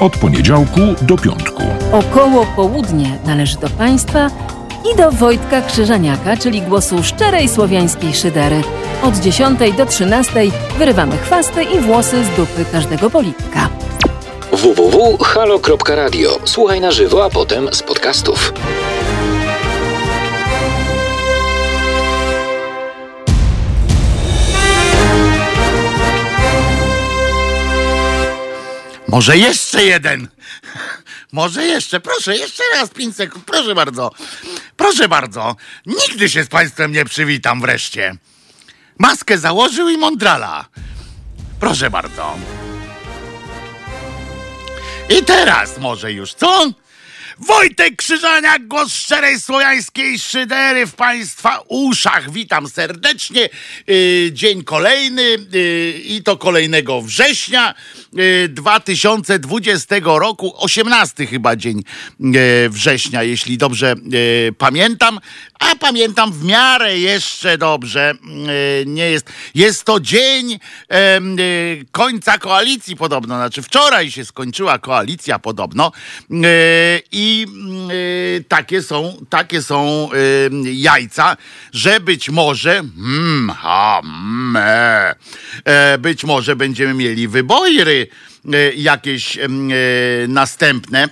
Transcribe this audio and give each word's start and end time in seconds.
Od 0.00 0.16
poniedziałku 0.16 0.80
do 1.02 1.16
piątku. 1.16 1.62
Około 1.92 2.46
południe 2.56 3.18
należy 3.26 3.58
do 3.58 3.68
Państwa 3.68 4.30
i 4.92 4.96
do 4.96 5.10
Wojtka 5.10 5.62
Krzyżaniaka, 5.62 6.36
czyli 6.36 6.62
głosu 6.62 7.02
szczerej 7.02 7.48
słowiańskiej 7.48 8.14
szydery. 8.14 8.62
Od 9.02 9.16
10 9.16 9.58
do 9.76 9.86
13 9.86 10.32
wyrywamy 10.78 11.16
chwasty 11.16 11.62
i 11.62 11.80
włosy 11.80 12.24
z 12.24 12.36
dupy 12.36 12.64
każdego 12.72 13.10
polityka. 13.10 13.68
www.halo.radio. 14.52 16.38
Słuchaj 16.44 16.80
na 16.80 16.90
żywo, 16.90 17.24
a 17.24 17.30
potem 17.30 17.68
z 17.72 17.82
podcastów. 17.82 18.52
Może 29.08 29.38
jeszcze 29.38 29.84
jeden. 29.84 30.28
Może 31.32 31.64
jeszcze, 31.64 32.00
proszę, 32.00 32.36
jeszcze 32.36 32.62
raz 32.74 32.90
pięć 32.90 33.16
sekund, 33.16 33.44
proszę 33.44 33.74
bardzo. 33.74 34.10
Proszę 34.76 35.08
bardzo. 35.08 35.56
Nigdy 35.86 36.28
się 36.28 36.44
z 36.44 36.48
państwem 36.48 36.92
nie 36.92 37.04
przywitam 37.04 37.60
wreszcie. 37.60 38.16
Maskę 38.98 39.38
założył 39.38 39.88
i 39.88 39.96
mądrala. 39.96 40.64
Proszę 41.60 41.90
bardzo. 41.90 42.38
I 45.18 45.24
teraz 45.24 45.78
może 45.78 46.12
już, 46.12 46.34
co? 46.34 46.72
Wojtek 47.38 47.96
Krzyżaniak, 47.96 48.66
głos 48.66 48.94
szczerej 48.94 49.40
słowiańskiej 49.40 50.18
szydery 50.18 50.86
w 50.86 50.94
Państwa 50.94 51.62
uszach. 51.68 52.32
Witam 52.32 52.68
serdecznie. 52.68 53.48
Yy, 53.86 54.30
Dzień 54.32 54.64
kolejny 54.64 55.22
yy, 55.22 55.92
i 56.04 56.22
to 56.22 56.36
kolejnego 56.36 57.02
września 57.02 57.74
2020 58.48 59.96
roku, 60.04 60.52
18 60.56 61.26
chyba 61.26 61.56
dzień 61.56 61.82
yy, 62.20 62.32
września, 62.70 63.22
jeśli 63.22 63.58
dobrze 63.58 63.94
yy, 64.04 64.52
pamiętam. 64.58 65.20
A 65.60 65.76
pamiętam 65.76 66.32
w 66.32 66.44
miarę 66.44 66.98
jeszcze 66.98 67.58
dobrze. 67.58 68.14
Nie 68.86 69.10
jest, 69.10 69.32
jest 69.54 69.84
to 69.84 70.00
dzień 70.00 70.58
końca 71.90 72.38
koalicji 72.38 72.96
podobno. 72.96 73.36
Znaczy 73.36 73.62
wczoraj 73.62 74.10
się 74.10 74.24
skończyła 74.24 74.78
koalicja 74.78 75.38
podobno. 75.38 75.92
I 77.12 77.46
takie 78.48 78.82
są, 78.82 79.16
takie 79.30 79.62
są 79.62 80.08
jajca, 80.64 81.36
że 81.72 82.00
być 82.00 82.30
może, 82.30 82.78
mm, 82.78 83.50
ha, 83.58 84.00
mm, 84.04 84.56
e, 84.56 85.14
e, 85.64 85.98
być 85.98 86.24
może 86.24 86.56
będziemy 86.56 86.94
mieli 86.94 87.28
wybory 87.28 88.05
jakieś 88.76 89.38
em, 89.38 89.70
e, 89.70 89.74
następne. 90.28 91.08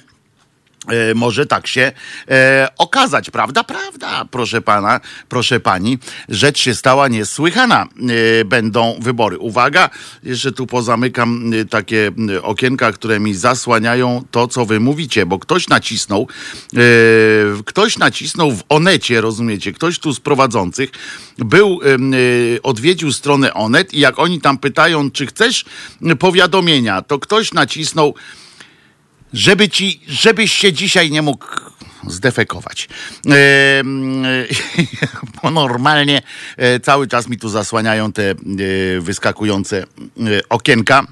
E, 0.89 1.15
może 1.15 1.47
tak 1.47 1.67
się 1.67 1.93
e, 2.29 2.69
okazać, 2.79 3.31
prawda? 3.31 3.65
Prawda, 3.65 4.25
proszę 4.31 4.61
pana, 4.61 5.01
proszę 5.29 5.61
pani. 5.61 5.99
Rzecz 6.29 6.61
się 6.61 6.75
stała 6.75 7.09
niesłychana. 7.09 7.87
E, 8.41 8.45
będą 8.45 8.97
wybory. 9.01 9.39
Uwaga, 9.39 9.91
jeszcze 10.23 10.53
tu 10.53 10.67
pozamykam 10.67 11.53
e, 11.55 11.65
takie 11.65 12.11
e, 12.37 12.43
okienka, 12.43 12.93
które 12.93 13.21
mi 13.21 13.35
zasłaniają 13.35 14.25
to, 14.31 14.49
co 14.49 14.67
wy 14.67 14.81
mówicie, 14.81 15.27
bo 15.27 15.39
ktoś 15.39 15.69
nacisnął, 15.69 16.29
e, 16.77 16.79
ktoś 17.65 17.99
nacisnął 17.99 18.53
w 18.53 18.63
Onecie, 18.69 19.21
rozumiecie? 19.21 19.73
Ktoś 19.73 19.99
tu 19.99 20.13
z 20.13 20.21
prowadzących 20.21 20.91
był, 21.39 21.81
odwiedził 22.63 23.13
stronę 23.13 23.55
Onet 23.55 23.95
i 23.95 24.01
jak 24.01 24.19
oni 24.19 24.41
tam 24.41 24.59
pytają, 24.59 25.11
czy 25.11 25.27
chcesz 25.27 25.65
powiadomienia, 26.19 27.03
to 27.03 27.19
ktoś 27.19 27.53
nacisnął 27.53 28.15
żeby 29.35 29.69
ci, 29.69 30.01
żebyś 30.09 30.53
się 30.53 30.73
dzisiaj 30.73 31.11
nie 31.11 31.23
mógł 31.23 31.47
zdefekować. 32.09 32.89
Em, 33.27 34.23
Bo 35.43 35.51
normalnie 35.51 36.23
e, 36.57 36.81
cały 36.81 37.09
czas 37.09 37.29
mi 37.29 37.39
tu 37.39 37.49
zasłaniają 37.49 38.13
te 38.13 38.31
e, 38.31 38.35
wyskakujące 39.01 39.79
e, 39.83 39.85
okienka. 40.49 41.07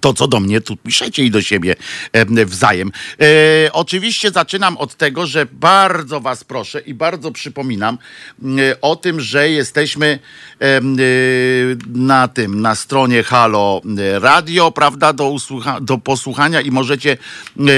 To, 0.00 0.14
co 0.14 0.28
do 0.28 0.40
mnie 0.40 0.60
tu 0.60 0.76
piszecie 0.76 1.24
i 1.24 1.30
do 1.30 1.42
siebie 1.42 1.76
e, 2.12 2.46
wzajem. 2.46 2.92
E, 3.20 3.72
oczywiście 3.72 4.30
zaczynam 4.30 4.76
od 4.76 4.94
tego, 4.94 5.26
że 5.26 5.46
bardzo 5.52 6.20
Was 6.20 6.44
proszę 6.44 6.80
i 6.80 6.94
bardzo 6.94 7.32
przypominam 7.32 7.98
e, 8.42 8.80
o 8.80 8.96
tym, 8.96 9.20
że 9.20 9.50
jesteśmy 9.50 10.18
e, 10.60 10.80
na 11.94 12.28
tym, 12.28 12.60
na 12.60 12.74
stronie 12.74 13.22
Halo 13.22 13.80
Radio, 14.20 14.70
prawda, 14.70 15.12
do, 15.12 15.24
usłucha- 15.24 15.80
do 15.80 15.98
posłuchania 15.98 16.60
i 16.60 16.70
możecie 16.70 17.16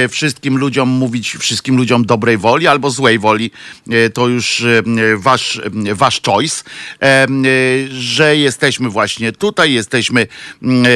wszystkim 0.08 0.58
ludziom 0.58 0.88
mówić, 0.88 1.36
wszystkim 1.36 1.76
ludziom 1.76 2.04
dobrej 2.06 2.38
woli 2.38 2.66
albo 2.66 2.90
złej 2.90 3.18
woli, 3.18 3.50
to 4.14 4.28
już 4.28 4.64
wasz, 5.16 5.60
wasz 5.94 6.20
choice, 6.26 6.64
że 7.88 8.36
jesteśmy 8.36 8.88
właśnie 8.88 9.32
tutaj, 9.32 9.72
jesteśmy, 9.72 10.26
mm, 10.62 10.86
e, 10.86 10.88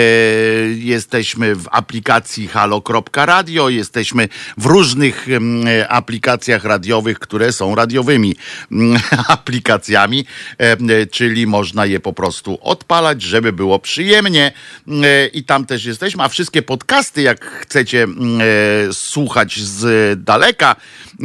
jesteśmy 1.11 1.55
w 1.55 1.69
aplikacji 1.71 2.49
halo.radio, 2.49 3.69
jesteśmy 3.69 4.29
w 4.59 4.67
różnych 4.67 5.29
em, 5.29 5.67
e, 5.67 5.89
aplikacjach 5.89 6.65
radiowych, 6.65 7.19
które 7.19 7.53
są 7.53 7.75
radiowymi 7.75 8.37
mm, 8.73 9.01
aplikacjami, 9.29 10.25
e, 10.59 11.07
czyli 11.07 11.47
można 11.47 11.87
je 11.87 12.01
po 12.01 12.13
prostu 12.13 12.59
odpalać, 12.63 13.23
żeby 13.23 13.53
było 13.53 13.79
przyjemnie 13.79 14.53
e, 14.89 15.27
i 15.27 15.45
tam 15.45 15.67
też 15.67 15.85
jesteśmy, 15.85 16.23
a 16.23 16.29
wszystkie 16.29 16.63
podcasty, 16.63 17.23
jak 17.23 17.45
chcecie 17.45 18.03
mm, 18.03 18.41
słuchać 18.93 19.59
z 19.59 20.25
daleka, 20.25 20.77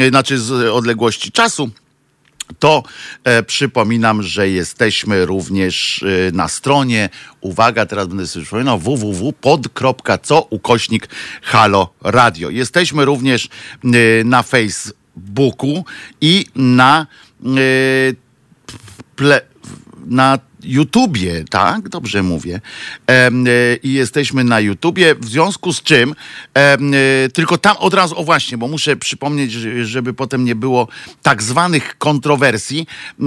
znaczy 0.09 0.39
z 0.39 0.51
odległości 0.51 1.31
czasu, 1.31 1.71
to 2.59 2.83
e, 3.23 3.43
przypominam, 3.43 4.23
że 4.23 4.49
jesteśmy 4.49 5.25
również 5.25 6.03
e, 6.03 6.31
na 6.31 6.47
stronie, 6.47 7.09
uwaga, 7.41 7.85
teraz 7.85 8.07
będę 8.07 8.27
sobie 8.27 8.45
przypominał, 8.45 8.79
www.pod.co 8.79 10.47
ukośnik 10.49 11.09
Halo 11.41 11.93
Radio. 12.01 12.49
Jesteśmy 12.49 13.05
również 13.05 13.49
e, 13.83 13.87
na 14.23 14.43
Facebooku 14.43 15.85
i 16.21 16.45
na 16.55 17.07
e, 17.45 17.45
ple, 19.15 19.41
na 20.05 20.39
YouTubie, 20.65 21.43
tak? 21.49 21.89
Dobrze 21.89 22.23
mówię. 22.23 22.61
E, 23.09 23.29
I 23.83 23.93
jesteśmy 23.93 24.43
na 24.43 24.59
YouTubie, 24.59 25.15
w 25.15 25.25
związku 25.25 25.73
z 25.73 25.81
czym 25.83 26.15
e, 26.57 26.77
tylko 27.33 27.57
tam 27.57 27.77
od 27.77 27.93
razu, 27.93 28.19
o 28.19 28.23
właśnie, 28.23 28.57
bo 28.57 28.67
muszę 28.67 28.95
przypomnieć, 28.95 29.51
że- 29.51 29.85
żeby 29.85 30.13
potem 30.13 30.45
nie 30.45 30.55
było 30.55 30.87
tak 31.21 31.43
zwanych 31.43 31.97
kontrowersji. 31.97 32.87
e, 33.21 33.25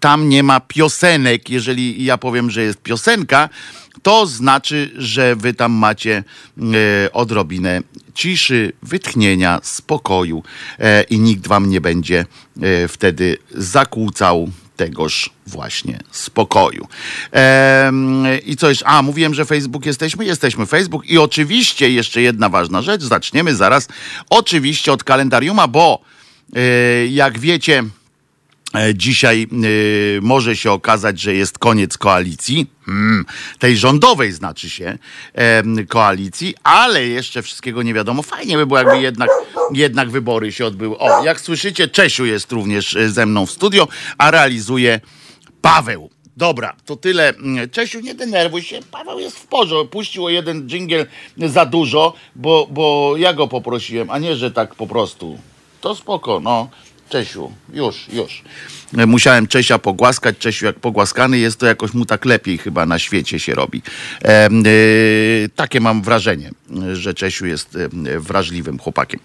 Tam 0.00 0.28
nie 0.28 0.42
ma 0.42 0.60
piosenek. 0.60 1.50
Jeżeli 1.50 2.04
ja 2.04 2.18
powiem, 2.18 2.50
że 2.50 2.62
jest 2.62 2.82
piosenka, 2.82 3.48
to 4.02 4.26
znaczy, 4.26 4.90
że 4.96 5.36
wy 5.36 5.54
tam 5.54 5.72
macie 5.72 6.24
odrobinę 7.12 7.80
ciszy, 8.14 8.72
wytchnienia, 8.82 9.60
spokoju 9.62 10.42
i 11.10 11.18
nikt 11.18 11.46
wam 11.48 11.70
nie 11.70 11.80
będzie 11.80 12.26
wtedy 12.88 13.36
zakłócał 13.54 14.50
tegoż 14.78 15.30
właśnie 15.46 15.98
spokoju. 16.10 16.88
Em, 17.32 18.24
I 18.46 18.56
coś, 18.56 18.82
a 18.84 19.02
mówiłem, 19.02 19.34
że 19.34 19.44
Facebook 19.44 19.86
jesteśmy? 19.86 20.24
Jesteśmy 20.24 20.66
Facebook 20.66 21.06
i 21.06 21.18
oczywiście 21.18 21.90
jeszcze 21.90 22.22
jedna 22.22 22.48
ważna 22.48 22.82
rzecz, 22.82 23.02
zaczniemy 23.02 23.54
zaraz 23.54 23.88
oczywiście 24.30 24.92
od 24.92 25.04
kalendariuma, 25.04 25.68
bo 25.68 26.00
e, 26.56 27.06
jak 27.06 27.38
wiecie, 27.38 27.84
E, 28.74 28.94
Dzisiaj 28.94 29.46
y, 29.64 30.20
może 30.22 30.56
się 30.56 30.72
okazać, 30.72 31.20
że 31.20 31.34
jest 31.34 31.58
koniec 31.58 31.98
koalicji, 31.98 32.66
hmm, 32.86 33.24
tej 33.58 33.76
rządowej 33.76 34.32
znaczy 34.32 34.70
się, 34.70 34.98
em, 35.34 35.86
koalicji, 35.86 36.54
ale 36.62 37.06
jeszcze 37.06 37.42
wszystkiego 37.42 37.82
nie 37.82 37.94
wiadomo. 37.94 38.22
Fajnie 38.22 38.56
by 38.56 38.66
było, 38.66 38.78
jakby 38.78 39.00
jednak, 39.00 39.30
jednak 39.74 40.10
wybory 40.10 40.52
się 40.52 40.66
odbyły. 40.66 40.98
O, 40.98 41.24
jak 41.24 41.40
słyszycie, 41.40 41.88
Czesiu 41.88 42.26
jest 42.26 42.52
również 42.52 42.96
e, 42.96 43.10
ze 43.10 43.26
mną 43.26 43.46
w 43.46 43.50
studio, 43.50 43.88
a 44.18 44.30
realizuje 44.30 45.00
Paweł. 45.62 46.10
Dobra, 46.36 46.76
to 46.84 46.96
tyle. 46.96 47.28
Mm, 47.28 47.70
Czesiu, 47.70 48.00
nie 48.00 48.14
denerwuj 48.14 48.62
się. 48.62 48.80
Paweł 48.90 49.18
jest 49.18 49.38
w 49.38 49.46
porządku. 49.46 49.92
Puścił 49.92 50.24
o 50.24 50.28
jeden 50.28 50.68
dżingiel 50.68 51.06
za 51.36 51.66
dużo, 51.66 52.14
bo, 52.36 52.68
bo 52.70 53.14
ja 53.16 53.32
go 53.32 53.48
poprosiłem, 53.48 54.10
a 54.10 54.18
nie, 54.18 54.36
że 54.36 54.50
tak 54.50 54.74
po 54.74 54.86
prostu. 54.86 55.38
To 55.80 55.94
spoko, 55.94 56.40
no. 56.40 56.68
Czesiu, 57.08 57.52
już, 57.72 58.08
już. 58.12 58.42
E, 58.98 59.06
Musiałem 59.06 59.46
Czesia 59.46 59.78
pogłaskać. 59.78 60.38
Czesiu, 60.38 60.66
jak 60.66 60.80
pogłaskany 60.80 61.38
jest, 61.38 61.60
to 61.60 61.66
jakoś 61.66 61.94
mu 61.94 62.04
tak 62.04 62.24
lepiej 62.24 62.58
chyba 62.58 62.86
na 62.86 62.98
świecie 62.98 63.40
się 63.40 63.54
robi. 63.54 63.82
E, 64.24 64.28
e, 64.28 64.48
takie 65.56 65.80
mam 65.80 66.02
wrażenie, 66.02 66.50
że 66.92 67.14
Czesiu 67.14 67.46
jest 67.46 67.76
e, 67.76 67.88
wrażliwym 68.20 68.78
chłopakiem. 68.78 69.20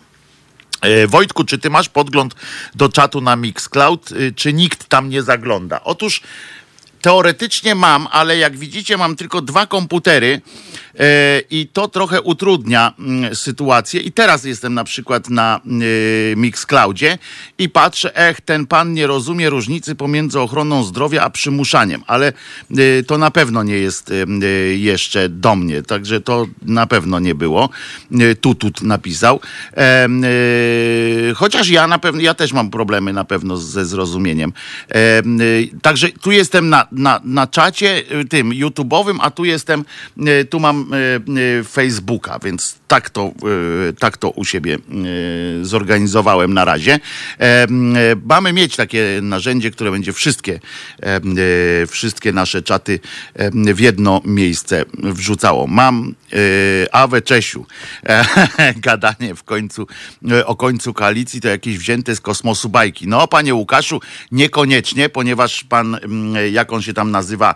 E, 0.84 1.08
Wojtku, 1.08 1.44
czy 1.44 1.58
ty 1.58 1.70
masz 1.70 1.90
podgląd 1.90 2.36
do 2.76 2.90
czatu 2.90 3.22
na 3.22 3.36
Mixcloud, 3.36 4.12
y, 4.12 4.34
czy 4.36 4.54
nikt 4.54 4.90
tam 4.90 5.10
nie 5.10 5.24
zagląda? 5.24 5.84
Otóż 5.84 6.22
teoretycznie 7.02 7.76
mam, 7.76 8.08
ale 8.12 8.38
jak 8.38 8.58
widzicie, 8.58 8.98
mam 8.98 9.16
tylko 9.16 9.42
dwa 9.42 9.68
komputery 9.68 10.42
e, 10.93 10.93
i 11.50 11.68
to 11.74 11.88
trochę 11.88 12.22
utrudnia 12.22 12.94
mm, 13.00 13.36
sytuację. 13.36 14.02
I 14.02 14.12
teraz 14.12 14.44
jestem 14.44 14.74
na 14.74 14.84
przykład 14.84 15.30
na 15.30 15.62
e, 15.66 16.36
Mixcloudzie 16.36 17.18
i 17.58 17.70
patrzę, 17.70 18.16
ech, 18.16 18.42
ten 18.42 18.68
pan 18.68 18.94
nie 18.94 19.08
rozumie 19.08 19.50
różnicy 19.50 19.96
pomiędzy 19.96 20.40
ochroną 20.40 20.84
zdrowia 20.84 21.22
a 21.22 21.30
przymuszaniem, 21.30 22.04
ale 22.08 22.34
e, 22.72 23.04
to 23.04 23.18
na 23.18 23.32
pewno 23.32 23.64
nie 23.64 23.78
jest 23.78 24.12
e, 24.12 24.14
e, 24.46 24.48
jeszcze 24.76 25.30
do 25.30 25.56
mnie, 25.56 25.84
także 25.84 26.22
to 26.22 26.48
na 26.62 26.88
pewno 26.88 27.20
nie 27.20 27.36
było. 27.36 27.70
E, 28.20 28.36
Tutut 28.36 28.82
napisał. 28.82 29.40
E, 29.74 29.80
e, 29.80 30.10
chociaż 31.36 31.70
ja 31.70 31.88
na 31.88 32.00
pewno, 32.00 32.22
ja 32.22 32.34
też 32.34 32.54
mam 32.54 32.70
problemy 32.70 33.14
na 33.14 33.26
pewno 33.26 33.58
ze 33.58 33.86
zrozumieniem. 33.86 34.54
E, 34.90 34.96
e, 34.96 35.24
także 35.82 36.10
tu 36.10 36.32
jestem 36.32 36.70
na, 36.70 36.88
na, 36.92 37.22
na 37.24 37.48
czacie 37.48 38.04
e, 38.10 38.26
tym 38.26 38.50
YouTube'owym, 38.50 39.18
a 39.22 39.32
tu 39.32 39.46
jestem, 39.46 39.86
e, 40.26 40.46
tu 40.46 40.60
mam 40.60 40.83
e, 40.83 40.83
e, 40.83 40.83
Facebooka, 41.74 42.40
więc 42.40 42.76
tak 42.94 43.10
to, 43.10 43.34
e, 43.90 43.94
tak 43.94 44.18
to 44.18 44.30
u 44.30 44.46
siebie 44.46 44.76
e, 44.76 45.66
zorganizowałem 45.66 46.54
na 46.54 46.66
razie. 46.66 47.00
E, 47.40 47.44
e, 47.44 47.68
Mamy 48.26 48.54
mieć 48.54 48.76
takie 48.76 49.20
narzędzie, 49.22 49.72
które 49.72 49.92
będzie 49.92 50.14
wszystkie, 50.14 50.60
e, 51.02 51.88
wszystkie 51.88 52.32
nasze 52.32 52.62
czaty 52.62 53.00
w 53.76 53.80
jedno 53.80 54.22
miejsce 54.26 54.86
wrzucało. 54.94 55.68
Mam 55.68 56.16
Awe 56.92 57.22
Czesiu. 57.22 57.66
Gadanie 58.76 59.36
w 59.36 59.44
końcu 59.44 59.88
o 60.46 60.56
końcu 60.56 60.94
koalicji 60.94 61.42
to 61.42 61.48
jakieś 61.48 61.78
wzięte 61.78 62.16
z 62.16 62.22
kosmosu 62.22 62.70
bajki. 62.70 63.08
No, 63.08 63.28
panie 63.28 63.54
Łukaszu, 63.56 64.02
niekoniecznie, 64.32 65.10
ponieważ 65.10 65.64
pan, 65.64 66.00
jak 66.52 66.74
on 66.74 66.82
się 66.82 66.94
tam 66.94 67.12
nazywa, 67.12 67.56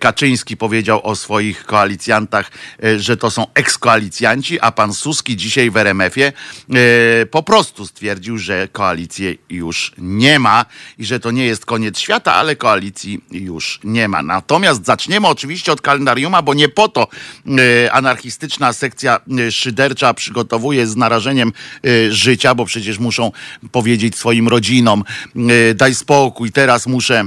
Kaczyński 0.00 0.56
powiedział 0.56 1.00
o 1.06 1.16
swoich 1.16 1.64
koalicjantach, 1.64 2.50
że 2.96 3.16
to 3.16 3.30
są 3.30 3.46
ekskoalicjanci, 3.54 4.39
a 4.60 4.72
pan 4.72 4.94
Suski 4.94 5.36
dzisiaj 5.36 5.70
w 5.70 5.76
RMF-ie 5.76 6.32
e, 6.32 7.26
po 7.26 7.42
prostu 7.42 7.86
stwierdził, 7.86 8.38
że 8.38 8.68
koalicję 8.72 9.34
już 9.50 9.92
nie 9.98 10.38
ma 10.38 10.64
i 10.98 11.04
że 11.04 11.20
to 11.20 11.30
nie 11.30 11.46
jest 11.46 11.66
koniec 11.66 11.98
świata, 11.98 12.34
ale 12.34 12.56
koalicji 12.56 13.20
już 13.30 13.80
nie 13.84 14.08
ma. 14.08 14.22
Natomiast 14.22 14.84
zaczniemy 14.84 15.26
oczywiście 15.26 15.72
od 15.72 15.80
kalendariuma, 15.80 16.42
bo 16.42 16.54
nie 16.54 16.68
po 16.68 16.88
to 16.88 17.08
e, 17.46 17.92
anarchistyczna 17.92 18.72
sekcja 18.72 19.20
e, 19.38 19.52
szydercza 19.52 20.14
przygotowuje 20.14 20.86
z 20.86 20.96
narażeniem 20.96 21.52
e, 21.84 22.12
życia, 22.12 22.54
bo 22.54 22.64
przecież 22.64 22.98
muszą 22.98 23.32
powiedzieć 23.72 24.16
swoim 24.16 24.48
rodzinom, 24.48 25.04
daj 25.74 25.94
spokój, 25.94 26.52
teraz 26.52 26.86
muszę 26.86 27.24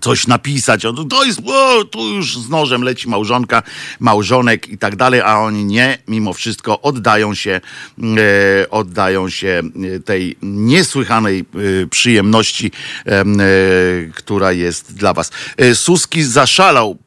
coś 0.00 0.26
napisać. 0.26 0.84
O, 0.84 0.92
To 0.92 1.24
jest, 1.24 1.40
o, 1.46 1.84
tu 1.84 2.08
już 2.08 2.38
z 2.38 2.48
nożem 2.48 2.82
leci 2.82 3.08
małżonka, 3.08 3.62
małżonek 4.00 4.68
i 4.68 4.78
tak 4.78 4.96
dalej, 4.96 5.20
a 5.20 5.38
oni 5.38 5.64
nie, 5.64 5.98
mimo 6.08 6.32
wszystko 6.32 6.82
oddają 6.82 7.34
się, 7.34 7.60
e, 8.00 8.70
oddają 8.70 9.28
się 9.28 9.62
e, 9.96 10.00
tej 10.00 10.36
niesłychanej 10.42 11.40
e, 11.40 11.86
przyjemności, 11.86 12.70
e, 13.06 13.24
która 14.14 14.52
jest 14.52 14.94
dla 14.94 15.12
was. 15.14 15.30
E, 15.56 15.74
Suski 15.74 16.22
zaszalał, 16.22 16.98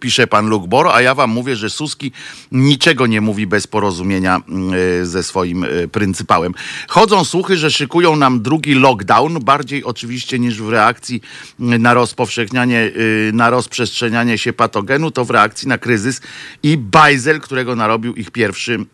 pisze 0.00 0.26
pan 0.26 0.48
Luke 0.48 0.68
Boro, 0.68 0.94
a 0.94 1.02
ja 1.02 1.14
wam 1.14 1.30
mówię, 1.30 1.56
że 1.56 1.70
Suski 1.70 2.12
niczego 2.52 3.06
nie 3.06 3.20
mówi 3.20 3.46
bez 3.46 3.66
porozumienia 3.66 4.40
e, 5.00 5.06
ze 5.06 5.22
swoim 5.22 5.64
e, 5.64 5.88
pryncypałem. 5.88 6.52
Chodzą 6.88 7.24
słuchy, 7.24 7.56
że 7.56 7.70
szykują 7.70 8.16
nam 8.16 8.42
drugi 8.42 8.74
lockdown, 8.74 9.38
bardziej 9.40 9.84
oczywiście 9.84 10.38
niż 10.38 10.62
w 10.62 10.68
reakcji 10.68 11.20
na 11.58 11.94
rozpowszechnianie, 11.94 12.92
y, 12.96 13.30
na 13.34 13.50
rozprzestrzenianie 13.50 14.38
się 14.38 14.52
patogenu, 14.52 15.10
to 15.10 15.24
w 15.24 15.30
reakcji 15.30 15.68
na 15.68 15.78
kryzys 15.78 16.20
i 16.62 16.76
bajzel, 16.76 17.40
którego 17.40 17.76
narobił 17.76 18.14
ich 18.14 18.30
pierwszy 18.30 18.72
y, 18.74 18.84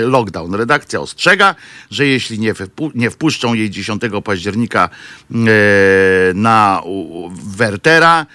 lockdown. 0.00 0.54
Redakcja 0.54 1.00
ostrzega, 1.00 1.54
że 1.90 2.06
jeśli 2.06 2.38
nie, 2.38 2.54
wpu- 2.54 2.90
nie 2.94 3.10
wpuszczą 3.10 3.54
jej 3.54 3.70
10 3.70 4.02
października 4.24 4.88
y, 5.30 5.34
na 6.34 6.82
Wertera 7.56 8.26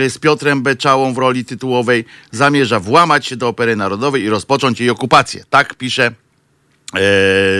y, 0.00 0.10
z 0.10 0.18
Piotrem 0.18 0.57
Beczałą 0.62 1.14
w 1.14 1.18
roli 1.18 1.44
tytułowej, 1.44 2.04
zamierza 2.30 2.80
włamać 2.80 3.26
się 3.26 3.36
do 3.36 3.48
Opery 3.48 3.76
Narodowej 3.76 4.22
i 4.22 4.28
rozpocząć 4.28 4.80
jej 4.80 4.90
okupację. 4.90 5.44
Tak 5.50 5.74
pisze 5.74 6.06
e, 6.06 7.00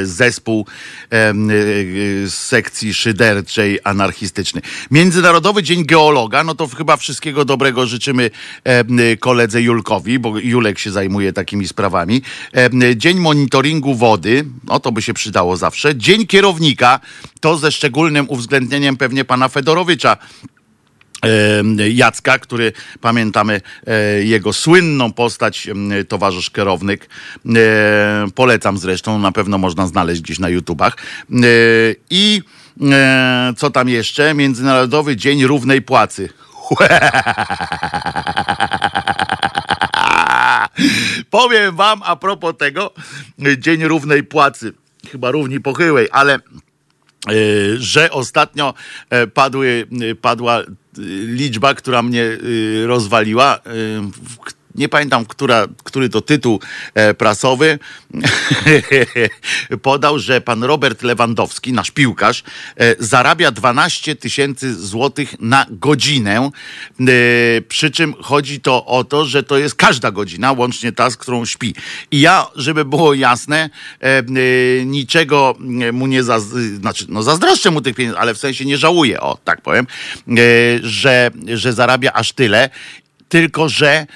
zespół 0.06 0.66
em, 1.10 1.50
e, 1.50 1.54
z 2.28 2.34
sekcji 2.34 2.94
szyderczej 2.94 3.78
anarchistycznej. 3.84 4.62
Międzynarodowy 4.90 5.62
Dzień 5.62 5.84
Geologa, 5.86 6.44
no 6.44 6.54
to 6.54 6.66
chyba 6.66 6.96
wszystkiego 6.96 7.44
dobrego 7.44 7.86
życzymy 7.86 8.30
koledze 9.20 9.62
Julkowi, 9.62 10.18
bo 10.18 10.38
Julek 10.38 10.78
się 10.78 10.90
zajmuje 10.90 11.32
takimi 11.32 11.68
sprawami. 11.68 12.22
Dzień 12.96 13.18
monitoringu 13.18 13.94
wody, 13.94 14.44
no 14.64 14.80
to 14.80 14.92
by 14.92 15.02
się 15.02 15.14
przydało 15.14 15.56
zawsze. 15.56 15.96
Dzień 15.96 16.26
kierownika, 16.26 17.00
to 17.40 17.56
ze 17.56 17.72
szczególnym 17.72 18.26
uwzględnieniem 18.28 18.96
pewnie 18.96 19.24
pana 19.24 19.48
Fedorowicza, 19.48 20.16
Jacka, 21.92 22.38
który 22.38 22.72
pamiętamy 23.00 23.60
e, 23.86 24.22
jego 24.24 24.52
słynną 24.52 25.12
postać, 25.12 25.68
towarzysz 26.08 26.50
kierownik. 26.50 27.08
E, 27.56 28.26
Polecam 28.34 28.78
zresztą, 28.78 29.18
na 29.18 29.32
pewno 29.32 29.58
można 29.58 29.86
znaleźć 29.86 30.20
gdzieś 30.20 30.38
na 30.38 30.48
YouTubach. 30.48 30.96
E, 31.32 31.36
I 32.10 32.42
co 33.56 33.70
tam 33.70 33.88
jeszcze? 33.88 34.34
Międzynarodowy 34.34 35.16
Dzień 35.16 35.44
Równej 35.44 35.82
Płacy. 35.82 36.28
Powiem 41.30 41.76
wam 41.76 42.02
a 42.04 42.16
propos 42.16 42.54
tego, 42.58 42.90
Dzień 43.58 43.84
Równej 43.84 44.22
Płacy. 44.22 44.72
Chyba 45.10 45.30
równi 45.30 45.60
pochyłej, 45.60 46.08
ale 46.12 46.38
że 47.78 48.10
ostatnio 48.10 48.74
e, 49.10 49.26
padły, 49.26 49.86
e, 50.10 50.14
padła 50.14 50.60
e, 50.60 50.66
liczba, 51.26 51.74
która 51.74 52.02
mnie 52.02 52.22
e, 52.22 52.86
rozwaliła. 52.86 53.60
Nie 54.78 54.88
pamiętam, 54.88 55.24
która, 55.26 55.66
który 55.84 56.08
to 56.08 56.20
tytuł 56.20 56.60
e, 56.94 57.14
prasowy 57.14 57.78
podał, 59.82 60.18
że 60.18 60.40
pan 60.40 60.64
Robert 60.64 61.02
Lewandowski, 61.02 61.72
nasz 61.72 61.90
piłkarz, 61.90 62.42
e, 62.76 62.94
zarabia 62.98 63.50
12 63.50 64.16
tysięcy 64.16 64.74
złotych 64.74 65.34
na 65.40 65.66
godzinę. 65.70 66.50
E, 67.00 67.04
Przy 67.68 67.90
czym 67.90 68.14
chodzi 68.22 68.60
to 68.60 68.86
o 68.86 69.04
to, 69.04 69.24
że 69.24 69.42
to 69.42 69.58
jest 69.58 69.74
każda 69.74 70.10
godzina, 70.10 70.52
łącznie 70.52 70.92
ta, 70.92 71.10
z 71.10 71.16
którą 71.16 71.44
śpi. 71.44 71.74
I 72.10 72.20
ja, 72.20 72.46
żeby 72.56 72.84
było 72.84 73.14
jasne, 73.14 73.70
niczego 74.84 75.54
mu 75.92 76.06
nie 76.06 76.22
zaz... 76.22 76.44
znaczy, 76.80 77.06
no 77.08 77.22
zazdroszczę 77.22 77.70
mu 77.70 77.80
tych 77.80 77.94
pieniędzy, 77.94 78.18
ale 78.18 78.34
w 78.34 78.38
sensie 78.38 78.64
nie 78.64 78.78
żałuję, 78.78 79.20
o 79.20 79.38
tak 79.44 79.60
powiem, 79.60 79.86
że, 80.82 81.30
że 81.46 81.72
zarabia 81.72 82.12
aż 82.12 82.32
tyle, 82.32 82.70
tylko 83.28 83.68
że 83.68 84.06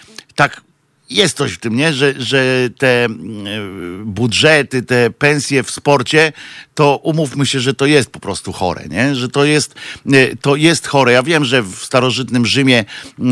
tak 0.42 0.72
jest 1.14 1.37
coś 1.37 1.52
w 1.52 1.59
tym, 1.59 1.76
nie? 1.76 1.92
Że, 1.92 2.14
że 2.19 2.69
te 2.78 3.04
mm, 3.04 4.04
budżety, 4.04 4.83
te 4.83 5.11
pensje 5.11 5.62
w 5.62 5.71
sporcie, 5.71 6.33
to 6.75 6.97
umówmy 6.97 7.47
się, 7.47 7.61
że 7.61 7.75
to 7.75 7.87
jest 7.87 8.11
po 8.11 8.21
prostu 8.21 8.52
chore, 8.52 8.85
nie? 8.90 9.14
Że 9.14 9.28
to 9.28 9.45
jest, 9.45 9.75
e, 10.12 10.37
to 10.37 10.57
jest 10.57 10.87
chore. 10.87 11.12
Ja 11.12 11.23
wiem, 11.23 11.45
że 11.45 11.62
w 11.62 11.75
starożytnym 11.75 12.47
Rzymie 12.47 12.78
e, 12.78 13.25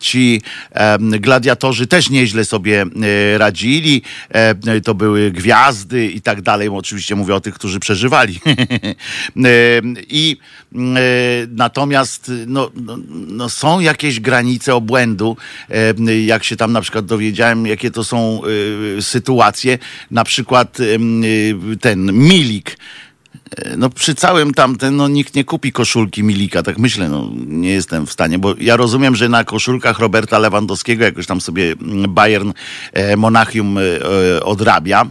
ci 0.00 0.42
gladiatorzy 1.00 1.86
też 1.86 2.10
nieźle 2.10 2.44
sobie 2.44 2.82
e, 2.82 3.38
radzili. 3.38 4.02
E, 4.30 4.80
To 4.80 4.94
były 4.94 5.30
gwiazdy 5.30 6.06
i 6.06 6.20
tak 6.20 6.42
dalej. 6.42 6.68
Oczywiście 6.68 7.16
mówię 7.16 7.34
o 7.34 7.40
tych, 7.40 7.54
którzy 7.54 7.80
przeżywali. 7.80 8.40
E, 9.36 9.82
I 10.08 10.36
e, 10.74 10.78
natomiast 11.50 12.32
no, 12.46 12.70
no, 12.74 12.98
no 13.10 13.48
są 13.48 13.80
jakieś 13.80 14.20
granice 14.20 14.74
obłędu, 14.74 15.36
e, 15.70 16.20
jak 16.20 16.44
się 16.44 16.56
tam 16.56 16.72
na 16.72 16.80
przykład 16.82 17.06
dowiedziałem, 17.06 17.66
jakie 17.66 17.90
to 17.90 18.04
są 18.04 18.40
e, 18.98 19.02
sytuacje. 19.02 19.78
Na 20.10 20.24
przykład 20.24 20.78
em, 20.80 21.22
e, 21.72 21.76
ten 21.76 22.12
Milik. 22.12 22.78
E, 23.56 23.76
No 23.76 23.90
przy 23.90 24.14
całym 24.14 24.54
tamten, 24.54 24.96
no 24.96 25.08
nikt 25.08 25.34
nie 25.34 25.44
kupi 25.44 25.72
koszulki 25.72 26.22
Milika, 26.22 26.62
tak 26.62 26.78
myślę, 26.78 27.08
no 27.08 27.30
nie 27.46 27.70
jestem 27.70 28.06
w 28.06 28.12
stanie, 28.12 28.38
bo 28.38 28.54
ja 28.60 28.76
rozumiem, 28.76 29.16
że 29.16 29.28
na 29.28 29.44
koszulkach 29.44 29.98
Roberta 29.98 30.38
Lewandowskiego 30.38 31.04
jakoś 31.04 31.26
tam 31.26 31.40
sobie 31.40 31.72
mm, 31.72 32.14
Bayern 32.14 32.52
e, 32.92 33.16
Monachium 33.16 33.78
e, 33.78 33.82
e, 33.82 34.42
odrabia. 34.44 35.06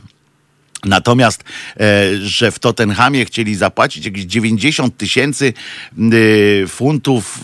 Natomiast, 0.86 1.44
e, 1.80 2.18
że 2.22 2.52
w 2.52 2.60
Tottenhamie 2.60 3.26
chcieli 3.26 3.56
zapłacić 3.56 4.06
jakieś 4.06 4.24
90 4.24 4.98
tysięcy 4.98 5.54
y, 6.14 6.66
funtów 6.68 7.40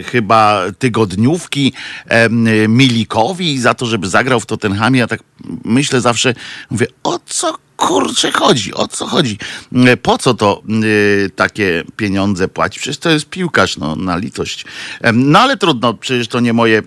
y, 0.00 0.02
chyba 0.02 0.62
tygodniówki 0.78 1.72
e, 2.06 2.28
Milikowi 2.68 3.58
za 3.58 3.74
to, 3.74 3.86
żeby 3.86 4.08
zagrał 4.08 4.40
w 4.40 4.46
Tottenhamie, 4.46 5.00
ja 5.00 5.06
tak 5.06 5.20
myślę 5.64 6.00
zawsze, 6.00 6.34
mówię, 6.70 6.86
o 7.02 7.18
co 7.26 7.63
kurczę 7.76 8.32
chodzi? 8.32 8.74
O 8.74 8.88
co 8.88 9.06
chodzi? 9.06 9.38
E, 9.86 9.96
Po 9.96 10.18
co 10.18 10.34
to 10.34 10.62
y, 10.84 11.30
takie 11.36 11.84
pieniądze 11.96 12.48
płaci? 12.48 12.80
Przecież 12.80 12.98
to 12.98 13.10
jest 13.10 13.26
piłkarz, 13.30 13.76
no 13.76 13.96
na 13.96 14.16
litość. 14.16 14.64
No 15.12 15.38
ale 15.38 15.56
trudno, 15.56 15.94
przecież 15.94 16.28
to 16.28 16.40
nie 16.40 16.52
moje 16.52 16.82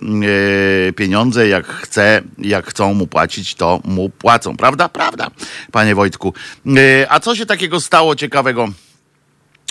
y, 0.89 0.94
pieniądze. 0.94 1.48
Jak 1.48 1.67
chce, 1.67 2.22
jak 2.38 2.67
chcą 2.67 2.94
mu 2.94 3.08
płacić, 3.08 3.56
to 3.56 3.82
mu 3.86 4.10
płacą. 4.10 4.58
Prawda? 4.58 4.89
Prawda, 4.89 5.32
panie 5.72 5.96
Wojtku. 5.96 6.34
Y, 6.67 7.06
A 7.10 7.20
co 7.20 7.36
się 7.36 7.46
takiego 7.46 7.82
stało 7.82 8.15
ciekawego? 8.15 8.70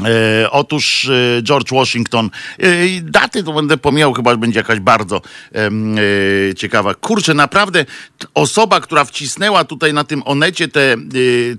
E, 0.05 0.51
otóż 0.51 1.09
e, 1.09 1.43
George 1.43 1.73
Washington, 1.73 2.31
e, 2.59 2.69
daty 3.03 3.45
to 3.45 3.53
będę 3.53 3.77
pomijał, 3.77 4.13
chyba 4.13 4.37
będzie 4.37 4.61
jakaś 4.61 4.81
bardzo 4.81 5.23
ciekawa. 6.57 6.95
Kurczę, 6.95 7.35
naprawdę 7.35 7.85
osoba, 8.35 8.81
która 8.81 9.05
wcisnęła 9.05 9.65
tutaj 9.65 9.93
na 9.93 10.05
tym 10.05 10.23
onecie 10.25 10.69
te, 10.69 10.97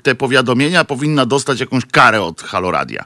te 0.04 0.16
powiadomienia, 0.16 0.84
powinna 0.84 1.26
dostać 1.26 1.60
jakąś 1.60 1.86
karę 1.86 2.22
od 2.22 2.42
Haloradia. 2.42 3.06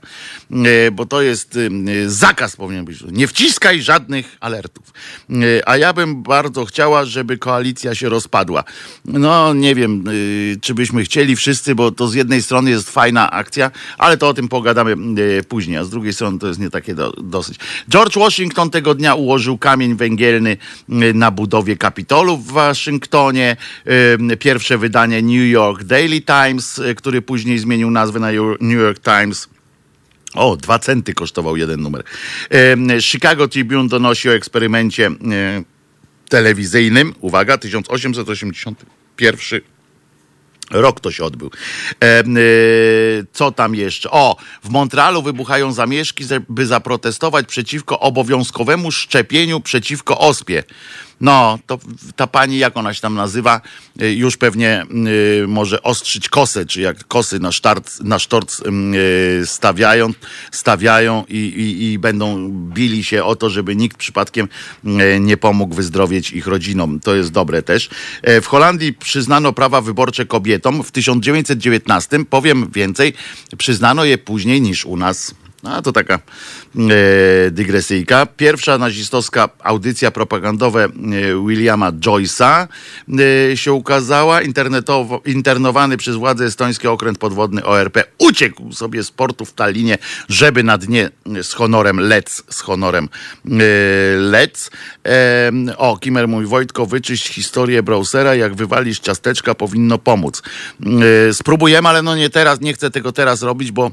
Bo 0.91 1.05
to 1.05 1.21
jest 1.21 1.59
zakaz 2.05 2.55
powinien 2.55 2.85
być. 2.85 3.03
Nie 3.11 3.27
wciskaj 3.27 3.81
żadnych 3.81 4.37
alertów. 4.39 4.93
A 5.65 5.77
ja 5.77 5.93
bym 5.93 6.23
bardzo 6.23 6.65
chciała, 6.65 7.05
żeby 7.05 7.37
koalicja 7.37 7.95
się 7.95 8.09
rozpadła. 8.09 8.63
No 9.05 9.53
nie 9.53 9.75
wiem, 9.75 10.03
czy 10.61 10.73
byśmy 10.73 11.03
chcieli 11.03 11.35
wszyscy, 11.35 11.75
bo 11.75 11.91
to 11.91 12.07
z 12.07 12.13
jednej 12.13 12.41
strony 12.41 12.69
jest 12.69 12.89
fajna 12.89 13.31
akcja, 13.31 13.71
ale 13.97 14.17
to 14.17 14.27
o 14.27 14.33
tym 14.33 14.47
pogadamy 14.47 14.95
e, 15.39 15.43
później, 15.43 15.77
a 15.77 15.83
z 15.83 15.89
drugiej 15.89 16.13
strony 16.13 16.39
to 16.39 16.47
jest 16.47 16.59
nie 16.59 16.69
takie 16.69 16.95
do, 16.95 17.11
dosyć. 17.11 17.57
George 17.89 18.17
Washington 18.17 18.69
tego 18.69 18.95
dnia 18.95 19.15
ułożył 19.15 19.57
kamień 19.57 19.95
węgielny 19.95 20.57
e, 20.89 21.13
na 21.13 21.31
budowie 21.31 21.77
Kapitolu 21.77 22.37
w 22.37 22.51
Waszyngtonie. 22.51 23.57
E, 24.31 24.37
Pierwsze 24.37 24.77
wydanie 24.77 25.21
New 25.21 25.51
York 25.51 25.83
Daily 25.83 26.21
Times, 26.21 26.79
e, 26.79 26.95
który 26.95 27.21
później 27.21 27.59
zmienił 27.59 27.91
nazwę 27.91 28.19
na 28.19 28.31
New 28.61 28.79
York 28.79 28.99
Times. 28.99 29.49
O, 30.33 30.57
dwa 30.57 30.79
centy 30.79 31.13
kosztował 31.13 31.57
jeden 31.57 31.81
numer. 31.81 32.03
Chicago 33.01 33.47
Tribune 33.47 33.87
donosi 33.87 34.29
o 34.29 34.33
eksperymencie 34.33 35.11
telewizyjnym. 36.29 37.13
Uwaga, 37.21 37.57
1881 37.57 39.61
Rok 40.71 40.99
to 40.99 41.11
się 41.11 41.23
odbył. 41.23 41.51
E, 42.03 42.05
e, 42.05 42.23
co 43.33 43.51
tam 43.51 43.75
jeszcze? 43.75 44.11
O, 44.11 44.35
w 44.63 44.69
Montrealu 44.69 45.21
wybuchają 45.21 45.71
zamieszki, 45.71 46.23
by 46.49 46.65
zaprotestować 46.65 47.47
przeciwko 47.47 47.99
obowiązkowemu 47.99 48.91
szczepieniu 48.91 49.59
przeciwko 49.59 50.17
ospie. 50.17 50.63
No, 51.21 51.59
to 51.67 51.79
ta 52.15 52.27
pani, 52.27 52.57
jak 52.57 52.77
ona 52.77 52.93
się 52.93 53.01
tam 53.01 53.15
nazywa, 53.15 53.61
e, 53.99 54.13
już 54.13 54.37
pewnie 54.37 54.85
e, 55.43 55.47
może 55.47 55.83
ostrzyć 55.83 56.29
kosę, 56.29 56.65
czy 56.65 56.81
jak 56.81 57.07
kosy 57.07 57.39
na, 57.39 57.51
sztart, 57.51 57.99
na 58.03 58.19
sztorc 58.19 58.61
e, 58.61 58.65
stawiają, 59.45 60.13
stawiają 60.51 61.25
i, 61.29 61.37
i, 61.37 61.91
i 61.91 61.99
będą 61.99 62.49
bili 62.49 63.03
się 63.03 63.23
o 63.23 63.35
to, 63.35 63.49
żeby 63.49 63.75
nikt 63.75 63.97
przypadkiem 63.97 64.47
e, 64.85 65.19
nie 65.19 65.37
pomógł 65.37 65.75
wyzdrowieć 65.75 66.31
ich 66.31 66.47
rodzinom. 66.47 66.99
To 66.99 67.15
jest 67.15 67.31
dobre 67.31 67.61
też. 67.61 67.89
E, 68.21 68.41
W 68.41 68.47
Holandii 68.47 68.93
przyznano 68.93 69.53
prawa 69.53 69.81
wyborcze 69.81 70.25
kobietom 70.25 70.83
w 70.83 70.91
1919, 70.91 72.25
powiem 72.25 72.71
więcej, 72.71 73.13
przyznano 73.57 74.05
je 74.05 74.17
później 74.17 74.61
niż 74.61 74.85
u 74.85 74.97
nas. 74.97 75.35
No, 75.63 75.81
to 75.81 75.91
taka 75.91 76.13
e, 76.15 77.51
dygresyjka. 77.51 78.25
Pierwsza 78.25 78.77
nazistowska 78.77 79.49
audycja 79.63 80.11
propagandowa 80.11 80.79
e, 80.79 80.89
Williama 81.47 81.91
Joyce'a 81.91 82.67
e, 83.51 83.57
się 83.57 83.73
ukazała. 83.73 84.41
Internetowo, 84.41 85.21
internowany 85.25 85.97
przez 85.97 86.15
władze 86.15 86.45
estońskie 86.45 86.91
okręt 86.91 87.17
podwodny 87.17 87.65
ORP 87.65 87.97
uciekł 88.17 88.73
sobie 88.73 89.03
z 89.03 89.11
portu 89.11 89.45
w 89.45 89.53
Tallinie, 89.53 89.97
żeby 90.29 90.63
na 90.63 90.77
dnie 90.77 91.09
z 91.41 91.53
honorem 91.53 91.99
lec, 91.99 92.43
z 92.49 92.61
honorem 92.61 93.09
e, 93.45 93.49
lec. 94.17 94.71
E, 95.05 95.51
o, 95.77 95.97
Kimer 95.97 96.27
mówi, 96.27 96.45
Wojtko, 96.45 96.85
wyczyść 96.85 97.27
historię 97.27 97.83
browsera, 97.83 98.35
jak 98.35 98.55
wywalisz 98.55 98.99
ciasteczka, 98.99 99.55
powinno 99.55 99.97
pomóc. 99.97 100.41
E, 101.29 101.33
spróbujemy, 101.33 101.89
ale 101.89 102.01
no 102.01 102.15
nie 102.15 102.29
teraz, 102.29 102.61
nie 102.61 102.73
chcę 102.73 102.91
tego 102.91 103.11
teraz 103.11 103.41
robić, 103.41 103.71
bo 103.71 103.91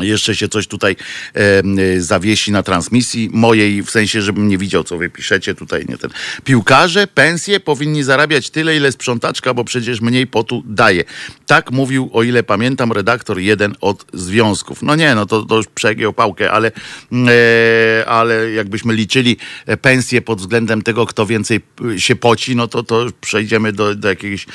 jeszcze 0.00 0.36
się 0.36 0.48
coś 0.48 0.66
tutaj 0.66 0.96
e, 1.34 1.38
e, 1.38 2.00
zawiesi 2.00 2.52
na 2.52 2.62
transmisji 2.62 3.30
mojej, 3.32 3.82
w 3.82 3.90
sensie, 3.90 4.22
żebym 4.22 4.48
nie 4.48 4.58
widział, 4.58 4.84
co 4.84 4.98
wy 4.98 5.10
piszecie 5.10 5.54
tutaj, 5.54 5.84
nie 5.88 5.98
ten. 5.98 6.10
Piłkarze 6.44 7.06
pensje 7.06 7.60
powinni 7.60 8.02
zarabiać 8.02 8.50
tyle, 8.50 8.76
ile 8.76 8.92
sprzątaczka, 8.92 9.54
bo 9.54 9.64
przecież 9.64 10.00
mniej 10.00 10.26
potu 10.26 10.62
daje. 10.66 11.04
Tak 11.46 11.70
mówił, 11.70 12.10
o 12.12 12.22
ile 12.22 12.42
pamiętam, 12.42 12.92
redaktor 12.92 13.38
jeden 13.38 13.74
od 13.80 14.04
związków. 14.12 14.82
No 14.82 14.96
nie, 14.96 15.14
no 15.14 15.26
to, 15.26 15.42
to 15.42 15.56
już 15.56 15.66
przegiął 15.66 16.12
pałkę, 16.12 16.52
ale, 16.52 16.72
e, 17.12 18.08
ale 18.08 18.50
jakbyśmy 18.50 18.94
liczyli 18.94 19.36
e, 19.66 19.76
pensje 19.76 20.22
pod 20.22 20.38
względem 20.40 20.82
tego, 20.82 21.06
kto 21.06 21.26
więcej 21.26 21.60
e, 21.94 22.00
się 22.00 22.16
poci, 22.16 22.56
no 22.56 22.68
to, 22.68 22.82
to 22.82 23.06
przejdziemy 23.20 23.72
do, 23.72 23.94
do 23.94 24.08
jakiejś, 24.08 24.46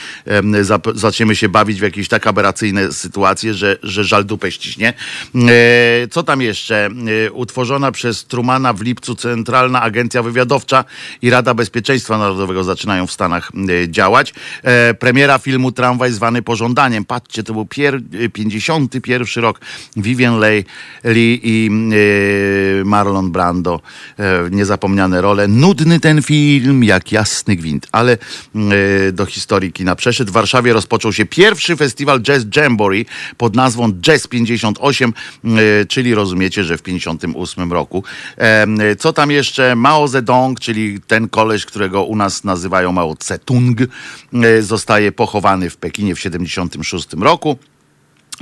zap- 0.62 0.98
zaczniemy 0.98 1.36
się 1.36 1.50
bawić 1.50 1.80
w 1.80 1.84
jakieś 1.84 2.08
tak 2.08 2.28
aberracyjne 2.28 2.92
sytuacje, 2.92 3.54
że, 3.54 3.78
że 3.84 4.04
żal 4.04 4.26
dupę 4.26 4.52
ściśnie. 4.52 4.94
E, 5.36 6.08
Co 6.12 6.24
tam 6.24 6.42
jeszcze? 6.42 6.90
E, 7.28 7.32
Utworzona 7.32 7.92
przez 7.92 8.26
Trumana 8.26 8.74
w 8.74 8.82
lipcu 8.82 9.16
Centralna 9.16 9.82
Agencja 9.82 10.24
Wywiadowcza 10.24 10.86
i 11.22 11.30
Rada 11.30 11.54
Bezpieczeństwa 11.54 12.18
Narodowego 12.18 12.64
zaczynają 12.64 13.08
w 13.08 13.12
Stanach 13.12 13.52
e, 13.70 13.90
działać. 13.90 14.34
Premiera 15.00 15.38
filmu 15.38 15.72
Tramwaj 15.72 16.12
zwany 16.12 16.42
pożądaniem. 16.42 17.06
Patrzcie, 17.06 17.44
to 17.44 17.54
był 17.54 17.66
pier, 17.66 17.96
e, 17.96 18.30
51 18.30 19.44
rok. 19.44 19.60
Vivian 19.98 20.40
Leigh 20.40 20.70
i 21.44 21.70
Marlon 22.86 23.32
Brando. 23.32 23.82
Niezapomniane 24.52 25.22
role. 25.22 25.48
Nudny 25.48 26.00
ten 26.00 26.22
film, 26.22 26.84
jak 26.84 27.12
jasny 27.12 27.56
gwint, 27.56 27.88
ale 27.92 28.18
do 29.14 29.26
historii 29.26 29.72
kina 29.72 29.96
przeszedł. 29.96 30.32
W 30.32 30.34
Warszawie 30.34 30.74
rozpoczął 30.74 31.14
się 31.14 31.26
pierwszy 31.26 31.76
festiwal 31.76 32.22
Jazz 32.22 32.44
Jamboree 32.56 33.06
pod 33.38 33.56
nazwą 33.56 33.94
Jazz 33.94 34.28
58, 34.28 35.10
e, 35.10 35.13
czyli 35.90 36.16
rozumiecie, 36.16 36.64
że 36.64 36.78
w 36.78 36.82
58 36.82 37.74
roku. 37.74 38.04
E, 38.38 38.96
Co 38.96 39.14
tam 39.14 39.32
jeszcze? 39.32 39.76
Mao 39.76 40.08
Zedong, 40.08 40.60
czyli 40.60 41.02
ten 41.08 41.30
koleś, 41.30 41.66
którego 41.66 42.04
u 42.04 42.16
nas 42.16 42.44
nazywają 42.44 42.92
Mao 42.92 43.16
Tse-tung, 43.16 43.88
e, 44.34 44.62
zostaje 44.62 45.12
pochowany 45.12 45.70
w 45.70 45.78
Pekinie 45.78 46.16
w 46.16 46.20
76 46.20 47.14
roku. 47.22 47.58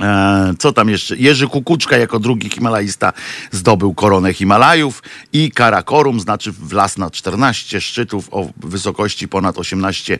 E, 0.02 0.54
Co 0.58 0.72
tam 0.72 0.88
jeszcze? 0.88 1.16
Jerzy 1.16 1.48
Kukuczka 1.48 1.96
jako 1.96 2.18
drugi 2.18 2.50
Himalajista 2.50 3.12
zdobył 3.50 3.94
koronę 3.94 4.32
Himalajów 4.32 5.02
i 5.32 5.50
Karakorum, 5.50 6.20
znaczy 6.20 6.52
wlazł 6.52 7.00
na 7.00 7.10
14 7.10 7.80
szczytów 7.80 8.28
o 8.30 8.48
wysokości 8.56 9.28
ponad 9.28 9.58
18 9.58 10.18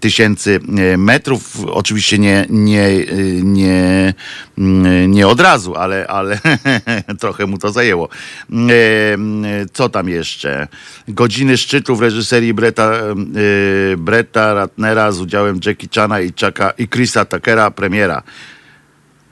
tysięcy 0.00 0.60
e, 0.78 0.96
metrów. 0.96 1.64
Oczywiście 1.66 2.18
nie, 2.18 2.46
nie, 2.50 2.86
e, 2.86 3.04
nie, 3.42 4.14
mm, 4.58 5.10
nie 5.10 5.26
od 5.26 5.40
razu, 5.40 5.74
ale, 5.74 6.06
ale 6.06 6.38
trochę 7.20 7.46
mu 7.46 7.58
to 7.58 7.72
zajęło. 7.72 8.08
E, 8.52 9.66
Co 9.72 9.88
tam 9.88 10.08
jeszcze? 10.08 10.68
Godziny 11.08 11.56
szczytu 11.56 11.96
w 11.96 12.00
reżyserii 12.02 12.54
Bretta, 12.54 12.92
e, 12.92 13.96
Bretta 13.96 14.54
Ratnera 14.54 15.12
z 15.12 15.20
udziałem 15.20 15.60
Jackie 15.66 15.88
Chana 15.94 16.20
i, 16.20 16.32
Chucka, 16.40 16.70
i 16.70 16.88
Chrisa 16.88 17.24
Tuckera, 17.24 17.70
premiera. 17.70 18.22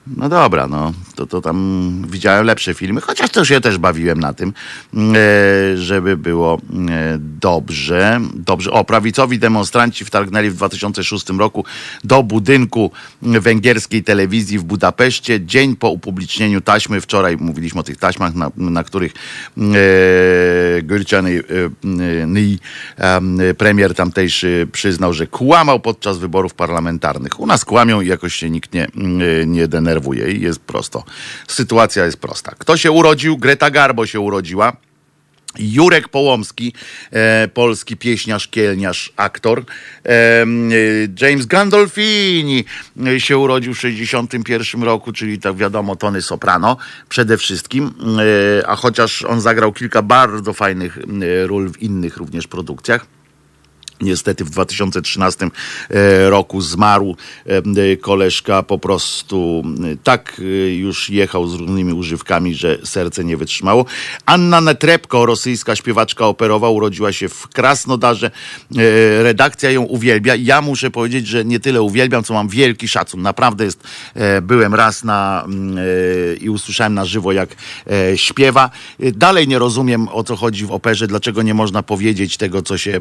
No 0.07 0.29
dobra, 0.29 0.67
no 0.67 0.93
to, 1.15 1.27
to 1.27 1.41
tam 1.41 2.03
widziałem 2.09 2.47
lepsze 2.47 2.75
filmy, 2.75 3.01
chociaż 3.01 3.31
też 3.31 3.49
się 3.49 3.61
też 3.61 3.79
bawiłem 3.79 4.21
na 4.21 4.35
tym, 4.35 4.53
e, 4.95 5.77
żeby 5.77 6.17
było 6.17 6.59
e, 6.89 7.19
dobrze. 7.19 8.21
Dobrze. 8.35 8.71
O, 8.71 8.85
prawicowi 8.85 9.39
demonstranci 9.39 10.05
wtargnęli 10.05 10.51
w 10.51 10.55
2006 10.55 11.29
roku 11.29 11.65
do 12.05 12.23
budynku 12.23 12.91
węgierskiej 13.23 14.05
telewizji 14.05 14.59
w 14.59 14.65
Budapeszcie. 14.65 15.47
Dzień 15.47 15.77
po 15.77 15.91
upublicznieniu 15.91 16.61
taśmy, 16.61 17.01
wczoraj 17.01 17.37
mówiliśmy 17.37 17.81
o 17.81 17.85
tych 17.85 17.97
taśmach, 17.97 18.35
na, 18.35 18.51
na 18.57 18.85
których 18.85 19.13
e, 19.13 19.63
Gürcan 20.83 21.27
e, 21.27 21.43
e, 23.49 23.55
premier 23.55 23.95
tamtejszy 23.95 24.69
przyznał, 24.73 25.13
że 25.13 25.27
kłamał 25.27 25.81
podczas 25.81 26.19
wyborów 26.19 26.55
parlamentarnych. 26.55 27.41
U 27.41 27.47
nas 27.47 27.65
kłamią 27.65 28.01
i 28.01 28.07
jakoś 28.07 28.35
się 28.35 28.51
nikt 28.51 28.75
nie, 28.75 28.87
nie 29.47 29.69
denerwuje 29.69 29.92
i 30.29 30.41
jest 30.41 30.61
prosto. 30.61 31.05
Sytuacja 31.49 32.05
jest 32.05 32.17
prosta. 32.17 32.53
Kto 32.59 32.77
się 32.77 32.91
urodził? 32.91 33.39
Greta 33.39 33.71
Garbo 33.71 34.07
się 34.07 34.21
urodziła. 34.21 34.77
Jurek 35.59 36.09
Połomski, 36.09 36.73
e, 37.11 37.49
polski 37.49 37.97
pieśniarz, 37.97 38.49
kielniarz, 38.49 39.13
aktor. 39.17 39.65
E, 40.05 40.11
e, 40.11 40.47
James 41.21 41.47
Gandolfini 41.47 42.65
się 43.19 43.39
urodził 43.39 43.75
w 43.75 43.79
61 43.81 44.83
roku, 44.83 45.13
czyli 45.13 45.39
tak 45.39 45.57
wiadomo, 45.57 45.97
Tony 45.97 46.23
Soprano 46.23 46.77
przede 47.09 47.39
wszystkim. 47.39 47.95
E, 48.61 48.67
a 48.67 48.77
chociaż 48.77 49.25
on 49.25 49.41
zagrał 49.41 49.73
kilka 49.73 50.03
bardzo 50.03 50.53
fajnych 50.53 50.99
e, 50.99 51.47
ról 51.47 51.73
w 51.73 51.83
innych 51.83 52.17
również 52.17 52.47
produkcjach. 52.47 53.07
Niestety 54.03 54.45
w 54.45 54.51
2013 54.51 55.47
e, 55.91 56.31
roku 56.31 56.61
zmarł 56.61 57.17
e, 57.47 57.97
koleżka, 57.97 58.63
po 58.63 58.79
prostu 58.79 59.65
e, 59.93 59.97
tak 60.05 60.41
już 60.77 61.11
jechał 61.11 61.49
z 61.49 61.55
różnymi 61.55 61.93
używkami, 61.93 62.55
że 62.55 62.79
serce 62.85 63.25
nie 63.25 63.37
wytrzymało. 63.37 63.85
Anna 64.27 64.61
Netrepko, 64.61 65.27
rosyjska 65.27 65.77
śpiewaczka 65.77 66.27
operowa, 66.27 66.71
urodziła 66.71 67.13
się 67.13 67.29
w 67.29 67.49
Krasnodarze. 67.49 68.31
Redakcja 69.23 69.71
ją 69.71 69.83
uwielbia. 69.83 70.35
Ja 70.35 70.61
muszę 70.61 70.91
powiedzieć, 70.91 71.27
że 71.27 71.45
nie 71.45 71.61
tyle 71.61 71.83
uwielbiam, 71.83 72.25
co 72.25 72.35
mam 72.35 72.49
wielki 72.49 72.89
szacun. 72.89 73.23
Naprawdę 73.23 73.65
jest, 73.65 73.81
byłem 74.43 74.75
raz 74.75 75.05
na 75.05 75.47
i 76.41 76.51
usłyszałem 76.51 76.95
na 76.95 77.05
żywo, 77.05 77.33
jak 77.33 77.57
śpiewa. 78.17 78.71
Dalej 78.99 79.49
nie 79.49 79.59
rozumiem, 79.59 80.09
o 80.09 80.25
co 80.25 80.37
chodzi 80.37 80.67
w 80.67 80.73
operze, 80.73 81.07
dlaczego 81.07 81.43
nie 81.43 81.55
można 81.55 81.83
powiedzieć 81.83 82.37
tego, 82.37 82.63
co 82.63 82.79
się 82.79 83.01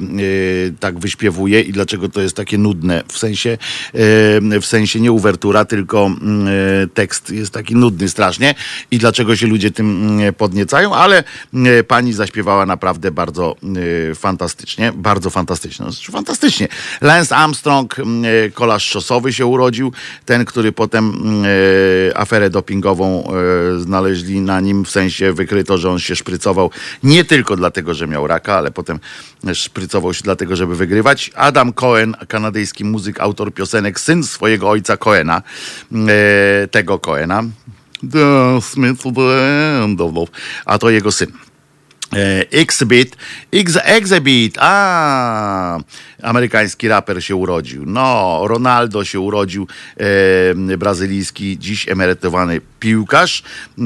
tak 0.80 0.91
tak 0.92 1.00
wyśpiewuje 1.00 1.62
i 1.62 1.72
dlaczego 1.72 2.10
to 2.10 2.22
jest 2.22 2.36
takie 2.36 2.58
nudne. 2.58 3.04
W 3.08 3.18
sensie, 3.18 3.50
e, 3.50 4.60
w 4.60 4.66
sensie 4.66 5.00
nie 5.00 5.12
uwertura, 5.12 5.66
tylko 5.66 6.06
mm, 6.06 6.48
e, 6.48 6.88
tekst 6.88 7.30
jest 7.30 7.54
taki 7.54 7.76
nudny 7.76 8.10
strasznie 8.10 8.56
i 8.92 8.98
dlaczego 8.98 9.36
się 9.36 9.48
ludzie 9.48 9.72
tym 9.72 10.20
mm, 10.20 10.34
podniecają, 10.34 10.96
ale 10.96 11.24
e, 11.54 11.84
pani 11.84 12.14
zaśpiewała 12.14 12.66
naprawdę 12.66 13.12
bardzo 13.12 13.56
fantastycznie, 14.16 14.92
bardzo 14.96 15.30
fantastycznie. 15.30 15.86
Znaczy 15.92 16.12
fantastycznie. 16.12 16.68
Lance 17.02 17.36
Armstrong, 17.36 18.00
mm, 18.00 18.24
kolarz 18.54 18.86
szosowy 18.86 19.34
się 19.34 19.46
urodził, 19.46 19.92
ten, 20.26 20.46
który 20.46 20.72
potem 20.72 21.14
aferę 22.16 22.50
dopingową 22.50 23.32
znaleźli 23.78 24.42
na 24.42 24.60
nim, 24.60 24.86
w 24.86 24.90
sensie 24.90 25.34
wykryto, 25.34 25.78
że 25.78 25.90
on 25.90 26.00
się 26.00 26.16
szprycował 26.16 26.72
nie 27.04 27.26
tylko 27.26 27.56
dlatego, 27.56 27.94
że 27.94 28.08
miał 28.08 28.28
raka, 28.28 28.56
ale 28.56 28.72
potem 28.72 29.00
szprycował 29.54 30.14
się 30.14 30.24
dlatego, 30.24 30.56
żeby 30.56 30.71
wygrywać. 30.76 31.32
Adam 31.36 31.74
Cohen, 31.74 32.16
kanadyjski 32.28 32.86
muzyk, 32.86 33.20
autor 33.20 33.54
piosenek, 33.54 34.00
syn 34.00 34.24
swojego 34.24 34.70
ojca 34.70 34.98
Cohena, 34.98 35.42
e, 35.94 36.68
tego 36.68 37.00
Cohena. 37.00 37.44
A 40.66 40.78
to 40.78 40.90
jego 40.90 41.12
syn. 41.12 41.32
E, 42.16 42.46
Exhibit, 42.52 43.18
X, 43.52 43.78
Exhibit, 43.84 44.58
a 44.60 45.80
amerykański 46.24 46.88
raper 46.88 47.24
się 47.24 47.36
urodził. 47.36 47.84
No, 47.86 48.42
Ronaldo 48.44 49.06
się 49.06 49.20
urodził, 49.20 49.68
e, 50.72 50.78
brazylijski, 50.78 51.58
dziś 51.60 51.90
emerytowany 51.90 52.62
piłkarz. 52.80 53.44
E, 53.80 53.84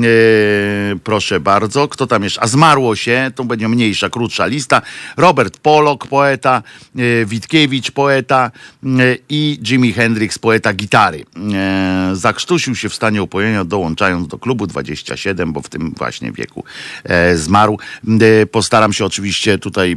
proszę 1.03 1.39
bardzo, 1.39 1.88
kto 1.88 2.08
tam 2.08 2.24
jeszcze? 2.24 2.44
A 2.44 2.48
zmarło 2.48 2.96
się, 2.96 3.32
to 3.36 3.44
będzie 3.44 3.67
mniejsza, 3.67 4.10
krótsza 4.10 4.46
lista. 4.46 4.82
Robert 5.17 5.58
Polok, 5.58 6.08
poeta, 6.08 6.63
e, 6.96 7.25
Witkiewicz, 7.25 7.91
poeta 7.91 8.51
e, 8.84 8.88
i 9.29 9.60
Jimi 9.63 9.94
Hendrix, 9.94 10.39
poeta 10.39 10.74
gitary. 10.74 11.25
E, 11.53 12.10
zakrztusił 12.13 12.75
się 12.75 12.89
w 12.89 12.96
stanie 12.96 13.24
upojenia, 13.24 13.65
dołączając 13.65 14.27
do 14.27 14.38
klubu 14.38 14.67
27, 14.67 15.53
bo 15.53 15.62
w 15.62 15.70
tym 15.70 15.94
właśnie 15.98 16.32
wieku 16.32 16.63
e, 17.03 17.38
zmarł. 17.38 17.77
E, 18.22 18.45
postaram 18.45 18.93
się 18.93 19.05
oczywiście 19.05 19.57
tutaj 19.57 19.91
e, 19.91 19.95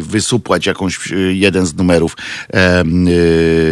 wysupłać 0.00 0.66
jakąś 0.66 1.12
e, 1.12 1.16
jeden 1.16 1.66
z 1.66 1.74
numerów. 1.74 2.16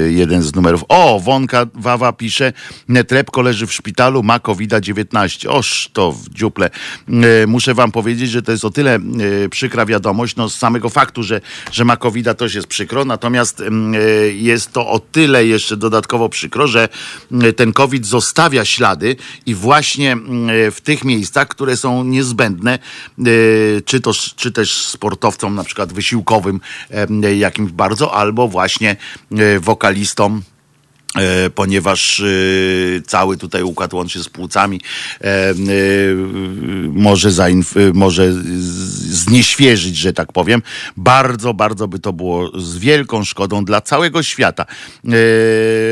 Jeden 0.09 0.43
z 0.43 0.55
numerów. 0.55 0.85
O, 0.89 1.21
Wonka 1.21 1.67
Wawa 1.75 2.13
pisze, 2.13 2.53
Netrepko 2.89 3.43
leży 3.43 3.67
w 3.67 3.73
szpitalu, 3.73 4.23
ma 4.23 4.39
COVID-19. 4.39 5.49
Oż 5.49 5.91
to 5.93 6.13
w 6.13 6.29
dziuple. 6.29 6.71
Muszę 7.47 7.75
wam 7.75 7.93
powiedzieć, 7.93 8.31
że 8.31 8.43
to 8.43 8.53
jest 8.53 8.65
o 8.65 8.71
tyle 8.71 8.99
przykra 9.51 9.87
wiadomość, 9.87 10.37
no 10.37 10.49
z 10.49 10.55
samego 10.55 10.89
faktu, 10.89 11.23
że, 11.23 11.41
że 11.73 11.85
ma 11.85 11.97
COVID, 11.97 12.27
to 12.37 12.45
jest 12.45 12.67
przykro, 12.67 13.05
natomiast 13.05 13.63
jest 14.35 14.73
to 14.73 14.89
o 14.89 14.99
tyle 14.99 15.47
jeszcze 15.47 15.77
dodatkowo 15.77 16.29
przykro, 16.29 16.67
że 16.67 16.89
ten 17.57 17.73
COVID 17.73 18.07
zostawia 18.07 18.65
ślady 18.65 19.17
i 19.47 19.55
właśnie 19.55 20.17
w 20.73 20.81
tych 20.83 21.05
miejscach, 21.05 21.49
które 21.49 21.77
są 21.77 22.05
niezbędne 22.05 22.79
czy, 23.85 24.01
to, 24.01 24.13
czy 24.13 24.53
też 24.53 24.87
sportowcom 24.87 25.55
na 25.55 25.65
przykład 25.65 25.93
wysiłkowym 25.93 26.61
jakimś 27.37 27.73
bardzo, 27.73 28.15
albo 28.15 28.49
właśnie 28.49 28.97
e, 29.33 29.61
wokalistom 29.61 30.43
ponieważ 31.55 32.21
e, 32.21 32.25
cały 33.07 33.37
tutaj 33.37 33.63
układ 33.63 33.95
łącznie 33.95 34.23
z 34.23 34.29
płucami 34.29 34.81
e, 35.21 35.55
może, 36.93 37.31
może 37.95 38.33
znieświeżyć, 39.11 39.97
że 39.97 40.13
tak 40.13 40.33
powiem. 40.33 40.63
Bardzo, 40.97 41.55
bardzo 41.55 41.89
by 41.89 41.99
to 41.99 42.13
było 42.13 42.61
z 42.61 42.79
wielką 42.79 43.25
szkodą 43.25 43.65
dla 43.65 43.81
całego 43.81 44.23
świata. 44.23 44.67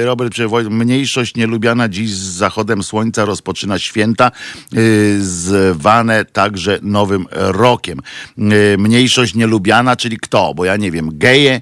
Robert 0.05 0.33
Przewoj, 0.33 0.65
mniejszość 0.65 1.35
nielubiana 1.35 1.89
dziś 1.89 2.11
z 2.11 2.37
zachodem 2.37 2.83
słońca 2.83 3.25
rozpoczyna 3.25 3.79
święta 3.79 4.31
zwane 5.19 6.25
także 6.25 6.79
Nowym 6.83 7.27
Rokiem. 7.31 8.01
Mniejszość 8.79 9.35
nielubiana, 9.35 9.97
czyli 9.97 10.19
kto? 10.19 10.55
Bo 10.55 10.65
ja 10.65 10.77
nie 10.77 10.91
wiem, 10.91 11.11
geje, 11.13 11.61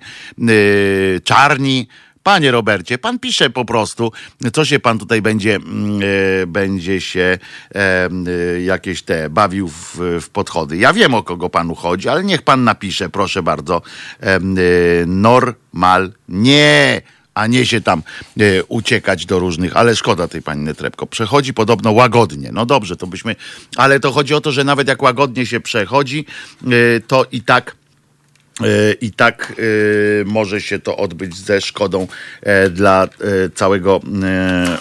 czarni, 1.25 1.89
Panie 2.23 2.51
Robercie, 2.51 2.99
pan 2.99 3.19
pisze 3.19 3.51
po 3.51 3.65
prostu, 3.65 4.13
co 4.53 4.65
się 4.65 4.79
pan 4.79 4.99
tutaj 4.99 5.23
będzie, 5.23 5.55
mm, 5.57 6.01
e, 6.43 6.47
będzie 6.47 7.01
się 7.01 7.39
e, 7.75 8.09
e, 8.57 8.61
jakieś 8.63 9.03
te 9.03 9.31
bawił 9.31 9.69
w, 9.69 9.97
w, 10.21 10.29
podchody. 10.29 10.77
Ja 10.77 10.93
wiem 10.93 11.15
o 11.15 11.23
kogo 11.23 11.51
panu 11.51 11.75
chodzi, 11.75 12.09
ale 12.09 12.25
niech 12.25 12.43
pan 12.43 12.65
napisze, 12.65 13.09
proszę 13.09 13.43
bardzo. 13.43 13.83
E 14.21 14.41
normal. 15.07 16.13
Nie 16.29 17.03
a 17.35 17.47
nie 17.47 17.67
się 17.67 17.81
tam 17.81 18.03
uciekać 18.69 19.27
do 19.27 19.39
różnych, 19.39 19.77
ale 19.77 19.97
szkoda 19.97 20.29
tej 20.29 20.43
pani 20.43 20.63
Netrepko. 20.63 21.07
Przechodzi 21.07 21.55
podobno 21.55 21.93
łagodnie. 21.93 22.51
No 22.53 22.67
dobrze, 22.67 22.97
to 22.97 23.07
byśmy, 23.07 23.37
ale 23.77 24.01
to 24.01 24.13
chodzi 24.13 24.35
o 24.35 24.41
to, 24.41 24.53
że 24.53 24.65
nawet 24.65 24.89
jak 24.89 25.03
łagodnie 25.03 25.47
się 25.47 25.61
przechodzi, 25.61 26.27
to 27.07 27.27
i 27.33 27.43
tak 27.43 27.77
I 29.01 29.13
tak 29.13 29.53
e, 29.53 30.25
może 30.25 30.61
się 30.61 30.79
to 30.79 30.97
odbyć 30.97 31.37
ze 31.37 31.61
szkodą 31.61 32.07
e, 32.43 32.71
dla 32.71 33.09
całego 33.55 34.01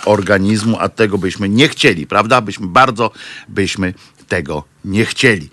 organizmu, 0.05 0.77
a 0.79 0.89
tego 0.89 1.17
byśmy 1.17 1.49
nie 1.49 1.67
chcieli, 1.67 2.07
prawda? 2.07 2.41
Byśmy 2.41 2.67
bardzo 2.67 3.11
byśmy 3.47 3.93
tego 4.27 4.63
nie 4.85 5.05
chcieli. 5.05 5.49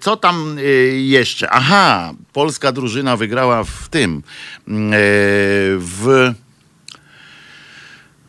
Co 0.00 0.16
tam 0.16 0.56
jeszcze? 0.92 1.50
Aha, 1.50 2.14
polska 2.32 2.72
drużyna 2.72 3.16
wygrała 3.16 3.64
w 3.64 3.88
tym 3.90 4.22
w 5.78 6.32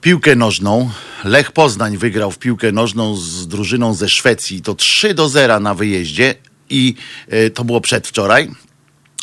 piłkę 0.02 0.36
nożną. 0.36 0.90
Lech 1.24 1.52
Poznań 1.52 1.98
wygrał 1.98 2.32
w 2.32 2.40
piłkę 2.40 2.72
nożną 2.72 3.16
z 3.16 3.48
drużyną 3.48 3.94
ze 3.94 4.10
Szwecji. 4.10 4.62
To 4.62 4.76
3 4.76 5.14
do 5.14 5.30
0 5.30 5.60
na 5.60 5.76
wyjeździe 5.76 6.36
i 6.70 6.96
to 7.54 7.64
było 7.64 7.82
przedwczoraj. 7.82 8.50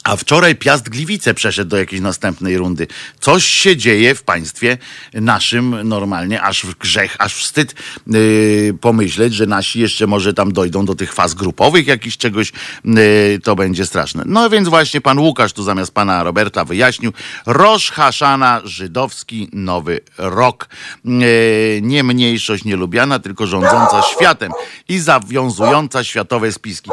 A 0.05 0.17
wczoraj 0.17 0.57
Piast 0.57 0.89
Gliwice 0.89 1.35
przeszedł 1.35 1.71
do 1.71 1.77
jakiejś 1.77 2.03
następnej 2.03 2.57
rundy. 2.57 2.87
Coś 3.21 3.45
się 3.45 3.77
dzieje 3.77 4.15
w 4.15 4.23
państwie 4.23 4.79
naszym 5.15 5.89
normalnie, 5.89 6.43
aż 6.43 6.65
w 6.65 6.75
grzech, 6.75 7.17
aż 7.19 7.35
wstyd 7.35 7.75
yy, 8.07 8.75
pomyśleć, 8.81 9.35
że 9.35 9.47
nasi 9.47 9.81
jeszcze 9.81 10.07
może 10.07 10.35
tam 10.35 10.53
dojdą 10.53 10.85
do 10.85 10.95
tych 10.95 11.15
faz 11.15 11.35
grupowych 11.35 11.87
jakiś 11.87 12.17
czegoś, 12.17 12.53
yy, 12.85 13.41
to 13.45 13.57
będzie 13.57 13.87
straszne. 13.87 14.23
No 14.27 14.51
więc 14.51 14.69
właśnie 14.69 15.01
pan 15.01 15.19
Łukasz 15.19 15.53
tu 15.53 15.63
zamiast 15.63 15.95
pana 15.95 16.23
Roberta 16.23 16.65
wyjaśnił. 16.65 17.13
Rosh 17.47 17.91
Haszana, 17.91 18.61
żydowski 18.65 19.49
nowy 19.53 20.01
rok. 20.19 20.69
Yy, 21.05 21.81
nie 21.83 22.05
mniejszość 22.05 22.65
nielubiana, 22.65 23.19
tylko 23.19 23.47
rządząca 23.47 24.03
światem 24.03 24.53
i 24.89 24.99
zawiązująca 24.99 26.05
światowe 26.05 26.53
spiski. 26.53 26.91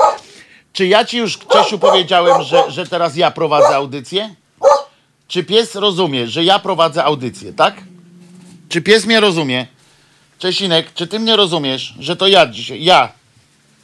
Czy 0.75 0.87
ja 0.87 1.05
ci 1.05 1.17
już, 1.17 1.37
Czesiu, 1.37 1.79
powiedziałem, 1.79 2.43
że, 2.43 2.71
że 2.71 2.87
teraz 2.87 3.15
ja 3.15 3.31
prowadzę 3.31 3.75
audycję? 3.75 4.35
Czy 5.27 5.43
pies 5.43 5.75
rozumie, 5.75 6.27
że 6.27 6.43
ja 6.43 6.59
prowadzę 6.59 7.03
audycję, 7.03 7.53
tak? 7.53 7.75
Czy 8.69 8.81
pies 8.81 9.05
mnie 9.05 9.19
rozumie? 9.19 9.67
Czesinek, 10.39 10.93
czy 10.93 11.07
ty 11.07 11.19
mnie 11.19 11.35
rozumiesz, 11.35 11.93
że 11.99 12.15
to 12.15 12.27
ja 12.27 12.47
dzisiaj, 12.47 12.83
ja, 12.83 13.11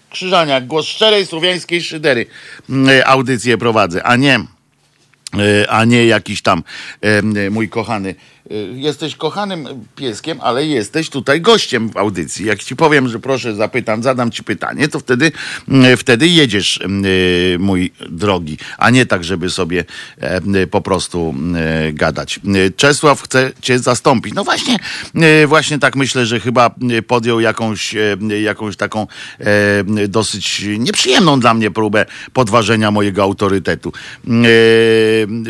Krzyżania, 0.10 0.62
głos 0.62 0.86
szczerej 0.86 1.26
słowiańskiej 1.26 1.84
szydery, 1.84 2.26
mm, 2.70 3.04
audycję 3.06 3.58
prowadzę, 3.58 4.04
a 4.04 4.16
nie, 4.16 4.36
e, 4.36 5.70
a 5.70 5.86
nie 5.86 6.06
jakiś 6.06 6.42
tam 6.42 6.64
mój 7.52 7.70
kochany 7.70 8.16
jesteś 8.76 9.16
kochanym 9.16 9.68
pieskiem, 9.96 10.38
ale 10.42 10.66
jesteś 10.66 11.10
tutaj 11.10 11.42
gościem 11.42 11.90
w 11.90 11.98
audycji. 11.98 12.46
Jak 12.46 12.64
ci 12.64 12.76
powiem, 12.76 13.08
że 13.08 13.20
proszę 13.20 13.56
zapytam, 13.56 14.04
zadam 14.04 14.32
ci 14.32 14.44
pytanie, 14.44 14.88
to 14.88 15.00
wtedy, 15.00 15.32
y, 15.94 15.98
wtedy 15.98 16.28
jedziesz, 16.28 16.78
y, 16.78 17.58
mój 17.60 17.92
drogi, 18.10 18.58
a 18.78 18.90
nie 18.90 19.06
tak, 19.06 19.24
żeby 19.24 19.50
sobie 19.50 19.86
y, 20.64 20.68
po 20.68 20.82
prostu 20.82 21.36
y, 21.90 21.94
gadać. 21.94 22.40
Y, 22.56 22.74
Czesław 22.76 23.22
chce 23.22 23.52
cię 23.62 23.80
zastąpić. 23.80 24.34
No 24.34 24.44
właśnie, 24.44 24.78
y, 25.44 25.48
właśnie 25.48 25.80
tak 25.80 25.96
myślę, 25.96 26.26
że 26.26 26.40
chyba 26.40 26.76
y, 26.92 27.02
podjął 27.02 27.40
jakąś, 27.40 27.96
jakąś 28.44 28.76
taką 28.76 29.08
dosyć 30.08 30.66
nieprzyjemną 30.80 31.40
dla 31.40 31.54
mnie 31.54 31.72
próbę 31.72 32.06
podważenia 32.34 32.92
mojego 32.92 33.24
autorytetu. 33.24 33.94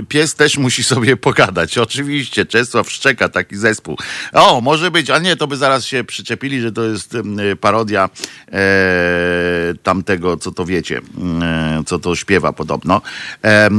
Pies 0.10 0.36
też 0.36 0.58
musi 0.58 0.84
sobie 0.84 1.18
pogadać. 1.18 1.78
Oczywiście, 1.78 2.46
Czesław 2.46 2.81
Szczeka, 2.90 3.30
taki 3.30 3.58
zespół. 3.58 3.98
O, 4.34 4.62
może 4.62 4.92
być, 4.92 5.10
a 5.10 5.20
nie, 5.20 5.36
to 5.36 5.48
by 5.48 5.58
zaraz 5.58 5.86
się 5.86 6.04
przyczepili, 6.04 6.62
że 6.62 6.72
to 6.72 6.84
jest 6.84 7.16
em, 7.16 7.38
parodia 7.62 8.10
e, 8.52 9.74
tamtego, 9.84 10.38
co 10.38 10.52
to 10.52 10.66
wiecie, 10.66 11.02
e, 11.42 11.84
co 11.86 12.00
to 12.00 12.16
śpiewa 12.16 12.54
podobno. 12.54 13.02
E, 13.44 13.70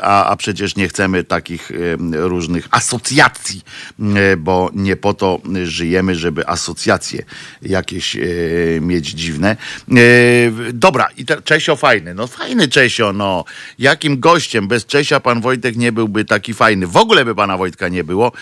a, 0.00 0.24
a 0.24 0.36
przecież 0.36 0.76
nie 0.76 0.88
chcemy 0.88 1.24
takich 1.24 1.72
różnych 2.12 2.68
asocjacji, 2.70 3.62
e, 4.00 4.36
bo 4.36 4.70
nie 4.74 4.96
po 4.96 5.14
to 5.14 5.40
żyjemy, 5.64 6.14
żeby 6.14 6.46
asocjacje 6.48 7.24
jakieś 7.62 8.16
e, 8.16 8.20
mieć 8.80 9.10
dziwne. 9.10 9.56
E, 9.90 9.96
dobra, 10.72 11.08
i 11.16 11.24
te, 11.24 11.42
Czesio 11.42 11.76
fajny. 11.76 12.14
No 12.14 12.26
fajny 12.26 12.68
Czesio, 12.68 13.12
no. 13.12 13.44
Jakim 13.78 14.20
gościem 14.20 14.68
bez 14.68 14.86
Czesia 14.86 15.20
pan 15.20 15.40
Wojtek 15.40 15.76
nie 15.76 15.92
byłby 15.92 16.24
taki 16.24 16.54
fajny. 16.54 16.86
W 16.86 16.96
ogóle 16.96 17.24
by 17.24 17.34
pana 17.34 17.56
Wojtka 17.56 17.88
nie 17.88 18.04
było. 18.04 18.32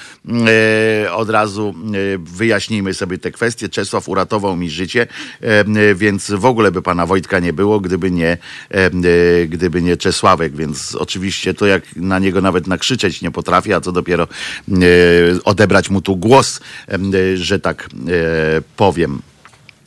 E, 1.05 1.13
od 1.13 1.31
razu 1.31 1.75
e, 2.15 2.19
wyjaśnijmy 2.19 2.95
sobie 2.95 3.19
te 3.19 3.31
kwestie. 3.31 3.69
Czesław 3.69 4.09
uratował 4.09 4.57
mi 4.57 4.71
życie, 4.71 5.07
e, 5.41 5.95
więc 5.95 6.31
w 6.31 6.45
ogóle 6.45 6.73
by 6.73 6.83
pana 6.83 7.07
Wojtka 7.07 7.39
nie 7.39 7.53
było, 7.53 7.81
gdyby 7.81 8.11
nie, 8.11 8.39
gdyby 9.49 9.83
nie 9.83 9.97
Czesławek, 9.97 10.57
więc 10.57 10.95
oczywiście 10.95 11.55
to 11.55 11.67
jak 11.67 11.97
na 11.97 12.19
niego 12.19 12.41
nawet 12.41 12.67
nakrzyczeć 12.67 13.23
nie 13.23 13.31
potrafię, 13.31 13.77
a 13.77 13.81
co 13.81 13.93
dopiero 13.93 14.29
odebrać 15.45 15.91
mu 15.91 16.03
tu 16.03 16.17
głos, 16.17 16.61
że 17.35 17.61
tak 17.61 17.89
powiem. 18.77 19.23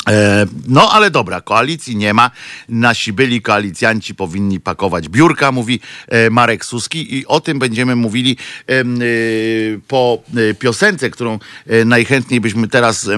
E, 0.08 0.46
No 0.68 0.92
ale 0.92 1.12
dobra, 1.12 1.42
koalicji 1.42 1.96
nie 1.96 2.14
ma. 2.14 2.32
Nasi 2.70 3.14
byli 3.14 3.42
koalicjanci 3.42 4.16
powinni 4.16 4.60
pakować 4.60 5.10
biurka, 5.10 5.52
mówi 5.52 5.80
e, 6.08 6.30
Marek 6.30 6.66
Suski 6.66 7.18
i 7.18 7.26
o 7.26 7.40
tym 7.40 7.60
będziemy 7.60 7.96
mówili 7.96 8.38
e, 8.68 8.74
po 9.88 10.24
piosence, 10.60 11.10
którą 11.10 11.40
najchętniej 11.86 12.42
byśmy 12.42 12.68
teraz, 12.68 13.10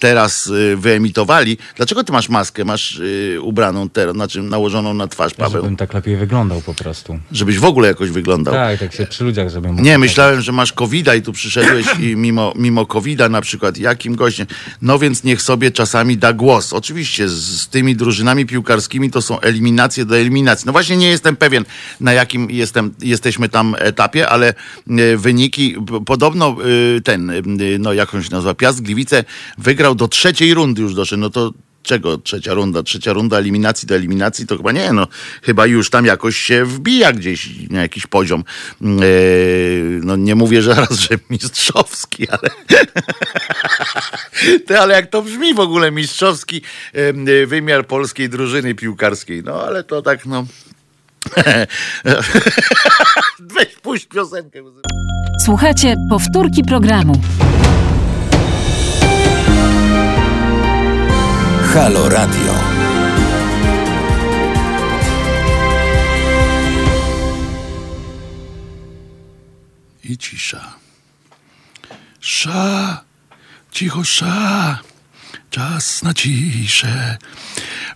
teraz 0.00 0.50
wyemitowali. 0.76 1.58
Dlaczego 1.76 2.04
ty 2.04 2.12
masz 2.12 2.28
maskę? 2.28 2.64
Masz 2.64 3.00
ubraną 3.40 3.88
teraz, 3.88 4.14
znaczy 4.14 4.42
nałożoną 4.42 4.94
na 4.94 5.08
twarz, 5.08 5.34
Paweł? 5.34 5.62
Żebym 5.62 5.76
tak 5.76 5.94
lepiej 5.94 6.16
wyglądał 6.16 6.60
po 6.60 6.74
prostu. 6.74 7.18
Żebyś 7.32 7.58
w 7.58 7.64
ogóle 7.64 7.88
jakoś 7.88 8.10
wyglądał. 8.10 8.54
Tak, 8.54 8.80
tak 8.80 8.94
się 8.94 9.06
przy 9.06 9.24
ludziach, 9.24 9.50
żebym 9.50 9.70
mógł 9.70 9.84
Nie, 9.84 9.98
myślałem, 9.98 10.40
że 10.40 10.52
masz 10.52 10.72
covida 10.72 11.14
i 11.14 11.22
tu 11.22 11.32
przyszedłeś 11.32 11.86
i 12.00 12.16
mimo, 12.16 12.52
mimo 12.56 12.86
covida 12.86 13.28
na 13.28 13.40
przykład, 13.40 13.78
jakim 13.78 14.16
gościem? 14.16 14.46
No 14.82 14.98
więc 14.98 15.24
niech 15.24 15.42
sobie 15.42 15.70
czasami 15.86 16.16
da 16.16 16.32
głos. 16.32 16.72
Oczywiście 16.72 17.28
z, 17.28 17.32
z 17.32 17.68
tymi 17.68 17.96
drużynami 17.96 18.46
piłkarskimi 18.46 19.10
to 19.10 19.22
są 19.22 19.40
eliminacje 19.40 20.04
do 20.04 20.16
eliminacji. 20.18 20.66
No 20.66 20.72
właśnie 20.72 20.96
nie 20.96 21.08
jestem 21.08 21.36
pewien, 21.36 21.64
na 22.00 22.12
jakim 22.12 22.50
jestem, 22.50 22.94
jesteśmy 23.02 23.48
tam 23.48 23.76
etapie, 23.78 24.28
ale 24.28 24.48
e, 24.48 25.16
wyniki, 25.16 25.76
podobno 26.06 26.56
e, 26.96 27.00
ten, 27.00 27.30
e, 27.30 27.42
no 27.78 27.92
jak 27.92 28.14
on 28.14 28.22
się 28.22 28.30
nazywa, 28.30 28.54
Piast 28.54 28.82
Gliwice 28.82 29.24
wygrał 29.58 29.94
do 29.94 30.08
trzeciej 30.08 30.54
rundy 30.54 30.82
już 30.82 30.94
doszedł, 30.94 31.20
no 31.20 31.30
to 31.30 31.52
czego 31.86 32.18
trzecia 32.18 32.54
runda? 32.54 32.82
Trzecia 32.82 33.12
runda 33.12 33.38
eliminacji 33.38 33.88
do 33.88 33.94
eliminacji 33.94 34.46
to 34.46 34.56
chyba 34.56 34.72
nie, 34.72 34.92
no 34.92 35.06
chyba 35.42 35.66
już 35.66 35.90
tam 35.90 36.06
jakoś 36.06 36.36
się 36.36 36.64
wbija 36.64 37.12
gdzieś 37.12 37.48
na 37.70 37.82
jakiś 37.82 38.06
poziom. 38.06 38.44
Yy, 38.80 40.00
no 40.04 40.16
nie 40.16 40.34
mówię 40.34 40.62
że 40.62 40.66
zaraz, 40.74 40.98
że 40.98 41.08
mistrzowski, 41.30 42.28
ale 42.28 42.50
Ty, 44.66 44.78
ale 44.78 44.94
jak 44.94 45.10
to 45.10 45.22
brzmi 45.22 45.54
w 45.54 45.60
ogóle 45.60 45.90
mistrzowski 45.90 46.62
wymiar 47.46 47.86
polskiej 47.86 48.28
drużyny 48.28 48.74
piłkarskiej. 48.74 49.42
No 49.44 49.62
ale 49.62 49.84
to 49.84 50.02
tak 50.02 50.26
no. 50.26 50.46
Weź 53.56 53.76
puść 53.82 54.06
piosenkę. 54.06 54.58
Słuchajcie 55.44 55.94
powtórki 56.10 56.64
programu. 56.64 57.20
Halo 61.76 62.08
Radio. 62.08 62.54
I 70.04 70.16
cisza. 70.18 70.74
Sza, 72.20 73.04
cicho 73.72 74.04
sza, 74.04 74.78
czas 75.50 76.02
na 76.02 76.14
ciszę. 76.14 77.16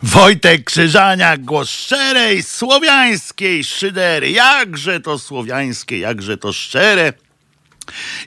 Wojtek 0.03 0.65
Krzyżaniak, 0.65 1.45
głos 1.45 1.71
szczerej, 1.71 2.43
słowiańskiej 2.43 3.65
szydery. 3.65 4.31
Jakże 4.31 5.01
to 5.01 5.19
słowiańskie, 5.19 5.99
jakże 5.99 6.37
to 6.37 6.53
szczere 6.53 7.13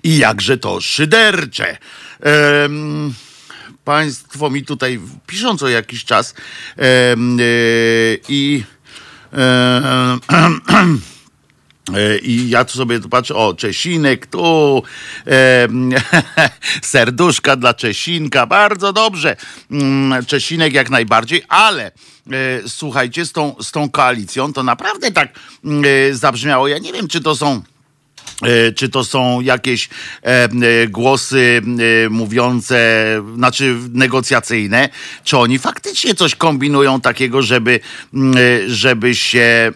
i 0.03 0.17
jakże 0.17 0.57
to 0.57 0.81
szydercze. 0.81 1.77
Em, 2.21 3.13
państwo 3.85 4.49
mi 4.49 4.63
tutaj 4.63 4.99
piszą 5.27 5.57
co 5.57 5.69
jakiś 5.69 6.05
czas 6.05 6.33
em, 6.77 7.37
e, 7.39 7.43
i 8.29 8.63
E, 11.91 12.17
I 12.17 12.49
ja 12.49 12.65
tu 12.65 12.77
sobie 12.77 12.99
tu 12.99 13.09
patrzę, 13.09 13.35
o, 13.35 13.53
Czesinek 13.53 14.27
tu, 14.27 14.83
e, 15.27 15.67
serduszka 16.81 17.55
dla 17.55 17.73
Czesinka, 17.73 18.45
bardzo 18.45 18.93
dobrze, 18.93 19.35
Mm, 19.71 20.25
Czesinek 20.25 20.73
jak 20.73 20.89
najbardziej, 20.89 21.43
ale 21.47 21.85
e, 21.85 21.91
słuchajcie, 22.67 23.25
z 23.25 23.31
tą, 23.31 23.55
z 23.61 23.71
tą 23.71 23.89
koalicją 23.89 24.53
to 24.53 24.63
naprawdę 24.63 25.11
tak 25.11 25.39
mm, 25.65 25.83
e, 25.85 26.13
zabrzmiało, 26.13 26.67
ja 26.67 26.77
nie 26.77 26.93
wiem, 26.93 27.07
czy 27.07 27.21
to 27.21 27.35
są 27.35 27.55
E, 27.55 27.72
czy 28.75 28.89
to 28.89 29.03
są 29.03 29.41
jakieś 29.41 29.89
e, 30.23 30.27
e, 30.43 30.49
głosy 30.87 31.61
e, 32.05 32.09
mówiące, 32.09 32.77
znaczy 33.35 33.75
negocjacyjne, 33.93 34.89
czy 35.23 35.37
oni 35.37 35.59
faktycznie 35.59 36.15
coś 36.15 36.35
kombinują 36.35 37.01
takiego, 37.01 37.41
żeby, 37.41 37.79
e, 38.13 38.69
żeby 38.69 39.15
się, 39.15 39.71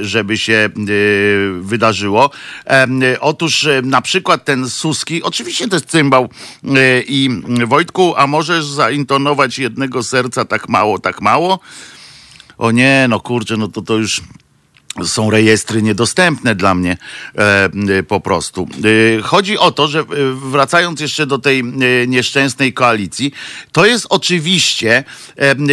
e, 0.00 0.04
żeby 0.04 0.38
się 0.38 0.52
e, 0.52 0.70
wydarzyło. 1.60 2.30
E, 2.66 2.70
e, 2.70 3.20
Otóż 3.20 3.66
e, 3.66 3.82
na 3.82 4.02
przykład 4.02 4.44
ten 4.44 4.70
Suski, 4.70 5.22
oczywiście 5.22 5.68
to 5.68 5.76
jest 5.76 5.90
cymbał 5.90 6.28
e, 6.64 7.02
i 7.02 7.30
Wojtku, 7.66 8.14
a 8.16 8.26
możesz 8.26 8.64
zaintonować 8.64 9.58
jednego 9.58 10.02
serca 10.02 10.44
tak 10.44 10.68
mało, 10.68 10.98
tak 10.98 11.20
mało? 11.20 11.60
O 12.58 12.70
nie, 12.70 13.06
no 13.08 13.20
kurczę, 13.20 13.56
no 13.56 13.68
to 13.68 13.82
to 13.82 13.96
już 13.96 14.20
są 15.04 15.30
rejestry 15.30 15.82
niedostępne 15.82 16.54
dla 16.54 16.74
mnie 16.74 16.96
e, 17.34 18.02
po 18.02 18.20
prostu. 18.20 18.68
E, 19.18 19.22
chodzi 19.22 19.58
o 19.58 19.70
to, 19.70 19.88
że 19.88 20.00
e, 20.00 20.04
wracając 20.50 21.00
jeszcze 21.00 21.26
do 21.26 21.38
tej 21.38 21.64
nieszczęsnej 22.08 22.72
koalicji, 22.72 23.32
to 23.72 23.86
jest 23.86 24.06
oczywiście 24.08 25.04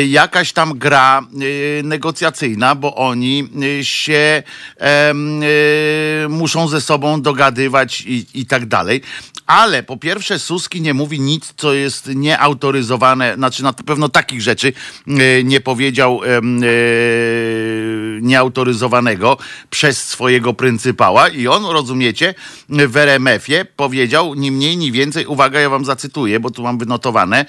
jakaś 0.08 0.54
tam 0.54 0.78
gra 0.78 1.22
negocjacyjna, 1.84 2.76
bo 2.76 2.96
oni 2.96 3.50
się 3.82 4.44
muszą 6.30 6.68
ze 6.68 6.82
sobą 6.82 7.22
dogadywać 7.22 8.02
i, 8.02 8.26
i 8.34 8.46
tak 8.46 8.66
dalej. 8.66 9.02
Ale 9.46 9.84
po 9.84 9.98
pierwsze, 9.98 10.40
Suski 10.40 10.82
nie 10.82 10.94
mówi 10.94 11.20
nic, 11.20 11.54
co 11.58 11.74
jest 11.74 12.10
nieautoryzowane, 12.16 13.36
znaczy 13.36 13.64
na 13.64 13.74
pewno 13.74 14.10
takich 14.10 14.42
rzeczy 14.42 14.74
nie 15.44 15.62
powiedział 15.62 16.22
em, 16.24 16.62
nieautoryzowanego 19.10 19.38
przez 19.70 20.08
swojego 20.08 20.54
pryncypała 20.54 21.30
i 21.30 21.48
on, 21.48 21.66
rozumiecie, 21.66 22.34
w 22.70 22.98
RMF-ie 22.98 23.66
powiedział 23.66 24.34
ni 24.34 24.52
mniej, 24.52 24.78
ni 24.78 24.92
więcej, 24.92 25.26
uwaga, 25.26 25.60
ja 25.60 25.70
wam 25.70 25.86
zacytuję, 25.86 26.40
bo 26.40 26.52
tu 26.52 26.64
mam 26.64 26.78
wynotowane, 26.78 27.46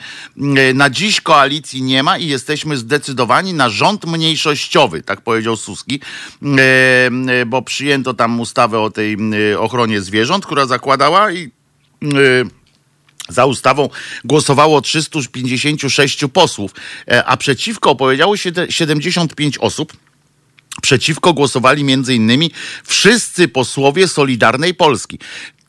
e, 0.57 0.75
na 0.75 0.91
dziś 0.91 1.21
koalicji 1.21 1.83
nie 1.83 2.03
ma 2.03 2.19
i 2.19 2.27
jesteśmy 2.27 2.77
zdecydowani 2.77 3.55
na 3.55 3.69
rząd 3.69 4.07
mniejszościowy, 4.07 5.03
tak 5.03 5.21
powiedział 5.21 5.57
Suski, 5.57 6.01
e, 6.43 7.07
e, 7.07 7.47
bo 7.47 7.63
przyjęto 7.63 8.15
tam 8.15 8.41
ustawę 8.41 8.81
o 8.81 8.91
tej 8.91 9.17
ochronie 9.59 10.01
zwierząt, 10.01 10.47
która 10.47 10.67
zakładała 10.67 11.33
i 11.33 11.51
za 13.29 13.47
ustawą 13.47 13.89
głosowało 14.25 14.81
356 14.81 16.29
posłów, 16.29 16.75
a 17.25 17.37
przeciwko 17.37 17.91
opowiedziało 17.91 18.37
się 18.37 18.53
te 18.53 18.73
75 18.73 19.59
osób. 19.59 19.93
Przeciwko 20.83 21.33
głosowali 21.33 21.85
innymi 22.15 22.51
wszyscy 22.85 23.49
posłowie 23.49 24.09
Solidarnej 24.09 24.75
Polski. 24.75 25.19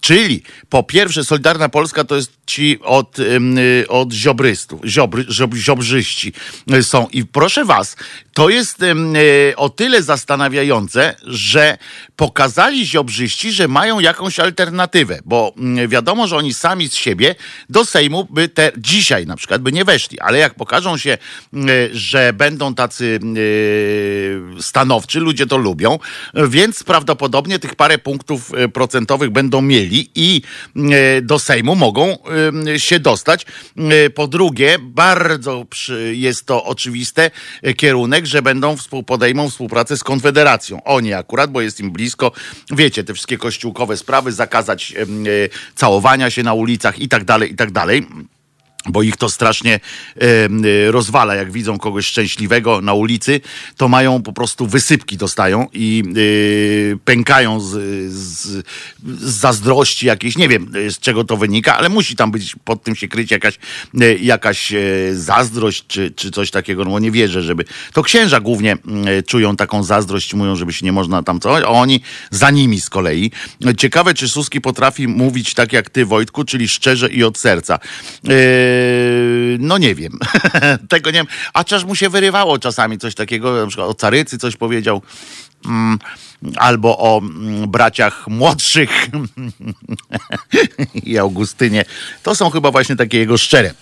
Czyli 0.02 0.44
po 0.70 0.84
pierwsze 0.84 1.24
Solidarna 1.24 1.70
Polska 1.70 2.04
to 2.04 2.16
jest 2.16 2.32
ci 2.46 2.80
od, 2.82 3.20
y, 3.20 3.86
od 3.90 4.14
ziobrystów, 4.14 4.82
ziobry, 4.86 5.26
ziob, 5.30 5.54
ziobrzyści 5.54 6.34
y, 6.74 6.84
są. 6.84 7.08
I 7.08 7.26
proszę 7.26 7.66
was, 7.66 7.96
to 8.34 8.50
jest 8.50 8.84
y, 8.84 9.54
o 9.56 9.70
tyle 9.70 10.04
zastanawiające, 10.04 11.16
że 11.24 11.78
pokazali 12.16 12.86
ziobrzyści, 12.86 13.52
że 13.52 13.68
mają 13.68 14.00
jakąś 14.00 14.40
alternatywę, 14.40 15.20
bo 15.26 15.54
mm, 15.58 15.90
wiadomo, 15.90 16.28
że 16.28 16.38
oni 16.38 16.54
sami 16.54 16.90
z 16.90 16.96
siebie 16.96 17.36
do 17.70 17.86
Sejmu 17.86 18.28
by 18.30 18.48
te, 18.48 18.72
dzisiaj 18.78 19.26
na 19.26 19.36
przykład 19.36 19.62
by 19.62 19.72
nie 19.72 19.86
weszli, 19.86 20.20
ale 20.20 20.38
jak 20.38 20.56
pokażą 20.56 20.98
się, 20.98 21.18
y, 21.54 21.90
że 21.94 22.34
będą 22.34 22.76
tacy 22.76 23.20
y, 23.38 24.42
stanowczy, 24.62 25.20
ludzie 25.20 25.46
to 25.46 25.58
lubią, 25.58 26.00
więc 26.34 26.84
prawdopodobnie 26.84 27.60
tych 27.60 27.76
parę 27.76 27.98
punktów 27.98 28.52
procentowych 28.74 29.30
będą 29.30 29.62
mieli 29.62 30.10
i 30.16 30.42
do 31.22 31.40
Sejmu 31.40 31.76
mogą 31.76 32.18
się 32.78 33.00
dostać. 33.00 33.46
Po 34.16 34.28
drugie, 34.28 34.78
bardzo 34.82 35.66
jest 36.12 36.46
to 36.46 36.66
oczywiste 36.66 37.32
y, 37.68 37.74
że 38.26 38.42
będą 38.42 38.78
współ, 38.78 39.04
podejmą 39.04 39.50
współpracę 39.50 39.98
z 39.98 40.04
Konfederacją. 40.04 40.84
Oni 40.84 41.14
akurat, 41.14 41.52
bo 41.52 41.62
jest 41.62 41.80
im 41.80 41.92
blisko, 41.92 42.32
wiecie, 42.72 43.04
te 43.04 43.14
wszystkie 43.14 43.38
kościółkowe 43.38 43.98
sprawy, 43.98 44.32
zakazać 44.32 44.94
y, 45.28 45.50
całowania 45.76 46.30
się 46.30 46.44
na 46.44 46.54
ulicach 46.54 47.00
i 47.00 47.10
tak 47.10 47.24
dalej, 47.24 47.52
i 47.52 47.56
tak 47.56 47.72
dalej 47.72 48.08
bo 48.90 49.02
ich 49.02 49.18
to 49.18 49.30
strasznie 49.30 49.80
y, 50.86 50.92
rozwala. 50.92 51.36
Jak 51.36 51.52
widzą 51.52 51.78
kogoś 51.78 52.06
szczęśliwego 52.06 52.82
na 52.82 52.94
ulicy, 52.94 53.42
to 53.78 53.88
mają 53.88 54.24
po 54.24 54.34
prostu 54.34 54.68
wysypki 54.68 55.18
dostają 55.18 55.68
i 55.74 56.04
y, 56.18 56.98
pękają 57.06 57.60
z, 57.60 57.70
z, 58.14 58.66
z 59.04 59.34
zazdrości 59.40 60.08
jakiejś. 60.08 60.38
Nie 60.38 60.50
wiem 60.50 60.76
y, 60.76 60.92
z 60.92 61.00
czego 61.00 61.24
to 61.24 61.38
wynika, 61.38 61.78
ale 61.78 61.90
musi 61.90 62.16
tam 62.16 62.32
być 62.32 62.56
pod 62.64 62.84
tym 62.84 62.96
się 62.96 63.08
kryć 63.08 63.32
jakaś, 63.32 63.60
y, 64.02 64.20
jakaś 64.22 64.74
y, 64.74 65.12
zazdrość 65.16 65.84
czy, 65.88 66.12
czy 66.16 66.32
coś 66.32 66.52
takiego. 66.52 66.86
No 66.86 67.00
nie 67.00 67.12
wierzę, 67.12 67.42
żeby. 67.42 67.66
To 67.94 68.04
księża 68.04 68.40
głównie 68.40 68.78
y, 69.20 69.24
czują 69.24 69.56
taką 69.56 69.84
zazdrość, 69.84 70.34
mówią, 70.34 70.56
żeby 70.56 70.74
się 70.74 70.86
nie 70.86 70.92
można 70.92 71.24
tam 71.24 71.40
co, 71.40 71.58
a 71.58 71.68
oni 71.68 72.02
za 72.32 72.50
nimi 72.52 72.82
z 72.82 72.90
kolei. 72.90 73.32
Ciekawe, 73.78 74.14
czy 74.14 74.30
Suski 74.30 74.62
potrafi 74.62 75.08
mówić 75.08 75.54
tak 75.54 75.74
jak 75.74 75.90
ty, 75.90 76.06
Wojtku, 76.06 76.44
czyli 76.44 76.68
szczerze 76.68 77.10
i 77.10 77.24
od 77.24 77.38
serca. 77.38 77.80
Yy, 78.24 78.34
no 79.60 79.78
nie 79.78 79.96
wiem. 79.96 80.20
Tego 80.90 81.12
nie 81.12 81.18
wiem. 81.20 81.28
A 81.54 81.60
chociaż 81.60 81.84
mu 81.84 81.96
się 81.96 82.10
wyrywało 82.10 82.60
czasami 82.60 82.98
coś 82.98 83.16
takiego, 83.16 83.62
na 83.62 83.68
przykład 83.68 83.90
o 83.90 83.94
Carycy 83.94 84.38
coś 84.38 84.56
powiedział. 84.56 85.02
Mm, 85.66 86.00
albo 86.58 86.98
o 86.98 87.18
mm, 87.20 87.72
braciach 87.72 88.28
młodszych 88.28 89.08
i 91.04 91.18
Augustynie. 91.18 91.86
To 92.24 92.36
są 92.36 92.50
chyba 92.50 92.72
właśnie 92.72 92.96
takie 92.96 93.18
jego 93.18 93.38
szczere 93.38 93.74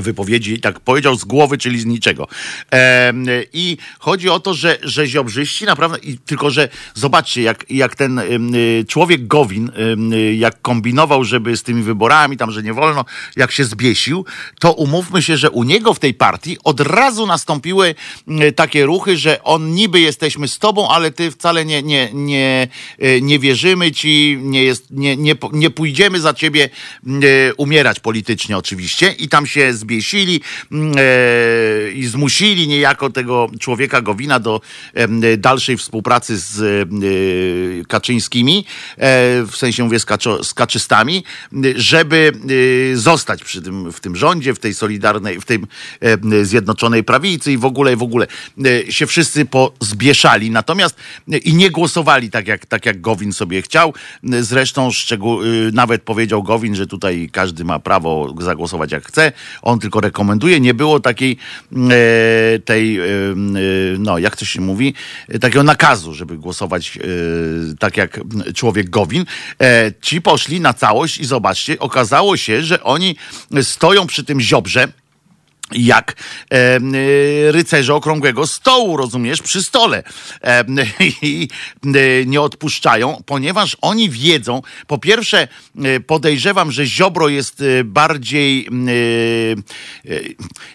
wypowiedzi, 0.00 0.60
tak 0.60 0.80
powiedział 0.80 1.16
z 1.16 1.24
głowy, 1.24 1.58
czyli 1.58 1.80
z 1.80 1.86
niczego. 1.86 2.28
Em, 2.70 3.26
I 3.52 3.76
chodzi 3.98 4.28
o 4.28 4.40
to, 4.40 4.54
że, 4.54 4.78
że 4.82 5.06
ziobrzyści 5.06 5.64
naprawdę, 5.64 5.98
i 5.98 6.18
tylko 6.18 6.50
że 6.50 6.68
zobaczcie, 6.94 7.42
jak, 7.42 7.64
jak 7.70 7.96
ten 7.96 8.18
y, 8.18 8.84
człowiek 8.88 9.26
Gowin, 9.26 9.70
y, 10.12 10.34
jak 10.34 10.62
kombinował, 10.62 11.24
żeby 11.24 11.56
z 11.56 11.62
tymi 11.62 11.82
wyborami, 11.82 12.36
tam, 12.36 12.50
że 12.50 12.62
nie 12.62 12.74
wolno, 12.74 13.04
jak 13.36 13.52
się 13.52 13.64
zbiesił, 13.64 14.24
to 14.58 14.72
umówmy 14.72 15.22
się, 15.22 15.36
że 15.36 15.50
u 15.50 15.62
niego 15.62 15.94
w 15.94 15.98
tej 15.98 16.14
partii 16.14 16.56
od 16.64 16.80
razu 16.80 17.26
nastąpiły 17.26 17.94
y, 18.28 18.52
takie 18.52 18.86
ruchy, 18.86 19.16
że 19.16 19.42
on 19.42 19.74
niby 19.74 20.00
jesteśmy 20.00 20.48
z 20.48 20.58
tobą, 20.58 20.88
ale 20.88 21.10
ty 21.10 21.30
wcale 21.30 21.64
nie, 21.64 21.82
nie, 21.82 22.08
nie, 22.12 22.68
y, 23.02 23.20
nie 23.22 23.38
wierzymy 23.38 23.92
ci, 23.92 24.38
nie, 24.42 24.64
jest, 24.64 24.90
nie, 24.90 25.16
nie, 25.16 25.34
nie 25.52 25.70
pójdziemy 25.70 26.20
za 26.20 26.34
ciebie 26.34 26.70
y, 27.06 27.52
umierać 27.56 28.00
politycznie 28.00 28.58
oczywiście 28.58 29.12
i 29.12 29.28
tam 29.28 29.46
się 29.46 29.74
zbiesili 29.74 29.89
mm, 30.72 30.92
e, 30.96 31.92
i 31.92 32.06
zmusili 32.06 32.68
niejako 32.68 33.10
tego 33.10 33.50
człowieka 33.60 34.00
Gowina 34.00 34.40
do 34.40 34.60
dalszej 35.38 35.76
współpracy 35.76 36.38
z 36.38 36.60
e, 36.60 37.84
Kaczyńskimi, 37.84 38.64
e, 38.96 39.42
w 39.46 39.56
sensie 39.56 39.84
mówię 39.84 40.00
z, 40.00 40.04
kaczo, 40.04 40.44
z 40.44 40.54
kaczystami, 40.54 41.24
żeby 41.76 42.32
zostać 42.94 43.44
przy 43.44 43.62
tym, 43.62 43.92
w 43.92 44.00
tym 44.00 44.16
rządzie, 44.16 44.54
w 44.54 44.58
tej 44.58 44.74
solidarnej, 44.74 45.40
w 45.40 45.44
tej 45.44 45.58
zjednoczonej 46.42 47.04
prawicy 47.04 47.52
i 47.52 47.58
w 47.58 47.64
ogóle, 47.64 47.96
w 47.96 48.02
ogóle 48.02 48.26
się 48.88 49.06
wszyscy 49.06 49.44
pozbieszali, 49.44 50.50
natomiast 50.50 50.96
i 51.44 51.54
nie 51.54 51.70
głosowali 51.70 52.30
tak 52.30 52.48
jak, 52.48 52.66
tak 52.66 52.86
jak 52.86 53.00
Gowin 53.00 53.32
sobie 53.32 53.62
chciał. 53.62 53.94
Zresztą 54.22 54.90
szczegół, 54.90 55.40
nawet 55.72 56.02
powiedział 56.02 56.42
Gowin, 56.42 56.74
że 56.74 56.86
tutaj 56.86 57.28
każdy 57.32 57.64
ma 57.64 57.78
prawo 57.78 58.34
zagłosować 58.40 58.92
jak 58.92 59.08
chce. 59.08 59.32
Tylko 59.78 60.00
rekomenduje. 60.00 60.60
Nie 60.60 60.74
było 60.74 61.00
takiej 61.00 61.36
e, 61.72 62.58
tej, 62.58 62.98
e, 62.98 63.04
e, 63.04 63.06
no 63.98 64.18
jak 64.18 64.36
to 64.36 64.44
się 64.44 64.60
mówi, 64.60 64.94
takiego 65.40 65.62
nakazu, 65.62 66.14
żeby 66.14 66.36
głosować 66.36 66.98
tak 67.78 67.96
jak 67.96 68.20
człowiek 68.54 68.90
Gowin. 68.90 69.24
Ci 70.02 70.22
poszli 70.22 70.60
na 70.60 70.74
całość 70.74 71.18
i 71.18 71.24
zobaczcie, 71.24 71.78
okazało 71.78 72.36
się, 72.36 72.62
że 72.62 72.82
oni 72.82 73.16
stoją 73.62 74.06
przy 74.06 74.24
tym 74.24 74.40
ziobrze 74.40 74.88
jak 75.72 76.16
e, 76.50 76.76
y, 76.76 77.52
rycerze 77.52 77.94
okrągłego 77.94 78.46
stołu, 78.46 78.96
rozumiesz, 78.96 79.42
przy 79.42 79.62
stole. 79.62 80.02
E, 80.44 80.64
I 81.22 81.48
e, 81.84 82.26
nie 82.26 82.40
odpuszczają, 82.40 83.22
ponieważ 83.26 83.76
oni 83.80 84.10
wiedzą, 84.10 84.62
po 84.86 84.98
pierwsze 84.98 85.48
e, 85.78 86.00
podejrzewam, 86.00 86.72
że 86.72 86.86
Ziobro 86.86 87.28
jest 87.28 87.60
e, 87.60 87.84
bardziej, 87.84 88.66
e, 88.66 90.12
e, 90.12 90.20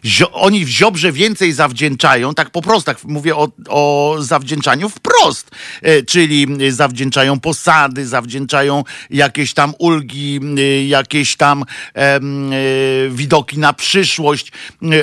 zio, 0.05 0.31
oni 0.31 0.65
w 0.65 0.69
Ziobrze 0.69 1.11
więcej 1.11 1.53
zawdzięczają, 1.53 2.33
tak 2.33 2.49
po 2.49 2.61
prostu, 2.61 2.85
tak 2.85 3.03
mówię 3.03 3.35
o, 3.35 3.47
o 3.67 4.15
zawdzięczaniu 4.19 4.89
wprost, 4.89 5.51
e, 5.81 6.03
czyli 6.03 6.47
zawdzięczają 6.69 7.39
posady, 7.39 8.07
zawdzięczają 8.07 8.83
jakieś 9.09 9.53
tam 9.53 9.73
ulgi, 9.79 10.39
e, 10.57 10.85
jakieś 10.85 11.35
tam 11.35 11.63
e, 11.95 12.19
widoki 13.09 13.59
na 13.59 13.73
przyszłość, 13.73 14.51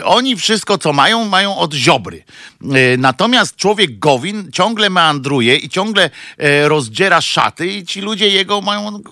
Oni 0.05 0.37
wszystko, 0.37 0.79
co 0.79 0.93
mają, 0.93 1.25
mają 1.25 1.57
od 1.57 1.75
ziobry. 1.75 2.25
Y, 2.65 2.97
Natomiast 2.99 3.57
człowiek 3.57 3.99
Gowin 3.99 4.53
ciągle 4.53 4.91
meandruje 4.91 5.57
i 5.57 5.69
ciągle 5.69 6.11
e, 6.39 6.69
rozdziera 6.69 7.21
szaty 7.21 7.67
i 7.67 7.87
ci 7.87 8.01
ludzie 8.01 8.29
jego 8.29 8.61
mają, 8.61 9.03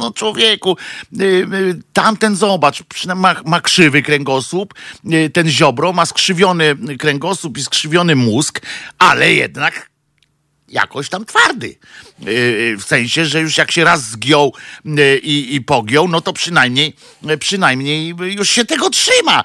no, 0.00 0.12
człowieku, 0.12 0.76
y, 1.20 1.24
y, 1.24 1.82
tamten 1.92 2.36
zobacz, 2.36 2.82
ma, 3.16 3.36
ma 3.44 3.60
krzywy 3.60 4.02
kręgosłup, 4.02 4.74
y, 5.12 5.30
ten 5.30 5.48
ziobro 5.48 5.92
ma 5.92 6.06
skrzywiony 6.06 6.76
kręgosłup 6.98 7.58
i 7.58 7.62
skrzywiony 7.62 8.16
mózg, 8.16 8.60
ale 8.98 9.34
jednak 9.34 9.90
jakoś 10.68 11.08
tam 11.08 11.24
twardy. 11.24 11.78
W 12.78 12.82
sensie, 12.86 13.26
że 13.26 13.40
już 13.40 13.56
jak 13.56 13.72
się 13.72 13.84
raz 13.84 14.04
zgiął 14.04 14.54
i, 15.22 15.54
i 15.54 15.60
pogiął, 15.60 16.08
no 16.08 16.20
to 16.20 16.32
przynajmniej, 16.32 16.96
przynajmniej 17.38 18.14
już 18.20 18.50
się 18.50 18.64
tego 18.64 18.90
trzyma. 18.90 19.44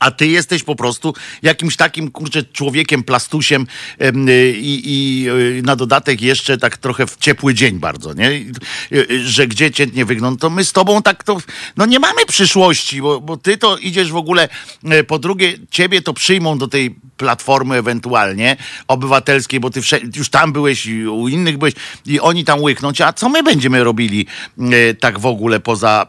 A 0.00 0.10
ty 0.10 0.26
jesteś 0.26 0.62
po 0.62 0.76
prostu 0.76 1.14
jakimś 1.42 1.76
takim, 1.76 2.10
kurczę, 2.10 2.42
człowiekiem, 2.42 3.02
plastusiem 3.02 3.66
em, 3.98 4.28
y, 4.28 4.54
i, 4.56 4.82
i 4.84 5.28
y, 5.30 5.62
na 5.62 5.76
dodatek 5.76 6.22
jeszcze 6.22 6.58
tak 6.58 6.76
trochę 6.76 7.06
w 7.06 7.16
ciepły 7.16 7.54
dzień 7.54 7.78
bardzo, 7.78 8.14
nie? 8.14 8.30
Y, 8.92 9.28
Że 9.28 9.46
gdzie 9.46 9.70
cię 9.70 9.86
nie 9.86 10.04
wygląda, 10.04 10.40
to 10.40 10.50
my 10.50 10.64
z 10.64 10.72
tobą 10.72 11.02
tak 11.02 11.24
to, 11.24 11.38
no 11.76 11.86
nie 11.86 11.98
mamy 11.98 12.26
przyszłości, 12.26 13.02
bo, 13.02 13.20
bo 13.20 13.36
ty 13.36 13.56
to 13.56 13.76
idziesz 13.76 14.12
w 14.12 14.16
ogóle, 14.16 14.48
e, 14.84 15.04
po 15.04 15.18
drugie, 15.18 15.58
ciebie 15.70 16.02
to 16.02 16.14
przyjmą 16.14 16.58
do 16.58 16.68
tej 16.68 16.94
platformy 17.16 17.76
ewentualnie 17.76 18.56
obywatelskiej, 18.88 19.60
bo 19.60 19.70
ty 19.70 19.80
już 20.16 20.28
tam 20.28 20.52
byłeś 20.52 20.86
i 20.86 21.06
u 21.06 21.28
innych 21.28 21.58
byłeś 21.58 21.74
i 22.06 22.20
oni 22.20 22.44
tam 22.44 22.62
łykną 22.62 22.92
cię, 22.92 23.06
a 23.06 23.12
co 23.12 23.28
my 23.28 23.42
będziemy 23.42 23.84
robili 23.84 24.26
e, 24.58 24.94
tak 24.94 25.18
w 25.18 25.26
ogóle 25.26 25.60
poza, 25.60 26.06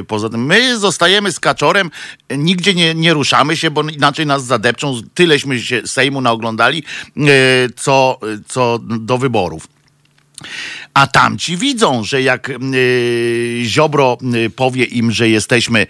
e, 0.00 0.04
poza 0.04 0.28
tym? 0.28 0.46
My 0.46 0.78
zostajemy 0.78 1.32
z 1.32 1.40
kaczorem, 1.40 1.90
nigdzie 2.30 2.74
nie, 2.74 2.94
nie 2.94 3.11
ruszamy 3.12 3.56
się, 3.56 3.70
bo 3.70 3.82
inaczej 3.82 4.26
nas 4.26 4.44
zadepczą, 4.44 5.00
tyleśmy 5.14 5.60
się 5.60 5.82
Sejmu 5.86 6.20
naoglądali, 6.20 6.84
e, 7.16 7.22
co, 7.76 8.18
co 8.46 8.78
do 8.82 9.18
wyborów. 9.18 9.68
A 10.94 11.06
tamci 11.06 11.56
widzą, 11.56 12.04
że 12.04 12.22
jak 12.22 12.50
y, 12.50 13.62
Ziobro 13.64 14.18
y, 14.34 14.50
powie 14.50 14.84
im, 14.84 15.12
że 15.12 15.28
jesteśmy, 15.28 15.86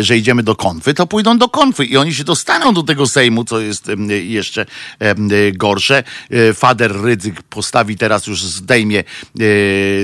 że 0.00 0.18
idziemy 0.18 0.42
do 0.42 0.56
konfy, 0.56 0.94
to 0.94 1.06
pójdą 1.06 1.38
do 1.38 1.48
konfy 1.48 1.84
i 1.84 1.96
oni 1.96 2.14
się 2.14 2.24
dostaną 2.24 2.74
do 2.74 2.82
tego 2.82 3.06
Sejmu, 3.06 3.44
co 3.44 3.60
jest 3.60 3.90
jeszcze 4.24 4.66
y, 5.02 5.52
gorsze. 5.52 6.04
Y, 6.32 6.54
Fader 6.54 7.02
Rydzyk 7.02 7.42
postawi 7.42 7.96
teraz 7.96 8.26
już 8.26 8.42
zdejmie 8.44 9.04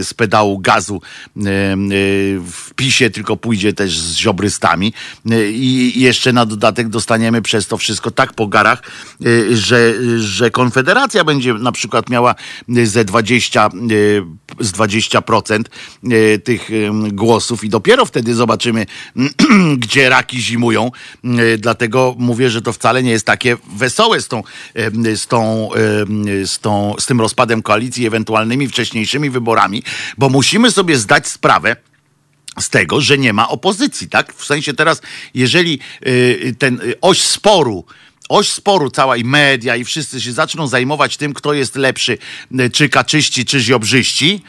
z 0.02 0.14
pedału 0.14 0.58
gazu 0.58 1.02
w 1.37 2.74
PiSie, 2.76 3.11
tylko 3.11 3.37
pójdzie 3.37 3.72
też 3.72 3.98
z 3.98 4.16
ziobrystami 4.16 4.92
i 5.52 5.92
jeszcze 5.96 6.32
na 6.32 6.46
dodatek 6.46 6.88
dostaniemy 6.88 7.42
przez 7.42 7.66
to 7.66 7.76
wszystko 7.76 8.11
tak 8.11 8.32
po 8.32 8.46
garach, 8.46 8.82
że, 9.52 9.94
że 10.18 10.50
Konfederacja 10.50 11.24
będzie 11.24 11.54
na 11.54 11.72
przykład 11.72 12.11
miała 12.11 12.35
ze 12.68 13.04
20 13.04 13.32
20, 13.32 13.68
y, 13.90 14.12
z 14.61 14.72
20% 14.72 15.64
y, 16.12 16.38
tych 16.44 16.70
głosów 17.12 17.64
i 17.64 17.68
dopiero 17.68 18.07
wtedy 18.07 18.35
zobaczymy, 18.35 18.87
gdzie 19.79 20.09
raki 20.09 20.40
zimują. 20.40 20.90
Y, 21.25 21.59
Dlatego 21.59 22.14
mówię, 22.18 22.51
że 22.51 22.62
to 22.62 22.72
wcale 22.72 23.03
nie 23.03 23.11
jest 23.11 23.27
takie 23.27 23.57
wesołe 23.77 24.20
z, 24.20 24.29
tą, 24.29 24.42
z, 25.14 25.27
tą, 25.27 25.68
z, 26.44 26.59
tą, 26.59 26.94
z 26.98 27.07
tym 27.07 27.20
rozpadem 27.20 27.62
koalicji, 27.62 28.07
ewentualnymi 28.07 28.68
wcześniejszymi 28.68 29.31
wyborami, 29.31 29.83
bo 30.18 30.29
musimy 30.29 30.70
sobie 30.70 30.96
zdać 30.96 31.27
sprawę, 31.29 31.77
z 32.61 32.70
tego, 32.70 33.01
że 33.01 33.18
nie 33.18 33.33
ma 33.33 33.48
opozycji, 33.48 34.09
tak? 34.09 34.35
W 34.35 34.44
sensie 34.44 34.75
teraz, 34.75 35.03
jeżeli 35.35 35.79
y, 36.07 36.57
ten 36.59 36.81
oś 37.01 37.22
sporu, 37.22 37.85
oś 38.28 38.50
sporu 38.50 38.90
cała 38.90 39.16
i 39.16 39.24
media 39.24 39.76
i 39.76 39.85
wszyscy 39.85 40.20
się 40.20 40.32
zaczną 40.32 40.66
zajmować 40.66 41.16
tym, 41.16 41.35
kto 41.35 41.52
jest 41.52 41.76
lepszy, 41.76 42.18
y, 42.61 42.70
czy 42.70 42.88
kaczyści, 42.88 43.44
czy 43.44 43.61
ziobrzyści 43.61 44.42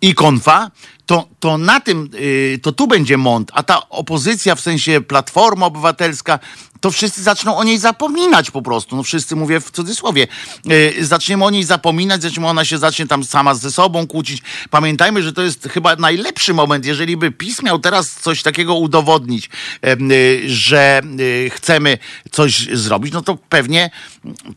i 0.00 0.14
konfa, 0.14 0.70
to, 1.06 1.28
to 1.40 1.58
na 1.58 1.80
tym, 1.80 2.10
y, 2.14 2.58
to 2.62 2.72
tu 2.72 2.86
będzie 2.86 3.16
mąd, 3.16 3.50
a 3.54 3.62
ta 3.62 3.88
opozycja, 3.88 4.54
w 4.54 4.60
sensie 4.60 5.00
Platforma 5.00 5.66
Obywatelska, 5.66 6.38
to 6.80 6.90
wszyscy 6.90 7.22
zaczną 7.22 7.56
o 7.56 7.64
niej 7.64 7.78
zapominać 7.78 8.50
po 8.50 8.62
prostu. 8.62 8.96
No 8.96 9.02
wszyscy 9.02 9.36
mówię 9.36 9.60
w 9.60 9.70
cudzysłowie. 9.70 10.26
Yy, 10.64 10.94
zaczniemy 11.04 11.44
o 11.44 11.50
niej 11.50 11.64
zapominać, 11.64 12.22
zaczniemy 12.22 12.48
ona 12.48 12.64
się 12.64 12.78
zacznie 12.78 13.06
tam 13.06 13.24
sama 13.24 13.54
ze 13.54 13.70
sobą 13.70 14.06
kłócić. 14.06 14.42
Pamiętajmy, 14.70 15.22
że 15.22 15.32
to 15.32 15.42
jest 15.42 15.68
chyba 15.68 15.96
najlepszy 15.96 16.54
moment, 16.54 16.86
jeżeli 16.86 17.16
by 17.16 17.30
PiS 17.30 17.62
miał 17.62 17.78
teraz 17.78 18.14
coś 18.14 18.42
takiego 18.42 18.74
udowodnić, 18.74 19.50
yy, 19.82 19.98
że 20.46 21.02
yy, 21.18 21.50
chcemy 21.50 21.98
coś 22.30 22.68
zrobić, 22.72 23.12
no 23.12 23.22
to 23.22 23.36
pewnie, 23.48 23.90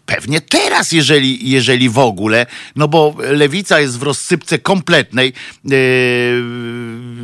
pewnie 0.05 0.41
teraz, 0.41 0.91
jeżeli, 0.91 1.49
jeżeli 1.49 1.89
w 1.89 1.99
ogóle, 1.99 2.45
no 2.75 2.87
bo 2.87 3.15
lewica 3.19 3.79
jest 3.79 3.99
w 3.99 4.03
rozsypce 4.03 4.59
kompletnej. 4.59 5.33
Yy, 5.65 6.41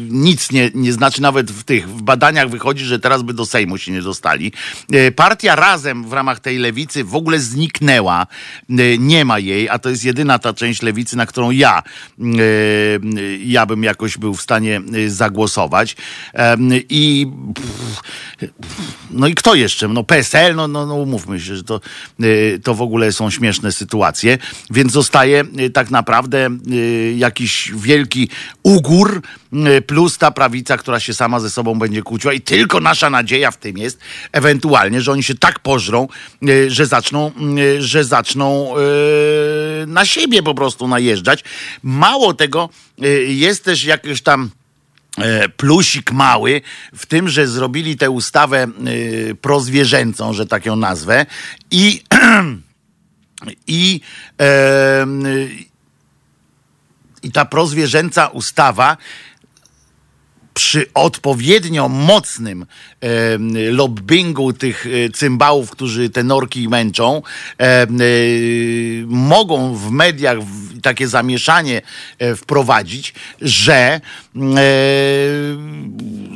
nic 0.10 0.52
nie, 0.52 0.72
nie 0.76 0.94
znaczy, 0.94 1.22
nawet 1.22 1.52
w 1.52 1.64
tych 1.64 1.90
w 1.90 2.02
badaniach 2.02 2.50
wychodzi, 2.50 2.86
że 2.86 3.00
teraz 3.00 3.22
by 3.22 3.34
do 3.34 3.46
Sejmu 3.46 3.78
się 3.78 3.92
nie 3.92 4.02
dostali. 4.02 4.52
E, 4.92 5.12
Partia 5.12 5.56
razem 5.56 6.10
w 6.10 6.14
ramach 6.14 6.40
tej 6.40 6.58
lewicy 6.58 7.04
w 7.04 7.16
ogóle 7.16 7.40
zniknęła. 7.40 8.28
E, 8.70 8.98
Nie 8.98 9.26
ma 9.26 9.40
jej, 9.40 9.70
a 9.70 9.80
to 9.80 9.90
jest 9.90 10.04
jedyna 10.04 10.40
ta 10.40 10.54
część 10.54 10.82
lewicy, 10.82 11.18
na 11.18 11.26
którą 11.26 11.52
ja, 11.52 11.84
ja 13.40 13.66
bym 13.66 13.84
jakoś 13.84 14.18
był 14.18 14.36
w 14.36 14.42
stanie 14.42 14.82
zagłosować. 15.08 15.96
I 16.90 17.28
no 19.12 19.28
i 19.28 19.36
kto 19.36 19.56
jeszcze? 19.56 19.88
No 19.88 20.04
PSL, 20.04 20.56
no, 20.56 20.68
no, 20.68 20.86
no 20.86 20.96
umówmy 20.96 21.40
się, 21.40 21.56
że 21.56 21.64
to, 21.64 21.82
to 22.64 22.76
w 22.76 22.82
ogóle 22.82 23.12
są 23.12 23.30
śmieszne 23.30 23.72
sytuacje, 23.72 24.38
więc 24.72 24.92
zostaje 24.92 25.44
e, 25.58 25.70
tak 25.70 25.92
naprawdę 25.92 26.46
e, 26.46 26.52
jakiś 27.18 27.72
wielki 27.76 28.30
ugór 28.64 29.22
e, 29.54 29.82
plus 29.82 30.18
ta 30.18 30.32
prawica, 30.32 30.78
która 30.78 31.00
się 31.00 31.14
sama 31.14 31.40
ze 31.40 31.50
sobą 31.50 31.80
będzie 31.80 32.02
kłóciła 32.02 32.34
i 32.34 32.42
tylko 32.42 32.80
nasza 32.80 33.10
nadzieja 33.10 33.52
w 33.52 33.58
tym 33.58 33.78
jest 33.78 34.00
ewentualnie, 34.32 35.02
że 35.02 35.12
oni 35.12 35.24
się 35.24 35.36
tak 35.36 35.60
pożrą, 35.60 36.08
że 36.68 36.86
zaczną, 36.86 37.32
że 37.80 38.04
zaczną 38.04 38.74
na 39.88 40.06
siebie 40.06 40.44
po 40.44 40.54
prostu 40.54 40.88
najeżdżać. 40.88 41.44
Mało 41.84 42.34
tego, 42.34 42.70
jest 43.28 43.64
też 43.64 43.84
jakieś 43.84 44.22
tam 44.22 44.50
plusik 45.58 46.12
mały 46.12 46.62
w 46.96 47.06
tym, 47.06 47.30
że 47.30 47.48
zrobili 47.48 47.98
tę 47.98 48.10
ustawę 48.10 48.64
e, 48.64 49.36
prozwierzęcą, 49.36 50.34
że 50.34 50.46
tak 50.46 50.66
ją 50.66 50.76
nazwę. 50.76 51.26
I 51.72 52.04
i 53.68 54.02
e, 54.42 55.08
i 57.24 57.32
ta 57.32 57.46
prozwierzęca 57.46 58.28
ustawa 58.28 58.98
przy 60.58 60.86
odpowiednio 60.94 61.90
mocnym 61.90 62.66
e, 63.02 63.08
lobbingu 63.72 64.54
tych 64.54 64.86
e, 64.86 65.10
cymbałów, 65.10 65.70
którzy 65.70 66.10
te 66.10 66.24
norki 66.24 66.70
męczą, 66.70 67.22
e, 67.60 67.64
e, 67.64 67.88
mogą 69.06 69.76
w 69.76 69.92
mediach 69.92 70.38
takie 70.82 71.08
zamieszanie 71.08 71.82
e, 72.20 72.36
wprowadzić, 72.36 73.14
że, 73.42 73.76
e, 73.76 74.02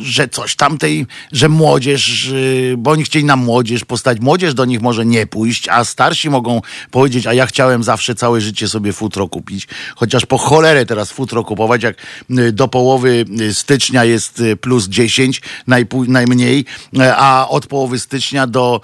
że 0.02 0.28
coś 0.28 0.56
tamtej, 0.56 1.08
że 1.32 1.50
młodzież, 1.50 2.30
e, 2.74 2.78
bo 2.78 2.92
oni 2.92 3.04
chcieli 3.04 3.26
na 3.26 3.36
młodzież 3.36 3.86
postać, 3.86 4.20
młodzież 4.20 4.54
do 4.54 4.66
nich 4.66 4.82
może 4.82 5.06
nie 5.06 5.28
pójść, 5.28 5.70
a 5.70 5.86
starsi 5.86 6.30
mogą 6.30 6.62
powiedzieć, 6.92 7.28
a 7.28 7.34
ja 7.34 7.46
chciałem 7.46 7.84
zawsze 7.84 8.16
całe 8.16 8.42
życie 8.42 8.68
sobie 8.68 8.94
futro 8.94 9.28
kupić, 9.28 9.68
chociaż 9.96 10.26
po 10.26 10.38
cholerę 10.38 10.86
teraz 10.86 11.12
futro 11.12 11.44
kupować, 11.44 11.84
jak 11.84 11.96
e, 12.30 12.52
do 12.52 12.68
połowy 12.68 13.26
e, 13.50 13.54
stycznia 13.54 14.04
jest 14.04 14.44
plus 14.62 14.88
10 14.88 15.42
najpó- 15.68 16.08
najmniej, 16.08 16.66
e, 17.00 17.16
a 17.16 17.48
od 17.48 17.68
połowy 17.68 18.00
stycznia 18.00 18.48
do, 18.48 18.82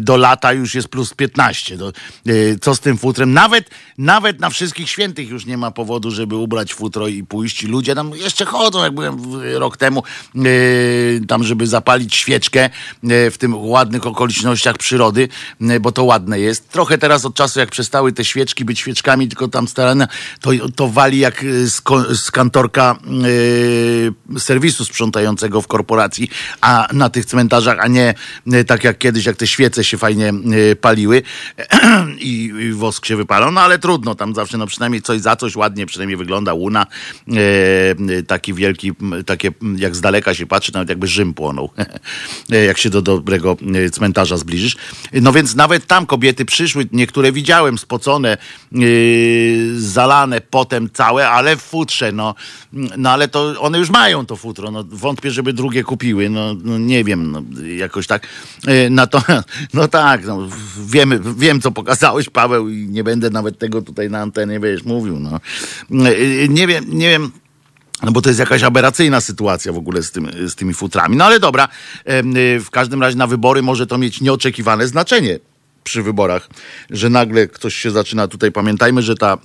do 0.00 0.16
lata 0.16 0.52
już 0.52 0.74
jest 0.74 0.88
plus 0.88 1.14
15. 1.14 1.76
Do, 1.76 1.92
y, 2.28 2.58
co 2.60 2.74
z 2.74 2.80
tym 2.80 2.98
futrem? 2.98 3.32
Nawet, 3.32 3.70
nawet 3.98 4.40
na 4.40 4.50
wszystkich 4.50 4.90
świętych 4.90 5.28
już 5.28 5.46
nie 5.46 5.56
ma 5.56 5.70
powodu, 5.70 6.10
żeby 6.10 6.36
ubrać 6.36 6.74
futro 6.74 7.08
i 7.08 7.24
pójść. 7.24 7.62
Ludzie 7.62 7.94
tam 7.94 8.10
jeszcze 8.14 8.35
chodzą, 8.44 8.84
jak 8.84 8.94
byłem 8.94 9.18
rok 9.54 9.76
temu, 9.76 10.02
y, 10.36 11.20
tam 11.28 11.44
żeby 11.44 11.66
zapalić 11.66 12.14
świeczkę 12.14 12.70
y, 13.04 13.30
w 13.30 13.38
tym 13.38 13.54
ładnych 13.54 14.06
okolicznościach 14.06 14.78
przyrody, 14.78 15.28
y, 15.60 15.80
bo 15.80 15.92
to 15.92 16.04
ładne 16.04 16.40
jest. 16.40 16.68
Trochę 16.68 16.98
teraz 16.98 17.24
od 17.24 17.34
czasu, 17.34 17.60
jak 17.60 17.70
przestały 17.70 18.12
te 18.12 18.24
świeczki 18.24 18.64
być 18.64 18.78
świeczkami, 18.78 19.28
tylko 19.28 19.48
tam 19.48 19.68
starane, 19.68 20.08
to, 20.40 20.50
to 20.76 20.88
wali 20.88 21.18
jak 21.18 21.44
z, 21.64 21.82
z 22.20 22.30
kantorka 22.30 22.96
serwisu 24.38 24.84
sprzątającego 24.84 25.62
w 25.62 25.66
korporacji, 25.66 26.30
a 26.60 26.88
na 26.92 27.10
tych 27.10 27.24
cmentarzach, 27.24 27.78
a 27.80 27.86
nie 27.86 28.14
tak 28.66 28.84
jak 28.84 28.98
kiedyś, 28.98 29.26
jak 29.26 29.36
te 29.36 29.46
świece 29.46 29.84
się 29.84 29.98
fajnie 29.98 30.32
paliły 30.80 31.22
i, 32.18 32.52
i 32.60 32.72
wosk 32.72 33.06
się 33.06 33.16
wypalał, 33.16 33.52
no 33.52 33.60
ale 33.60 33.78
trudno, 33.78 34.14
tam 34.14 34.34
zawsze 34.34 34.58
no 34.58 34.66
przynajmniej 34.66 35.02
coś 35.02 35.20
za 35.20 35.36
coś 35.36 35.56
ładnie 35.56 35.86
przynajmniej 35.86 36.16
wygląda 36.16 36.54
łuna, 36.54 36.86
taki 38.26 38.54
wielki, 38.54 38.92
takie 39.26 39.50
jak 39.76 39.96
z 39.96 40.00
daleka 40.00 40.34
się 40.34 40.46
patrzy, 40.46 40.72
nawet 40.72 40.88
jakby 40.88 41.06
Rzym 41.06 41.34
płonął, 41.34 41.70
jak 42.68 42.78
się 42.78 42.90
do 42.90 43.02
dobrego 43.02 43.56
y, 43.76 43.90
cmentarza 43.90 44.36
zbliżysz. 44.36 44.76
No 45.12 45.32
więc 45.32 45.54
nawet 45.54 45.86
tam 45.86 46.06
kobiety 46.06 46.44
przyszły, 46.44 46.86
niektóre 46.92 47.32
widziałem 47.32 47.78
spocone, 47.78 48.36
zalane 49.76 50.40
potem 50.40 50.90
całe, 50.90 51.28
ale 51.28 51.56
w 51.56 51.62
futrze, 51.62 52.12
no, 52.12 52.34
no 52.72 53.10
ale 53.10 53.28
to 53.28 53.54
one 53.60 53.78
już 53.78 53.90
mają 53.90 54.26
to 54.26 54.36
futro, 54.36 54.70
no 54.70 54.84
wątpię, 54.84 55.30
żeby 55.30 55.52
drugie 55.52 55.84
kupiły, 55.84 56.30
no, 56.30 56.54
no 56.64 56.78
nie 56.78 57.04
wiem, 57.04 57.30
no, 57.32 57.42
jakoś 57.76 58.06
tak. 58.06 58.26
Natomiast, 58.90 59.48
no 59.74 59.88
tak, 59.88 60.26
no, 60.26 60.48
wiemy, 60.86 61.20
wiem 61.36 61.60
co 61.60 61.70
pokazałeś 61.70 62.30
Paweł 62.30 62.68
i 62.68 62.88
nie 62.88 63.04
będę 63.04 63.30
nawet 63.30 63.58
tego 63.58 63.82
tutaj 63.82 64.10
na 64.10 64.20
antenie, 64.20 64.60
wiesz, 64.60 64.84
mówił, 64.84 65.18
no. 65.18 65.40
Nie 66.48 66.66
wiem, 66.66 66.84
nie 66.88 67.08
wiem, 67.10 67.32
no 68.02 68.12
bo 68.12 68.22
to 68.22 68.30
jest 68.30 68.40
jakaś 68.40 68.62
aberracyjna 68.62 69.20
sytuacja 69.20 69.72
w 69.72 69.76
ogóle 69.76 70.02
z, 70.02 70.10
tym, 70.10 70.30
z 70.46 70.54
tymi 70.54 70.74
futrami. 70.74 71.16
No 71.16 71.24
ale 71.24 71.40
dobra, 71.40 71.68
y, 72.08 72.60
w 72.60 72.70
każdym 72.70 73.02
razie 73.02 73.16
na 73.16 73.26
wybory 73.26 73.62
może 73.62 73.86
to 73.86 73.98
mieć 73.98 74.20
nieoczekiwane 74.20 74.88
znaczenie 74.88 75.38
przy 75.84 76.02
wyborach, 76.02 76.48
że 76.90 77.10
nagle 77.10 77.48
ktoś 77.48 77.74
się 77.74 77.90
zaczyna 77.90 78.28
tutaj, 78.28 78.52
pamiętajmy, 78.52 79.02
że 79.02 79.14
ta 79.14 79.38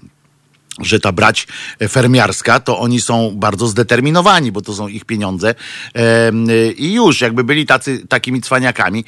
że 0.84 1.00
ta 1.00 1.12
brać 1.12 1.48
fermiarska, 1.90 2.60
to 2.60 2.80
oni 2.80 3.02
są 3.02 3.32
bardzo 3.36 3.68
zdeterminowani, 3.68 4.52
bo 4.52 4.62
to 4.62 4.74
są 4.74 4.88
ich 4.88 5.06
pieniądze 5.06 5.56
y, 5.98 6.72
i 6.72 6.94
już 6.94 7.22
jakby 7.22 7.44
byli 7.44 7.66
tacy, 7.66 8.08
takimi 8.08 8.42
cwaniakami, 8.42 9.06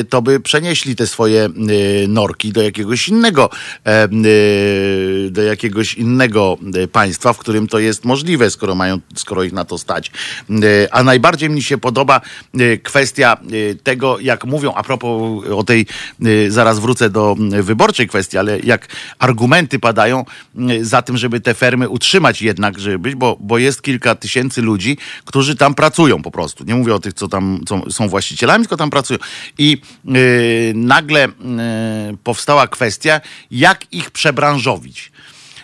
y, 0.00 0.04
to 0.04 0.22
by 0.22 0.40
przenieśli 0.40 0.96
te 0.96 1.06
swoje 1.06 1.48
norki 2.08 2.52
do 2.52 2.62
jakiegoś 2.62 3.08
innego 3.08 3.50
do 5.30 5.42
jakiegoś 5.42 5.94
innego 5.94 6.58
państwa, 6.92 7.32
w 7.32 7.38
którym 7.38 7.66
to 7.66 7.78
jest 7.78 8.04
możliwe, 8.04 8.50
skoro 8.50 8.74
mają, 8.74 9.00
skoro 9.14 9.44
ich 9.44 9.52
na 9.52 9.64
to 9.64 9.78
stać. 9.78 10.10
A 10.90 11.02
najbardziej 11.02 11.50
mi 11.50 11.62
się 11.62 11.78
podoba 11.78 12.20
kwestia 12.82 13.36
tego, 13.82 14.18
jak 14.20 14.44
mówią, 14.44 14.72
a 14.74 14.82
propos 14.82 15.44
o 15.50 15.64
tej, 15.64 15.86
zaraz 16.48 16.78
wrócę 16.78 17.10
do 17.10 17.36
wyborczej 17.62 18.08
kwestii, 18.08 18.38
ale 18.38 18.60
jak 18.60 18.88
argumenty 19.18 19.78
padają 19.78 20.24
za 20.86 21.02
tym, 21.02 21.16
żeby 21.16 21.40
te 21.40 21.54
fermy 21.54 21.88
utrzymać 21.88 22.42
jednak, 22.42 22.78
żeby 22.78 22.98
być, 22.98 23.14
bo, 23.14 23.36
bo 23.40 23.58
jest 23.58 23.82
kilka 23.82 24.14
tysięcy 24.14 24.62
ludzi, 24.62 24.98
którzy 25.24 25.56
tam 25.56 25.74
pracują 25.74 26.22
po 26.22 26.30
prostu. 26.30 26.64
Nie 26.64 26.74
mówię 26.74 26.94
o 26.94 26.98
tych, 26.98 27.14
co 27.14 27.28
tam 27.28 27.60
co 27.66 27.90
są 27.90 28.08
właścicielami, 28.08 28.64
tylko 28.64 28.76
tam 28.76 28.90
pracują. 28.90 29.18
I 29.58 29.80
y, 30.16 30.72
nagle 30.74 31.28
y, 31.28 31.30
powstała 32.24 32.68
kwestia, 32.68 33.20
jak 33.50 33.92
ich 33.92 34.10
przebranżowić. 34.10 35.12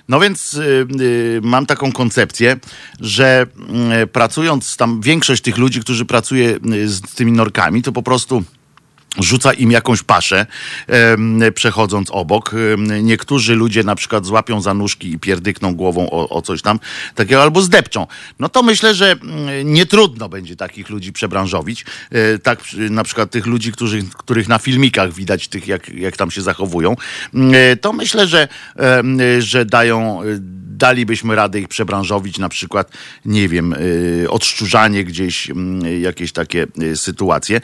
No 0.08 0.20
więc 0.20 0.54
y, 0.54 1.40
mam 1.42 1.66
taką 1.66 1.92
koncepcję, 1.92 2.56
że 3.00 3.46
pracując 4.12 4.76
tam, 4.76 5.00
większość 5.00 5.42
tych 5.42 5.58
ludzi, 5.58 5.80
którzy 5.80 6.04
pracuje 6.04 6.58
z 6.84 7.00
tymi 7.00 7.32
norkami, 7.32 7.82
to 7.82 7.92
po 7.92 8.02
prostu 8.02 8.44
rzuca 9.20 9.52
im 9.52 9.70
jakąś 9.70 10.02
paszę, 10.02 10.46
przechodząc 11.54 12.10
obok. 12.10 12.50
Niektórzy 13.02 13.54
ludzie 13.54 13.84
na 13.84 13.94
przykład 13.94 14.26
złapią 14.26 14.60
za 14.60 14.74
nóżki 14.74 15.12
i 15.12 15.18
pierdykną 15.18 15.74
głową 15.74 16.10
o, 16.10 16.28
o 16.28 16.42
coś 16.42 16.62
tam 16.62 16.80
takiego, 17.14 17.42
albo 17.42 17.62
zdepczą. 17.62 18.06
No 18.38 18.48
to 18.48 18.62
myślę, 18.62 18.94
że 18.94 19.12
mm, 19.12 19.72
nie 19.72 19.86
trudno 19.86 20.28
będzie 20.28 20.56
takich 20.56 20.90
ludzi 20.90 21.12
przebranżowić. 21.12 21.84
E, 22.10 22.38
Tak 22.38 22.58
na 22.90 23.04
przykład 23.04 23.30
tych 23.30 23.46
ludzi, 23.46 23.72
którzy, 23.72 24.02
których 24.18 24.48
na 24.48 24.58
filmikach 24.58 25.12
widać, 25.12 25.48
tych 25.48 25.68
jak, 25.68 25.88
jak 25.88 26.16
tam 26.16 26.30
się 26.30 26.42
zachowują. 26.42 26.96
Mm, 27.34 27.52
e, 27.54 27.76
To 27.76 27.92
myślę, 27.92 28.26
że, 28.26 28.48
że 29.38 29.64
dają... 29.64 30.22
e, 30.22 30.62
dalibyśmy 30.82 31.34
radę 31.34 31.60
ich 31.60 31.68
przebranżowić, 31.68 32.38
na 32.38 32.48
przykład, 32.48 32.90
nie 33.24 33.48
wiem, 33.48 33.74
odszczurzanie 34.28 35.04
gdzieś, 35.04 35.50
mm, 35.50 36.02
jakieś 36.02 36.32
takie 36.32 36.66
sytuacje. 36.94 37.60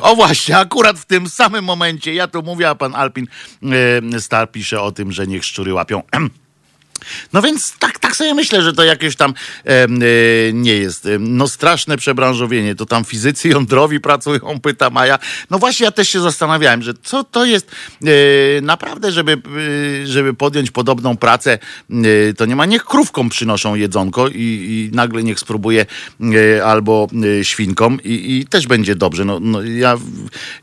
O 0.00 0.16
właśnie, 0.16 0.56
akurat 0.64 0.98
w 0.98 1.04
tym 1.04 1.28
samym 1.28 1.64
momencie, 1.64 2.14
ja 2.14 2.28
tu 2.28 2.42
mówię, 2.42 2.68
a 2.68 2.74
pan 2.74 2.94
Alpin 2.94 3.26
y, 4.14 4.20
Star 4.20 4.50
pisze 4.50 4.80
o 4.80 4.92
tym, 4.92 5.12
że 5.12 5.26
niech 5.26 5.44
szczury 5.44 5.74
łapią. 5.74 6.02
No 7.32 7.42
więc 7.42 7.78
tak, 7.78 7.98
tak 7.98 8.16
sobie 8.16 8.34
myślę, 8.34 8.62
że 8.62 8.72
to 8.72 8.84
jakieś 8.84 9.16
tam 9.16 9.34
e, 9.64 9.86
nie 10.52 10.74
jest. 10.74 11.08
No 11.20 11.48
straszne 11.48 11.96
przebranżowienie. 11.96 12.74
To 12.74 12.86
tam 12.86 13.04
fizycy 13.04 13.48
jądrowi 13.48 14.00
pracują, 14.00 14.60
pyta 14.62 14.90
Maja. 14.90 15.18
No 15.50 15.58
właśnie 15.58 15.84
ja 15.84 15.90
też 15.90 16.08
się 16.08 16.20
zastanawiałem, 16.20 16.82
że 16.82 16.94
co 17.02 17.24
to 17.24 17.44
jest 17.44 17.70
e, 18.02 18.06
naprawdę, 18.60 19.12
żeby, 19.12 19.32
e, 19.32 20.06
żeby 20.06 20.34
podjąć 20.34 20.70
podobną 20.70 21.16
pracę, 21.16 21.58
e, 21.90 22.34
to 22.34 22.46
nie 22.46 22.56
ma. 22.56 22.66
Niech 22.66 22.84
krówkom 22.84 23.28
przynoszą 23.28 23.74
jedzonko 23.74 24.28
i, 24.28 24.34
i 24.34 24.96
nagle 24.96 25.22
niech 25.22 25.40
spróbuje 25.40 25.86
e, 26.20 26.64
albo 26.64 27.08
e, 27.40 27.44
świnkom 27.44 27.98
i, 28.04 28.38
i 28.38 28.46
też 28.46 28.66
będzie 28.66 28.96
dobrze. 28.96 29.24
No, 29.24 29.40
no 29.40 29.62
ja, 29.62 29.98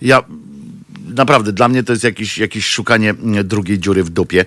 ja 0.01 0.23
naprawdę 1.16 1.53
dla 1.53 1.68
mnie 1.68 1.84
to 1.84 1.93
jest 1.93 2.03
jakieś, 2.03 2.38
jakieś 2.38 2.68
szukanie 2.68 3.09
mm, 3.09 3.47
drugiej 3.47 3.80
dziury 3.80 4.03
w 4.03 4.09
dupie. 4.09 4.45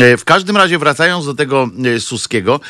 E, 0.00 0.16
W 0.16 0.24
każdym 0.24 0.56
razie 0.56 0.78
wracając 0.78 1.26
do 1.26 1.34
tego 1.34 1.70
e, 1.96 2.00
Suskiego, 2.00 2.60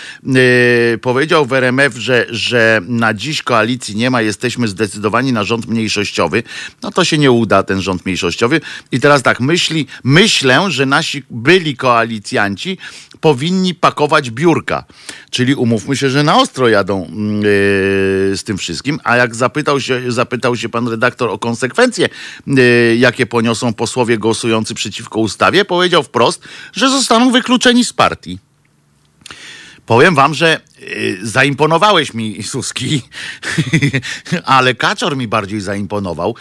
powiedział 1.02 1.46
w 1.46 1.52
RMF, 1.52 1.96
że, 1.96 2.26
że 2.30 2.80
na 2.88 3.14
dziś 3.14 3.42
koalicji 3.42 3.96
nie 3.96 4.10
ma, 4.10 4.22
jesteśmy 4.22 4.68
zdecydowani 4.68 5.32
na 5.32 5.44
rząd 5.44 5.66
mniejszościowy. 5.66 6.42
No 6.82 6.90
to 6.90 7.04
się 7.04 7.18
nie 7.18 7.30
uda, 7.30 7.62
ten 7.62 7.82
rząd 7.82 8.06
mniejszościowy. 8.06 8.60
I 8.92 9.00
teraz 9.00 9.22
tak, 9.22 9.40
myśli, 9.40 9.86
myślę, 10.04 10.70
że 10.70 10.86
nasi 10.86 11.22
byli 11.30 11.76
koalicjanci 11.76 12.78
powinni 13.26 13.74
pakować 13.74 14.30
biurka. 14.30 14.84
Czyli 15.30 15.54
umówmy 15.54 15.96
się, 15.96 16.10
że 16.10 16.22
na 16.22 16.36
ostro 16.38 16.68
jadą 16.68 17.02
e, 17.02 17.08
z 18.36 18.44
tym 18.44 18.58
wszystkim. 18.58 19.00
A 19.04 19.16
jak 19.16 19.34
zapytał 19.34 19.80
się, 19.80 20.12
zapytał 20.12 20.56
się 20.56 20.68
pan 20.68 20.88
redaktor 20.88 21.30
o 21.30 21.38
konsekwencje, 21.38 22.08
e, 22.48 22.60
jakie 22.96 23.26
poniosą 23.26 23.74
posłowie 23.74 24.18
głosujący 24.18 24.74
przeciwko 24.74 25.20
ustawie, 25.20 25.64
powiedział 25.64 26.02
wprost, 26.02 26.42
że 26.72 26.90
zostaną 26.90 27.32
wykluczeni 27.32 27.84
z 27.84 27.92
partii. 27.92 28.45
Powiem 29.86 30.14
wam, 30.14 30.34
że 30.34 30.60
y, 30.82 31.18
zaimponowałeś 31.22 32.14
mi, 32.14 32.42
Suski, 32.42 33.02
ale 34.44 34.74
Kaczor 34.74 35.16
mi 35.16 35.28
bardziej 35.28 35.60
zaimponował. 35.60 36.30
Y, 36.30 36.32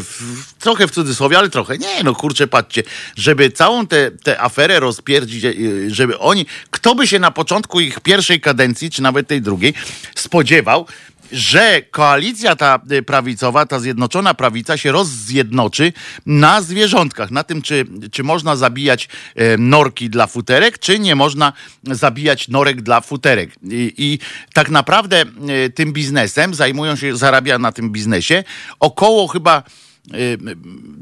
w, 0.00 0.52
trochę 0.58 0.88
w 0.88 0.90
cudzysłowie, 0.90 1.38
ale 1.38 1.50
trochę. 1.50 1.78
Nie, 1.78 2.02
no 2.04 2.14
kurczę, 2.14 2.46
patrzcie, 2.46 2.82
żeby 3.16 3.50
całą 3.50 3.86
tę 3.86 4.40
aferę 4.40 4.80
rozpierdzić, 4.80 5.44
y, 5.44 5.94
żeby 5.94 6.18
oni, 6.18 6.46
kto 6.70 6.94
by 6.94 7.06
się 7.06 7.18
na 7.18 7.30
początku 7.30 7.80
ich 7.80 8.00
pierwszej 8.00 8.40
kadencji, 8.40 8.90
czy 8.90 9.02
nawet 9.02 9.28
tej 9.28 9.42
drugiej, 9.42 9.74
spodziewał, 10.14 10.86
że 11.32 11.82
koalicja 11.90 12.56
ta 12.56 12.80
y, 12.92 13.02
prawicowa, 13.02 13.66
ta 13.66 13.80
zjednoczona 13.80 14.34
prawica 14.34 14.76
się 14.76 14.92
rozzjednoczy 14.92 15.92
na 16.26 16.62
zwierzątkach, 16.62 17.30
na 17.30 17.44
tym, 17.44 17.62
czy, 17.62 17.84
czy 18.12 18.22
można 18.22 18.56
zabijać 18.56 19.08
e, 19.34 19.56
norki 19.56 20.10
dla 20.10 20.26
futerek, 20.26 20.78
czy 20.78 20.98
nie 20.98 21.16
można 21.16 21.52
zabijać 21.84 22.48
norek 22.48 22.82
dla 22.82 23.00
futerek. 23.00 23.50
I, 23.62 23.94
i 23.98 24.18
tak 24.54 24.70
naprawdę 24.70 25.20
e, 25.20 25.70
tym 25.70 25.92
biznesem 25.92 26.54
zajmują 26.54 26.96
się, 26.96 27.16
zarabia 27.16 27.58
na 27.58 27.72
tym 27.72 27.90
biznesie 27.90 28.44
około 28.80 29.28
chyba 29.28 29.58
y, 29.58 29.91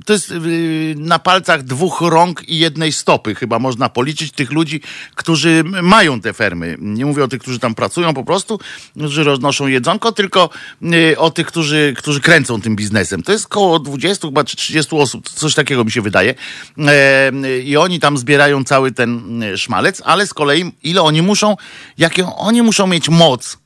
to 0.06 0.12
jest 0.12 0.30
y, 0.30 0.94
na 0.98 1.18
palcach 1.18 1.62
dwóch 1.62 2.00
rąk 2.00 2.48
i 2.48 2.58
jednej 2.58 2.92
stopy 2.92 3.34
chyba 3.34 3.58
można 3.58 3.88
policzyć 3.88 4.32
tych 4.32 4.52
ludzi, 4.52 4.80
którzy 5.14 5.64
mają 5.64 6.20
te 6.20 6.32
fermy. 6.32 6.76
Nie 6.80 7.06
mówię 7.06 7.24
o 7.24 7.28
tych, 7.28 7.40
którzy 7.40 7.58
tam 7.58 7.74
pracują 7.74 8.14
po 8.14 8.24
prostu, 8.24 8.60
którzy 8.96 9.24
roznoszą 9.24 9.66
jedzonko, 9.66 10.12
tylko 10.12 10.50
y, 10.82 11.18
o 11.18 11.30
tych, 11.30 11.46
którzy, 11.46 11.94
którzy 11.98 12.20
kręcą 12.20 12.60
tym 12.60 12.76
biznesem. 12.76 13.22
To 13.22 13.32
jest 13.32 13.46
około 13.46 13.78
20 13.78 14.28
chyba 14.28 14.44
czy 14.44 14.56
30 14.56 14.96
osób, 14.96 15.28
coś 15.28 15.54
takiego 15.54 15.84
mi 15.84 15.92
się 15.92 16.02
wydaje. 16.02 16.34
E, 16.78 17.32
I 17.64 17.76
oni 17.76 18.00
tam 18.00 18.18
zbierają 18.18 18.64
cały 18.64 18.92
ten 18.92 19.42
y, 19.42 19.58
szmalec, 19.58 20.02
ale 20.04 20.26
z 20.26 20.34
kolei 20.34 20.72
ile 20.82 21.02
oni 21.02 21.22
muszą, 21.22 21.56
jaką 21.98 22.36
oni 22.36 22.62
muszą 22.62 22.86
mieć 22.86 23.08
moc, 23.08 23.58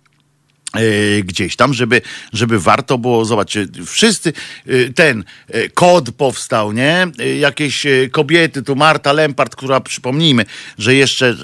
gdzieś 1.24 1.56
tam, 1.56 1.74
żeby, 1.74 2.00
żeby 2.32 2.58
warto 2.60 2.98
było, 2.98 3.24
zobaczcie, 3.24 3.66
wszyscy, 3.86 4.32
e, 4.66 4.92
ten 4.92 5.24
e, 5.48 5.68
kod 5.68 6.10
powstał, 6.10 6.72
nie? 6.72 7.06
E, 7.18 7.36
Jakieś 7.36 7.86
e, 7.86 8.08
kobiety, 8.10 8.62
tu 8.62 8.76
Marta 8.76 9.12
Lempart, 9.12 9.56
która 9.56 9.80
przypomnijmy, 9.80 10.44
że 10.78 10.94
jeszcze 10.94 11.34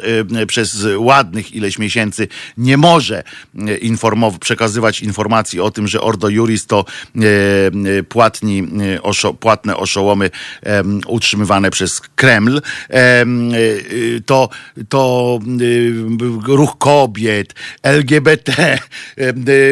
e, 0.43 0.47
przez 0.47 0.87
ładnych 0.97 1.53
ileś 1.55 1.79
miesięcy 1.79 2.29
nie 2.57 2.77
może 2.77 3.19
e, 3.19 3.23
informow- 3.79 4.39
przekazywać 4.39 5.01
informacji 5.01 5.61
o 5.61 5.71
tym, 5.71 5.89
że 5.89 6.01
Ordo 6.01 6.29
Juris 6.29 6.67
to 6.67 6.85
e, 7.17 7.21
e, 7.99 8.03
płatni, 8.03 8.59
e, 8.59 9.01
oszo- 9.01 9.35
płatne 9.37 9.77
oszołomy 9.77 10.31
utrzymywane 11.07 11.71
przez 11.71 12.01
Kreml, 12.01 12.61
em, 12.89 13.53
e, 13.53 13.57
e, 13.57 14.21
to, 14.27 14.49
to 14.89 15.39
e, 16.51 16.55
ruch 16.57 16.79
kobiet, 16.79 17.55
LGBT, 17.83 18.53
e, 18.59 18.79
e, 19.17 19.20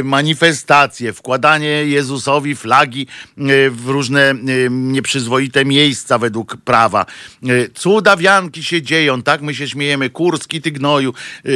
manifestacje, 0.05 1.13
wkładanie 1.13 1.69
Jezusowi 1.69 2.57
flagi 2.57 3.07
e, 3.39 3.71
w 3.71 3.89
różne 3.89 4.35
nieprzyzwoite 4.71 5.65
miejsca 5.65 6.19
według 6.19 6.57
prawa. 6.57 7.07
E, 7.43 7.69
Cudawianki 7.75 8.65
się 8.65 8.83
dzieją, 8.83 9.23
tak? 9.23 9.43
My 9.43 9.55
się 9.55 9.69
śmiejemy, 9.69 10.11
Kurski, 10.11 10.63
ty 10.63 10.71
gnoju, 10.71 11.15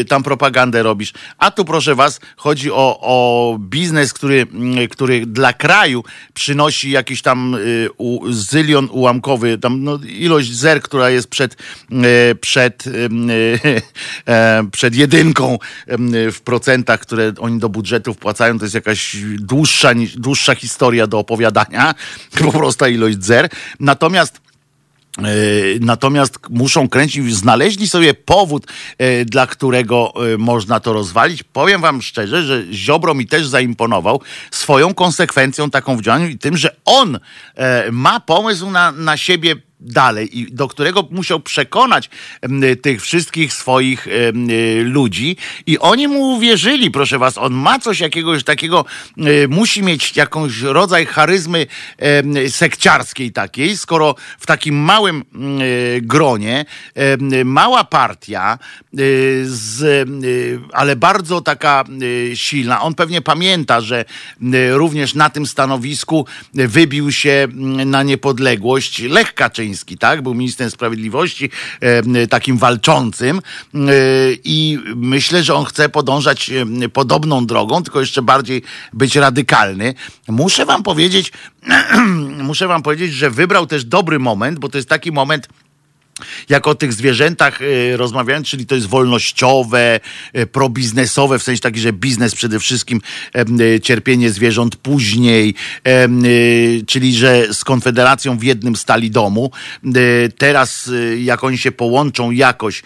tam 0.09 0.22
propagandę 0.22 0.82
robisz. 0.82 1.12
A 1.38 1.51
tu 1.51 1.64
proszę 1.64 1.95
was, 1.95 2.20
chodzi 2.36 2.70
o, 2.70 2.99
o 3.01 3.59
biznes, 3.61 4.12
który, 4.12 4.47
który 4.90 5.26
dla 5.26 5.53
kraju 5.53 6.05
przynosi 6.34 6.90
jakiś 6.90 7.22
tam 7.22 7.55
y, 7.55 7.88
zylion 8.30 8.88
ułamkowy, 8.90 9.59
tam 9.59 9.84
no, 9.84 9.99
ilość 10.09 10.53
zer, 10.53 10.82
która 10.82 11.11
jest 11.11 11.28
przed, 11.28 11.57
y, 11.93 12.34
przed, 12.34 12.86
y, 12.86 13.09
e, 14.28 14.64
przed 14.72 14.95
jedynką 14.95 15.59
y, 15.88 16.32
w 16.32 16.40
procentach, 16.40 17.01
które 17.01 17.32
oni 17.38 17.59
do 17.59 17.68
budżetu 17.83 18.14
wpłacają, 18.14 18.59
to 18.59 18.64
jest 18.64 18.74
jakaś 18.74 19.16
dłuższa, 19.39 19.91
dłuższa 20.16 20.55
historia 20.55 21.07
do 21.07 21.18
opowiadania, 21.18 21.95
po 22.45 22.53
prostu 22.53 22.87
ilość 22.87 23.24
zer. 23.24 23.49
Natomiast 23.80 24.41
E, 25.18 25.24
Natomiast 25.80 26.39
muszą 26.51 26.89
kręcić, 26.89 27.35
znaleźli 27.35 27.89
sobie 27.89 28.14
powód, 28.14 28.66
e, 28.99 29.24
dla 29.24 29.47
którego 29.47 30.12
e, 30.35 30.39
można 30.39 30.80
to 30.80 30.93
rozwalić. 30.93 31.43
Powiem 31.43 31.80
wam 31.80 32.03
szczerze, 32.03 32.43
że 32.43 32.62
Ziobro 32.72 33.14
mi 33.14 33.26
też 33.26 33.47
zaimponował 33.47 34.20
swoją 34.51 34.95
konsekwencją 34.95 35.70
taką 35.70 35.97
w 35.97 36.03
działaniu 36.03 36.28
i 36.28 36.39
tym, 36.39 36.57
że 36.57 36.76
on 36.85 37.18
ma 37.91 38.20
pomysł 38.20 38.70
na, 38.70 38.93
na 38.93 39.16
siebie 39.16 39.57
dalej 39.83 40.39
i 40.39 40.53
do 40.53 40.68
którego 40.68 41.09
musiał 41.11 41.41
przekonać 41.41 42.11
tych 42.83 43.03
wszystkich 43.03 43.53
swoich 43.53 44.07
y, 44.07 44.33
ludzi. 44.85 45.37
I 45.66 45.78
oni 45.78 46.09
mu 46.09 46.20
uwierzyli, 46.20 46.91
proszę 46.91 47.18
was, 47.18 47.39
on 47.39 47.53
ma 47.53 47.78
coś 47.78 48.01
jakiegoś 48.01 48.45
takiego, 48.45 48.85
y, 49.18 49.49
musi 49.49 49.83
mieć 49.83 50.16
jakąś 50.16 50.61
rodzaj 50.61 51.07
charyzmy 51.07 51.66
sekciarskiej 52.49 53.33
takiej, 53.33 53.76
skoro 53.76 54.14
w 54.39 54.47
takim 54.47 54.74
małym 54.76 55.24
y, 55.61 56.01
gronie, 56.03 56.64
mała 57.45 57.85
partia, 57.85 58.59
z, 59.45 60.09
ale 60.72 60.97
bardzo 60.97 61.41
taka 61.41 61.85
silna. 62.35 62.83
On 62.83 62.95
pewnie 62.95 63.22
pamięta, 63.22 63.80
że 63.80 64.05
również 64.70 65.14
na 65.14 65.30
tym 65.30 65.47
stanowisku 65.47 66.26
wybił 66.55 67.12
się 67.12 67.30
mm, 67.30 67.91
na 67.91 68.03
niepodległość. 68.03 69.03
Lech 69.03 69.35
Kaczyński, 69.35 69.72
tak? 69.99 70.23
Był 70.23 70.35
ministrem 70.35 70.70
sprawiedliwości, 70.70 71.51
takim 72.31 72.59
walczącym 72.59 73.41
i 74.45 74.79
myślę, 74.97 75.43
że 75.43 75.55
on 75.55 75.64
chce 75.64 75.89
podążać 75.89 76.51
podobną 76.93 77.47
drogą, 77.47 77.83
tylko 77.83 78.01
jeszcze 78.01 78.23
bardziej 78.23 78.62
być 78.93 79.16
radykalny. 79.16 79.95
Muszę 80.29 80.66
wam 80.66 80.83
powiedzieć, 80.83 81.33
muszę 82.43 82.68
wam 82.68 82.83
powiedzieć, 82.83 83.12
że 83.12 83.31
wybrał 83.31 83.66
też 83.66 83.85
dobry 83.85 84.18
moment, 84.18 84.59
bo 84.59 84.68
to 84.68 84.79
jest 84.79 84.89
taki 84.89 85.12
moment, 85.12 85.49
jak 86.49 86.66
o 86.66 86.75
tych 86.75 86.93
zwierzętach 86.93 87.62
y, 87.62 87.97
rozmawiałem, 87.97 88.45
czyli 88.45 88.66
to 88.66 88.75
jest 88.75 88.87
wolnościowe, 88.87 90.01
y, 90.37 90.47
probiznesowe, 90.47 91.39
w 91.39 91.43
sensie 91.43 91.61
taki, 91.61 91.81
że 91.81 91.93
biznes 91.93 92.35
przede 92.35 92.61
wszystkim, 92.61 93.01
y, 93.61 93.81
cierpienie 93.81 94.31
zwierząt 94.31 94.77
później, 94.77 95.55
czyli 96.87 97.16
że 97.16 97.55
z 97.55 97.64
Konfederacją 97.64 98.39
w 98.39 98.43
jednym 98.43 98.77
stali 98.77 99.11
domu. 99.11 99.51
Teraz, 100.39 100.91
jak 101.18 101.45
oni 101.45 101.59
się 101.59 101.73
połączą 101.73 102.31
jakoś, 102.31 102.83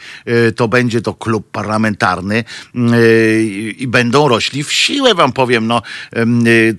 to 0.57 0.69
będzie 0.69 1.03
to 1.03 1.15
klub 1.15 1.51
parlamentarny 1.51 2.45
i 3.79 3.87
będą 3.89 4.29
rośli 4.29 4.65
w 4.65 4.73
siłę, 4.73 5.15
wam 5.15 5.33
powiem. 5.33 5.67
No, 5.67 5.83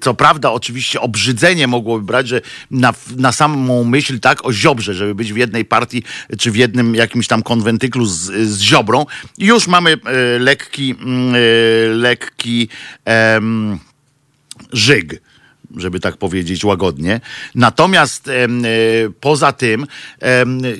co 0.01 0.13
prawda, 0.13 0.51
oczywiście 0.51 1.01
obrzydzenie 1.01 1.67
mogłoby 1.67 2.05
brać, 2.05 2.27
że 2.27 2.41
na, 2.71 2.93
na 3.17 3.31
samą 3.31 3.83
myśl, 3.83 4.19
tak, 4.19 4.45
o 4.45 4.53
Ziobrze, 4.53 4.93
żeby 4.93 5.15
być 5.15 5.33
w 5.33 5.37
jednej 5.37 5.65
partii, 5.65 6.03
czy 6.39 6.46
w 6.51 6.55
jednym 6.55 6.95
jakimś 6.95 7.27
tam 7.27 7.43
konwentyklu 7.43 8.05
z, 8.05 8.15
z 8.47 8.59
Ziobrą, 8.59 9.05
już 9.37 9.67
mamy 9.67 9.91
e, 9.93 10.39
lekki, 10.39 10.95
mm, 10.99 11.35
e, 11.35 11.39
lekki 11.87 12.69
żyg 14.73 15.21
żeby 15.77 15.99
tak 15.99 16.17
powiedzieć 16.17 16.63
łagodnie. 16.63 17.21
Natomiast 17.55 18.27
e, 18.27 18.47
poza 19.19 19.51
tym 19.51 19.85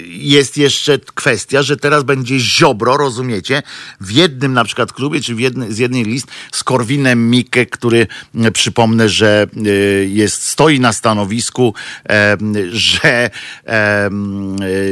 jest 0.07 0.57
jeszcze 0.57 0.99
kwestia, 0.99 1.63
że 1.63 1.77
teraz 1.77 2.03
będzie 2.03 2.39
Ziobro, 2.39 2.97
rozumiecie, 2.97 3.63
w 4.01 4.11
jednym 4.11 4.53
na 4.53 4.63
przykład 4.63 4.93
klubie, 4.93 5.21
czy 5.21 5.35
w 5.35 5.39
jedny, 5.39 5.73
z 5.73 5.77
jednej 5.77 6.03
list 6.03 6.27
z 6.51 6.63
Korwinem 6.63 7.29
Mikke, 7.29 7.65
który 7.65 8.07
e, 8.35 8.51
przypomnę, 8.51 9.09
że 9.09 9.47
e, 9.57 9.69
jest, 10.05 10.43
stoi 10.43 10.79
na 10.79 10.93
stanowisku, 10.93 11.73
że, 12.71 13.29
e, 13.67 14.09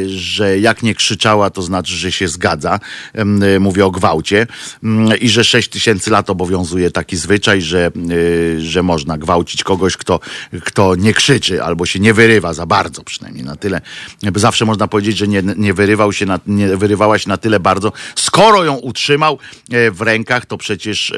że 0.07 0.59
jak 0.59 0.83
nie 0.83 0.95
krzyczała, 0.95 1.49
to 1.49 1.61
znaczy, 1.61 1.93
że 1.93 2.11
się 2.11 2.27
zgadza. 2.27 2.79
E, 3.13 3.25
Mówię 3.59 3.85
o 3.85 3.91
gwałcie 3.91 4.47
Mm, 4.83 5.19
i 5.19 5.29
że 5.29 5.43
6 5.43 5.69
tysięcy 5.69 6.11
lat 6.11 6.29
obowiązuje 6.29 6.91
taki 6.91 7.17
zwyczaj, 7.17 7.61
że, 7.61 7.91
y, 8.11 8.61
że 8.61 8.83
można 8.83 9.17
gwałcić 9.17 9.63
kogoś, 9.63 9.84
kto, 9.93 10.19
kto 10.63 10.95
nie 10.95 11.13
krzyczy 11.13 11.63
albo 11.63 11.85
się 11.85 11.99
nie 11.99 12.13
wyrywa 12.13 12.53
za 12.53 12.65
bardzo 12.65 13.03
przynajmniej 13.03 13.43
na 13.43 13.55
tyle. 13.55 13.81
Zawsze 14.35 14.65
można 14.65 14.87
powiedzieć, 14.87 15.17
że 15.17 15.27
nie, 15.27 15.43
nie 15.57 15.73
wyrywał 15.73 16.13
się, 16.13 16.25
na, 16.25 16.39
nie 16.47 16.77
wyrywała 16.77 17.19
się 17.19 17.29
na 17.29 17.37
tyle 17.37 17.59
bardzo. 17.59 17.91
Skoro 18.15 18.63
ją 18.63 18.75
utrzymał 18.75 19.39
e, 19.71 19.91
w 19.91 20.01
rękach, 20.01 20.45
to 20.45 20.57
przecież 20.57 21.13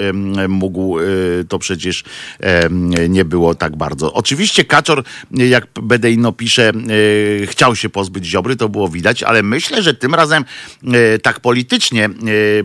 mógł, 0.47 0.99
e, 0.99 1.03
to 1.47 1.59
przecież 1.59 2.03
nie 3.09 3.25
było 3.25 3.55
tak 3.55 3.75
bardzo. 3.75 4.13
Oczywiście 4.13 4.65
Kaczor, 4.65 5.03
jak 5.31 5.67
Bedeino 5.81 6.31
pisze, 6.31 6.69
e, 7.43 7.47
chciał 7.47 7.75
się 7.75 7.89
pozbyć 7.89 8.25
Ziobry, 8.25 8.55
to 8.55 8.69
było 8.69 8.89
widać, 8.89 9.23
ale 9.23 9.43
myślę, 9.43 9.83
że 9.83 9.93
tym 9.93 10.15
razem 10.15 10.45
tak 11.23 11.39
politycznie 11.39 12.09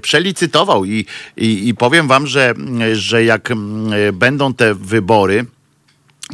przelicytował 0.03 0.85
i, 0.85 1.07
i, 1.37 1.69
i 1.69 1.75
powiem 1.75 2.09
wam, 2.09 2.27
że, 2.27 2.55
że 2.93 3.25
jak 3.25 3.51
mm, 3.51 4.19
będą 4.19 4.55
te 4.55 4.75
wybory, 4.75 5.47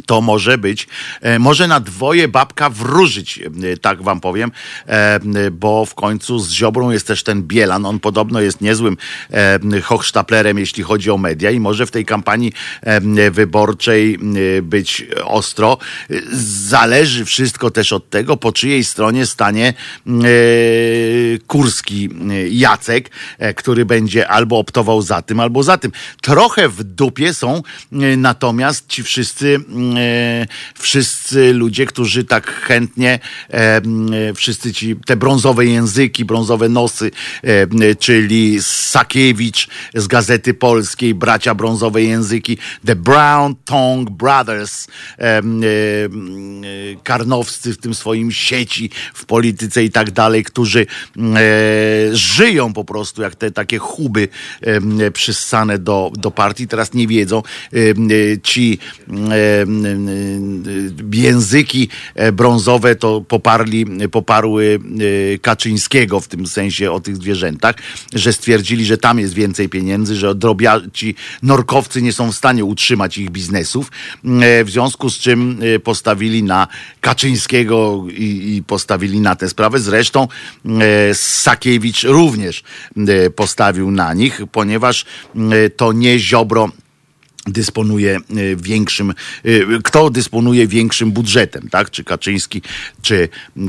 to 0.07 0.20
może 0.20 0.59
być, 0.59 0.88
e, 1.20 1.38
może 1.38 1.68
na 1.68 1.80
dwoje 1.80 2.28
babka 2.28 2.70
wróżyć, 2.70 3.38
e, 3.38 3.76
tak 3.76 4.03
wam 4.03 4.20
powiem, 4.20 4.53
e, 4.86 5.20
bo 5.51 5.86
w 5.86 5.94
końcu 5.94 6.38
z 6.38 6.51
Ziobrą 6.51 6.90
jest 6.90 7.07
też 7.07 7.22
ten 7.22 7.42
Bielan, 7.42 7.86
on 7.86 8.01
podobno 8.01 8.40
jest 8.40 8.61
niezłym 8.61 8.96
hochsztaplerem, 9.82 10.59
jeśli 10.59 10.82
chodzi 10.82 11.11
o 11.11 11.18
media 11.18 11.51
i 11.51 11.61
może 11.61 11.86
w 11.86 11.90
tej 11.90 12.05
kampanii 12.05 12.53
wyborczej 13.30 14.18
być 14.62 15.07
ostro. 15.24 15.78
Zależy 16.32 17.24
wszystko 17.24 17.70
też 17.70 17.92
od 17.92 18.11
tego, 18.11 18.36
po 18.36 18.53
czyjej 18.53 18.84
stronie 18.84 19.26
stanie 19.26 19.74
Kurski 21.46 22.09
Jacek, 22.51 23.11
który 23.57 23.84
będzie 23.84 24.28
albo 24.28 24.59
optował 24.59 25.03
za 25.03 25.22
tym, 25.22 25.40
albo 25.40 25.62
za 25.62 25.78
tym. 25.78 25.92
Trochę 26.22 26.68
w 26.68 26.84
dupie 26.84 27.34
są 27.34 27.62
natomiast 28.16 28.88
ci 28.88 29.03
wszyscy 29.03 29.57
e, 29.57 29.61
wszyscy 30.74 31.53
ludzie, 31.53 31.86
którzy 31.86 32.24
tak 32.24 32.51
chętnie, 32.51 33.18
e, 33.51 33.76
e, 33.76 33.80
wszyscy 34.34 34.72
ci, 34.72 34.97
te 35.07 35.16
brązowe 35.16 35.66
języki, 35.66 36.24
brązowe 36.24 36.68
nosy, 36.68 37.11
e, 37.43 37.95
czyli 37.95 38.62
Sakiewicz 38.62 39.68
z 39.95 40.07
Gazety 40.07 40.55
Polskiej, 40.55 41.14
bracia 41.14 41.55
brązowe 41.55 42.03
języki, 42.03 42.59
The 42.86 42.97
Brown 42.97 43.55
Tongue 43.64 44.11
Brothers, 44.11 44.86
e, 45.18 45.43
karnowscy 47.03 47.74
w 47.74 47.78
tym 47.78 47.95
swoim 47.95 48.32
sieci, 48.32 48.91
w 49.14 49.24
polityce 49.24 49.84
i 49.84 49.91
tak 49.91 50.11
dalej, 50.11 50.45
którzy 50.45 50.86
żyją 52.12 52.72
po 52.72 52.84
prostu 52.84 53.22
jak 53.22 53.34
te 53.34 53.51
takie 53.51 53.78
chuby 53.78 54.28
przyssane 55.12 55.78
do, 55.78 56.12
do 56.14 56.30
partii, 56.30 56.68
teraz 56.68 56.95
nie 56.95 57.07
wiedzą. 57.07 57.43
Ci 58.43 58.78
języki 61.12 61.89
e, 62.14 62.33
brązowe 62.33 62.97
to 62.97 63.21
poparli, 63.21 63.87
poparły 64.11 64.79
e, 65.35 65.39
Kaczyńskiego 65.39 66.21
w 66.21 66.29
tym 66.29 66.47
sensie 66.47 66.93
o 66.93 67.01
tych 67.01 67.16
zwierzętach, 67.16 67.75
że 68.14 68.33
stwierdzili, 68.33 68.85
że 68.85 68.99
tam 68.99 69.19
jest 69.19 69.35
więcej 69.35 69.69
pieniędzy, 69.69 70.16
że 70.16 70.35
drobia, 70.35 70.81
ci 70.93 71.14
norkowcy 71.43 72.03
nie 72.03 72.12
są 72.12 72.33
w 72.33 72.37
stanie 72.37 72.64
utrzymać 72.64 73.19
ich 73.19 73.31
biznesów, 73.31 73.91
e, 74.25 74.64
w 74.64 74.71
związku 74.71 75.11
z 75.11 75.19
czym 75.19 75.59
e, 75.75 75.79
postawili 75.79 76.43
na 76.43 76.69
Kaczyńskiego 77.01 78.05
i, 78.11 78.57
i 78.57 78.62
postawili 78.62 79.21
na 79.21 79.37
tę 79.37 79.49
sprawę. 79.49 79.79
Zresztą 79.79 80.29
e, 80.81 81.14
Sakiewicz 81.14 82.03
również 82.03 82.62
e, 82.97 83.31
postawił 83.31 83.91
na 83.91 84.14
nich, 84.14 84.41
ponieważ 84.53 85.05
e, 85.35 85.71
to 85.71 85.93
nie 85.93 86.19
Ziobro 86.19 86.69
dysponuje 87.53 88.16
e, 88.16 88.20
większym, 88.57 89.11
e, 89.11 89.14
kto 89.84 90.11
dysponuje 90.11 90.66
większym 90.66 91.12
budżetem, 91.12 91.68
tak? 91.70 91.90
Czy 91.90 92.05
Kaczyński, 92.05 92.62
czy, 93.03 93.28
e, 93.57 93.66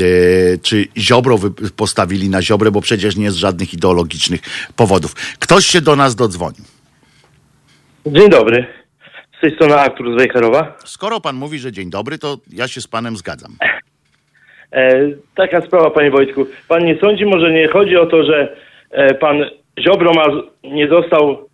czy 0.61 0.87
Ziobro 0.97 1.37
postawili 1.75 2.29
na 2.29 2.41
Ziobrę, 2.41 2.71
bo 2.71 2.81
przecież 2.81 3.15
nie 3.15 3.31
z 3.31 3.35
żadnych 3.35 3.73
ideologicznych 3.73 4.41
powodów. 4.75 5.15
Ktoś 5.39 5.65
się 5.65 5.81
do 5.81 5.95
nas 5.95 6.15
dodzwonił. 6.15 6.63
Dzień 8.05 8.29
dobry. 8.29 8.67
Z 9.37 9.41
tej 9.41 9.55
strony 9.55 9.75
Artur 9.75 10.13
z 10.13 10.17
Wejherowa. 10.17 10.77
Skoro 10.85 11.21
pan 11.21 11.35
mówi, 11.35 11.59
że 11.59 11.71
dzień 11.71 11.89
dobry, 11.89 12.17
to 12.17 12.37
ja 12.53 12.67
się 12.67 12.81
z 12.81 12.87
panem 12.87 13.17
zgadzam. 13.17 13.55
E, 14.71 15.09
taka 15.35 15.61
sprawa, 15.61 15.89
panie 15.89 16.11
Wojtku. 16.11 16.47
Pan 16.67 16.85
nie 16.85 16.99
sądzi, 16.99 17.25
może 17.25 17.51
nie 17.51 17.67
chodzi 17.67 17.97
o 17.97 18.05
to, 18.05 18.23
że 18.23 18.55
pan 19.19 19.45
Ziobro 19.79 20.13
ma, 20.13 20.25
nie 20.63 20.87
został 20.87 21.48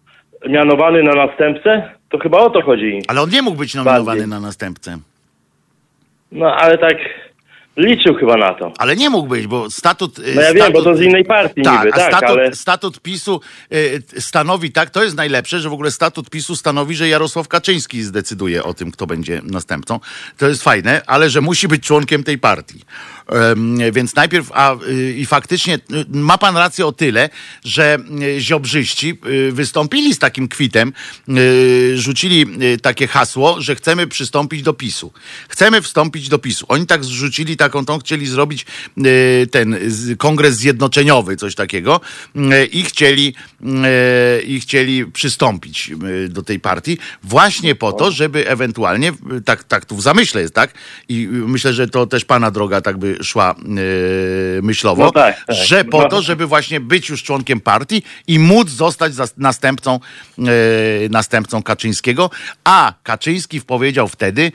mianowany 0.49 1.03
na 1.03 1.13
następcę? 1.25 1.89
To 2.09 2.17
chyba 2.19 2.37
o 2.37 2.49
to 2.49 2.61
chodzi. 2.61 3.01
Ale 3.07 3.21
on 3.21 3.29
nie 3.29 3.41
mógł 3.41 3.57
być 3.57 3.75
nominowany 3.75 4.05
Bardziej. 4.05 4.27
na 4.27 4.39
następcę. 4.39 4.97
No 6.31 6.55
ale 6.55 6.77
tak 6.77 6.97
liczył 7.77 8.15
chyba 8.15 8.37
na 8.37 8.53
to. 8.53 8.73
Ale 8.77 8.95
nie 8.95 9.09
mógł 9.09 9.27
być, 9.27 9.47
bo 9.47 9.69
statut. 9.69 10.17
No 10.35 10.41
ja 10.41 10.53
wiem, 10.53 10.73
bo 10.73 10.81
to 10.81 10.95
z 10.95 11.01
innej 11.01 11.25
partii 11.25 11.61
tak, 11.61 11.77
niby, 11.77 11.93
a 11.93 11.97
tak, 11.97 12.13
statut, 12.13 12.29
ale- 12.37 12.55
statut 12.55 13.01
PiSu 13.01 13.41
y, 13.73 14.03
stanowi 14.21 14.71
tak, 14.71 14.89
to 14.89 15.03
jest 15.03 15.15
najlepsze, 15.17 15.59
że 15.59 15.69
w 15.69 15.73
ogóle 15.73 15.91
statut 15.91 16.29
PiSu 16.29 16.55
stanowi, 16.55 16.95
że 16.95 17.07
Jarosław 17.07 17.47
Kaczyński 17.47 18.03
zdecyduje 18.03 18.63
o 18.63 18.73
tym, 18.73 18.91
kto 18.91 19.07
będzie 19.07 19.41
następcą. 19.43 19.99
To 20.37 20.47
jest 20.47 20.63
fajne, 20.63 21.01
ale 21.07 21.29
że 21.29 21.41
musi 21.41 21.67
być 21.67 21.83
członkiem 21.83 22.23
tej 22.23 22.37
partii. 22.37 22.81
Więc 23.91 24.15
najpierw, 24.15 24.51
a 24.53 24.75
y, 24.87 25.13
i 25.17 25.25
faktycznie 25.25 25.75
y, 25.75 25.79
ma 26.09 26.37
pan 26.37 26.57
rację 26.57 26.85
o 26.85 26.91
tyle, 26.91 27.29
że 27.63 27.97
y, 28.21 28.41
ziobrzyści 28.41 29.19
wystąpili 29.51 30.13
z 30.13 30.19
takim 30.19 30.47
kwitem, 30.47 30.93
rzucili 31.95 32.45
takie 32.81 33.07
hasło, 33.07 33.61
że 33.61 33.75
chcemy 33.75 34.07
przystąpić 34.07 34.61
do 34.61 34.73
PiSu. 34.73 35.13
Chcemy 35.49 35.81
wstąpić 35.81 36.29
do 36.29 36.39
PiSu. 36.39 36.65
Oni 36.69 36.85
tak 36.85 37.03
zrzucili 37.03 37.57
taką 37.57 37.85
tą, 37.85 37.99
chcieli 37.99 38.27
zrobić 38.27 38.65
ten 39.51 39.77
kongres 40.17 40.55
zjednoczeniowy, 40.55 41.35
coś 41.35 41.55
takiego 41.55 42.01
i 42.71 42.83
chcieli 42.83 43.33
i 44.47 44.59
chcieli 44.59 45.05
przystąpić 45.05 45.91
do 46.29 46.43
tej 46.43 46.59
partii 46.59 46.97
właśnie 47.23 47.75
po 47.75 47.93
to, 47.93 48.11
żeby 48.11 48.49
ewentualnie, 48.49 49.11
tak, 49.45 49.63
tak 49.63 49.85
tu 49.85 49.95
w 49.95 50.01
zamyśle 50.01 50.41
jest, 50.41 50.53
tak? 50.53 50.73
I 51.09 51.27
myślę, 51.31 51.73
że 51.73 51.87
to 51.87 52.07
też 52.07 52.25
pana 52.25 52.51
droga 52.51 52.81
tak 52.81 52.97
by 52.97 53.14
szła 53.23 53.55
y, 54.57 54.61
myślowo, 54.63 55.03
No 55.03 55.11
tak, 55.11 55.45
tak. 55.45 55.55
że 55.55 55.83
po 55.85 56.01
No. 56.01 56.09
to, 56.09 56.21
żeby 56.21 56.45
właśnie 56.47 56.79
być 56.79 57.09
już 57.09 57.23
członkiem 57.23 57.59
partii 57.61 58.03
i 58.27 58.39
móc 58.39 58.69
zostać 58.69 59.13
następcą, 59.37 59.99
y, 60.39 60.43
następcą 61.09 61.63
Kaczyńskiego, 61.63 62.29
a 62.63 62.93
Kaczyński 63.03 63.61
powiedział 63.61 64.07
wtedy, 64.07 64.51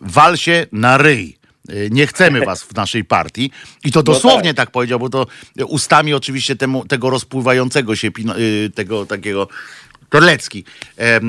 wal 0.00 0.36
się 0.36 0.66
na 0.72 0.96
ryj. 0.98 1.38
Y, 1.70 1.88
Nie 1.92 2.06
chcemy 2.06 2.44
was 2.44 2.62
w 2.62 2.74
naszej 2.74 3.04
partii. 3.04 3.50
I 3.84 3.92
to 3.92 4.02
dosłownie 4.02 4.54
tak 4.54 4.70
powiedział, 4.70 4.98
bo 4.98 5.08
to 5.10 5.26
ustami 5.66 6.14
oczywiście 6.14 6.56
temu, 6.56 6.86
tego 6.86 7.10
rozpływającego 7.10 7.96
się, 7.96 8.10
tego 8.74 9.06
takiego 9.06 9.48
Terlecki, 10.10 10.64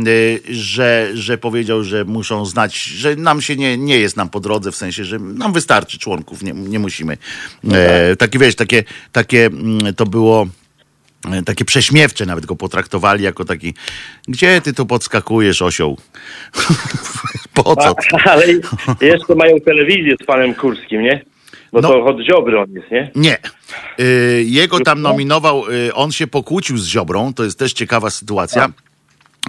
y, 0.07 0.53
że, 0.53 1.09
że 1.13 1.37
powiedział, 1.37 1.83
że 1.83 2.05
muszą 2.05 2.45
znać, 2.45 2.83
że 2.83 3.15
nam 3.15 3.41
się 3.41 3.55
nie, 3.55 3.77
nie 3.77 3.99
jest 3.99 4.17
nam 4.17 4.29
po 4.29 4.39
drodze, 4.39 4.71
w 4.71 4.75
sensie, 4.75 5.05
że 5.05 5.19
nam 5.19 5.53
wystarczy 5.53 5.99
członków, 5.99 6.43
nie, 6.43 6.51
nie 6.51 6.79
musimy. 6.79 7.17
E, 7.71 8.15
takie 8.15 8.39
wiesz, 8.39 8.55
takie, 8.55 8.83
takie 9.11 9.45
mm, 9.45 9.93
to 9.93 10.05
było 10.05 10.47
e, 11.31 11.43
takie 11.43 11.65
prześmiewcze 11.65 12.25
nawet 12.25 12.45
go 12.45 12.55
potraktowali 12.55 13.23
jako 13.23 13.45
taki, 13.45 13.73
gdzie 14.27 14.61
ty 14.61 14.73
tu 14.73 14.85
podskakujesz, 14.85 15.61
osioł? 15.61 15.97
po 17.53 17.75
co? 17.75 17.95
Ale 18.23 18.45
jeszcze 19.01 19.35
mają 19.35 19.59
telewizję 19.59 20.15
z 20.21 20.25
panem 20.25 20.55
Kurskim, 20.55 21.01
nie? 21.01 21.34
Bo 21.75 21.81
No. 21.81 21.89
to 21.89 22.03
od 22.05 22.17
Ziobry 22.25 22.59
on 22.59 22.71
jest, 22.71 22.91
nie? 22.91 23.11
Nie. 23.15 23.37
Y, 23.99 24.43
jego 24.47 24.79
tam 24.79 25.01
nominował, 25.01 25.71
y, 25.71 25.93
on 25.93 26.11
się 26.11 26.27
pokłócił 26.27 26.77
z 26.77 26.87
Ziobrą, 26.87 27.33
to 27.33 27.43
jest 27.43 27.59
też 27.59 27.73
ciekawa 27.73 28.09
sytuacja. 28.09 28.69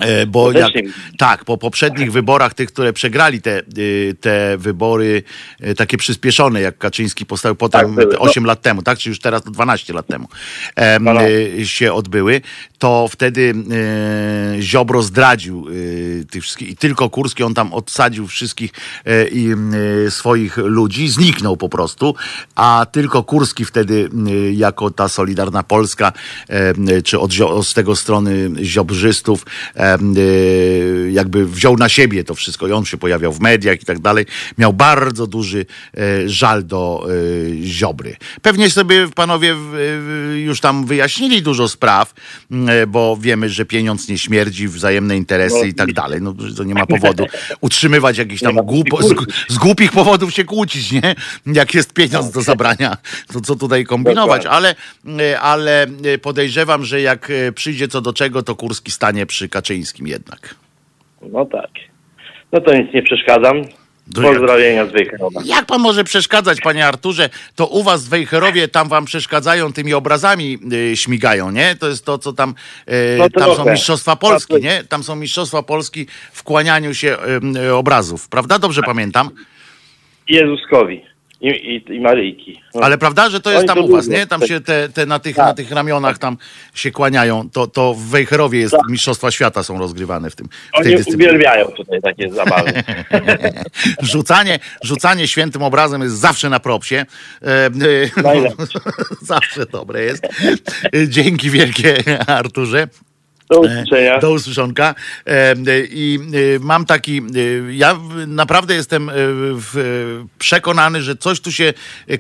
E, 0.01 0.27
Bo 0.27 0.53
jak, 0.53 0.73
tak, 1.19 1.45
po 1.45 1.59
poprzednich 1.59 2.13
wyborach, 2.13 2.55
tych, 2.55 2.73
które 2.73 2.93
przegrali 2.93 3.41
te, 3.43 3.63
y, 3.79 4.17
te 4.21 4.57
wybory 4.59 5.23
y, 5.67 5.75
takie 5.75 5.97
przyspieszone, 5.97 6.61
jak 6.61 6.79
Kaczyński 6.79 7.27
postawił 7.27 7.57
potem 7.57 7.81
Tak, 7.81 7.91
były. 7.91 8.07
te 8.13 8.19
8 8.19 8.45
lat 8.45 8.63
temu, 8.63 8.83
tak? 8.83 8.99
Czy 8.99 9.09
już 9.09 9.19
teraz 9.19 9.43
to 9.43 9.51
12 9.51 9.93
lat 9.93 10.07
temu 10.07 10.29
y, 11.59 11.67
się 11.67 11.93
odbyły, 11.93 12.41
to 12.79 13.09
wtedy 13.11 13.55
y, 14.59 14.63
Ziobro 14.63 15.03
zdradził 15.03 15.69
y, 15.69 16.27
tych 16.31 16.43
wszystkich 16.43 16.69
i 16.69 16.77
tylko 16.77 17.11
Kurski, 17.11 17.43
on 17.43 17.55
tam 17.55 17.73
odsadził 17.73 18.27
wszystkich 18.27 18.71
y, 19.07 19.29
i 19.33 19.49
y, 20.07 20.11
swoich 20.11 20.57
ludzi, 20.57 21.09
zniknął 21.09 21.57
po 21.57 21.69
prostu, 21.69 22.15
a 22.55 22.87
tylko 22.93 23.23
Kurski 23.23 23.65
wtedy 23.65 24.09
jako 24.53 24.91
ta 24.91 25.09
Solidarna 25.09 25.63
Polska, 25.63 26.13
y, 26.91 27.03
czy 27.03 27.21
od, 27.21 27.33
z 27.63 27.75
tego 27.75 27.97
strony 27.97 28.51
ziobrzystów, 28.63 29.47
y, 30.17 31.11
jakby 31.13 31.47
wziął 31.47 31.77
na 31.77 31.89
siebie 31.89 32.25
to 32.25 32.35
wszystko 32.35 32.69
i 32.69 32.73
on 32.73 32.85
się 32.85 32.97
pojawiał 32.97 33.33
w 33.33 33.41
mediach 33.41 33.83
i 33.83 33.85
tak 33.85 33.99
dalej. 33.99 34.27
Miał 34.59 34.73
bardzo 34.73 35.27
duży 35.27 35.67
e, 35.97 36.29
żal 36.29 36.67
do 36.67 37.07
e, 37.09 37.63
Ziobry. 37.63 38.17
Pewnie 38.43 38.71
sobie 38.71 39.09
panowie 39.15 39.57
już 40.37 40.61
tam 40.61 40.87
wyjaśnili 40.87 41.43
dużo 41.43 41.69
spraw, 41.69 42.15
e, 42.51 42.55
bo 42.87 43.17
wiemy, 43.21 43.49
że 43.49 43.65
pieniądz 43.65 44.09
nie 44.09 44.19
śmierdzi, 44.19 44.69
wzajemne 44.69 45.17
interesy 45.17 45.59
No, 45.59 45.65
i 45.65 45.75
tak 45.75 45.93
dalej. 45.93 46.23
No 46.23 46.35
to 46.57 46.65
nie 46.65 46.75
ma 46.75 46.87
powodu 46.87 47.25
utrzymywać 47.61 48.19
jakichś 48.19 48.43
tam 48.43 48.57
głupo, 48.57 49.03
z, 49.03 49.15
z 49.49 49.59
głupich 49.59 49.93
powodów 49.93 50.35
się 50.35 50.45
kłócić, 50.45 50.93
nie? 50.93 51.15
Jak 51.47 51.75
jest 51.75 51.95
pieniądz 51.95 52.31
do 52.31 52.43
zabrania, 52.43 52.97
to 53.33 53.41
co 53.41 53.57
tutaj 53.57 53.85
kombinować? 53.85 54.47
Ale, 54.47 54.75
e, 55.21 55.41
ale 55.41 55.83
e, 55.83 56.19
podejrzewam, 56.19 56.85
że 56.85 57.01
jak 57.01 57.31
e, 57.31 57.53
przyjdzie 57.53 57.89
co 57.89 58.01
do 58.01 58.13
czego, 58.13 58.43
to 58.43 58.55
Kurski 58.55 58.91
stanie 58.91 59.27
przy 59.27 59.49
Kaczyńskim 59.49 60.07
jednak. 60.07 60.55
No 61.23 61.45
tak. 61.45 61.71
No 62.53 62.61
to 62.61 62.75
nic 62.75 62.95
nie 62.95 63.03
przeszkadzam. 63.03 63.63
To 64.15 64.23
Pozdrowienia 64.23 64.87
z 64.87 64.93
Wejherowa. 64.93 65.41
Jak 65.45 65.67
pan 65.67 65.81
może 65.81 66.05
przeszkadzać, 66.05 66.61
panie 66.61 66.87
Arturze? 66.87 67.31
To 67.55 67.67
u 67.67 67.83
was 67.83 68.05
w 68.05 68.09
Wejherowie 68.09 68.69
tam 68.69 68.89
wam 68.89 69.05
przeszkadzają, 69.05 69.73
tymi 69.73 69.95
obrazami 69.95 70.59
y, 70.93 70.97
śmigają, 70.97 71.51
nie? 71.51 71.77
To 71.77 71.89
jest 71.89 72.05
to, 72.05 72.19
co 72.19 72.33
tam. 72.33 72.55
Y, 72.89 73.17
No 73.19 73.31
tam 73.31 73.43
trochę. 73.43 73.65
są 73.65 73.71
Mistrzostwa 73.73 74.17
Polski, 74.17 74.53
Tak, 74.55 74.63
nie? 74.63 74.85
Tam 74.85 75.03
są 75.05 75.17
Mistrzostwa 75.17 75.63
Polski 75.63 76.07
w 76.33 76.43
kłanianiu 76.43 76.95
się 76.95 77.17
y, 77.57 77.59
y, 77.67 77.75
obrazów, 77.75 78.29
prawda? 78.29 78.59
Dobrze 78.59 78.83
pamiętam. 78.83 79.31
Jezuskowi 80.29 81.05
i, 81.41 81.49
i, 81.49 81.95
i 81.95 82.01
Maryjki. 82.01 82.61
No. 82.75 82.81
Ale 82.81 82.99
prawda, 82.99 83.31
że 83.31 83.41
to 83.41 83.51
jest 83.51 83.59
Oni 83.61 83.69
tam 83.69 83.77
to 83.79 83.85
u 83.85 83.89
was, 83.89 84.07
lubią. 84.07 84.19
nie? 84.19 84.27
Tam 84.27 84.47
się 84.47 84.61
te, 84.61 84.89
te 84.89 85.07
na, 85.07 85.19
tych, 85.19 85.37
Tak. 85.37 85.47
na 85.47 85.55
tych 85.55 85.71
ramionach 85.71 86.19
tam 86.19 86.37
się 86.75 86.91
kłaniają. 86.91 87.51
To, 87.51 87.67
to 87.67 87.95
w 87.95 88.03
Wejherowie 88.03 88.59
jest 88.61 88.75
Mistrzostwa 88.89 89.31
Świata 89.31 89.63
są 89.63 89.79
rozgrywane 89.79 90.31
w 90.31 90.37
tym. 90.37 90.47
W 90.49 90.51
tej 90.83 90.87
Oni 90.87 90.97
dyscyplinie. 90.97 91.29
uwielbiają 91.31 91.67
tutaj 91.67 92.01
takie 92.03 92.31
zabawy. 92.31 92.73
Rzucanie, 94.03 94.59
rzucanie 94.83 95.29
świętym 95.29 95.63
obrazem 95.63 96.03
jest 96.03 96.17
zawsze 96.19 96.49
na 96.51 96.61
propsie. 96.61 96.95
E, 97.43 97.67
e, 97.67 98.23
Najlepsze. 98.23 98.79
zawsze 99.23 99.67
dobre 99.67 100.03
jest. 100.03 100.25
E, 100.95 101.09
Dzięki 101.09 101.51
wielkie, 101.51 101.97
Arturze. 102.29 102.89
Do 103.51 103.61
usłyszenia. 103.61 104.19
Do 104.19 104.33
usłyszonka. 104.33 104.95
E, 105.27 105.31
e, 105.31 105.55
I 105.91 106.19
e, 106.57 106.59
mam 106.61 106.87
taki, 106.87 107.19
e, 107.19 107.75
ja 107.75 107.99
naprawdę 108.27 108.75
jestem 108.75 109.09
e, 109.09 109.13
przekonany, 110.39 111.03
że 111.03 111.17
coś 111.17 111.41
tu 111.41 111.53
się, 111.53 111.73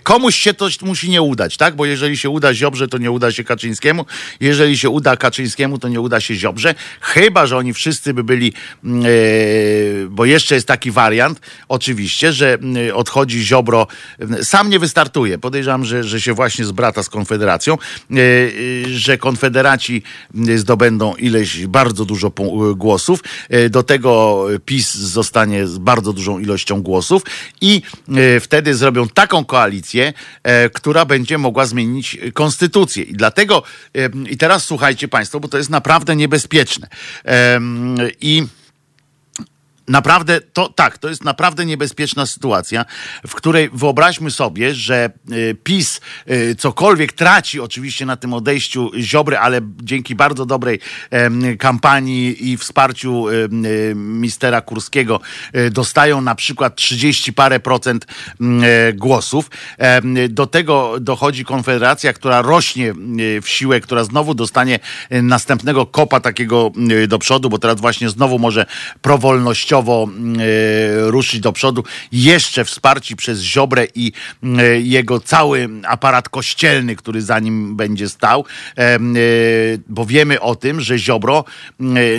komuś 0.03 0.37
się 0.37 0.55
coś 0.55 0.83
musi 0.83 1.11
nie 1.11 1.22
udać, 1.22 1.57
tak? 1.57 1.77
Bo 1.77 1.87
jeżeli 1.87 2.16
się 2.16 2.31
uda 2.31 2.55
Ziobrze, 2.55 2.89
to 2.89 2.99
nie 2.99 3.11
uda 3.11 3.33
się 3.33 3.45
Kaczyńskiemu. 3.45 4.07
Jeżeli 4.41 4.79
się 4.79 4.91
uda 4.91 5.16
Kaczyńskiemu, 5.16 5.79
to 5.79 5.89
nie 5.89 6.01
uda 6.01 6.20
się 6.20 6.35
Ziobrze. 6.35 6.74
Chyba, 7.01 7.47
że 7.47 7.57
oni 7.57 7.74
wszyscy 7.74 8.14
by 8.14 8.24
byli, 8.24 8.53
mm, 8.85 9.07
e, 9.07 9.09
bo 10.09 10.24
jeszcze 10.24 10.55
jest 10.55 10.66
taki 10.66 10.91
wariant, 10.91 11.41
oczywiście, 11.68 12.33
że 12.33 12.55
mm, 12.55 12.97
odchodzi 12.97 13.45
Ziobro, 13.45 13.87
mm, 14.18 14.45
sam 14.45 14.70
nie 14.70 14.79
wystartuje. 14.79 15.39
Podejrzewam, 15.39 15.85
że, 15.85 16.05
że 16.05 16.20
się 16.20 16.33
właśnie 16.33 16.64
zbrata 16.64 17.03
z 17.03 17.09
Konfederacją, 17.09 17.74
e, 17.74 18.16
e, 18.16 18.89
że 18.89 19.18
Konfederaci 19.18 20.03
zdobędą 20.57 21.16
ileś 21.19 21.67
bardzo 21.67 22.05
dużo 22.05 22.33
głosów. 22.77 23.21
E, 23.49 23.69
Do 23.71 23.83
tego 23.83 24.45
PiS 24.64 24.95
zostanie 24.95 25.67
z 25.67 25.79
bardzo 25.79 26.12
dużą 26.12 26.39
ilością 26.39 26.83
głosów 26.83 27.23
i 27.61 27.83
e, 28.09 28.41
wtedy 28.41 28.75
zrobią 28.75 29.09
taką 29.09 29.45
koalicję, 29.45 30.12
e, 30.43 30.71
która 30.71 31.05
będzie 31.05 31.39
mogła 31.39 31.67
zmienić 31.67 32.19
konstytucję. 32.35 33.05
I 33.05 33.14
dlatego, 33.14 33.62
i 34.31 34.37
teraz 34.37 34.64
słuchajcie 34.64 35.09
Państwo, 35.09 35.41
bo 35.41 35.49
to 35.49 35.59
jest 35.59 35.71
naprawdę 35.71 36.17
niebezpieczne. 36.17 36.89
I 38.21 38.47
naprawdę, 39.89 40.41
to 40.41 40.68
tak, 40.68 40.99
to 40.99 41.09
jest 41.09 41.24
naprawdę 41.24 41.66
niebezpieczna 41.66 42.26
sytuacja, 42.26 42.84
w 43.26 43.34
której 43.34 43.70
wyobraźmy 43.72 44.30
sobie, 44.30 44.74
że 44.74 45.11
y, 45.32 45.57
PiS 45.64 46.01
y, 46.30 46.55
cokolwiek 46.59 47.12
traci 47.12 47.61
oczywiście 47.61 48.07
na 48.07 48.16
tym 48.16 48.34
odejściu 48.34 48.91
Ziobry, 49.01 49.39
ale 49.39 49.61
dzięki 49.82 50.14
bardzo 50.14 50.47
dobrej 50.47 50.80
kampanii 51.59 52.51
i 52.51 52.57
wsparciu 52.57 53.28
y, 53.28 53.49
mistera 53.95 54.61
Kurskiego 54.61 55.20
dostają 55.70 56.20
na 56.20 56.34
przykład 56.34 56.76
30 56.76 57.32
parę 57.32 57.61
procent 57.61 58.07
e, 58.07 58.93
głosów. 58.93 59.51
Do 60.28 60.47
tego 60.47 61.01
dochodzi 61.01 61.45
Konfederacja, 61.45 62.12
która 62.12 62.43
rośnie 62.43 62.95
w 63.43 63.49
siłę, 63.49 63.80
która 63.80 64.05
znowu 64.05 64.34
dostanie 64.34 64.78
następnego 65.11 65.87
kopa 65.87 66.20
takiego 66.20 66.72
do 67.09 67.18
przodu, 67.18 67.51
bo 67.51 67.59
teraz 67.59 67.80
właśnie 67.80 68.11
znowu 68.11 68.39
może 68.39 68.66
prowolnościowo 69.03 69.76
y, 69.81 71.11
ruszyć 71.11 71.41
do 71.41 71.53
przodu. 71.53 71.85
Jeszcze 72.12 72.64
wsparci 72.64 73.16
przez 73.16 73.41
Ziobrę 73.41 73.87
i 73.95 74.12
y, 74.45 74.83
jego 74.83 75.20
cały 75.20 75.68
aparat 75.85 76.29
kościelny, 76.29 76.97
który 76.97 77.22
za 77.22 77.39
nim 77.39 77.77
będzie 77.77 78.09
stał, 78.09 78.45
y, 78.79 79.81
bo 79.89 80.07
wiemy 80.07 80.41
o 80.41 80.55
tym, 80.55 80.81
że 80.81 80.99
Ziobro 80.99 81.45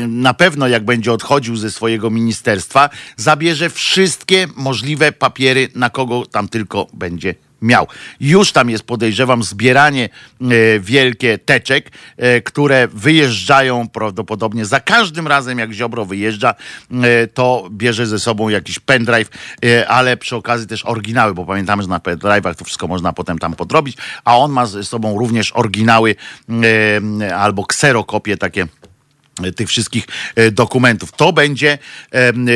na 0.08 0.34
pewno 0.34 0.68
jak 0.68 0.86
będzie 0.86 1.14
odchodził 1.14 1.56
ze 1.56 1.72
swojego 1.72 2.10
ministerstwa, 2.10 2.90
zabierze 3.18 3.70
wszystkie 3.70 4.48
możliwe 4.56 5.12
papiery, 5.12 5.70
na 5.76 5.90
kogo 5.90 6.26
tam 6.26 6.48
tylko 6.48 6.88
będzie 6.94 7.47
miał. 7.62 7.88
Już 8.20 8.52
tam 8.52 8.70
jest, 8.70 8.84
podejrzewam, 8.84 9.44
zbieranie 9.44 10.10
e, 10.42 10.80
wielkie 10.80 11.38
teczek, 11.38 11.92
e, 12.18 12.42
które 12.42 12.88
wyjeżdżają 12.88 13.88
prawdopodobnie 13.88 14.66
za 14.66 14.80
każdym 14.80 15.28
razem, 15.28 15.60
jak 15.60 15.72
Ziobro 15.72 16.06
wyjeżdża, 16.06 16.56
e, 16.92 17.28
to 17.28 17.68
bierze 17.72 18.08
ze 18.08 18.20
sobą 18.20 18.50
jakiś 18.50 18.80
pendrive, 18.80 19.30
ale 19.88 20.18
przy 20.18 20.36
okazji 20.36 20.68
też 20.68 20.86
oryginały, 20.86 21.34
bo 21.34 21.46
pamiętamy, 21.46 21.84
że 21.84 21.90
na 21.90 22.00
pendrive'ach 22.00 22.56
to 22.56 22.66
wszystko 22.66 22.88
można 22.88 23.14
potem 23.14 23.40
tam 23.40 23.54
podrobić, 23.54 23.98
a 24.26 24.38
on 24.38 24.52
ma 24.52 24.66
ze 24.66 24.84
sobą 24.84 25.20
również 25.20 25.52
oryginały 25.56 26.16
albo 27.36 27.66
kserokopie 27.66 28.38
takie 28.38 28.68
tych 29.56 29.68
wszystkich 29.68 30.08
e, 30.36 30.52
dokumentów. 30.52 31.12
To 31.12 31.34
będzie, 31.34 31.78
em, 32.12 32.48
e, 32.48 32.52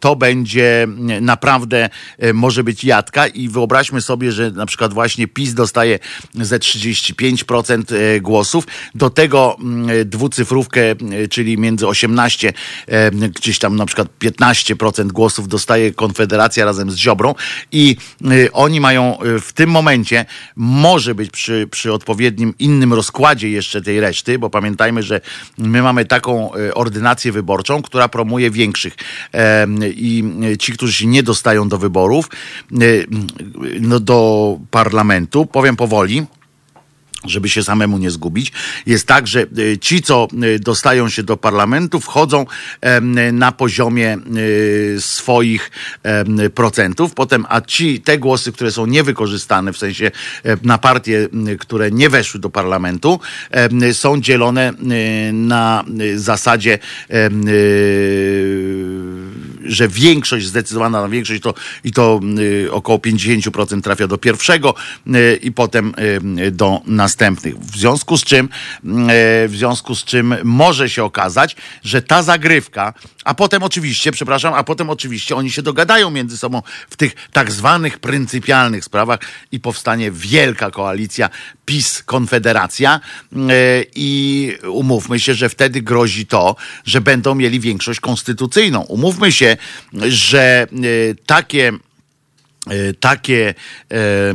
to 0.00 0.16
będzie 0.16 0.86
naprawdę, 1.20 1.88
e, 2.18 2.32
może 2.32 2.64
być 2.64 2.84
jadka 2.84 3.26
i 3.26 3.48
wyobraźmy 3.48 4.00
sobie, 4.00 4.32
że 4.32 4.50
na 4.50 4.66
przykład 4.66 4.94
właśnie 4.94 5.28
PiS 5.28 5.54
dostaje 5.54 5.98
ze 6.34 6.58
35% 6.58 7.92
e, 7.92 8.20
głosów, 8.20 8.66
do 8.94 9.10
tego 9.10 9.56
dwucyfrówkę, 10.04 10.90
e, 10.90 10.94
czyli 11.28 11.58
między 11.58 11.86
18, 11.86 12.52
e, 12.86 13.10
gdzieś 13.10 13.58
tam 13.58 13.76
na 13.76 13.86
przykład 13.86 14.08
15% 14.18 15.12
głosów 15.12 15.48
dostaje 15.48 15.94
Konfederacja 15.94 16.64
razem 16.64 16.90
z 16.90 16.96
Ziobrą 16.96 17.34
i 17.72 17.96
e, 18.24 18.52
oni 18.52 18.80
mają 18.80 19.20
e, 19.20 19.40
w 19.40 19.52
tym 19.52 19.70
momencie, 19.70 20.24
może 20.56 21.14
być 21.14 21.30
przy, 21.30 21.68
przy 21.70 21.92
odpowiednim 21.92 22.54
innym 22.58 22.92
rozkładzie 22.92 23.50
jeszcze 23.50 23.82
tej 23.82 24.00
reszty, 24.00 24.38
bo 24.38 24.50
pamiętajmy, 24.50 25.02
że 25.02 25.20
my 25.58 25.82
mamy 25.82 25.91
taką 26.08 26.54
e, 26.54 26.74
ordynację 26.74 27.32
wyborczą, 27.32 27.82
która 27.82 28.08
promuje 28.08 28.50
większych. 28.50 28.94
I 29.82 30.24
e, 30.52 30.56
ci, 30.56 30.72
którzy 30.72 30.92
się 30.92 31.06
nie 31.06 31.22
dostają 31.22 31.68
do 31.68 31.78
wyborów, 31.78 32.30
e, 32.72 32.76
no 33.80 34.00
do 34.00 34.58
parlamentu, 34.70 35.46
powiem 35.46 35.76
powoli, 35.76 36.26
żeby 37.24 37.48
się 37.48 37.62
samemu 37.62 37.98
nie 37.98 38.10
zgubić, 38.10 38.52
jest 38.86 39.06
tak, 39.06 39.26
że 39.26 39.46
y, 39.58 39.78
ci, 39.78 40.02
co 40.02 40.28
y, 40.44 40.58
dostają 40.58 41.08
się 41.08 41.22
do 41.22 41.36
parlamentu, 41.36 42.00
wchodzą 42.00 42.46
na 43.32 43.52
poziomie 43.52 44.18
y, 44.36 44.96
swoich 45.00 45.70
procentów, 46.54 47.14
potem, 47.14 47.46
a 47.48 47.60
ci, 47.60 48.00
te 48.00 48.18
głosy, 48.18 48.52
które 48.52 48.72
są 48.72 48.86
niewykorzystane, 48.86 49.72
w 49.72 49.78
sensie 49.78 50.10
e, 50.44 50.56
na 50.62 50.78
partie, 50.78 51.28
które 51.58 51.90
nie 51.90 52.08
weszły 52.08 52.40
do 52.40 52.50
parlamentu, 52.50 53.20
są 53.92 54.20
dzielone 54.20 54.72
na 55.32 55.84
zasadzie 56.14 56.78
że 59.64 59.88
większość, 59.88 60.46
zdecydowana 60.46 61.08
większość 61.08 61.42
to 61.42 61.54
i 61.84 61.92
to 61.92 62.20
y, 62.38 62.72
około 62.72 62.98
50% 62.98 63.82
trafia 63.82 64.06
do 64.06 64.18
pierwszego 64.18 64.74
y, 65.06 65.38
i 65.42 65.52
potem 65.52 65.94
y, 66.38 66.50
do 66.50 66.80
następnych. 66.86 67.58
W 67.58 67.76
związku 67.76 68.16
z 68.16 68.24
czym, 68.24 68.48
w 69.48 69.52
związku 69.54 69.94
z 69.94 70.04
czym 70.04 70.34
może 70.44 70.90
się 70.90 71.04
okazać, 71.04 71.56
że 71.84 72.02
ta 72.02 72.22
zagrywka, 72.22 72.94
a 73.24 73.34
potem 73.34 73.62
oczywiście, 73.62 74.12
przepraszam, 74.12 74.54
a 74.54 74.64
potem 74.64 74.90
oczywiście 74.90 75.36
oni 75.36 75.50
się 75.50 75.62
dogadają 75.62 76.10
między 76.10 76.38
sobą 76.38 76.62
w 76.90 76.96
tych 76.96 77.14
tak 77.32 77.52
zwanych 77.52 77.98
pryncypialnych 77.98 78.84
sprawach 78.84 79.18
i 79.52 79.60
powstanie 79.60 80.10
wielka 80.10 80.70
koalicja 80.70 81.30
PiS 81.64 82.02
Konfederacja 82.02 83.00
y, 83.32 83.36
i 83.94 84.52
umówmy 84.68 85.20
się, 85.20 85.34
że 85.34 85.48
wtedy 85.48 85.82
grozi 85.82 86.26
to, 86.26 86.56
że 86.84 87.00
będą 87.00 87.34
mieli 87.34 87.60
większość 87.60 88.00
konstytucyjną. 88.00 88.80
Umówmy 88.80 89.32
się, 89.32 89.51
że 90.08 90.66
y, 90.84 91.16
takie 91.26 91.68
e, 91.68 91.72
takie, 93.00 93.54
e, 93.90 93.94
e, 93.94 94.34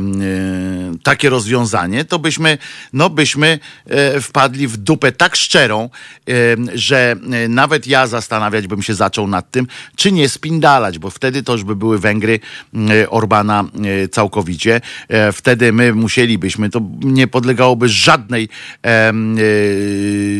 takie 1.02 1.30
rozwiązanie, 1.30 2.04
to 2.04 2.18
byśmy, 2.18 2.58
no 2.92 3.10
byśmy 3.10 3.58
e, 3.86 4.20
wpadli 4.20 4.68
w 4.68 4.76
dupę 4.76 5.12
tak 5.12 5.36
szczerą, 5.36 5.90
e, 6.28 6.32
że 6.74 7.16
e, 7.32 7.48
nawet 7.48 7.86
ja 7.86 8.06
zastanawiać 8.06 8.66
bym 8.66 8.82
się 8.82 8.94
zaczął 8.94 9.26
nad 9.26 9.50
tym, 9.50 9.66
czy 9.96 10.12
nie 10.12 10.28
spindalać, 10.28 10.98
bo 10.98 11.10
wtedy 11.10 11.42
to 11.42 11.52
już 11.52 11.64
by 11.64 11.76
były 11.76 11.98
Węgry 11.98 12.40
e, 12.74 13.10
Orbana 13.10 13.64
e, 14.04 14.08
całkowicie. 14.08 14.80
E, 15.08 15.32
Wtedy 15.32 15.72
my 15.72 15.94
musielibyśmy, 15.94 16.70
to 16.70 16.80
nie 17.00 17.26
podlegałoby 17.26 17.88
żadnej, 17.88 18.48
e, 18.86 19.12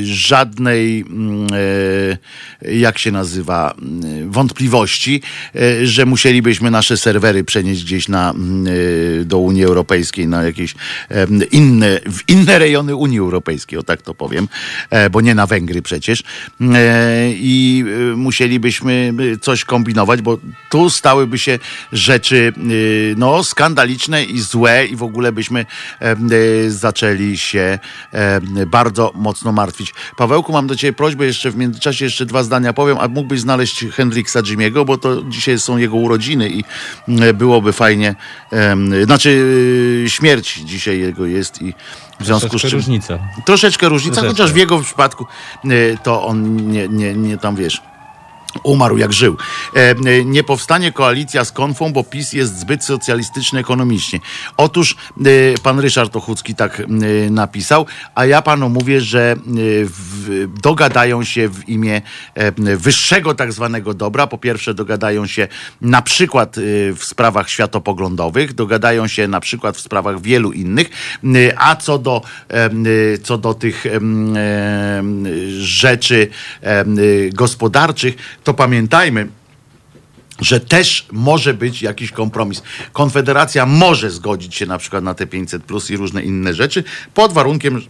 żadnej, 0.05 1.05
e, 2.62 2.72
jak 2.72 2.99
się 2.99 3.12
nazywa, 3.12 3.74
wątpliwości, 4.26 5.22
e, 5.55 5.86
że 5.86 6.07
musielibyśmy 6.07 6.70
nasze 6.70 6.97
serwery 6.97 7.45
przenieść 7.45 7.78
gdzieś 7.85 8.09
na, 8.09 8.31
mm, 8.31 8.66
e, 8.66 9.24
do 9.24 9.39
Unii 9.39 9.64
Europejskiej, 9.64 10.29
na 10.29 10.43
jakieś 10.43 10.74
inne, 11.51 12.01
w 12.07 12.29
inne 12.29 12.59
rejony 12.59 12.97
Unii 12.97 13.18
Europejskiej, 13.18 13.79
o 13.79 13.83
tak 13.83 14.03
to 14.03 14.14
powiem, 14.14 14.49
e, 14.91 15.11
bo 15.11 15.20
nie 15.20 15.35
na 15.35 15.47
Węgry 15.47 15.83
przecież. 15.83 16.22
E, 16.61 17.31
I 17.33 17.85
e, 18.12 18.16
musielibyśmy 18.16 19.12
e, 19.35 19.39
coś 19.39 19.64
kombinować, 19.64 20.22
bo 20.22 20.39
tu 20.70 20.91
stałyby 20.91 21.39
się 21.39 21.59
rzeczy 21.93 22.53
no, 23.16 23.45
skandaliczne 23.45 24.24
i 24.24 24.41
złe 24.41 24.87
i 24.87 24.97
w 24.97 25.03
ogóle 25.03 25.33
byśmy 25.33 25.66
zaczęli 26.68 27.37
się 27.37 27.79
bardzo 28.66 29.12
mocno 29.14 29.53
martwić. 29.53 29.95
Pawełku, 30.16 30.53
mam 30.53 30.66
do 30.66 30.76
Ciebie 30.76 30.93
prośbę, 30.93 31.26
jeszcze 31.26 31.51
w 31.51 31.57
międzyczasie 31.57 32.05
jeszcze 32.05 32.26
dwa 32.26 32.43
zdania 32.43 32.72
powiem, 32.72 32.99
a 33.01 33.09
mógłbyś 33.09 33.41
znaleźć 33.41 33.85
Hendriksa 33.93 34.43
Jimiego, 34.43 34.85
bo 34.85 34.99
to 34.99 35.22
dzisiaj 35.22 35.59
są 35.59 35.76
jego 35.76 35.97
urodziny 35.97 36.51
i 36.51 36.64
mm, 37.09 37.37
byłoby 37.68 37.72
fajnie, 37.72 38.14
znaczy 39.04 39.28
y, 40.04 40.10
śmierć 40.10 40.54
dzisiaj 40.54 41.00
jego 41.00 41.26
jest 41.26 41.62
i 41.62 41.74
w 42.20 42.26
związku 42.26 42.48
z 42.48 42.50
Troszeczkę 42.50 42.68
czym... 42.70 42.78
różnica. 42.78 43.18
Troszeczkę 43.44 43.88
różnica, 43.88 44.14
Troszeczkę. 44.14 44.42
chociaż 44.42 44.52
w 44.52 44.56
jego 44.56 44.80
przypadku 44.80 45.26
y, 45.64 45.98
to 46.02 46.26
on 46.26 46.56
nie, 46.70 46.88
nie, 46.88 47.14
nie 47.14 47.38
tam 47.38 47.56
wiesz. 47.56 47.82
Umarł 48.62 48.99
jak 48.99 49.12
żył. 49.12 49.36
E, 49.74 50.24
nie 50.24 50.44
powstanie 50.44 50.92
koalicja 50.92 51.44
z 51.44 51.53
konfą, 51.53 51.92
bo 51.92 52.05
PiS 52.05 52.32
jest 52.32 52.59
zbyt 52.61 52.84
socjalistyczny 52.84 53.61
ekonomicznie. 53.61 54.20
Otóż 54.57 54.96
e, 55.20 55.59
pan 55.62 55.80
Ryszard 55.80 56.16
Ochucki 56.16 56.55
tak 56.55 56.80
e, 56.80 56.84
napisał, 57.30 57.86
a 58.14 58.26
ja 58.26 58.42
panu 58.42 58.68
mówię, 58.68 59.01
że 59.01 59.36
dogadają 60.62 61.24
się 61.24 61.49
w 61.49 61.68
imię 61.68 62.03
wyższego 62.57 63.34
tak 63.34 63.53
zwanego 63.53 63.94
dobra. 63.94 64.26
Po 64.26 64.38
pierwsze 64.38 64.74
dogadają 64.74 65.26
się 65.26 65.49
na 65.80 66.03
przykład 66.03 66.57
w 66.96 67.05
sprawach 67.05 67.51
światopoglądowych, 67.51 68.53
dogadają 68.55 69.09
się 69.09 69.28
na 69.28 69.40
przykład 69.40 69.76
w 69.76 69.80
sprawach 69.80 70.20
wielu 70.20 70.53
innych, 70.53 70.90
a 71.57 71.76
co 71.76 71.99
do, 71.99 72.22
co 73.22 73.38
do 73.38 73.55
tych 73.55 73.84
rzeczy 75.59 76.28
gospodarczych, 77.32 78.16
to 78.49 78.55
pamiętajmy, 78.55 79.28
że 80.40 80.61
też 80.61 81.07
może 81.12 81.55
być 81.55 81.82
jakiś 81.82 82.12
kompromis. 82.12 82.62
Konfederacja 82.92 83.66
może 83.66 84.11
zgodzić 84.11 84.55
się 84.55 84.66
na 84.66 84.78
przykład 84.78 85.05
na 85.05 85.14
te 85.14 85.26
500 85.26 85.62
plus 85.64 85.90
i 85.90 85.96
różne 85.96 86.22
inne 86.22 86.55
rzeczy, 86.55 86.84
pod 87.14 87.32
warunkiem, 87.32 87.82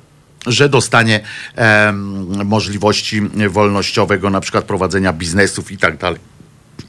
że 0.46 0.68
dostanie 0.68 1.20
em, 1.54 2.46
możliwości 2.46 3.20
wolnościowego, 3.48 4.30
na 4.30 4.40
przykład 4.40 4.64
prowadzenia 4.64 5.12
biznesów 5.12 5.72
i 5.72 5.78
tak 5.78 5.96
dalej. 5.96 6.20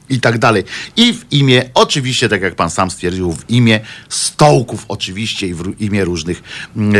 I 0.09 0.19
tak 0.19 0.37
dalej. 0.37 0.63
I 0.97 1.13
w 1.13 1.25
imię, 1.31 1.69
oczywiście, 1.73 2.29
tak 2.29 2.41
jak 2.41 2.55
pan 2.55 2.69
sam 2.69 2.91
stwierdził, 2.91 3.31
w 3.31 3.49
imię 3.49 3.79
stołków, 4.09 4.85
oczywiście, 4.87 5.47
i 5.47 5.53
w 5.53 5.81
imię 5.81 6.05
różnych, 6.05 6.43
mm, 6.75 6.95
e, 6.95 6.99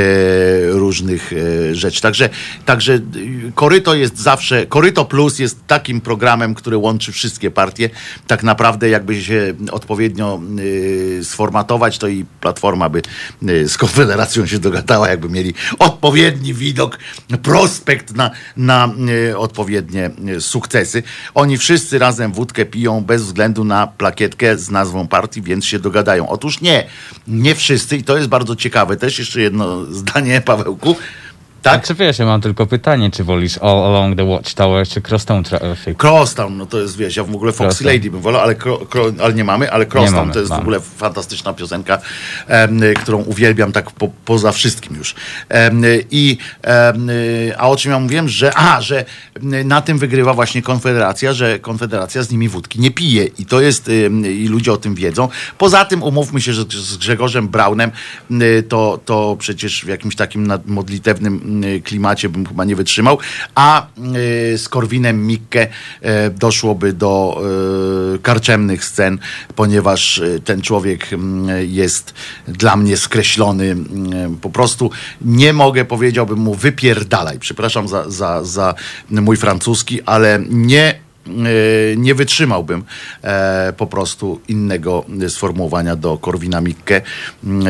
różnych 0.69 1.33
e, 1.33 1.75
rzeczy. 1.75 2.01
Także, 2.01 2.29
także 2.65 2.93
y, 2.93 3.51
Koryto 3.55 3.95
jest 3.95 4.17
zawsze, 4.17 4.65
Koryto 4.65 5.05
Plus 5.05 5.39
jest 5.39 5.67
takim 5.67 6.01
programem, 6.01 6.55
który 6.55 6.77
łączy 6.77 7.11
wszystkie 7.11 7.51
partie. 7.51 7.89
Tak 8.27 8.43
naprawdę, 8.43 8.89
jakby 8.89 9.23
się 9.23 9.53
odpowiednio 9.71 10.41
y, 10.59 11.19
sformatować, 11.23 11.97
to 11.97 12.07
i 12.07 12.25
Platforma 12.41 12.89
by 12.89 13.01
y, 13.49 13.69
z 13.69 13.77
Konfederacją 13.77 14.45
się 14.45 14.59
dogadała, 14.59 15.09
jakby 15.09 15.29
mieli 15.29 15.53
odpowiedni 15.79 16.53
widok, 16.53 16.99
prospekt 17.43 18.15
na, 18.15 18.31
na 18.57 18.93
odpowiednie 19.37 20.09
sukcesy. 20.39 21.03
Oni 21.33 21.57
wszyscy 21.57 21.99
razem 21.99 22.31
wódkę 22.31 22.65
piją 22.65 22.98
bez 23.01 23.23
względu 23.23 23.63
na 23.63 23.87
plakietkę 23.87 24.57
z 24.57 24.69
nazwą 24.71 25.07
partii, 25.07 25.41
więc 25.41 25.65
się 25.65 25.79
dogadają. 25.79 26.29
Otóż 26.29 26.61
nie, 26.61 26.87
nie 27.27 27.55
wszyscy 27.55 27.97
i 27.97 28.03
to 28.03 28.17
jest 28.17 28.29
bardzo 28.29 28.55
ciekawe. 28.55 28.97
Też 28.97 29.19
jeszcze 29.19 29.41
jedno 29.41 29.85
zdanie, 30.01 30.41
Pawełku. 30.41 30.95
Tak? 31.61 31.73
Znaczy 31.73 31.95
wiesz, 31.95 32.19
ja 32.19 32.25
mam 32.25 32.41
tylko 32.41 32.65
pytanie, 32.65 33.11
czy 33.11 33.23
wolisz 33.23 33.57
All 33.57 33.85
Along 33.85 34.17
the 34.17 34.23
Watchtower, 34.23 34.87
czy 34.87 35.01
Crosstown 35.01 35.43
Traffic? 35.43 35.97
Crosstown, 36.03 36.57
no 36.57 36.65
to 36.65 36.79
jest, 36.79 36.97
wiesz, 36.97 37.15
ja 37.15 37.23
w 37.23 37.35
ogóle 37.35 37.51
Foxy 37.51 37.63
Crosstown. 37.63 37.93
Lady 37.93 38.11
bym 38.11 38.21
wolał, 38.21 38.41
ale, 38.41 38.55
kro, 38.55 38.77
kro, 38.77 39.05
ale 39.23 39.33
nie 39.33 39.43
mamy, 39.43 39.71
ale 39.71 39.85
Crosstown 39.85 40.15
mamy, 40.15 40.33
to 40.33 40.39
jest 40.39 40.49
w 40.49 40.49
mamy. 40.49 40.61
ogóle 40.61 40.79
fantastyczna 40.79 41.53
piosenka, 41.53 41.97
em, 42.47 42.81
którą 43.01 43.17
uwielbiam 43.17 43.71
tak 43.71 43.91
po, 43.91 44.09
poza 44.25 44.51
wszystkim 44.51 44.95
już. 44.95 45.15
Em, 45.49 45.83
I, 46.11 46.37
em, 46.61 47.09
a 47.57 47.69
o 47.69 47.75
czym 47.75 47.91
ja 47.91 47.99
mówiłem, 47.99 48.29
że, 48.29 48.57
a, 48.57 48.81
że 48.81 49.05
na 49.65 49.81
tym 49.81 49.97
wygrywa 49.97 50.33
właśnie 50.33 50.61
Konfederacja, 50.61 51.33
że 51.33 51.59
Konfederacja 51.59 52.23
z 52.23 52.31
nimi 52.31 52.49
wódki 52.49 52.79
nie 52.79 52.91
pije 52.91 53.25
i 53.25 53.45
to 53.45 53.61
jest, 53.61 53.89
i 54.25 54.47
ludzie 54.47 54.73
o 54.73 54.77
tym 54.77 54.95
wiedzą. 54.95 55.29
Poza 55.57 55.85
tym 55.85 56.03
umówmy 56.03 56.41
się, 56.41 56.53
że 56.53 56.63
z 56.69 56.97
Grzegorzem 56.97 57.47
Braunem 57.47 57.91
y, 58.31 58.63
to, 58.69 58.99
to 59.05 59.35
przecież 59.39 59.85
w 59.85 59.87
jakimś 59.87 60.15
takim 60.15 60.53
modlitewnym 60.65 61.41
klimacie 61.83 62.29
bym 62.29 62.45
chyba 62.45 62.65
nie 62.65 62.75
wytrzymał, 62.75 63.17
a 63.55 63.87
y, 64.53 64.57
z 64.57 64.69
Korwinem 64.69 65.27
Mikke 65.27 65.67
e, 66.01 66.29
doszłoby 66.29 66.93
do 66.93 67.41
karczemnych 68.23 68.85
scen, 68.85 69.17
ponieważ 69.55 70.21
ten 70.45 70.61
człowiek 70.61 71.09
jest 71.59 72.13
dla 72.47 72.75
mnie 72.75 72.97
skreślony. 72.97 73.75
Po 74.41 74.49
prostu 74.49 74.91
nie 75.21 75.53
mogę, 75.53 75.85
powiedziałbym 75.85 76.39
mu, 76.39 76.55
wypierdalaj. 76.55 77.39
Przepraszam 77.39 77.87
za, 77.87 78.09
za, 78.09 78.43
za 78.43 78.73
mój 79.09 79.37
francuski, 79.37 80.01
ale 80.01 80.39
nie 80.49 81.08
nie 81.97 82.15
wytrzymałbym 82.15 82.83
e, 83.21 83.73
po 83.77 83.87
prostu 83.87 84.41
innego 84.47 85.05
sformułowania 85.27 85.95
do 85.95 86.17
Korwina 86.17 86.61
Mikke, 86.61 87.01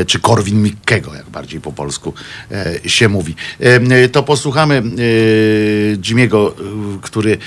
czy 0.07 0.20
Korwin 0.20 0.64
Mikkego, 0.64 1.14
jak 1.16 1.30
bardziej 1.30 1.62
po 1.62 1.72
polsku 1.72 2.14
e, 2.51 2.89
się 2.89 3.10
mówi. 3.10 3.36
E, 3.60 4.10
to 4.10 4.24
posłuchamy 4.24 4.76
e, 4.76 4.82
Jimiego, 5.97 6.55
e, 6.57 6.99
który 7.01 7.32
e, 7.32 7.38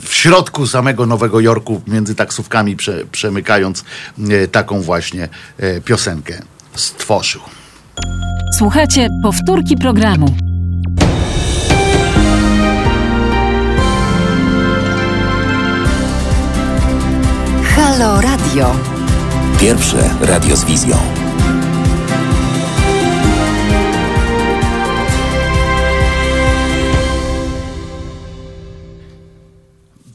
w 0.00 0.14
środku 0.14 0.66
samego 0.66 1.06
Nowego 1.06 1.40
Jorku, 1.40 1.80
między 1.86 2.14
taksówkami 2.14 2.76
prze, 2.76 3.04
przemykając, 3.12 3.84
e, 4.30 4.48
taką 4.48 4.80
właśnie 4.80 5.28
e, 5.58 5.80
piosenkę 5.80 6.42
stworzył. 6.74 7.40
Słuchajcie 8.58 9.08
powtórki 9.22 9.76
programu. 9.76 10.47
Halo 17.98 18.20
Radio. 18.20 18.76
Pierwsze 19.60 20.10
radio 20.20 20.56
z 20.56 20.64
wizją. 20.64 20.96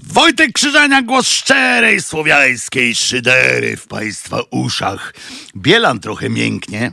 Wojtek 0.04 0.52
Krzyżania, 0.54 1.02
głos 1.02 1.28
szczerej 1.28 2.02
słowiańskiej 2.02 2.96
szydery 2.96 3.78
w 3.78 3.88
Państwa 3.88 4.38
uszach. 4.52 5.14
Bielan 5.56 6.00
trochę 6.00 6.30
mięknie, 6.30 6.92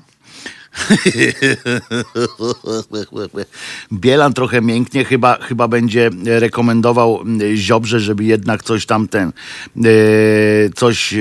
Bielan 3.92 4.32
trochę 4.32 4.60
mięknie, 4.60 5.04
chyba, 5.04 5.38
chyba 5.40 5.68
będzie 5.68 6.10
rekomendował 6.24 7.24
Ziobrze, 7.54 8.00
żeby 8.00 8.24
jednak 8.24 8.62
coś 8.62 8.86
tam 8.86 9.08
ten, 9.08 9.28
e, 9.28 9.32
coś 10.74 11.14
e, 11.14 11.18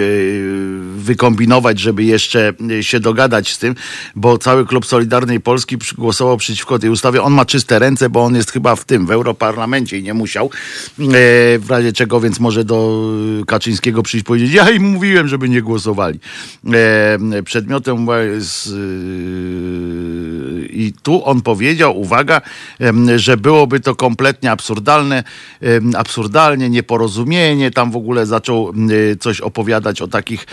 wykombinować, 0.95 1.79
żeby 1.79 2.03
jeszcze 2.03 2.53
się 2.81 2.99
dogadać 2.99 3.53
z 3.53 3.57
tym, 3.57 3.75
bo 4.15 4.37
cały 4.37 4.65
klub 4.65 4.85
Solidarnej 4.85 5.39
Polski 5.39 5.77
głosował 5.97 6.37
przeciwko 6.37 6.79
tej 6.79 6.89
ustawie. 6.89 7.21
On 7.21 7.33
ma 7.33 7.45
czyste 7.45 7.79
ręce, 7.79 8.09
bo 8.09 8.23
on 8.23 8.35
jest 8.35 8.51
chyba 8.51 8.75
w 8.75 8.85
tym, 8.85 9.05
w 9.05 9.11
Europarlamencie 9.11 9.97
i 9.97 10.03
nie 10.03 10.13
musiał. 10.13 10.45
E, 10.45 10.49
w 11.59 11.65
razie 11.69 11.93
czego, 11.93 12.19
więc 12.19 12.39
może 12.39 12.63
do 12.63 13.09
Kaczyńskiego 13.47 14.03
przyjść 14.03 14.25
powiedzieć, 14.25 14.53
ja 14.53 14.69
im 14.69 14.83
mówiłem, 14.83 15.27
żeby 15.27 15.49
nie 15.49 15.61
głosowali. 15.61 16.19
Przedmiotem 17.45 18.07
jest 18.33 18.73
euh, 19.39 20.08
i 20.79 20.93
tu 21.03 21.25
on 21.25 21.41
powiedział, 21.41 21.99
uwaga, 21.99 22.41
że 23.15 23.37
byłoby 23.37 23.79
to 23.79 23.95
kompletnie 23.95 24.51
absurdalne, 24.51 25.23
absurdalnie, 25.97 26.69
nieporozumienie, 26.69 27.71
tam 27.71 27.91
w 27.91 27.95
ogóle 27.95 28.25
zaczął 28.25 28.73
coś 29.19 29.41
opowiadać 29.41 30.01
o 30.01 30.07
takich 30.07 30.47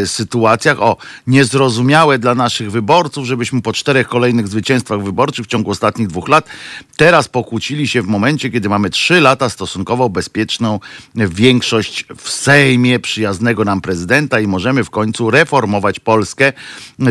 e, 0.00 0.06
sytuacjach, 0.06 0.82
o 0.82 0.96
niezrozumiałe 1.26 2.18
dla 2.18 2.34
naszych 2.34 2.70
wyborców, 2.70 3.26
żebyśmy 3.26 3.62
po 3.62 3.72
czterech 3.72 4.08
kolejnych 4.08 4.48
zwycięstwach 4.48 5.02
wyborczych 5.02 5.46
w 5.46 5.48
ciągu 5.48 5.70
ostatnich 5.70 6.08
dwóch 6.08 6.28
lat 6.28 6.48
teraz 6.96 7.28
pokłócili 7.28 7.88
się 7.88 8.02
w 8.02 8.06
momencie, 8.06 8.50
kiedy 8.50 8.68
mamy 8.68 8.90
trzy 8.90 9.20
lata 9.20 9.48
stosunkowo 9.48 10.08
bezpieczną 10.08 10.80
większość 11.14 12.06
w 12.16 12.30
Sejmie 12.30 12.98
przyjaznego 13.00 13.64
nam 13.64 13.80
prezydenta 13.80 14.40
i 14.40 14.46
możemy 14.46 14.84
w 14.84 14.90
końcu 14.90 15.30
reformować 15.30 16.00
Polskę, 16.00 16.52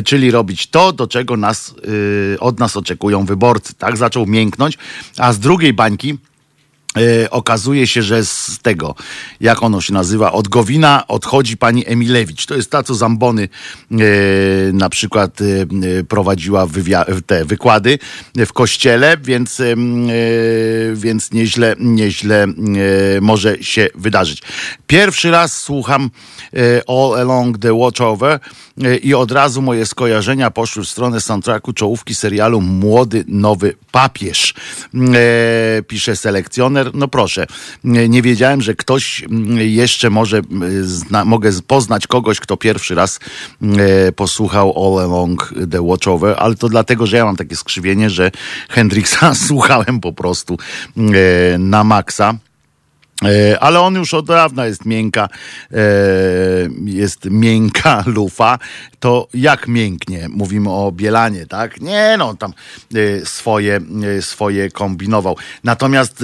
czyli 0.05 0.31
robić 0.31 0.67
to, 0.67 0.93
do 0.93 1.07
czego 1.07 1.37
nas, 1.37 1.75
y, 1.87 2.30
od 2.39 2.59
nas 2.59 2.77
oczekują 2.77 3.25
wyborcy. 3.25 3.73
Tak 3.73 3.97
zaczął 3.97 4.25
mięknąć, 4.25 4.77
a 5.17 5.33
z 5.33 5.39
drugiej 5.39 5.73
bańki 5.73 6.17
E, 6.97 7.29
okazuje 7.29 7.87
się, 7.87 8.03
że 8.03 8.25
z 8.25 8.59
tego, 8.61 8.95
jak 9.39 9.63
ono 9.63 9.81
się 9.81 9.93
nazywa, 9.93 10.31
od 10.31 10.47
Gowina 10.47 11.07
odchodzi 11.07 11.57
pani 11.57 11.87
Emilewicz. 11.87 12.45
To 12.45 12.55
jest 12.55 12.71
ta, 12.71 12.83
co 12.83 12.95
Zambony 12.95 13.49
e, 13.91 13.97
na 14.73 14.89
przykład 14.89 15.39
e, 15.41 16.03
prowadziła 16.03 16.67
te 17.25 17.45
wykłady 17.45 17.99
w 18.35 18.53
kościele, 18.53 19.17
więc, 19.23 19.59
e, 19.59 19.75
więc 20.93 21.31
nieźle, 21.31 21.75
nieźle 21.79 22.47
może 23.21 23.63
się 23.63 23.87
wydarzyć. 23.95 24.41
Pierwszy 24.87 25.31
raz 25.31 25.57
słucham 25.57 26.09
All 26.87 27.15
Along 27.15 27.57
the 27.57 27.73
Watchover 27.73 28.39
i 29.03 29.13
od 29.13 29.31
razu 29.31 29.61
moje 29.61 29.85
skojarzenia 29.85 30.51
poszły 30.51 30.83
w 30.83 30.89
stronę 30.89 31.21
soundtracku 31.21 31.73
czołówki 31.73 32.15
serialu 32.15 32.61
Młody 32.61 33.23
Nowy 33.27 33.75
Papież. 33.91 34.53
Pisze 35.87 36.15
selekcjoner 36.15 36.91
no 36.93 37.07
proszę, 37.07 37.47
nie 37.83 38.21
wiedziałem, 38.21 38.61
że 38.61 38.75
ktoś 38.75 39.23
mm, 39.23 39.57
jeszcze 39.57 40.09
może, 40.09 40.41
zna, 40.81 41.25
mogę 41.25 41.51
poznać 41.67 42.07
kogoś, 42.07 42.39
kto 42.39 42.57
pierwszy 42.57 42.95
raz 42.95 43.19
e, 43.61 44.11
posłuchał 44.11 44.73
All 44.77 45.05
Along 45.05 45.53
the 45.71 45.81
Watchover, 45.81 46.35
ale 46.39 46.55
to 46.55 46.69
dlatego, 46.69 47.07
że 47.07 47.17
ja 47.17 47.25
mam 47.25 47.35
takie 47.35 47.55
skrzywienie, 47.55 48.09
że 48.09 48.31
Hendrixa 48.69 49.35
słuchałem 49.47 49.99
po 49.99 50.13
prostu 50.13 50.57
e, 50.97 51.57
na 51.57 51.83
maksa. 51.83 52.33
E, 53.25 53.59
ale 53.59 53.79
on 53.79 53.95
już 53.95 54.13
od 54.13 54.25
dawna 54.25 54.65
jest 54.65 54.85
miękka, 54.85 55.29
e, 55.71 55.77
jest 56.85 57.25
miękka 57.25 58.03
lufa. 58.15 58.59
To 58.99 59.27
jak 59.33 59.67
mięknie? 59.67 60.29
Mówimy 60.29 60.69
o 60.69 60.91
Bielanie, 60.91 61.45
tak? 61.45 61.81
Nie, 61.81 62.15
no 62.17 62.33
tam 62.33 62.53
e, 62.95 63.25
swoje, 63.25 63.79
swoje 64.21 64.71
kombinował. 64.71 65.37
Natomiast 65.63 66.23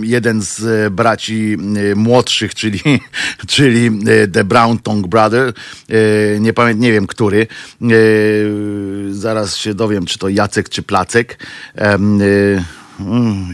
jeden 0.00 0.42
z 0.42 0.92
braci 0.92 1.56
młodszych, 1.96 2.54
czyli, 2.54 2.80
czyli 3.46 3.90
The 4.32 4.44
Brown 4.44 4.78
Tongue 4.78 5.08
Brother, 5.08 5.52
nie 6.40 6.52
pamiętam, 6.52 6.82
nie 6.82 6.92
wiem 6.92 7.06
który, 7.06 7.46
zaraz 9.10 9.56
się 9.56 9.74
dowiem, 9.74 10.06
czy 10.06 10.18
to 10.18 10.28
Jacek, 10.28 10.68
czy 10.68 10.82
Placek, 10.82 11.38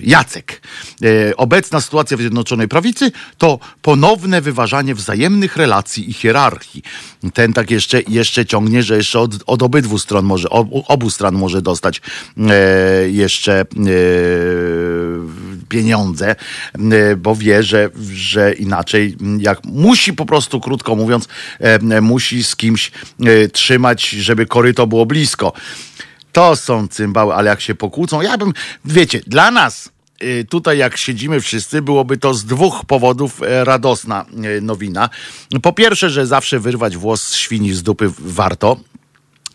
Jacek. 0.02 0.62
E, 1.02 1.36
obecna 1.36 1.80
sytuacja 1.80 2.16
w 2.16 2.20
Zjednoczonej 2.20 2.68
Prawicy 2.68 3.12
to 3.38 3.58
ponowne 3.82 4.40
wyważanie 4.40 4.94
wzajemnych 4.94 5.56
relacji 5.56 6.10
i 6.10 6.12
hierarchii. 6.12 6.82
Ten 7.34 7.52
tak 7.52 7.70
jeszcze, 7.70 8.02
jeszcze 8.08 8.46
ciągnie, 8.46 8.82
że 8.82 8.96
jeszcze 8.96 9.20
od, 9.20 9.32
od 9.46 9.62
obydwu 9.62 9.98
stron 9.98 10.24
może, 10.24 10.48
obu 10.88 11.10
stron 11.10 11.34
może 11.34 11.62
dostać 11.62 12.00
e, 12.38 13.10
jeszcze 13.10 13.60
e, 13.60 13.64
pieniądze, 15.68 16.36
e, 16.74 17.16
bo 17.16 17.36
wie, 17.36 17.62
że, 17.62 17.90
że 18.12 18.52
inaczej, 18.52 19.16
jak 19.38 19.64
musi 19.64 20.12
po 20.12 20.26
prostu, 20.26 20.60
krótko 20.60 20.96
mówiąc, 20.96 21.28
e, 21.60 22.00
musi 22.00 22.44
z 22.44 22.56
kimś 22.56 22.90
e, 23.20 23.48
trzymać, 23.48 24.08
żeby 24.08 24.46
koryto 24.46 24.86
było 24.86 25.06
blisko. 25.06 25.52
To 26.32 26.56
są 26.56 26.88
cymbały, 26.88 27.34
ale 27.34 27.50
jak 27.50 27.60
się 27.60 27.74
pokłócą, 27.74 28.22
ja 28.22 28.38
bym, 28.38 28.52
wiecie, 28.84 29.20
dla 29.26 29.50
nas 29.50 29.90
y, 30.22 30.46
tutaj 30.50 30.78
jak 30.78 30.96
siedzimy 30.96 31.40
wszyscy, 31.40 31.82
byłoby 31.82 32.16
to 32.16 32.34
z 32.34 32.44
dwóch 32.44 32.84
powodów 32.84 33.42
e, 33.42 33.64
radosna 33.64 34.24
e, 34.56 34.60
nowina. 34.60 35.10
Po 35.62 35.72
pierwsze, 35.72 36.10
że 36.10 36.26
zawsze 36.26 36.60
wyrwać 36.60 36.96
włos 36.96 37.22
z 37.22 37.34
świni 37.34 37.72
z 37.72 37.82
dupy 37.82 38.10
warto, 38.18 38.76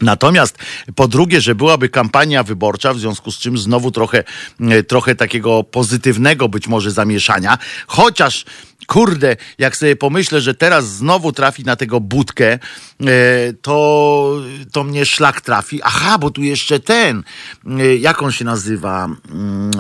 Natomiast 0.01 0.57
po 0.95 1.07
drugie, 1.07 1.41
że 1.41 1.55
byłaby 1.55 1.89
kampania 1.89 2.43
wyborcza, 2.43 2.93
w 2.93 2.99
związku 2.99 3.31
z 3.31 3.37
czym 3.37 3.57
znowu 3.57 3.91
trochę, 3.91 4.23
trochę 4.87 5.15
takiego 5.15 5.63
pozytywnego 5.63 6.49
być 6.49 6.67
może 6.67 6.91
zamieszania, 6.91 7.57
chociaż 7.87 8.45
kurde, 8.87 9.35
jak 9.57 9.77
sobie 9.77 9.95
pomyślę, 9.95 10.41
że 10.41 10.53
teraz 10.53 10.89
znowu 10.89 11.31
trafi 11.31 11.63
na 11.63 11.75
tego 11.75 11.99
budkę, 11.99 12.51
e, 12.53 12.59
to, 13.61 14.39
to 14.71 14.83
mnie 14.83 15.05
szlak 15.05 15.41
trafi. 15.41 15.79
Aha, 15.83 16.17
bo 16.17 16.31
tu 16.31 16.43
jeszcze 16.43 16.79
ten, 16.79 17.23
e, 17.79 17.95
jak 17.95 18.23
on 18.23 18.31
się 18.31 18.45
nazywa? 18.45 19.05
Mm, 19.05 19.71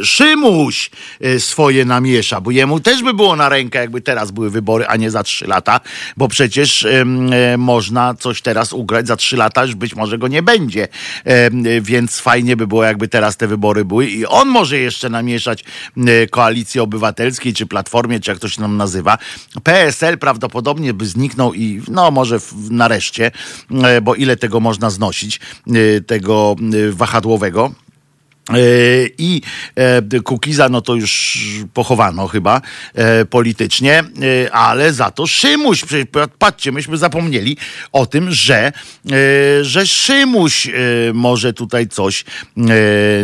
e, 0.00 0.04
Szymuś 0.04 0.90
swoje 1.38 1.84
namiesza, 1.84 2.40
bo 2.40 2.50
jemu 2.50 2.80
też 2.80 3.02
by 3.02 3.14
było 3.14 3.36
na 3.36 3.48
rękę, 3.48 3.78
jakby 3.78 4.00
teraz 4.00 4.30
były 4.30 4.50
wybory, 4.50 4.86
a 4.86 4.96
nie 4.96 5.10
za 5.10 5.22
trzy 5.22 5.46
lata, 5.46 5.80
bo 6.16 6.28
przecież 6.28 6.86
można 7.58 8.14
coś 8.14 8.42
teraz 8.42 8.72
ugrać, 8.72 9.06
za 9.06 9.16
trzy 9.16 9.36
lata 9.36 9.64
już 9.64 9.74
być 9.74 9.94
może 9.94 10.18
go 10.18 10.28
nie 10.28 10.42
będzie. 10.42 10.88
Więc 11.82 12.20
fajnie 12.20 12.56
by 12.56 12.66
było, 12.66 12.84
jakby 12.84 13.08
teraz 13.08 13.36
te 13.36 13.46
wybory 13.46 13.84
były 13.84 14.06
i 14.06 14.26
on 14.26 14.48
może 14.48 14.78
jeszcze 14.78 15.08
namieszać 15.08 15.64
koalicji 16.30 16.80
obywatelskiej 16.80 17.54
czy 17.54 17.66
platformy 17.66 18.01
Platformie, 18.02 18.20
czy 18.20 18.30
jak 18.30 18.38
to 18.38 18.48
się 18.48 18.60
nam 18.60 18.76
nazywa. 18.76 19.18
PSL 19.62 20.18
prawdopodobnie 20.18 20.94
by 20.94 21.06
zniknął 21.06 21.54
i 21.54 21.82
no 21.88 22.10
może 22.10 22.38
nareszcie, 22.70 23.30
e, 23.70 24.00
bo 24.00 24.14
ile 24.14 24.36
tego 24.36 24.60
można 24.60 24.90
znosić, 24.90 25.40
e, 25.66 26.00
tego 26.00 26.56
e, 26.58 26.92
wahadłowego. 26.92 27.72
E, 28.50 28.54
I 29.18 29.42
e, 29.74 30.20
Kukiza, 30.20 30.68
no 30.68 30.80
to 30.80 30.94
już 30.94 31.38
pochowano 31.74 32.28
chyba 32.28 32.60
e, 32.94 33.24
politycznie, 33.24 34.04
ale 34.52 34.92
za 34.92 35.10
to 35.10 35.26
Szymuś, 35.26 35.84
patrzcie, 36.38 36.72
myśmy 36.72 36.96
zapomnieli 36.96 37.56
o 37.92 38.06
tym, 38.06 38.32
że, 38.32 38.72
że 39.62 39.86
Szymuś 39.86 40.68
może 41.14 41.52
tutaj 41.52 41.88
coś 41.88 42.24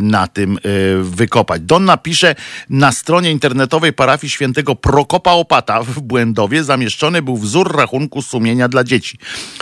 na 0.03 0.27
tym 0.27 0.59
wykopać. 1.03 1.62
Donna 1.62 1.97
pisze, 1.97 2.35
na 2.71 2.93
stronie 2.93 3.31
internetowej 3.31 3.93
parafii 3.93 4.31
świętego 4.31 4.75
Prokopa 4.75 5.33
Opata 5.33 5.83
w 5.83 6.01
Błędowie 6.01 6.64
zamieszczony 6.64 7.23
był 7.23 7.37
wzór 7.37 7.77
rachunku 7.77 8.23
sumienia 8.23 8.69
dla 8.69 8.85
dzieci. 8.85 9.19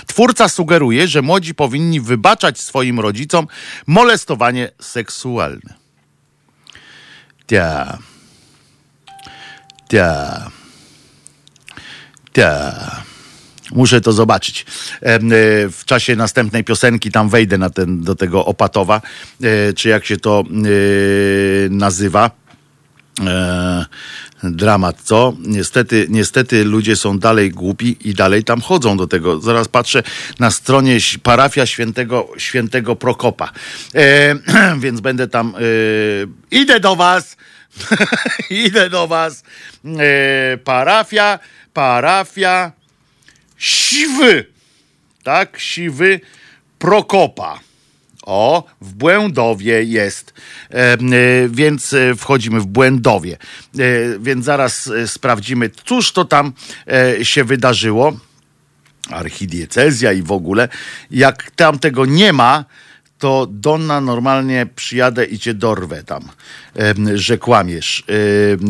Twórca 0.06 0.48
sugeruje, 0.48 1.08
że 1.08 1.22
młodzi 1.22 1.54
powinni 1.54 2.00
wybaczać 2.00 2.60
swoim 2.60 3.00
rodzicom 3.00 3.46
molestowanie 3.86 4.70
seksualne 4.80 5.45
aktualne. 5.46 5.74
Tia. 7.46 7.98
Tia. 9.88 10.50
Tia. 12.32 12.74
Muszę 13.72 14.00
to 14.00 14.12
zobaczyć. 14.12 14.66
E, 15.02 15.18
w 15.68 15.82
czasie 15.86 16.16
następnej 16.16 16.64
piosenki 16.64 17.10
tam 17.10 17.28
wejdę 17.28 17.58
ten, 17.70 18.02
do 18.02 18.14
tego 18.14 18.44
Opatowa, 18.44 19.02
e, 19.42 19.72
czy 19.72 19.88
jak 19.88 20.04
się 20.04 20.16
to 20.16 20.44
e, 23.20 23.86
dramat, 24.42 25.00
co? 25.02 25.32
Niestety, 25.38 26.06
niestety 26.10 26.64
ludzie 26.64 26.96
są 26.96 27.18
dalej 27.18 27.50
głupi 27.50 27.96
i 28.04 28.14
dalej 28.14 28.44
tam 28.44 28.60
chodzą 28.60 28.96
do 28.96 29.06
tego. 29.06 29.40
Zaraz 29.40 29.68
patrzę 29.68 30.02
na 30.38 30.50
stronie 30.50 30.98
parafia 31.22 31.66
świętego, 31.66 32.28
świętego 32.38 32.96
Prokopa. 32.96 33.52
E, 33.94 34.34
więc 34.84 35.00
będę 35.00 35.28
tam, 35.28 35.54
e, 35.54 35.60
idę 36.50 36.80
do 36.80 36.96
was, 36.96 37.36
Idę 38.50 38.90
do 38.90 39.06
was. 39.06 39.42
E, 39.84 40.58
parafia, 40.58 41.38
parafia 41.72 42.72
Siwy. 43.58 44.46
Tak, 45.22 45.58
Siwy 45.58 46.20
Prokopa. 46.78 47.60
O, 48.26 48.64
w 48.80 48.94
Błędowie 48.94 49.84
jest. 49.84 50.34
E, 50.70 50.74
e, 50.74 50.98
więc 51.48 51.92
e, 51.92 52.14
wchodzimy 52.14 52.60
w 52.60 52.66
Błędowie. 52.66 53.36
E, 53.78 53.78
więc 54.18 54.44
zaraz 54.44 54.86
e, 54.86 55.08
sprawdzimy, 55.08 55.70
cóż 55.84 56.12
to 56.12 56.24
tam 56.24 56.52
e, 56.86 57.24
się 57.24 57.44
wydarzyło. 57.44 58.12
Archidiecezja 59.10 60.12
i 60.12 60.22
w 60.22 60.32
ogóle. 60.32 60.68
Jak 61.10 61.50
tam 61.50 61.78
tego 61.78 62.06
nie 62.06 62.32
ma, 62.32 62.64
to 63.18 63.46
Donna 63.50 64.00
normalnie 64.00 64.66
przyjadę 64.76 65.24
i 65.24 65.38
cię 65.38 65.54
dorwę 65.54 66.02
tam, 66.04 66.28
że 67.14 67.38
kłamiesz. 67.38 68.04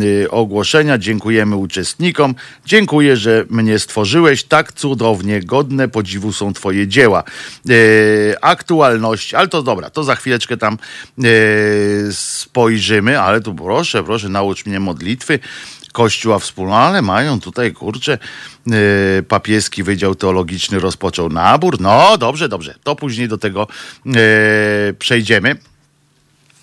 Y, 0.03 0.30
ogłoszenia, 0.30 0.99
dziękujemy 0.99 1.57
uczestnikom. 1.57 2.34
Dziękuję, 2.66 3.16
że 3.16 3.44
mnie 3.51 3.78
stworzyłeś. 3.78 4.44
Tak 4.44 4.72
cudownie, 4.72 5.40
godne 5.40 5.88
podziwu 5.88 6.32
są 6.32 6.53
twoje 6.53 6.88
dzieła. 6.88 7.22
E, 7.68 7.74
aktualność, 8.44 9.34
ale 9.34 9.49
to 9.49 9.62
dobra, 9.62 9.90
to 9.90 10.05
za 10.05 10.16
chwileczkę 10.16 10.57
tam 10.57 10.78
e, 11.18 11.28
spojrzymy, 12.12 13.20
ale 13.20 13.40
tu 13.40 13.55
proszę, 13.55 14.05
proszę, 14.05 14.28
naucz 14.28 14.66
mnie 14.66 14.80
modlitwy. 14.80 15.38
Kościoła 15.97 16.38
wspólna, 16.38 16.76
ale 16.76 17.03
mają 17.03 17.40
tutaj, 17.40 17.72
kurczę, 17.72 18.18
yy, 18.66 18.76
papieski 19.28 19.82
Wydział 19.82 20.14
Teologiczny 20.14 20.78
rozpoczął 20.78 21.28
nabór. 21.28 21.80
No, 21.80 22.18
dobrze, 22.18 22.49
dobrze, 22.49 22.74
to 22.82 22.97
później 22.97 23.28
do 23.28 23.38
tego 23.38 23.68
yy, 24.05 24.14
przejdziemy. 24.99 25.57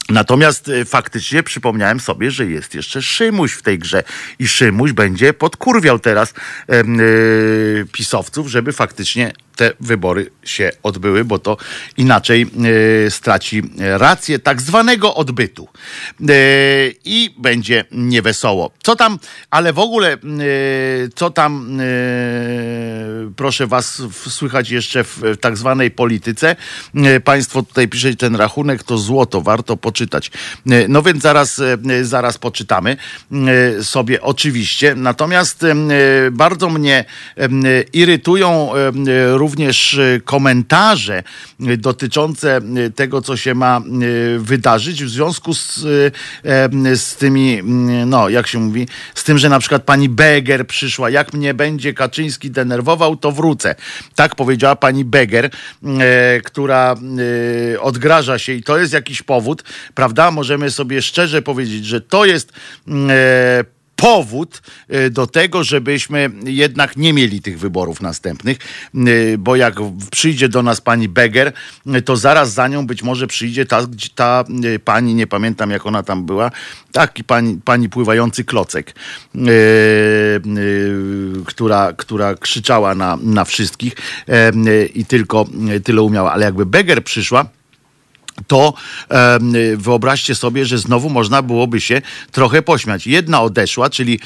Natomiast 0.09 0.67
y, 0.67 0.85
faktycznie 0.85 1.43
przypomniałem 1.43 1.99
sobie, 1.99 2.31
że 2.31 2.45
jest 2.45 2.75
jeszcze 2.75 3.01
Szymuś 3.01 3.53
w 3.53 3.61
tej 3.61 3.79
grze 3.79 4.03
i 4.39 4.47
Szymuś 4.47 4.91
będzie 4.91 5.33
podkurwiał 5.33 5.99
teraz 5.99 6.33
em, 6.67 6.99
y, 6.99 7.85
pisowców, 7.91 8.47
żeby 8.47 8.73
faktycznie 8.73 9.33
te 9.55 9.71
wybory 9.79 10.29
się 10.43 10.71
odbyły, 10.83 11.25
bo 11.25 11.39
to 11.39 11.57
inaczej 11.97 12.45
y, 13.05 13.11
straci 13.11 13.63
rację 13.79 14.39
tak 14.39 14.61
zwanego 14.61 15.15
odbytu 15.15 15.67
y, 16.21 16.95
i 17.05 17.35
będzie 17.37 17.85
niewesoło. 17.91 18.71
Co 18.83 18.95
tam, 18.95 19.19
ale 19.49 19.73
w 19.73 19.79
ogóle, 19.79 20.17
co 21.15 21.29
tam, 21.29 21.79
proszę 23.35 23.67
was, 23.67 24.01
w, 24.01 24.31
słychać 24.31 24.69
jeszcze 24.69 25.03
w, 25.03 25.17
w 25.17 25.37
tak 25.37 25.57
zwanej 25.57 25.91
polityce. 25.91 26.55
Państwo 27.23 27.63
tutaj 27.63 27.87
pisze 27.87 28.15
ten 28.15 28.35
rachunek, 28.35 28.83
to 28.83 28.97
złoto, 28.97 29.41
warto 29.41 29.77
poczytać. 29.77 30.31
No 30.89 31.01
więc 31.01 31.23
zaraz, 31.23 31.61
zaraz 32.01 32.37
poczytamy 32.37 32.97
sobie 33.81 34.21
oczywiście. 34.21 34.95
Natomiast 34.95 35.65
bardzo 36.31 36.69
mnie 36.69 37.05
irytują 37.93 38.69
y, 38.75 39.37
również 39.43 39.93
y, 39.93 40.21
komentarze 40.25 41.23
y, 41.61 41.77
dotyczące 41.77 42.61
y, 42.77 42.91
tego, 42.91 43.21
co 43.21 43.37
się 43.37 43.55
ma 43.55 43.81
wydarzyć 44.37 45.03
w 45.03 45.09
związku 45.09 45.53
z, 45.53 45.79
z 46.95 47.15
tymi, 47.15 47.59
mm, 47.59 48.09
no 48.09 48.29
jak 48.29 48.47
się 48.47 48.59
mówi, 48.59 48.87
z 49.15 49.23
tym, 49.23 49.37
że 49.37 49.49
na 49.49 49.59
przykład 49.59 49.83
pani 49.83 50.09
Beger 50.09 50.67
przyszła, 50.67 51.09
jak 51.09 51.33
mnie 51.33 51.53
będzie 51.53 51.93
Kaczyński 51.93 52.51
denerwował, 52.51 53.15
to 53.15 53.31
wrócę. 53.31 53.75
Tak 54.15 54.35
powiedziała 54.35 54.75
pani 54.75 55.05
Beger, 55.05 55.49
która 56.43 56.95
odgraża 57.79 58.39
się 58.39 58.53
i 58.53 58.63
to 58.63 58.77
jest 58.77 58.93
jakiś 58.93 59.21
powód, 59.21 59.63
prawda? 59.93 60.31
Możemy 60.31 60.71
sobie 60.71 61.01
szczerze 61.01 61.41
powiedzieć, 61.41 61.85
że 61.85 62.01
to 62.01 62.25
jest 62.25 62.53
powód 64.03 64.61
e, 64.89 65.09
do 65.09 65.27
tego, 65.27 65.63
żebyśmy 65.63 66.29
jednak 66.45 66.97
nie 66.97 67.13
mieli 67.13 67.41
tych 67.41 67.59
wyborów 67.59 68.01
następnych, 68.01 68.57
e, 68.95 69.37
bo 69.37 69.55
jak 69.55 69.75
przyjdzie 70.11 70.49
do 70.49 70.63
nas 70.63 70.81
pani 70.81 71.09
Beger, 71.09 71.53
e, 71.87 72.01
to 72.01 72.17
zaraz 72.17 72.53
za 72.53 72.67
nią 72.67 72.87
być 72.87 73.03
może 73.03 73.27
przyjdzie 73.27 73.65
ta, 73.65 73.87
ta 74.15 74.43
pani, 74.85 75.15
nie 75.15 75.27
pamiętam 75.27 75.71
jak 75.71 75.85
ona 75.85 76.03
tam 76.03 76.25
była, 76.25 76.51
taki 76.91 77.23
pani, 77.23 77.59
pani 77.65 77.89
pływający 77.89 78.43
klocek, 78.43 78.95
która, 81.45 81.93
która 81.93 82.35
krzyczała 82.35 82.95
na, 82.95 83.17
na 83.21 83.45
wszystkich 83.45 83.93
i 84.95 85.05
tylko 85.05 85.45
tyle 85.83 86.01
umiała, 86.01 86.31
ale 86.31 86.45
jakby 86.45 86.65
Beger 86.65 87.03
przyszła, 87.03 87.45
to 88.47 88.73
wyobraźcie 89.77 90.35
sobie, 90.35 90.65
że 90.65 90.77
znowu 90.77 91.09
można 91.09 91.41
byłoby 91.41 91.81
się 91.81 92.01
trochę 92.31 92.61
pośmiać. 92.61 93.07
Jedna 93.07 93.41
odeszła, 93.41 93.89
czyli 93.89 94.19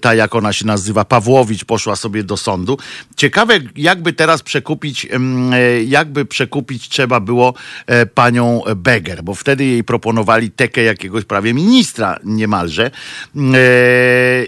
ta, 0.00 0.14
jak 0.14 0.34
ona 0.34 0.52
się 0.52 0.66
nazywa, 0.66 1.04
Pawłowicz, 1.04 1.64
poszła 1.64 1.96
sobie 1.96 2.24
do 2.24 2.36
sądu. 2.36 2.78
Ciekawe, 3.16 3.58
jakby 3.76 4.12
teraz 4.12 4.42
przekupić, 4.42 5.06
e, 5.06 5.82
jakby 5.82 6.24
przekupić 6.24 6.88
trzeba 6.88 7.20
było 7.20 7.54
e, 7.86 8.06
panią 8.06 8.62
Beger, 8.76 9.22
bo 9.22 9.34
wtedy 9.34 9.64
jej 9.64 9.84
proponowali 9.84 10.50
tekę 10.50 10.82
jakiegoś 10.82 11.24
prawie 11.24 11.54
ministra 11.54 12.18
niemalże. 12.24 12.86
E, 12.86 12.90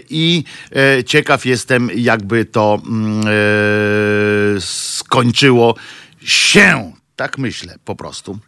I 0.09 0.43
ciekaw 1.05 1.45
jestem, 1.45 1.89
jakby 1.95 2.45
to 2.45 2.81
mm, 2.85 3.25
skończyło 4.61 5.75
się. 6.21 6.91
Tak 7.15 7.37
myślę 7.37 7.75
po 7.85 7.95
prostu 7.95 8.39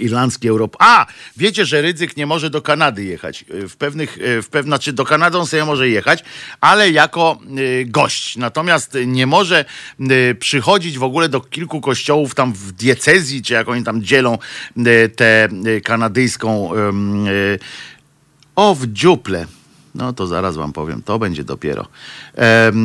irlandzki 0.00 0.48
Europ. 0.48 0.76
A! 0.78 1.06
Wiecie, 1.36 1.64
że 1.66 1.82
Rydzyk 1.82 2.16
nie 2.16 2.26
może 2.26 2.50
do 2.50 2.62
Kanady 2.62 3.04
jechać. 3.04 3.44
E, 3.64 3.68
W 3.68 3.76
pewnych, 3.76 4.18
e, 4.18 4.42
w 4.42 4.48
pew... 4.48 4.64
znaczy 4.64 4.92
do 4.92 5.04
Kanady 5.04 5.38
on 5.38 5.46
sobie 5.46 5.64
może 5.64 5.88
jechać, 5.88 6.24
ale 6.60 6.90
jako 6.90 7.38
e, 7.80 7.84
gość. 7.84 8.36
Natomiast 8.36 8.96
nie 9.06 9.26
może 9.26 9.64
e, 10.00 10.34
przychodzić 10.34 10.98
w 10.98 11.02
ogóle 11.02 11.28
do 11.28 11.40
kilku 11.40 11.80
kościołów 11.80 12.34
tam 12.34 12.52
w 12.52 12.72
diecezji, 12.72 13.42
czy 13.42 13.52
jak 13.52 13.68
oni 13.68 13.84
tam 13.84 14.02
dzielą 14.02 14.38
e, 14.76 15.08
tę 15.08 15.44
e, 15.44 15.80
kanadyjską 15.80 16.74
e, 16.74 16.78
o, 18.56 18.74
w 18.74 18.86
dziuple. 18.86 19.46
No 19.98 20.12
to 20.12 20.26
zaraz 20.26 20.56
wam 20.56 20.72
powiem, 20.72 21.02
to 21.02 21.18
będzie 21.18 21.44
dopiero. 21.44 21.86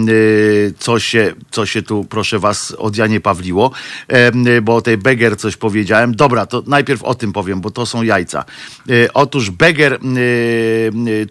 Y, 0.09 0.73
co, 0.79 0.99
się, 0.99 1.33
co 1.51 1.65
się 1.65 1.81
tu, 1.81 2.03
proszę 2.03 2.39
was, 2.39 2.71
od 2.71 2.97
Janie 2.97 3.21
Pawliło, 3.21 3.71
y, 4.47 4.61
bo 4.61 4.75
o 4.75 4.81
tej 4.81 4.97
Beger 4.97 5.37
coś 5.37 5.57
powiedziałem. 5.57 6.15
Dobra, 6.15 6.45
to 6.45 6.63
najpierw 6.67 7.03
o 7.03 7.15
tym 7.15 7.33
powiem, 7.33 7.61
bo 7.61 7.71
to 7.71 7.85
są 7.85 8.03
jajca. 8.03 8.45
Y, 8.89 9.09
otóż 9.13 9.49
Beger, 9.51 9.99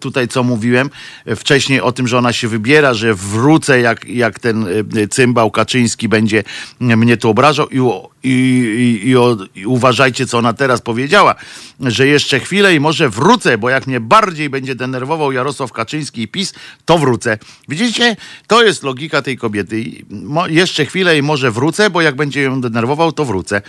tutaj 0.01 0.29
co 0.29 0.43
mówiłem 0.43 0.91
wcześniej 1.37 1.81
o 1.81 1.93
tym, 1.93 2.09
że 2.09 2.19
ona 2.19 2.33
się 2.33 2.49
wybiera, 2.49 2.95
że 2.95 3.15
wrócę, 3.15 3.81
jak, 3.81 4.05
jak 4.05 4.39
ten 4.39 4.67
cymbał 5.11 5.51
Kaczyński 5.51 6.09
będzie 6.09 6.45
mnie 6.81 7.17
tu 7.17 7.29
obrażał 7.29 7.69
i, 7.69 7.81
i, 8.23 8.29
i, 8.29 9.09
i, 9.09 9.61
i 9.61 9.67
uważajcie, 9.67 10.27
co 10.27 10.39
ona 10.39 10.53
teraz 10.53 10.81
powiedziała, 10.81 11.35
że 11.81 12.07
jeszcze 12.07 12.41
chwilę 12.41 12.75
i 12.75 12.81
może 12.81 13.09
wrócę, 13.09 13.59
bo 13.59 13.71
jak 13.71 13.87
mnie 13.87 14.01
bardziej 14.01 14.51
będzie 14.51 14.75
denerwował 14.75 15.33
Jarosław 15.33 15.73
Kaczyński 15.73 16.23
i 16.23 16.29
PiS, 16.29 16.55
to 16.85 16.99
wrócę. 16.99 17.39
Widzicie? 17.69 18.17
To 18.47 18.63
jest 18.63 18.83
logika 18.83 19.23
tej 19.23 19.39
kobiety. 19.39 19.85
Mo, 20.11 20.47
jeszcze 20.47 20.87
chwilę 20.87 21.19
i 21.19 21.23
może 21.23 21.51
wrócę, 21.51 21.91
bo 21.91 22.01
jak 22.01 22.17
będzie 22.17 22.43
ją 22.43 22.61
denerwował, 22.61 23.13
to 23.13 23.25
wrócę. 23.25 23.63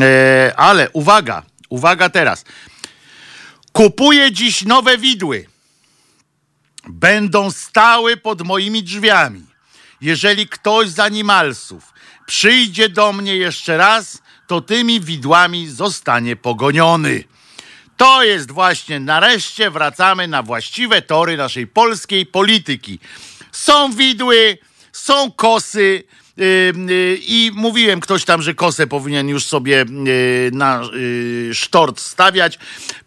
E, 0.00 0.52
ale 0.56 0.90
uwaga, 0.90 1.42
uwaga 1.68 2.08
teraz. 2.08 2.44
Kupuję 3.72 4.32
dziś 4.32 4.62
nowe 4.62 4.98
widły. 4.98 5.46
Będą 6.88 7.50
stały 7.50 8.16
pod 8.16 8.42
moimi 8.42 8.82
drzwiami. 8.82 9.42
Jeżeli 10.00 10.48
ktoś 10.48 10.88
z 10.88 10.98
animalsów 10.98 11.93
przyjdzie 12.26 12.88
do 12.88 13.12
mnie 13.12 13.36
jeszcze 13.36 13.76
raz, 13.76 14.22
to 14.46 14.60
tymi 14.60 15.00
widłami 15.00 15.68
zostanie 15.68 16.36
pogoniony. 16.36 17.24
To 17.96 18.22
jest 18.22 18.50
właśnie, 18.50 19.00
nareszcie 19.00 19.70
wracamy 19.70 20.28
na 20.28 20.42
właściwe 20.42 21.02
tory 21.02 21.36
naszej 21.36 21.66
polskiej 21.66 22.26
polityki. 22.26 22.98
Są 23.52 23.92
widły, 23.92 24.58
są 24.92 25.32
kosy. 25.32 26.02
yy, 26.36 26.72
yy, 26.88 27.18
I 27.26 27.50
mówiłem 27.54 28.00
ktoś 28.00 28.24
tam, 28.24 28.42
że 28.42 28.54
kosę 28.54 28.86
powinien 28.86 29.28
już 29.28 29.44
sobie 29.44 29.84
yy, 30.04 30.50
na 30.52 30.82
yy, 30.92 31.54
sztort 31.54 32.00
stawiać. 32.00 32.58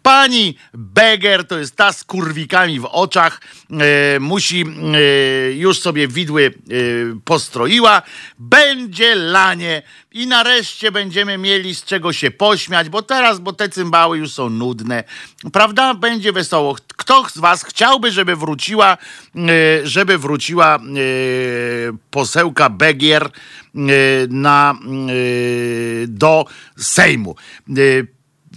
Pani 0.02 0.56
Beger 0.74 1.46
to 1.46 1.58
jest 1.58 1.76
ta 1.76 1.92
z 1.92 2.04
kurwikami 2.04 2.80
w 2.80 2.84
oczach. 2.84 3.40
yy, 3.70 3.78
musi 4.20 4.58
yy, 4.58 5.54
już 5.54 5.80
sobie 5.80 6.08
widły 6.08 6.54
yy, 6.66 7.16
postroiła. 7.24 8.02
Będzie 8.38 9.14
lanie 9.14 9.82
i 10.12 10.26
nareszcie 10.26 10.92
będziemy 10.92 11.38
mieli 11.38 11.74
z 11.74 11.84
czego 11.84 12.12
się 12.12 12.30
pośmiać, 12.30 12.88
bo 12.88 13.02
teraz, 13.02 13.38
bo 13.38 13.52
te 13.52 13.68
cymbały 13.68 14.18
już 14.18 14.32
są 14.32 14.50
nudne. 14.50 15.04
Prawda? 15.52 15.94
Będzie 15.94 16.32
wesoło. 16.32 16.76
Kto 16.96 17.28
z 17.28 17.38
was 17.38 17.64
chciałby, 17.64 18.10
żeby 18.10 18.36
wróciła, 18.36 18.98
yy, 19.34 19.44
żeby 19.84 20.18
wróciła 20.18 20.78
yy, 20.92 21.98
posełka 22.10 22.70
Begier 22.70 23.30
yy, 23.74 23.82
na, 24.30 24.74
do 26.08 26.44
Sejmu? 26.76 27.36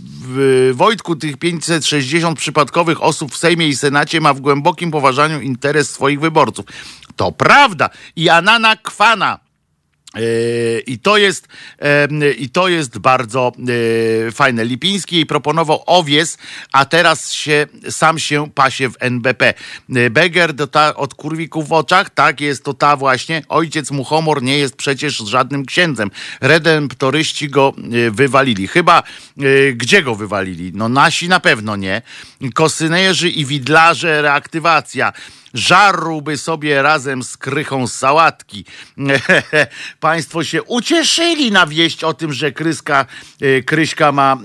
W, 0.03 0.71
Wojtku, 0.75 1.15
tych 1.15 1.37
560 1.37 2.39
przypadkowych 2.39 3.03
osób 3.03 3.31
w 3.31 3.37
Sejmie 3.37 3.67
i 3.67 3.75
Senacie 3.75 4.21
ma 4.21 4.33
w 4.33 4.39
głębokim 4.39 4.91
poważaniu 4.91 5.41
interes 5.41 5.89
swoich 5.89 6.19
wyborców. 6.19 6.65
To 7.15 7.31
prawda. 7.31 7.89
I 8.15 8.29
Anana 8.29 8.75
Kwana. 8.75 9.50
Yy, 10.15 10.83
I 10.87 10.99
to 10.99 11.17
jest, 11.17 11.47
i 12.37 12.49
to 12.49 12.67
jest 12.67 12.97
bardzo 12.97 13.51
e, 14.27 14.31
fajne. 14.31 14.65
Lipiński 14.65 15.25
proponował 15.25 15.83
owies, 15.85 16.37
a 16.71 16.85
teraz 16.85 17.31
się, 17.31 17.67
sam 17.89 18.19
się 18.19 18.49
pasie 18.49 18.89
w 18.89 18.95
NBP. 18.99 19.53
E, 19.95 20.09
Beger 20.09 20.55
to 20.55 20.67
ta 20.67 20.95
od 20.95 21.13
kurwików 21.13 21.67
w 21.67 21.73
oczach, 21.73 22.09
tak 22.09 22.41
jest 22.41 22.63
to 22.63 22.73
ta 22.73 22.97
właśnie. 22.97 23.41
Ojciec 23.49 23.91
Muchomor 23.91 24.43
nie 24.43 24.57
jest 24.57 24.75
przecież 24.75 25.17
żadnym 25.17 25.65
księdzem. 25.65 26.11
Redemptoryści 26.41 27.49
go 27.49 27.73
e, 27.77 28.11
wywalili. 28.11 28.67
Chyba 28.67 29.03
e, 29.39 29.73
gdzie 29.73 30.03
go 30.03 30.15
wywalili? 30.15 30.71
No 30.75 30.89
nasi 30.89 31.29
na 31.29 31.39
pewno 31.39 31.75
nie. 31.75 32.01
Kosynerzy 32.53 33.29
i 33.29 33.45
widlarze 33.45 34.21
reaktywacja 34.21 35.13
żarłby 35.53 36.37
sobie 36.37 36.81
razem 36.81 37.23
z 37.23 37.37
krychą 37.37 37.87
sałatki. 37.87 38.65
Państwo 39.99 40.43
się 40.43 40.63
ucieszyli 40.63 41.51
na 41.51 41.67
wieść 41.67 42.03
o 42.03 42.13
tym, 42.13 42.33
że 42.33 42.51
Kryska, 42.51 43.05
e, 43.41 43.61
Kryśka 43.61 44.11
ma 44.11 44.37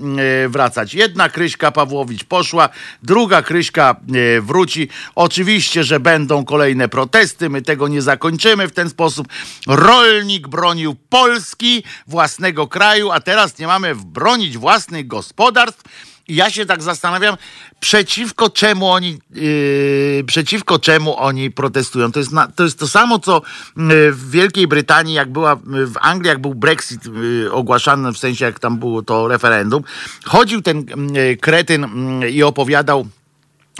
e, 0.45 0.49
wracać. 0.49 0.93
Jedna 0.93 1.29
Kryśka 1.29 1.71
Pawłowicz 1.71 2.23
poszła, 2.23 2.69
druga 3.03 3.41
Kryśka 3.41 3.95
e, 4.37 4.41
wróci. 4.41 4.89
Oczywiście, 5.15 5.83
że 5.83 5.99
będą 5.99 6.45
kolejne 6.45 6.89
protesty, 6.89 7.49
my 7.49 7.61
tego 7.61 7.87
nie 7.87 8.01
zakończymy 8.01 8.67
w 8.67 8.71
ten 8.71 8.89
sposób. 8.89 9.27
Rolnik 9.67 10.47
bronił 10.47 10.95
Polski, 11.09 11.83
własnego 12.07 12.67
kraju, 12.67 13.11
a 13.11 13.19
teraz 13.19 13.59
nie 13.59 13.67
mamy 13.67 13.95
bronić 13.95 14.57
własnych 14.57 15.07
gospodarstw. 15.07 15.83
Ja 16.27 16.49
się 16.49 16.65
tak 16.65 16.83
zastanawiam, 16.83 17.37
przeciwko 17.79 18.49
czemu 18.49 18.89
oni, 18.89 19.19
yy, 19.31 20.23
przeciwko 20.27 20.79
czemu 20.79 21.17
oni 21.17 21.51
protestują. 21.51 22.11
To 22.11 22.19
jest, 22.19 22.31
na, 22.31 22.47
to 22.47 22.63
jest 22.63 22.79
to 22.79 22.87
samo, 22.87 23.19
co 23.19 23.41
yy, 23.77 24.11
w 24.11 24.31
Wielkiej 24.31 24.67
Brytanii, 24.67 25.13
jak 25.13 25.31
była 25.31 25.59
yy, 25.73 25.87
w 25.87 25.97
Anglii, 26.01 26.29
jak 26.29 26.41
był 26.41 26.55
Brexit 26.55 27.05
yy, 27.05 27.51
ogłaszany, 27.51 28.13
w 28.13 28.17
sensie 28.17 28.45
jak 28.45 28.59
tam 28.59 28.77
było 28.77 29.01
to 29.01 29.27
referendum. 29.27 29.83
Chodził 30.25 30.61
ten 30.61 30.85
yy, 31.13 31.37
kretyn 31.37 31.87
yy, 32.21 32.31
i 32.31 32.43
opowiadał 32.43 33.07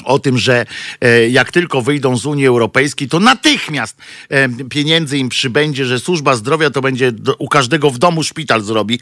o 0.04 0.20
tym, 0.20 0.38
że 0.38 0.66
e, 1.02 1.30
jak 1.30 1.52
tylko 1.52 1.82
wyjdą 1.82 2.18
z 2.18 2.26
Unii 2.26 2.48
Europejskiej, 2.48 3.08
to 3.08 3.20
natychmiast 3.20 3.98
e, 4.30 4.50
pieniędzy 4.70 5.18
im 5.18 5.30
przybędzie, 5.30 5.86
że 5.86 6.00
służba 6.00 6.36
zdrowia 6.36 6.70
to 6.70 6.82
będzie 6.82 7.12
u 7.38 7.48
każdego 7.48 7.90
w 7.90 7.98
domu 7.98 8.24
szpital 8.24 8.62
zrobi 8.62 9.00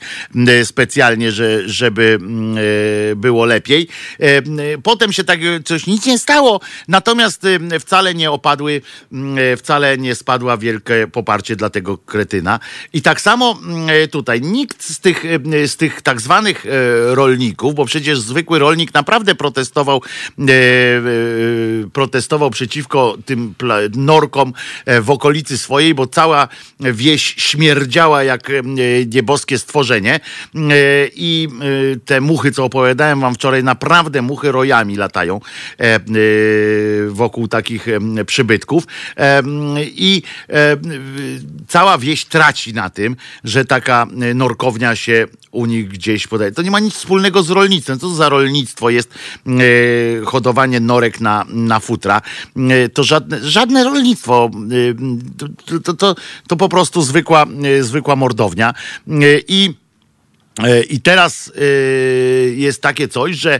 e, 0.48 0.66
specjalnie, 0.66 1.32
że, 1.32 1.70
żeby 1.70 2.20
było 3.16 3.46
lepiej. 3.46 3.88
Potem 4.84 5.14
się 5.14 5.24
tak 5.24 5.40
coś 5.66 5.88
nic 5.88 6.06
nie 6.06 6.20
stało, 6.20 6.60
natomiast 6.88 7.48
wcale 7.80 8.16
nie 8.16 8.32
opadły, 8.32 8.82
wcale 9.58 9.98
nie 9.98 10.16
spadła 10.16 10.58
wielkie 10.58 11.08
poparcie 11.12 11.56
dla 11.56 11.70
tego 11.70 11.98
kretyna. 11.98 12.60
I 12.94 13.02
tak 13.02 13.22
samo 13.22 13.60
tutaj 14.12 14.42
nikt 14.42 14.84
z 14.84 15.00
tych, 15.00 15.24
z 15.68 15.76
tych 15.76 16.02
tak 16.02 16.22
zwanych 16.22 16.66
rolników, 17.12 17.76
bo 17.76 17.86
przecież 17.86 18.20
zwykły 18.20 18.60
rolnik 18.60 18.94
naprawdę 18.94 19.36
protestował 19.36 20.02
protestował 21.94 22.50
przeciwko 22.50 23.18
tym 23.26 23.54
norkom 23.96 24.54
e, 24.86 25.02
w 25.02 25.10
okolicy 25.10 25.58
swojej, 25.58 25.94
bo 25.94 26.08
cała 26.08 26.48
wieś 26.80 27.36
śmierdziała 27.38 28.24
jak 28.24 28.50
e, 28.50 28.62
nieboskie 29.06 29.60
stworzenie 29.60 30.20
E, 30.56 31.08
i 31.16 31.48
e, 31.94 32.00
te 32.00 32.22
muchy, 32.22 32.52
co 32.52 32.64
opowiadałem 32.64 33.20
wam 33.20 33.36
wczoraj, 33.36 33.64
naprawdę 33.64 34.22
muchy 34.22 34.52
rojami 34.52 34.96
latają 34.96 35.42
e, 35.80 35.84
e, 35.84 36.00
wokół 37.10 37.48
takich 37.48 37.88
e, 37.88 38.26
przybytków 38.26 38.88
E, 39.18 39.44
i 39.84 40.24
e, 40.50 40.78
cała 41.68 41.98
wieś 41.98 42.26
traci 42.26 42.74
na 42.74 42.90
tym, 42.90 43.16
że 43.44 43.66
taka 43.66 44.08
e, 44.22 44.34
norkownia 44.34 44.96
się 44.96 45.28
u 45.52 45.66
nich 45.66 45.88
gdzieś 45.88 46.28
podaje. 46.28 46.52
To 46.52 46.62
nie 46.62 46.72
ma 46.72 46.80
nic 46.80 46.94
wspólnego 46.94 47.44
z 47.44 47.50
rolnictwem. 47.50 48.00
Co 48.00 48.10
za 48.10 48.30
rolnictwo 48.30 48.90
jest 48.90 49.14
e, 49.48 50.26
hodowanie 50.76 50.80
norek 50.80 51.22
na, 51.22 51.46
na 51.50 51.80
futra? 51.80 52.22
E, 52.56 52.90
to 52.90 53.04
żadne, 53.04 53.40
żadne 53.40 53.84
rolnictwo. 53.84 54.50
To, 55.38 55.80
to, 55.80 55.94
to, 55.94 56.16
to 56.48 56.56
po 56.56 56.70
prostu 56.70 57.02
zwykła, 57.02 57.46
e, 57.46 57.84
zwykła 57.84 58.16
mordownia. 58.16 58.74
I 59.48 59.74
I 60.90 61.02
teraz 61.02 61.52
jest 62.56 62.82
takie 62.82 63.08
coś, 63.08 63.36
że 63.36 63.60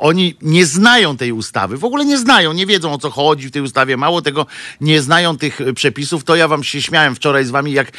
oni 0.00 0.36
nie 0.42 0.66
znają 0.66 1.16
tej 1.16 1.32
ustawy, 1.32 1.76
w 1.76 1.84
ogóle 1.84 2.04
nie 2.04 2.18
znają, 2.18 2.52
nie 2.52 2.66
wiedzą 2.66 2.92
o 2.92 2.98
co 2.98 3.10
chodzi 3.10 3.48
w 3.48 3.50
tej 3.50 3.62
ustawie, 3.62 3.96
mało 3.96 4.22
tego, 4.22 4.46
nie 4.80 5.02
znają 5.02 5.36
tych 5.36 5.60
e, 5.60 5.72
przepisów. 5.72 6.24
To 6.24 6.36
ja 6.36 6.48
wam 6.48 6.64
się 6.64 6.82
śmiałem 6.82 7.14
wczoraj 7.14 7.44
z 7.44 7.50
wami, 7.50 7.72
jak, 7.72 7.92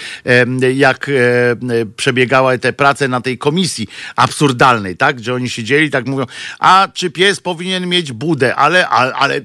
jak 0.75 1.09
e, 1.09 1.11
e, 1.13 1.55
przebiegały 1.95 2.59
te 2.59 2.73
prace 2.73 3.07
na 3.07 3.21
tej 3.21 3.37
komisji 3.37 3.87
absurdalnej, 4.15 4.97
tak? 4.97 5.15
Gdzie 5.15 5.33
oni 5.33 5.49
siedzieli, 5.49 5.89
tak 5.89 6.07
mówią, 6.07 6.25
a 6.59 6.87
czy 6.93 7.09
pies 7.09 7.39
powinien 7.39 7.87
mieć 7.87 8.11
budę, 8.11 8.55
ale, 8.55 8.89
ale, 8.89 9.13
ale 9.13 9.41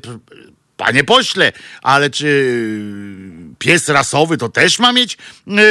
Panie 0.76 1.04
pośle, 1.04 1.52
ale 1.82 2.10
czy 2.10 2.26
pies 3.58 3.88
rasowy 3.88 4.36
to 4.36 4.48
też 4.48 4.78
ma 4.78 4.92
mieć 4.92 5.18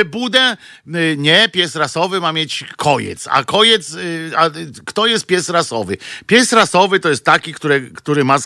y, 0.01 0.05
budę? 0.05 0.57
Y, 0.87 1.15
Nie, 1.17 1.49
pies 1.49 1.75
rasowy 1.75 2.21
ma 2.21 2.31
mieć 2.33 2.63
kojec. 2.77 3.27
A 3.31 3.43
kojec, 3.43 3.93
y, 3.93 4.31
a 4.35 4.49
kto 4.85 5.07
jest 5.07 5.25
pies 5.25 5.49
rasowy? 5.49 5.97
Pies 6.27 6.53
rasowy 6.53 6.99
to 6.99 7.09
jest 7.09 7.25
taki, 7.25 7.53
który, 7.53 7.91
który 7.91 8.23
ma, 8.23 8.37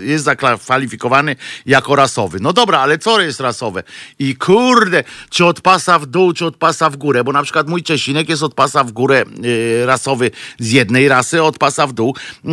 jest 0.00 0.24
zakwalifikowany 0.24 1.36
jako 1.66 1.96
rasowy. 1.96 2.38
No 2.40 2.52
dobra, 2.52 2.78
ale 2.80 2.98
co 2.98 3.20
jest 3.20 3.40
rasowe? 3.40 3.82
I 4.18 4.36
kurde, 4.36 5.04
czy 5.30 5.44
od 5.44 5.60
pasa 5.60 5.98
w 5.98 6.06
dół, 6.06 6.32
czy 6.32 6.46
od 6.46 6.56
pasa 6.56 6.90
w 6.90 6.96
górę? 6.96 7.24
Bo 7.24 7.32
na 7.32 7.42
przykład 7.42 7.68
mój 7.68 7.82
Czesinek 7.82 8.28
jest 8.28 8.42
od 8.42 8.54
pasa 8.54 8.84
w 8.84 8.92
górę 8.92 9.24
y, 9.44 9.86
rasowy 9.86 10.30
z 10.58 10.70
jednej 10.72 11.08
rasy, 11.08 11.42
od 11.42 11.58
pasa 11.58 11.86
w 11.86 11.92
dół 11.92 12.16
y, 12.44 12.48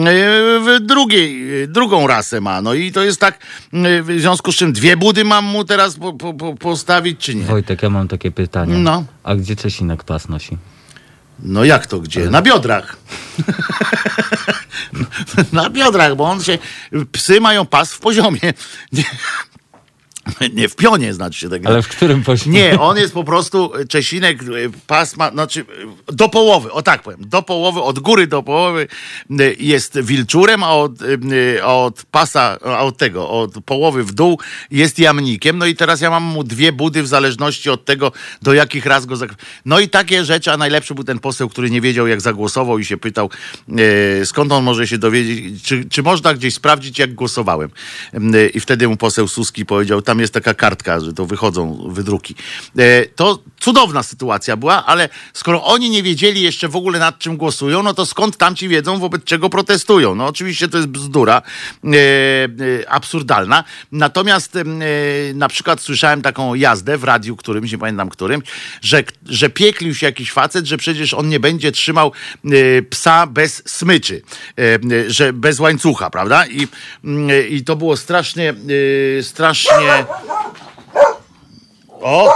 w 0.59 0.77
drugiej, 0.81 1.61
y, 1.63 1.67
drugą 1.67 2.07
rasę 2.07 2.41
ma. 2.41 2.61
No 2.61 2.73
i 2.73 2.91
to 2.91 3.03
jest 3.03 3.19
tak, 3.19 3.35
y, 3.35 3.42
w 4.03 4.19
związku 4.19 4.51
z 4.51 4.55
czym 4.55 4.73
dwie 4.73 4.97
budy 4.97 5.23
mam 5.23 5.45
mu 5.45 5.65
teraz 5.65 5.95
po, 5.95 6.13
po, 6.13 6.33
po, 6.33 6.55
postawić, 6.55 7.19
czy 7.19 7.35
nie? 7.35 7.43
Wojtek, 7.43 7.83
ja 7.83 7.89
mam 7.89 8.07
takie 8.07 8.31
pytanie. 8.31 8.77
No. 8.77 9.05
A 9.23 9.35
gdzie 9.35 9.55
Czesinek 9.55 10.03
pas 10.03 10.29
nosi? 10.29 10.57
No 11.39 11.63
jak 11.63 11.87
to 11.87 11.99
gdzie? 11.99 12.29
Na 12.29 12.41
biodrach. 12.41 12.97
Na 15.51 15.69
biodrach, 15.69 16.15
bo 16.15 16.23
on 16.23 16.43
się. 16.43 16.57
Psy 17.11 17.41
mają 17.41 17.65
pas 17.65 17.93
w 17.93 17.99
poziomie. 17.99 18.53
Nie, 20.53 20.69
w 20.69 20.75
pionie, 20.75 21.13
znaczy 21.13 21.39
się 21.39 21.49
tak. 21.49 21.65
Ale 21.65 21.81
w 21.81 21.87
którym 21.87 22.23
poziomie? 22.23 22.59
Nie, 22.59 22.79
on 22.79 22.97
jest 22.97 23.13
po 23.13 23.23
prostu 23.23 23.71
Czesinek, 23.89 24.43
y, 24.43 24.71
pas 24.87 25.17
ma, 25.17 25.31
znaczy 25.31 25.59
y, 25.59 26.13
do 26.13 26.29
połowy, 26.29 26.71
o 26.71 26.81
tak 26.81 27.03
powiem, 27.03 27.19
do 27.21 27.41
połowy, 27.41 27.81
od 27.81 27.99
góry 27.99 28.27
do 28.27 28.43
połowy 28.43 28.87
jest 29.59 30.01
wilczurem, 30.01 30.63
a 30.63 30.69
od, 30.69 30.91
od 31.63 32.03
pasa, 32.11 32.57
a 32.65 32.79
od 32.79 32.97
tego, 32.97 33.29
od 33.29 33.63
połowy 33.65 34.03
w 34.03 34.11
dół 34.11 34.39
jest 34.71 34.99
jamnikiem. 34.99 35.57
No 35.57 35.65
i 35.65 35.75
teraz 35.75 36.01
ja 36.01 36.09
mam 36.09 36.23
mu 36.23 36.43
dwie 36.43 36.71
budy 36.71 37.03
w 37.03 37.07
zależności 37.07 37.69
od 37.69 37.85
tego, 37.85 38.11
do 38.41 38.53
jakich 38.53 38.85
raz 38.85 39.05
go 39.05 39.15
zak... 39.15 39.35
No 39.65 39.79
i 39.79 39.89
takie 39.89 40.25
rzeczy, 40.25 40.51
a 40.51 40.57
najlepszy 40.57 40.95
był 40.95 41.03
ten 41.03 41.19
poseł, 41.19 41.49
który 41.49 41.69
nie 41.69 41.81
wiedział, 41.81 42.07
jak 42.07 42.21
zagłosował 42.21 42.79
i 42.79 42.85
się 42.85 42.97
pytał, 42.97 43.29
skąd 44.25 44.51
on 44.51 44.63
może 44.63 44.87
się 44.87 44.97
dowiedzieć, 44.97 45.63
czy, 45.63 45.85
czy 45.85 46.03
można 46.03 46.33
gdzieś 46.33 46.53
sprawdzić, 46.53 46.99
jak 46.99 47.13
głosowałem. 47.13 47.69
I 48.53 48.59
wtedy 48.59 48.87
mu 48.87 48.97
poseł 48.97 49.27
Suski 49.27 49.65
powiedział, 49.65 50.01
tam 50.13 50.19
jest 50.19 50.33
taka 50.33 50.53
kartka, 50.53 50.99
że 50.99 51.13
to 51.13 51.25
wychodzą 51.25 51.87
wydruki. 51.89 52.35
E, 52.77 53.05
To 53.05 53.39
cudowna 53.59 54.03
sytuacja 54.03 54.57
była, 54.57 54.85
ale 54.85 55.09
skoro 55.33 55.63
oni 55.63 55.89
nie 55.89 56.03
wiedzieli 56.03 56.41
jeszcze 56.41 56.67
w 56.67 56.75
ogóle 56.75 56.99
nad 56.99 57.19
czym 57.19 57.37
głosują, 57.37 57.83
no 57.83 57.93
to 57.93 58.05
skąd 58.05 58.37
tamci 58.37 58.67
wiedzą, 58.67 58.99
wobec 58.99 59.23
czego 59.23 59.49
protestują? 59.49 60.15
No 60.15 60.25
oczywiście 60.25 60.67
to 60.67 60.77
jest 60.77 60.89
bzdura 60.89 61.41
e, 61.83 61.89
e, 61.89 62.89
absurdalna. 62.89 63.63
Natomiast 63.91 64.57
na 65.33 65.47
przykład 65.49 65.81
słyszałem 65.81 66.21
taką 66.21 66.55
jazdę 66.55 66.97
w 66.97 67.03
radiu 67.03 67.35
którymś, 67.35 67.71
nie 67.71 67.77
pamiętam 67.77 68.09
którym, 68.09 68.41
że, 68.81 69.03
że 69.25 69.49
pieklił 69.49 69.95
się 69.95 70.05
jakiś 70.05 70.31
facet, 70.31 70.65
że 70.65 70.77
przecież 70.77 71.13
on 71.13 71.29
nie 71.29 71.39
będzie 71.39 71.71
trzymał 71.71 72.11
psa 72.89 73.27
bez 73.27 73.63
smyczy, 73.65 74.21
że 75.07 75.33
bez 75.33 75.59
łańcucha, 75.59 76.09
prawda? 76.09 76.45
I, 76.45 76.67
mm, 77.03 77.49
i 77.49 77.63
to 77.63 77.75
było 77.75 77.97
strasznie, 77.97 78.49
e, 79.19 79.23
o! 82.01 82.33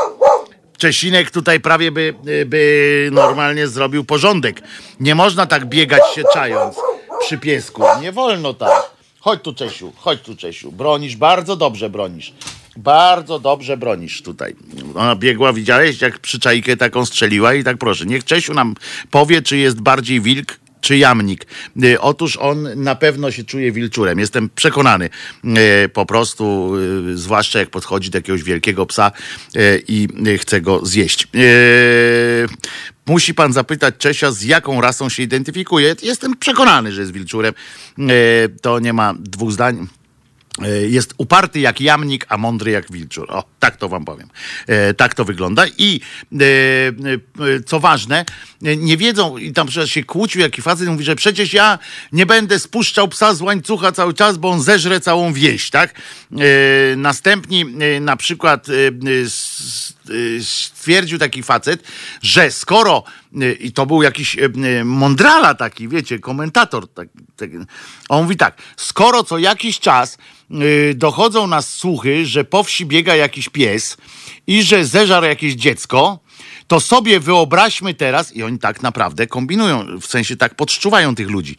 Czesinek 0.77 1.31
tutaj 1.31 1.60
prawie 1.60 1.91
by, 1.91 2.14
by 2.45 3.10
normalnie 3.11 3.68
zrobił 3.68 4.03
porządek. 4.03 4.61
Nie 4.99 5.15
można 5.15 5.45
tak 5.45 5.65
biegać 5.65 6.02
się 6.15 6.23
czając 6.34 6.76
przy 7.19 7.38
piesku. 7.38 7.84
Nie 8.02 8.11
wolno 8.11 8.53
tak. 8.53 8.72
Chodź 9.19 9.41
tu, 9.41 9.53
Czesiu, 9.53 9.94
chodź 9.98 10.22
tu, 10.22 10.35
Czesiu. 10.35 10.72
Bronisz, 10.72 11.15
bardzo 11.15 11.56
dobrze 11.56 11.89
bronisz. 11.89 12.34
Bardzo 12.77 13.39
dobrze 13.39 13.77
bronisz 13.77 14.22
tutaj. 14.22 14.56
Ona 14.95 15.15
biegła, 15.15 15.53
widziałeś, 15.53 16.02
jak 16.02 16.19
przyczajkę 16.19 16.77
taką 16.77 17.06
strzeliła 17.06 17.53
i 17.53 17.64
tak 17.64 17.77
proszę. 17.77 18.06
Niech 18.06 18.26
Czesiu 18.26 18.53
nam 18.53 18.76
powie, 19.11 19.41
czy 19.41 19.57
jest 19.57 19.81
bardziej 19.81 20.22
wilk, 20.22 20.60
czy 20.82 20.98
jamnik. 20.98 21.45
Y, 21.84 22.02
Otóż 22.02 22.38
on 22.38 22.68
na 22.76 22.95
pewno 22.95 23.32
się 23.32 23.44
czuje 23.44 23.72
wilczurem. 23.72 24.20
Jestem 24.20 24.49
przekonany 24.56 25.10
y, 25.86 25.90
po 25.90 26.06
prostu, 26.06 26.76
y, 27.12 27.18
zwłaszcza 27.18 27.60
jak 27.60 27.70
podchodzi 27.70 28.10
do 28.10 28.18
jakiegoś 28.18 28.44
wielkiego 28.44 28.86
psa 28.86 29.12
i 29.88 30.08
chce 30.38 30.62
go 30.62 30.86
zjeść. 30.86 31.28
Musi 33.06 33.34
pan 33.34 33.54
zapytać 33.54 33.95
Czesia, 33.98 34.32
z 34.32 34.44
jaką 34.44 34.82
rasą 34.82 35.10
się 35.10 35.24
identyfikuje. 35.24 35.95
Jestem 36.04 36.38
przekonany, 36.38 36.91
że 36.91 37.02
jest 37.02 37.14
wilczurem. 37.14 37.54
To 38.62 38.80
nie 38.80 38.94
ma 38.94 39.14
dwóch 39.20 39.52
zdań. 39.52 39.88
E, 40.64 40.70
Jest 40.88 41.14
uparty 41.18 41.60
jak 41.60 41.82
jamnik, 41.82 42.26
a 42.30 42.38
mądry 42.38 42.72
jak 42.72 42.92
wilczur. 42.92 43.32
O, 43.32 43.44
tak 43.60 43.78
to 43.78 43.90
wam 43.90 44.06
powiem. 44.06 44.30
E, 44.68 44.94
tak 44.94 45.14
to 45.14 45.26
wygląda. 45.26 45.66
I 45.78 46.02
e, 46.34 46.46
e, 47.56 47.64
co 47.66 47.80
ważne, 47.80 48.26
e, 48.66 48.78
nie 48.78 48.98
wiedzą, 48.98 49.38
i 49.38 49.54
tam 49.54 49.68
przecież 49.68 49.92
się 49.92 50.04
kłócił, 50.04 50.42
jaki 50.42 50.62
facet 50.62 50.88
mówi, 50.88 51.04
że 51.04 51.16
przecież 51.16 51.54
ja 51.54 51.80
nie 52.12 52.26
będę 52.26 52.60
spuszczał 52.60 53.08
psa 53.08 53.34
z 53.34 53.42
łańcucha 53.42 53.92
cały 53.92 54.14
czas, 54.14 54.38
bo 54.38 54.50
on 54.50 54.62
zeżre 54.62 55.00
całą 55.00 55.34
wieś, 55.34 55.70
tak? 55.70 55.94
E, 56.32 56.96
następni 56.96 57.66
e, 57.80 58.00
na 58.00 58.16
przykład 58.18 58.70
e, 58.70 58.74
e, 58.74 58.88
e, 60.38 60.44
stwierdził 60.44 61.20
taki 61.20 61.44
facet, 61.44 61.84
że 62.22 62.52
skoro 62.52 63.04
e, 63.04 63.27
i 63.60 63.72
to 63.72 63.86
był 63.86 64.04
jakiś 64.04 64.38
e, 64.38 64.49
e, 64.80 64.84
mądrala 64.86 65.54
taki, 65.54 65.88
wiecie, 65.88 66.20
komentator. 66.20 66.88
Tak, 66.94 67.08
tak, 67.36 67.49
on 68.10 68.24
mówi 68.24 68.38
tak, 68.38 68.62
skoro 68.78 69.24
co 69.24 69.38
jakiś 69.38 69.80
czas 69.80 70.18
y, 70.52 70.94
dochodzą 70.95 71.48
nas 71.48 71.74
słuchy, 71.74 72.26
że 72.26 72.44
po 72.44 72.64
wsi 72.64 72.86
biega 72.86 73.16
jakiś 73.16 73.49
pies 73.49 73.98
i 74.48 74.64
że 74.64 74.86
zeżarł 74.86 75.26
jakieś 75.26 75.54
dziecko, 75.54 76.20
to 76.68 76.80
sobie 76.80 77.20
wyobraźmy 77.20 77.94
teraz, 77.94 78.36
i 78.36 78.44
oni 78.44 78.60
tak 78.60 78.82
naprawdę 78.82 79.28
kombinują, 79.28 79.99
w 80.02 80.06
sensie 80.06 80.36
tak 80.36 80.56
podszczuwają 80.56 81.16
tych 81.16 81.30
ludzi, 81.30 81.56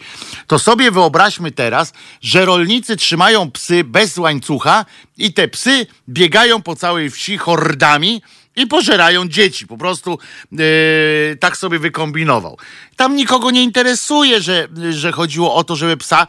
to 0.46 0.58
sobie 0.58 0.90
wyobraźmy 0.90 1.50
teraz, 1.52 1.92
że 2.20 2.44
rolnicy 2.44 2.96
trzymają 2.96 3.50
psy 3.50 3.84
bez 3.84 4.18
łańcucha 4.18 4.84
i 5.16 5.32
te 5.32 5.48
psy 5.48 5.86
biegają 6.08 6.62
po 6.62 6.76
całej 6.76 7.10
wsi 7.10 7.38
hordami 7.38 8.22
i 8.58 8.66
pożerają 8.66 9.28
dzieci. 9.28 9.66
Po 9.66 9.78
prostu 9.78 10.18
yy, 10.52 11.36
tak 11.40 11.56
sobie 11.56 11.78
wykombinował. 11.78 12.58
Tam 12.96 13.16
nikogo 13.16 13.50
nie 13.50 13.62
interesuje, 13.62 14.40
że, 14.40 14.68
że 14.90 15.12
chodziło 15.12 15.54
o 15.54 15.64
to, 15.64 15.76
żeby 15.76 15.96
psa 15.96 16.26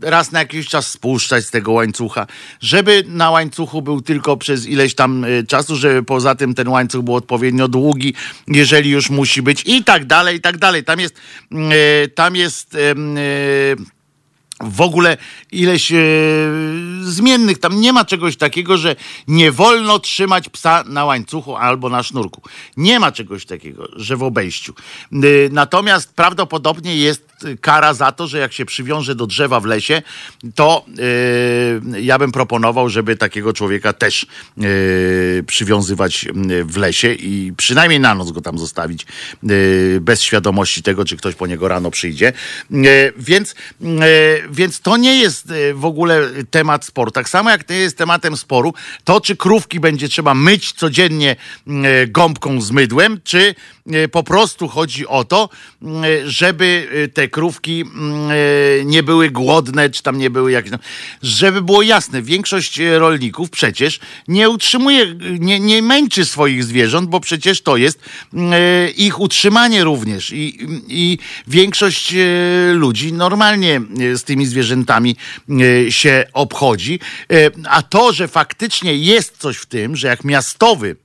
raz 0.00 0.32
na 0.32 0.38
jakiś 0.38 0.68
czas 0.68 0.90
spuszczać 0.90 1.44
z 1.44 1.50
tego 1.50 1.72
łańcucha, 1.72 2.26
żeby 2.60 3.04
na 3.06 3.30
łańcuchu 3.30 3.82
był 3.82 4.00
tylko 4.00 4.36
przez 4.36 4.66
ileś 4.66 4.94
tam 4.94 5.24
y, 5.24 5.44
czasu, 5.48 5.76
żeby 5.76 6.02
poza 6.02 6.34
tym 6.34 6.54
ten 6.54 6.68
łańcuch 6.68 7.04
był 7.04 7.14
odpowiednio 7.14 7.68
długi, 7.68 8.14
jeżeli 8.48 8.90
już 8.90 9.10
musi 9.10 9.42
być 9.42 9.62
i 9.66 9.84
tak 9.84 10.04
dalej, 10.04 10.36
i 10.36 10.40
tak 10.40 10.58
dalej. 10.58 10.84
Tam 10.84 11.00
jest, 11.00 11.16
y, 11.52 12.08
tam 12.08 12.36
jest 12.36 12.76
w 14.60 14.80
ogóle 14.80 15.16
ileś 15.52 15.92
e, 15.92 15.96
zmiennych. 17.02 17.58
Tam 17.58 17.80
nie 17.80 17.92
ma 17.92 18.04
czegoś 18.04 18.36
takiego, 18.36 18.76
że 18.76 18.96
nie 19.28 19.52
wolno 19.52 19.98
trzymać 19.98 20.48
psa 20.48 20.84
na 20.86 21.04
łańcuchu 21.04 21.56
albo 21.56 21.88
na 21.88 22.02
sznurku. 22.02 22.42
Nie 22.76 23.00
ma 23.00 23.12
czegoś 23.12 23.46
takiego, 23.46 23.88
że 23.96 24.16
w 24.16 24.22
obejściu. 24.22 24.74
E, 25.12 25.16
natomiast 25.50 26.14
prawdopodobnie 26.14 26.96
jest 26.96 27.34
kara 27.60 27.94
za 27.94 28.12
to, 28.12 28.26
że 28.26 28.38
jak 28.38 28.52
się 28.52 28.64
przywiąże 28.64 29.14
do 29.14 29.26
drzewa 29.26 29.60
w 29.60 29.64
lesie, 29.64 30.02
to 30.54 30.84
e, 31.94 32.00
ja 32.00 32.18
bym 32.18 32.32
proponował, 32.32 32.88
żeby 32.88 33.16
takiego 33.16 33.52
człowieka 33.52 33.92
też 33.92 34.26
przywiązywać 35.46 36.26
w 36.64 36.76
lesie 36.76 37.12
i 37.12 37.52
przynajmniej 37.56 38.00
na 38.00 38.14
noc 38.14 38.30
go 38.30 38.40
tam 38.40 38.58
zostawić 38.58 39.06
bez 40.00 40.22
świadomości 40.22 40.82
tego, 40.82 41.04
czy 41.04 41.16
ktoś 41.16 41.34
po 41.34 41.46
niego 41.46 41.68
rano 41.68 41.90
przyjdzie. 41.90 42.32
Więc, 43.16 43.54
więc 44.50 44.80
to 44.80 44.96
nie 44.96 45.18
jest 45.18 45.50
e, 45.50 45.74
w 45.74 45.84
ogóle 45.84 46.20
temat 46.50 46.84
sporu. 46.84 47.10
Tak 47.10 47.28
samo 47.28 47.50
jak 47.50 47.68
nie 47.68 47.76
jest 47.76 47.96
tematem 47.96 48.36
sporu, 48.36 48.74
to 49.04 49.20
czy 49.20 49.36
krówki 49.36 49.80
będzie 49.80 50.08
trzeba 50.08 50.34
myć 50.34 50.72
codziennie 50.72 51.36
m, 51.66 51.84
e, 51.84 52.06
gąbką 52.06 52.60
z 52.60 52.70
mydłem, 52.70 53.20
czy 53.24 53.54
e, 53.92 54.08
po 54.08 54.22
prostu 54.22 54.68
chodzi 54.68 55.06
o 55.06 55.24
to, 55.24 55.48
m, 55.82 55.90
żeby 56.24 56.88
te 57.14 57.28
krówki 57.28 57.80
m, 57.80 57.90
e, 58.30 58.84
nie 58.84 59.02
były 59.02 59.30
głodne, 59.30 59.90
czy 59.90 60.02
tam 60.02 60.18
nie 60.18 60.30
były 60.30 60.52
jakieś. 60.52 60.72
Żeby 61.22 61.62
było 61.62 61.82
jasne, 61.82 62.22
większość 62.22 62.80
rolników 62.98 63.50
przecież 63.50 64.00
nie 64.28 64.50
utrzymuje, 64.50 65.14
nie, 65.38 65.60
nie 65.60 65.82
męczy 65.82 66.24
swoich 66.24 66.64
zwierząt, 66.64 67.08
bo 67.08 67.20
przecież 67.20 67.62
to 67.62 67.76
jest 67.76 68.00
ich 68.96 69.20
utrzymanie 69.20 69.84
również. 69.84 70.32
I, 70.32 70.58
i 70.88 71.18
większość 71.46 72.14
ludzi 72.72 73.12
normalnie 73.12 73.80
z 74.14 74.24
tymi 74.34 74.46
zwierzętami 74.46 75.16
e, 75.86 75.92
się 75.92 76.24
obchodzi. 76.32 77.00
E, 77.32 77.50
A 77.68 77.82
to, 77.82 78.12
że 78.12 78.28
faktycznie 78.28 78.94
jest 78.94 79.38
coś 79.38 79.56
w 79.56 79.66
tym, 79.66 79.96
że 79.96 80.08
jak 80.08 80.24
miastowy 80.24 80.96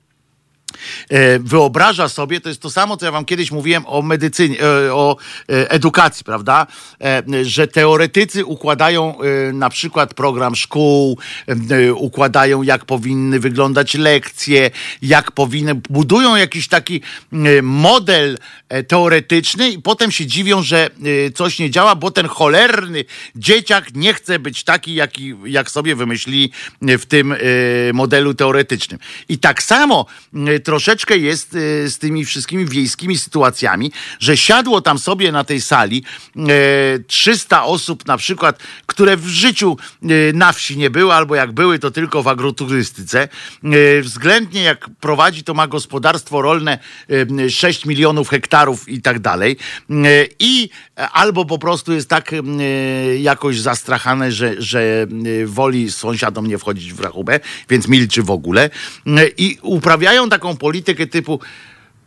wyobraża 1.40 2.10
sobie, 2.10 2.42
to 2.42 2.50
jest 2.50 2.62
to 2.62 2.70
samo, 2.70 2.98
co 2.98 3.06
ja 3.06 3.12
wam 3.12 3.26
kiedyś 3.26 3.52
mówiłem 3.52 3.84
o 3.86 4.02
medycynie, 4.02 4.62
e, 4.62 4.94
o 4.94 5.18
e, 5.50 5.72
edukacji, 5.72 6.24
prawda? 6.24 6.68
E, 7.02 7.24
Że 7.46 7.68
teoretycy 7.68 8.46
układają 8.46 9.22
e, 9.22 9.54
na 9.54 9.70
przykład 9.70 10.14
program 10.14 10.56
szkół, 10.56 11.18
e, 11.48 11.94
układają 11.94 12.62
jak 12.62 12.86
powinny 12.86 13.40
wyglądać 13.40 13.96
lekcje, 13.96 14.72
jak 15.02 15.32
powinny, 15.32 15.76
budują 15.76 16.36
jakiś 16.36 16.68
taki 16.68 17.02
e, 17.34 17.62
model 17.62 18.38
e, 18.70 18.84
teoretyczny 18.84 19.70
i 19.70 19.82
potem 19.82 20.12
się 20.12 20.26
dziwią, 20.26 20.62
że 20.62 20.90
e, 21.28 21.32
coś 21.32 21.60
nie 21.60 21.70
działa, 21.70 21.96
bo 21.96 22.12
ten 22.12 22.28
cholerny 22.28 23.06
dzieciak 23.36 23.96
nie 23.96 24.14
chce 24.14 24.40
być 24.40 24.64
taki, 24.64 24.94
jaki, 24.94 25.36
jak 25.46 25.72
sobie 25.72 25.96
wymyślili 25.96 26.52
e, 26.88 26.98
w 26.98 27.06
tym 27.06 27.32
e, 27.32 27.38
modelu 27.94 28.34
teoretycznym. 28.34 29.00
I 29.30 29.38
tak 29.38 29.64
samo 29.64 30.06
e, 30.48 30.59
troszeczkę 30.60 31.18
jest 31.18 31.56
e, 31.56 31.90
z 31.90 31.98
tymi 31.98 32.26
wszystkimi 32.26 32.66
wiejskimi 32.66 33.18
sytuacjami, 33.18 33.92
że 34.20 34.38
siadło 34.38 34.82
tam 34.82 35.00
sobie 35.00 35.32
na 35.32 35.44
tej 35.44 35.62
sali 35.62 36.04
e, 36.36 37.00
300 37.08 37.64
osób 37.64 38.08
na 38.08 38.18
przykład, 38.18 38.60
które 38.86 39.18
w 39.18 39.28
życiu 39.28 39.78
e, 40.04 40.08
na 40.34 40.54
wsi 40.54 40.78
nie 40.78 40.90
były, 40.90 41.14
albo 41.14 41.36
jak 41.36 41.52
były, 41.52 41.80
to 41.80 41.92
tylko 41.92 42.24
w 42.24 42.28
agroturystyce. 42.28 43.28
Względnie 44.02 44.62
jak 44.62 44.90
prowadzi, 45.00 45.44
to 45.44 45.54
ma 45.54 45.68
gospodarstwo 45.68 46.42
rolne 46.42 46.80
e, 47.46 47.50
6 47.50 47.86
milionów 47.86 48.30
hektarów 48.30 48.90
i 48.90 49.02
tak 49.02 49.20
dalej. 49.20 49.58
I 50.40 50.70
e, 50.98 51.10
albo 51.10 51.46
po 51.46 51.58
prostu 51.60 51.94
jest 51.94 52.10
tak 52.10 52.36
jakoś 53.20 53.60
zastrachane, 53.60 54.32
że, 54.32 54.62
że 54.62 55.08
woli 55.46 55.92
sąsiadom 55.92 56.48
nie 56.48 56.58
wchodzić 56.58 56.94
w 56.94 57.00
rachubę, 57.00 57.40
więc 57.70 57.88
milczy 57.88 58.24
w 58.24 58.32
ogóle. 58.32 58.70
I 59.38 59.58
uprawiają 59.62 60.30
taką 60.30 60.49
politykę 60.58 61.08
typu 61.08 61.40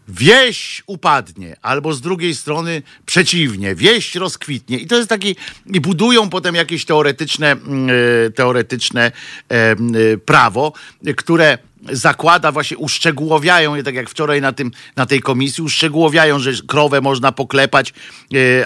wieś 0.08 0.82
upadnie, 0.86 1.56
albo 1.62 1.94
z 1.94 2.00
drugiej 2.00 2.34
strony 2.34 2.82
przeciwnie, 3.06 3.74
wieś 3.74 4.14
rozkwitnie. 4.14 4.78
I 4.78 4.86
to 4.86 4.96
jest 4.96 5.08
taki, 5.08 5.36
i 5.66 5.80
budują 5.80 6.30
potem 6.30 6.54
jakieś 6.54 6.84
teoretyczne, 6.84 7.52
mm, 7.52 7.88
e, 8.26 8.30
teoretyczne 8.30 9.12
e, 9.50 9.54
e, 9.54 9.76
prawo, 10.16 10.72
które 11.16 11.58
zakłada, 11.92 12.52
właśnie 12.52 12.76
uszczegółowiają 12.76 13.74
je, 13.74 13.82
tak 13.82 13.94
jak 13.94 14.10
wczoraj 14.10 14.40
na, 14.40 14.52
tym, 14.52 14.70
na 14.96 15.06
tej 15.06 15.20
komisji, 15.20 15.64
uszczegółowiają, 15.64 16.38
że 16.38 16.52
krowę 16.66 17.00
można 17.00 17.32
poklepać, 17.32 17.94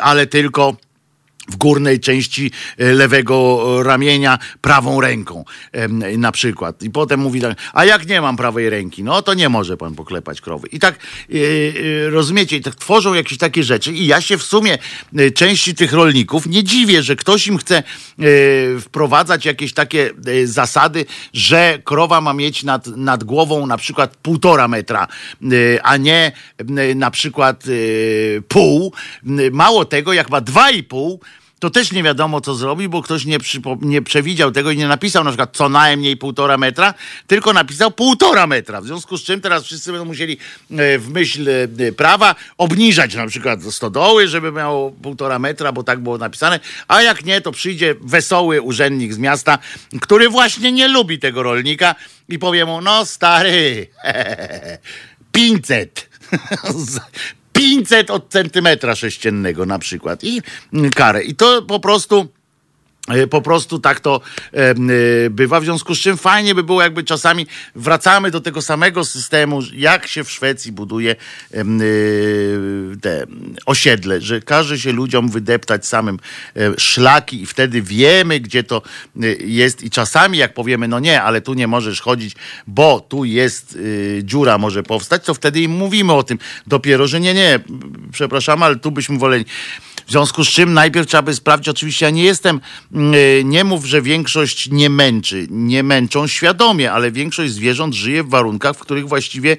ale 0.01 0.27
tylko 0.27 0.77
w 1.49 1.57
górnej 1.57 2.01
części 2.01 2.51
e, 2.79 2.93
lewego 2.93 3.83
ramienia 3.83 4.39
prawą 4.61 5.01
ręką 5.01 5.45
na 6.19 6.33
przykład. 6.33 6.83
I 6.83 6.91
potem 6.91 7.21
mówi 7.21 7.41
tak, 7.41 7.59
a 7.73 7.85
jak 7.85 8.09
nie 8.09 8.21
mam 8.21 8.37
prawej 8.37 8.71
ręki, 8.71 9.05
no 9.05 9.23
to 9.23 9.35
nie 9.35 9.49
może 9.49 9.77
pan 9.77 9.95
poklepać 9.95 10.41
krowy. 10.41 10.69
I 10.69 10.79
tak 10.79 10.95
e, 10.95 10.99
e, 12.07 12.11
rozumiecie, 12.11 12.57
i 12.57 12.61
tak 12.61 12.75
tworzą 12.75 13.15
jakieś 13.15 13.39
takie 13.39 13.65
rzeczy 13.65 13.93
i 13.93 14.07
ja 14.07 14.21
się 14.21 14.39
w 14.39 14.43
sumie 14.43 14.79
e, 15.17 15.31
części 15.31 15.75
tych 15.75 15.93
rolników 15.93 16.47
nie 16.47 16.65
dziwię, 16.65 17.03
że 17.03 17.17
ktoś 17.17 17.47
im 17.47 17.59
chce 17.59 17.77
e, 17.79 17.83
wprowadzać 18.81 19.45
jakieś 19.45 19.73
takie 19.73 20.11
e, 20.27 20.47
zasady, 20.47 21.07
że 21.33 21.79
krowa 21.85 22.21
ma 22.21 22.33
mieć 22.33 22.63
nad, 22.63 22.87
nad 22.87 23.25
głową 23.25 23.67
na 23.67 23.77
przykład 23.77 24.17
półtora 24.17 24.69
metra, 24.69 25.09
e, 25.43 25.83
a 25.83 25.97
nie 25.97 26.33
e, 26.59 26.95
na 26.95 27.11
przykład 27.11 27.65
e, 27.67 27.71
pół. 28.41 28.93
Mało 29.53 29.85
tego, 29.85 30.13
jak 30.13 30.31
ma 30.31 30.41
dwa 30.41 30.71
i 30.71 30.83
pół, 30.83 31.21
to 31.59 31.71
też 31.71 31.93
nie 31.93 32.03
wiadomo, 32.03 32.41
co 32.41 32.55
zrobi, 32.55 32.89
bo 32.89 33.03
ktoś 33.03 33.25
nie, 33.25 33.39
nie 33.81 34.03
przewidział 34.03 34.53
tego 34.53 34.71
i 34.71 34.77
nie 34.77 34.89
napisał 34.89 35.25
na 35.25 35.31
przykład 35.31 35.57
co 35.57 35.69
najmniej 35.69 36.17
półtora 36.17 36.59
metra, 36.59 36.95
tylko 37.27 37.53
napisał 37.53 37.91
półtora 37.91 38.47
metra. 38.47 38.81
W 38.81 38.87
związku 38.87 39.17
z 39.17 39.23
czym 39.23 39.41
teraz 39.41 39.65
wszyscy 39.65 39.93
będą 39.93 40.05
musieli 40.05 40.39
e, 40.71 40.99
w 40.99 41.11
myśl 41.11 41.49
e, 41.49 41.93
prawa 41.93 42.35
obniżać 42.59 43.15
na 43.15 43.27
przykład 43.27 43.63
stodoły, 43.63 44.29
żeby 44.29 44.53
miało 44.53 44.91
półtora 44.91 45.39
metra, 45.39 45.73
bo 45.73 45.83
tak 45.83 46.01
było 46.01 46.19
napisane, 46.19 46.61
a 46.89 47.03
jak 47.03 47.25
nie, 47.25 47.41
to 47.41 47.53
przyjdzie 47.53 47.95
wesoły 48.01 48.63
urzędnik 48.63 49.15
z 49.15 49.19
miasta, 49.19 49.59
który 50.01 50.29
właśnie 50.29 50.73
nie 50.73 50.89
lubi 50.89 51.19
tego 51.19 51.43
rolnika 51.43 51.95
i 52.29 52.39
powie 52.39 52.65
mu, 52.65 52.81
no 52.81 53.07
stary, 53.07 53.87
500. 55.33 56.09
500 57.57 58.11
od 58.11 58.29
centymetra 58.29 58.95
sześciennego 58.95 59.67
na 59.67 59.79
przykład 59.79 60.25
i 60.25 60.43
karę. 60.95 61.23
I 61.23 61.35
to 61.35 61.63
po 61.63 61.81
prostu 61.81 62.29
po 63.31 63.43
prostu 63.43 63.79
tak 63.79 64.01
to 64.01 64.21
e, 64.55 64.71
e, 64.71 64.75
bywa, 65.31 65.61
w 65.61 65.65
związku 65.65 65.95
z 65.95 65.99
czym 65.99 66.17
fajnie 66.17 66.55
by 66.55 66.63
było, 66.63 66.83
jakby 66.83 67.05
czasami 67.05 67.47
wracamy 67.75 68.31
do 68.31 68.41
tego 68.41 68.63
samego 68.63 69.05
systemu, 69.05 69.61
jak 69.75 70.07
się 70.07 70.25
w 70.25 70.31
Szwecji 70.31 70.73
buduje 70.73 71.11
e, 71.11 71.61
e, 71.61 71.65
te 73.01 73.27
osiedle, 73.67 74.21
że 74.21 74.41
każe 74.41 74.79
się 74.79 74.93
ludziom 74.93 75.29
wydeptać 75.29 75.87
samym 75.87 76.19
e, 76.57 76.61
szlaki 76.79 77.43
i 77.43 77.47
wtedy 77.47 77.83
wiemy, 77.83 78.41
gdzie 78.41 78.65
to 78.65 78.83
e, 79.23 79.27
jest. 79.27 79.83
I 79.83 79.91
czasami 79.91 80.39
jak 80.39 80.55
powiemy, 80.55 80.89
no 80.89 81.01
nie, 81.01 81.23
ale 81.23 81.41
tu 81.41 81.55
nie 81.55 81.67
możesz 81.67 82.01
chodzić, 82.01 82.35
bo 82.67 83.01
tu 83.01 83.25
jest 83.25 83.79
e, 84.19 84.25
dziura 84.25 84.59
może 84.59 84.83
powstać, 84.83 85.25
to 85.25 85.35
wtedy 85.35 85.61
im 85.61 85.71
mówimy 85.71 86.13
o 86.13 86.23
tym. 86.23 86.39
Dopiero, 86.67 87.07
że 87.07 87.21
nie, 87.21 87.35
nie, 87.35 87.61
przepraszam, 88.13 88.63
ale 88.63 88.77
tu 88.77 88.91
byśmy 88.91 89.19
woleli. 89.19 89.45
W 90.07 90.11
związku 90.11 90.45
z 90.45 90.49
czym 90.49 90.73
najpierw 90.73 91.07
trzeba 91.07 91.23
by 91.23 91.35
sprawdzić, 91.35 91.69
oczywiście 91.69 92.05
ja 92.07 92.11
nie 92.11 92.25
jestem, 92.25 92.61
mm, 92.93 93.15
y, 93.15 93.43
nie 93.45 93.65
mów, 93.65 93.85
że 93.85 94.03
większość 94.03 94.69
nie 94.71 94.91
męczy, 94.91 95.47
nie 95.51 95.83
męczą 95.83 96.27
świadomie, 96.27 96.93
ale 96.93 97.13
większość 97.13 97.53
zwierząt 97.53 97.95
żyje 97.95 98.25
w 98.25 98.29
warunkach, 98.29 98.77
w 98.77 98.79
których 98.79 99.09
właściwie 99.09 99.57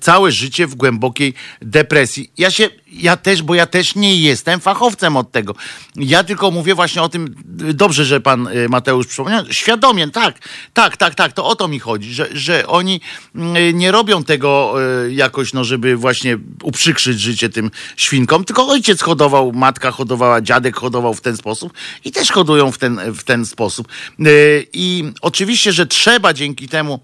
całe 0.00 0.32
życie 0.32 0.66
w 0.66 0.74
głębokiej 0.74 1.34
depresji. 1.60 2.32
Ja 2.38 2.50
się, 2.50 2.70
ja 2.92 3.16
też, 3.16 3.42
bo 3.42 3.54
ja 3.54 3.66
też 3.66 3.94
nie 3.94 4.16
jestem 4.16 4.60
fachowcem 4.60 5.16
od 5.16 5.32
tego. 5.32 5.54
Ja 5.96 6.24
tylko 6.24 6.50
mówię 6.50 6.74
właśnie 6.74 7.02
o 7.02 7.08
tym, 7.08 7.34
dobrze, 7.74 8.04
że 8.04 8.20
pan 8.20 8.46
y, 8.46 8.68
Mateusz 8.68 9.06
przypomniał, 9.06 9.44
świadomie, 9.50 10.10
tak, 10.10 10.38
tak, 10.72 10.96
tak, 10.96 11.14
tak, 11.14 11.32
to 11.32 11.46
o 11.46 11.54
to 11.54 11.68
mi 11.68 11.78
chodzi, 11.78 12.14
że, 12.14 12.28
że 12.32 12.66
oni 12.66 13.00
mm, 13.34 13.78
nie 13.78 13.92
robią 13.92 14.24
tego 14.24 14.74
y, 15.06 15.12
jakoś, 15.12 15.52
no, 15.52 15.64
żeby 15.64 15.96
właśnie 15.96 16.38
uprzykrzyć 16.62 17.20
życie 17.20 17.48
tym 17.48 17.70
świnkom, 17.96 18.44
tylko 18.44 18.68
ojciec 18.68 19.02
hodował, 19.02 19.52
matka 19.52 19.90
hodowała, 19.90 20.40
dziadek 20.40 20.76
hodował 20.76 21.14
w 21.14 21.20
ten 21.20 21.36
sposób 21.36 21.72
i 22.04 22.12
też 22.12 22.32
hodują 22.32 22.72
w 22.72 22.78
ten, 22.78 23.00
w 23.14 23.24
ten 23.24 23.46
sposób. 23.46 23.88
Y, 24.20 24.66
I 24.72 25.04
oczywiście, 25.20 25.72
że 25.72 25.86
trzeba 25.86 26.32
dzięki 26.32 26.68
temu 26.68 27.00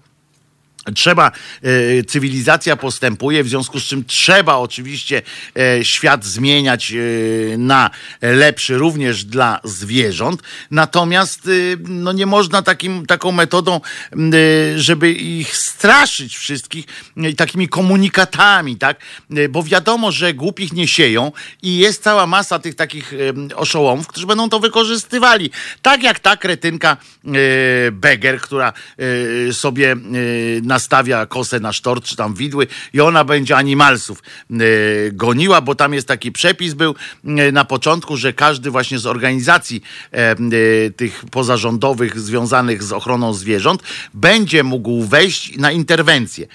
Trzeba, 0.95 1.31
e, 1.61 2.03
cywilizacja 2.03 2.75
postępuje, 2.75 3.43
w 3.43 3.49
związku 3.49 3.79
z 3.79 3.83
czym 3.83 4.05
trzeba 4.05 4.55
oczywiście 4.55 5.21
e, 5.57 5.85
świat 5.85 6.25
zmieniać 6.25 6.91
e, 6.91 7.57
na 7.57 7.89
lepszy 8.21 8.77
również 8.77 9.25
dla 9.25 9.59
zwierząt. 9.63 10.41
Natomiast 10.71 11.49
no 11.87 12.11
nie 12.11 12.25
można 12.25 12.61
takim, 12.61 13.05
taką 13.05 13.31
metodą, 13.31 13.81
żeby 14.75 15.11
ich 15.11 15.57
straszyć 15.57 16.37
wszystkich 16.37 16.85
takimi 17.37 17.67
komunikatami, 17.67 18.77
tak? 18.77 18.97
Bo 19.49 19.63
wiadomo, 19.63 20.11
że 20.11 20.33
głupich 20.33 20.73
nie 20.73 20.87
sieją 20.87 21.31
i 21.61 21.77
jest 21.77 22.03
cała 22.03 22.27
masa 22.27 22.59
tych 22.59 22.75
takich 22.75 23.13
oszołomów, 23.55 24.07
którzy 24.07 24.27
będą 24.27 24.49
to 24.49 24.59
wykorzystywali. 24.59 25.49
Tak 25.81 26.03
jak 26.03 26.19
ta 26.19 26.37
kretynka 26.37 26.97
Beger, 27.91 28.41
która 28.41 28.73
sobie 29.51 29.91
e, 29.91 29.97
nastawia 30.79 31.25
kosę 31.25 31.59
na 31.59 31.73
sztort, 31.73 32.05
czy 32.05 32.15
tam 32.15 32.33
widły 32.33 32.67
i 32.93 33.01
ona 33.01 33.23
będzie 33.23 33.57
animalsów 33.57 34.23
e, 34.51 34.55
goniła, 35.11 35.61
bo 35.61 35.75
tam 35.75 35.93
jest 35.93 36.07
taki 36.07 36.31
przepis 36.31 36.73
był 36.73 36.95
e, 37.25 37.51
na 37.51 37.65
początku, 37.65 38.17
że 38.17 38.33
każdy 38.33 38.71
właśnie 38.71 38.99
z 38.99 39.05
organizacji 39.05 39.81
e, 40.11 40.35
tych 40.91 41.25
pozarządowych 41.31 42.19
związanych 42.19 42.83
z 42.83 42.91
ochroną 42.91 43.33
zwierząt 43.33 43.83
będzie 44.13 44.63
mógł 44.63 45.03
wejść 45.03 45.57
na 45.57 45.71
interwencję. 45.71 46.47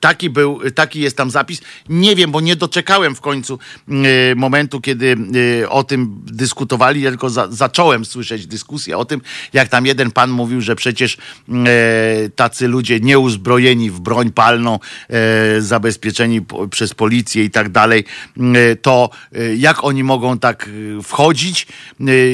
Taki 0.00 0.30
był, 0.30 0.60
taki 0.74 1.00
jest 1.00 1.16
tam 1.16 1.30
zapis. 1.30 1.60
Nie 1.88 2.16
wiem, 2.16 2.30
bo 2.30 2.40
nie 2.40 2.56
doczekałem 2.56 3.14
w 3.14 3.20
końcu 3.20 3.58
momentu, 4.36 4.80
kiedy 4.80 5.16
o 5.68 5.84
tym 5.84 6.20
dyskutowali, 6.24 7.02
tylko 7.02 7.30
za, 7.30 7.48
zacząłem 7.50 8.04
słyszeć 8.04 8.46
dyskusję 8.46 8.98
o 8.98 9.04
tym, 9.04 9.20
jak 9.52 9.68
tam 9.68 9.86
jeden 9.86 10.10
pan 10.10 10.30
mówił, 10.30 10.60
że 10.60 10.76
przecież 10.76 11.16
tacy 12.36 12.68
ludzie 12.68 13.00
nieuzbrojeni 13.00 13.69
w 13.76 14.00
broń 14.00 14.32
palną, 14.32 14.78
e, 15.08 15.60
zabezpieczeni 15.60 16.40
przez 16.70 16.94
policję 16.94 17.44
i 17.44 17.50
tak 17.50 17.68
dalej, 17.68 18.04
e, 18.36 18.76
to 18.76 19.10
e, 19.32 19.54
jak 19.56 19.84
oni 19.84 20.04
mogą 20.04 20.38
tak 20.38 20.70
wchodzić 21.02 21.66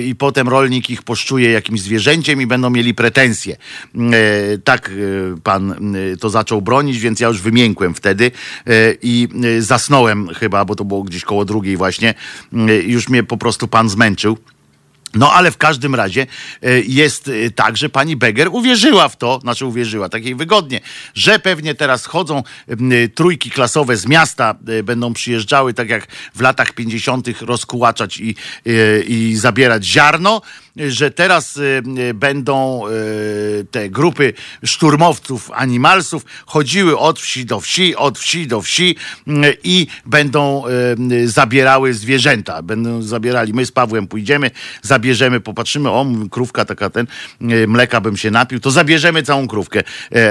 i 0.06 0.14
potem 0.18 0.48
rolnik 0.48 0.90
ich 0.90 1.02
poszczuje 1.02 1.50
jakimś 1.50 1.80
zwierzęciem 1.80 2.42
i 2.42 2.46
będą 2.46 2.70
mieli 2.70 2.94
pretensje. 2.94 3.56
Tak 4.64 4.90
pan 5.44 5.74
to 6.20 6.30
zaczął 6.30 6.62
bronić, 6.62 6.98
więc 6.98 7.20
ja 7.20 7.28
już 7.28 7.40
wymiękłem 7.40 7.94
wtedy 7.94 8.30
i 9.02 9.28
zasnąłem 9.58 10.28
chyba, 10.28 10.64
bo 10.64 10.74
to 10.74 10.84
było 10.84 11.02
gdzieś 11.02 11.24
koło 11.24 11.44
drugiej 11.44 11.76
właśnie. 11.76 12.14
Już 12.86 13.08
mnie 13.08 13.22
po 13.22 13.36
prostu 13.36 13.68
pan 13.68 13.88
zmęczył. 13.88 14.38
No 15.14 15.32
ale 15.32 15.50
w 15.50 15.56
każdym 15.56 15.94
razie 15.94 16.26
e, 16.62 16.80
jest 16.80 17.28
e, 17.28 17.50
tak, 17.50 17.76
że 17.76 17.88
pani 17.88 18.16
Beger 18.16 18.48
uwierzyła 18.48 19.08
w 19.08 19.16
to, 19.16 19.40
znaczy 19.40 19.66
uwierzyła, 19.66 20.08
tak 20.08 20.24
jej 20.24 20.34
wygodnie, 20.34 20.80
że 21.14 21.38
pewnie 21.38 21.74
teraz 21.74 22.06
chodzą 22.06 22.42
e, 22.68 23.08
trójki 23.08 23.50
klasowe 23.50 23.96
z 23.96 24.06
miasta, 24.06 24.54
będą 24.84 25.12
przyjeżdżały 25.12 25.74
tak 25.74 25.88
jak 25.88 26.06
w 26.34 26.40
latach 26.40 26.72
50. 26.72 27.28
rozkułaczać 27.40 28.20
i, 28.20 28.34
i 29.06 29.36
zabierać 29.36 29.84
ziarno, 29.84 30.42
że 30.77 31.11
teraz 31.11 31.57
e, 31.57 31.62
e, 32.09 32.15
będą 32.15 32.86
e, 32.86 32.90
te 33.70 33.90
grupy 33.90 34.32
szturmowców, 34.65 35.51
animalsów 35.55 36.24
chodziły 36.47 36.98
od 36.98 37.20
wsi 37.20 37.47
do 37.47 37.61
wsi, 37.61 37.97
od 37.97 38.19
wsi 38.19 38.47
do 38.47 38.62
wsi 38.62 38.97
i 39.65 39.86
będą 40.07 40.62
zabierały 41.24 41.94
zwierzęta. 41.94 42.62
Będą 42.62 43.03
zabierali, 43.03 43.53
my 43.53 43.66
z 43.66 43.73
Pawłem 43.73 44.07
pójdziemy, 44.07 44.51
zabierzemy, 44.82 45.40
popatrzymy, 45.40 45.90
o, 45.90 46.07
krówka 46.31 46.65
taka 46.65 46.90
ten, 46.90 47.07
mleka 47.66 48.01
bym 48.01 48.16
się 48.16 48.31
napił, 48.31 48.61
to 48.61 48.70
zabierzemy 48.70 49.23
całą 49.23 49.48
krówkę 49.48 49.82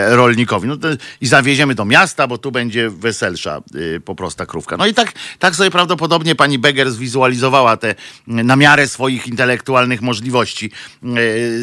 rolnikowi. 0.08 0.68
No 0.68 0.78
to, 0.78 0.88
I 1.22 1.28
zawieziemy 1.28 1.76
do 1.76 1.86
miasta, 1.86 2.28
bo 2.28 2.38
tu 2.38 2.52
będzie 2.52 2.90
weselsza 2.90 3.62
po 4.06 4.16
prosta 4.16 4.46
krówka. 4.46 4.78
No 4.78 4.86
i 4.86 4.94
tak, 4.94 5.14
tak 5.40 5.56
sobie 5.56 5.72
prawdopodobnie 5.72 6.36
pani 6.36 6.60
Beger 6.60 6.92
zwizualizowała 6.92 7.78
te 7.78 7.96
na 8.28 8.56
miarę 8.56 8.88
swoich 8.88 9.28
intelektualnych 9.28 10.02
możliwości 10.02 10.35
e, 10.42 10.48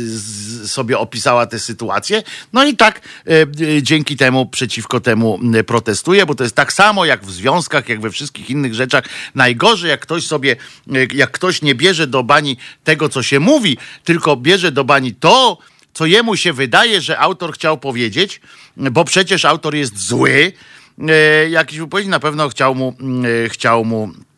z, 0.04 0.70
sobie 0.70 0.98
opisała 0.98 1.46
tę 1.46 1.58
sytuację. 1.58 2.22
No 2.52 2.64
i 2.64 2.76
tak 2.76 3.00
e, 3.26 3.30
e, 3.76 3.82
dzięki 3.82 4.16
temu 4.16 4.46
przeciwko 4.46 5.00
temu 5.00 5.38
protestuje, 5.66 6.26
bo 6.26 6.34
to 6.34 6.42
jest 6.42 6.56
tak 6.56 6.72
samo 6.72 7.04
jak 7.04 7.24
w 7.24 7.30
związkach, 7.30 7.88
jak 7.88 8.00
we 8.00 8.10
wszystkich 8.10 8.50
innych 8.50 8.74
rzeczach. 8.74 9.04
Najgorzej, 9.34 9.90
jak 9.90 10.00
ktoś 10.00 10.26
sobie, 10.26 10.56
e, 10.92 11.06
jak 11.14 11.30
ktoś 11.30 11.62
nie 11.62 11.74
bierze 11.74 12.06
do 12.06 12.22
bani 12.22 12.56
tego, 12.84 13.08
co 13.08 13.22
się 13.22 13.40
mówi, 13.40 13.78
tylko 14.04 14.36
bierze 14.36 14.72
do 14.72 14.84
bani 14.84 15.14
to, 15.14 15.58
co 15.94 16.06
jemu 16.06 16.36
się 16.36 16.52
wydaje, 16.52 17.00
że 17.00 17.18
autor 17.18 17.54
chciał 17.54 17.78
powiedzieć, 17.78 18.40
bo 18.76 19.04
przecież 19.04 19.44
autor 19.44 19.74
jest 19.74 19.98
zły. 19.98 20.52
E, 21.08 21.50
jakiś 21.50 21.78
wypowiedź 21.78 22.06
na 22.06 22.20
pewno 22.20 22.48
chciał 22.48 22.74
mu, 22.74 22.94
e, 23.44 23.48
chciał 23.48 23.84
mu 23.84 24.04
e, 24.04 24.31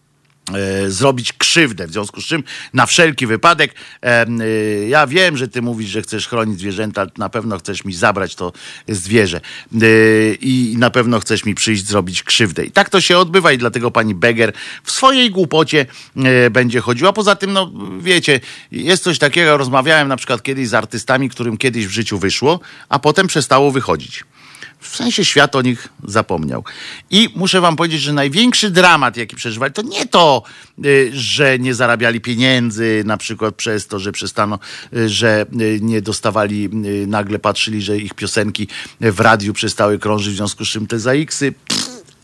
zrobić 0.88 1.32
krzywdę. 1.32 1.86
W 1.86 1.92
związku 1.92 2.20
z 2.20 2.24
czym 2.24 2.44
na 2.72 2.86
wszelki 2.86 3.26
wypadek 3.26 3.74
em, 4.00 4.40
e, 4.40 4.44
ja 4.88 5.06
wiem, 5.06 5.36
że 5.36 5.48
ty 5.48 5.62
mówisz, 5.62 5.90
że 5.90 6.02
chcesz 6.02 6.28
chronić 6.28 6.58
zwierzęta, 6.58 7.06
na 7.18 7.28
pewno 7.28 7.58
chcesz 7.58 7.84
mi 7.84 7.94
zabrać 7.94 8.34
to 8.34 8.52
zwierzę 8.88 9.40
E, 9.82 10.34
i 10.34 10.74
na 10.78 10.90
pewno 10.90 11.20
chcesz 11.20 11.44
mi 11.44 11.54
przyjść 11.54 11.86
zrobić 11.86 12.22
krzywdę. 12.22 12.64
I 12.64 12.70
tak 12.70 12.90
to 12.90 13.00
się 13.00 13.18
odbywa 13.18 13.52
i 13.52 13.58
dlatego 13.58 13.90
pani 13.90 14.14
Beger 14.14 14.52
w 14.82 14.90
swojej 14.90 15.30
głupocie 15.30 15.86
e, 16.16 16.50
będzie 16.50 16.80
chodziła. 16.80 17.12
Poza 17.12 17.36
tym, 17.36 17.52
no 17.52 17.72
wiecie, 18.00 18.40
jest 18.72 19.02
coś 19.02 19.18
takiego, 19.18 19.56
rozmawiałem 19.56 20.08
na 20.08 20.16
przykład 20.16 20.42
kiedyś 20.42 20.68
z 20.68 20.74
artystami, 20.74 21.30
którym 21.30 21.56
kiedyś 21.56 21.86
w 21.86 21.90
życiu 21.90 22.18
wyszło, 22.18 22.60
a 22.88 22.98
potem 22.98 23.26
przestało 23.26 23.70
wychodzić. 23.70 24.24
W 24.84 24.96
sensie 24.96 25.24
świat 25.24 25.56
o 25.56 25.62
nich 25.62 25.88
zapomniał. 26.04 26.64
I 27.10 27.28
muszę 27.34 27.60
wam 27.60 27.76
powiedzieć, 27.76 28.00
że 28.00 28.12
największy 28.12 28.70
dramat, 28.70 29.16
jaki 29.16 29.36
przeżywali, 29.36 29.72
to 29.72 29.82
nie 29.82 30.06
to, 30.06 30.42
y, 30.84 31.10
że 31.14 31.58
nie 31.58 31.74
zarabiali 31.74 32.20
pieniędzy, 32.20 33.02
na 33.06 33.16
przykład 33.16 33.54
przez 33.54 33.86
to, 33.86 33.98
że 33.98 34.12
przestano, 34.12 34.58
y, 34.96 35.08
że 35.08 35.46
y, 35.60 35.78
nie 35.82 36.02
dostawali, 36.02 36.68
nagle 37.06 37.38
patrzyli, 37.38 37.82
że 37.82 37.98
ich 37.98 38.14
piosenki 38.14 38.68
w 39.00 39.20
radiu 39.20 39.52
przestały 39.52 39.98
krążyć, 39.98 40.34
w 40.34 40.36
związku 40.36 40.64
z 40.64 40.68
czym 40.68 40.86
te 40.86 40.98
zaiksy. 40.98 41.54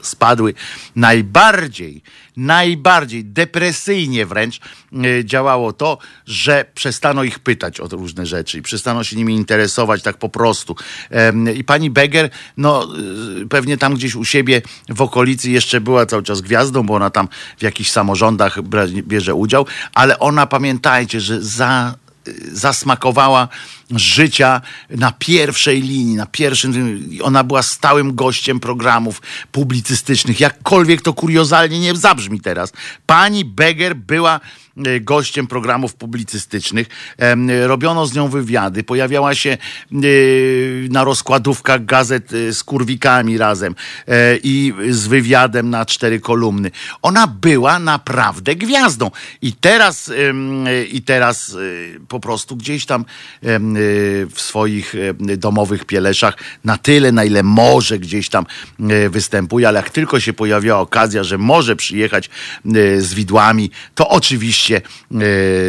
spadły. 0.03 0.55
Najbardziej, 0.97 2.03
najbardziej 2.41 3.25
depresyjnie 3.25 4.27
wręcz 4.27 4.61
e, 4.61 5.25
działało 5.25 5.73
to, 5.73 5.99
że 6.27 6.65
przestano 6.75 7.25
ich 7.25 7.39
pytać 7.39 7.81
o 7.81 7.89
różne 7.89 8.27
rzeczy 8.27 8.59
i 8.59 8.63
przestano 8.63 9.05
się 9.05 9.17
nimi 9.17 9.35
interesować 9.35 10.03
tak 10.03 10.17
po 10.17 10.29
prostu. 10.29 10.77
I 11.55 11.65
pani 11.65 11.91
Beger, 11.91 12.31
no 12.57 12.85
e, 12.85 13.47
pewnie 13.49 13.79
tam 13.79 13.95
gdzieś 13.95 14.15
u 14.15 14.25
siebie 14.25 14.63
w 14.89 15.03
okolicy 15.03 15.51
jeszcze 15.51 15.81
była 15.81 16.07
cały 16.07 16.23
czas 16.23 16.41
gwiazdą, 16.41 16.83
bo 16.83 16.95
ona 16.95 17.11
tam 17.11 17.29
w 17.59 17.63
jakichś 17.63 17.91
samorządach 17.91 18.63
bierze 18.91 19.35
udział, 19.35 19.67
ale 19.95 20.19
ona 20.19 20.47
pamiętajcie, 20.47 21.21
że 21.21 21.43
za 21.43 21.95
zasmakowała 22.53 23.49
życia 23.99 24.61
na 24.91 25.13
pierwszej 25.13 25.83
linii, 25.83 26.17
na 26.17 26.27
pierwszym. 26.27 27.01
Ona 27.23 27.45
była 27.45 27.63
stałym 27.63 28.15
gościem 28.15 28.61
programów 28.61 29.23
publicystycznych. 29.53 30.41
Jakkolwiek 30.41 31.03
to 31.03 31.13
kuriozalnie 31.13 31.81
nie 31.81 31.97
zabrzmi 31.97 32.41
teraz. 32.41 32.73
Pani 33.07 33.45
Beger 33.45 33.97
była 33.97 34.41
e, 34.87 35.01
gościem 35.01 35.47
programów 35.47 35.95
publicystycznych. 35.95 36.87
Robiono 37.67 38.07
z 38.07 38.15
nią 38.15 38.29
wywiady. 38.29 38.83
Pojawiała 38.83 39.35
się 39.35 39.51
e, 39.51 39.59
na 40.91 41.05
rozkładówkach 41.05 41.85
gazet 41.85 42.33
e, 42.33 42.53
z 42.53 42.65
kurwikami 42.65 43.39
razem 43.39 43.75
i 44.43 44.73
z 44.91 45.07
wywiadem 45.07 45.71
na 45.71 45.87
cztery 45.87 46.21
kolumny. 46.21 46.71
Ona 47.03 47.27
była 47.27 47.79
naprawdę 47.79 48.57
gwiazdą. 48.57 49.11
I 49.43 49.53
teraz, 49.53 50.13
i 50.93 51.03
teraz 51.03 51.57
po 52.09 52.21
prostu 52.21 52.57
gdzieś 52.57 52.87
tam 52.87 53.05
w 54.35 54.41
swoich 54.41 54.95
e, 55.31 55.37
domowych 55.37 55.85
pieleszach 55.85 56.35
na 56.65 56.79
tyle, 56.79 57.13
na 57.13 57.25
ile 57.25 57.43
może 57.43 57.99
gdzieś 57.99 58.29
tam 58.29 58.47
e, 58.81 59.09
występuje, 59.09 59.69
ale 59.69 59.77
jak 59.77 59.91
tylko 59.91 60.21
się 60.21 60.33
pojawiła 60.33 60.79
okazja, 60.79 61.25
że 61.25 61.39
może 61.39 61.77
przyjechać 61.77 62.31
z 62.99 63.15
widłami, 63.15 63.71
to 63.95 64.09
oczywiście 64.09 64.81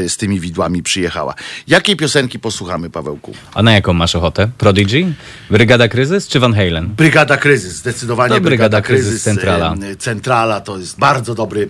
z 0.08 0.18
tymi 0.18 0.40
widłami 0.40 0.84
przyjechała. 0.84 1.34
Jakiej 1.68 1.96
piosenki 1.96 2.40
posłuchamy, 2.40 2.90
Pawełku? 2.90 3.34
A 3.54 3.64
na 3.64 3.74
jaką 3.74 3.94
masz 3.94 4.16
ochotę? 4.16 4.50
Prodigy? 4.58 5.14
Brygada 5.50 5.88
Kryzys 5.88 6.28
czy 6.28 6.40
Van 6.40 6.54
Halen? 6.54 6.88
Brygada 6.88 7.38
Kryzys, 7.38 7.74
zdecydowanie 7.74 8.36
To 8.36 8.42
Brygada 8.42 8.82
Kryzys, 8.82 9.24
Centrala. 9.24 9.76
e, 9.92 9.96
Centrala 9.96 10.62
to 10.62 10.78
jest 10.78 11.00
bardzo 11.00 11.36
dobry, 11.36 11.70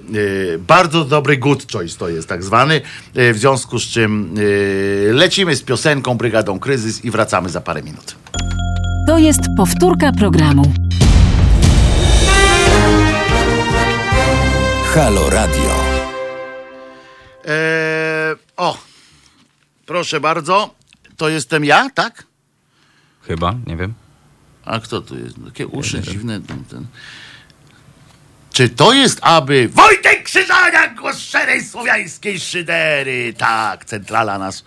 bardzo 0.68 1.06
dobry 1.06 1.38
good 1.38 1.72
choice 1.72 1.98
to 1.98 2.10
jest 2.10 2.28
tak 2.28 2.44
zwany, 2.44 2.82
w 3.16 3.38
związku 3.38 3.80
z 3.80 3.84
czym 3.84 4.36
lecimy 5.12 5.56
z 5.56 5.62
piosenką 5.62 6.18
Brygadą 6.32 6.60
Kryzys 6.60 7.06
i 7.06 7.12
wracamy 7.12 7.50
za 7.50 7.62
parę 7.62 7.84
minut. 7.84 8.16
To 9.08 9.18
jest 9.18 9.42
powtórka 9.58 10.12
programu. 10.12 10.74
Halo 14.94 15.30
Radio. 15.30 15.76
E, 17.46 18.36
o, 18.58 18.78
proszę 19.86 20.20
bardzo, 20.20 20.76
to 21.18 21.30
jestem 21.30 21.66
ja, 21.66 21.90
tak? 21.90 22.24
Chyba, 23.22 23.56
nie 23.68 23.78
wiem. 23.78 23.94
A 24.66 24.80
kto 24.80 25.02
tu 25.02 25.18
jest? 25.18 25.36
Takie 25.46 25.68
uszy 25.68 26.02
dziwne. 26.02 26.42
Ten, 26.42 26.66
ten. 26.66 26.86
Czy 28.54 28.70
to 28.70 28.94
jest 28.94 29.20
aby 29.22 29.70
Wojtek 29.70 30.24
Krzyżaniak, 30.24 30.96
głos 30.96 31.20
szczerej 31.20 31.64
słowiańskiej 31.64 32.40
szydery? 32.40 33.34
Tak, 33.38 33.86
centrala 33.86 34.38
nas 34.38 34.64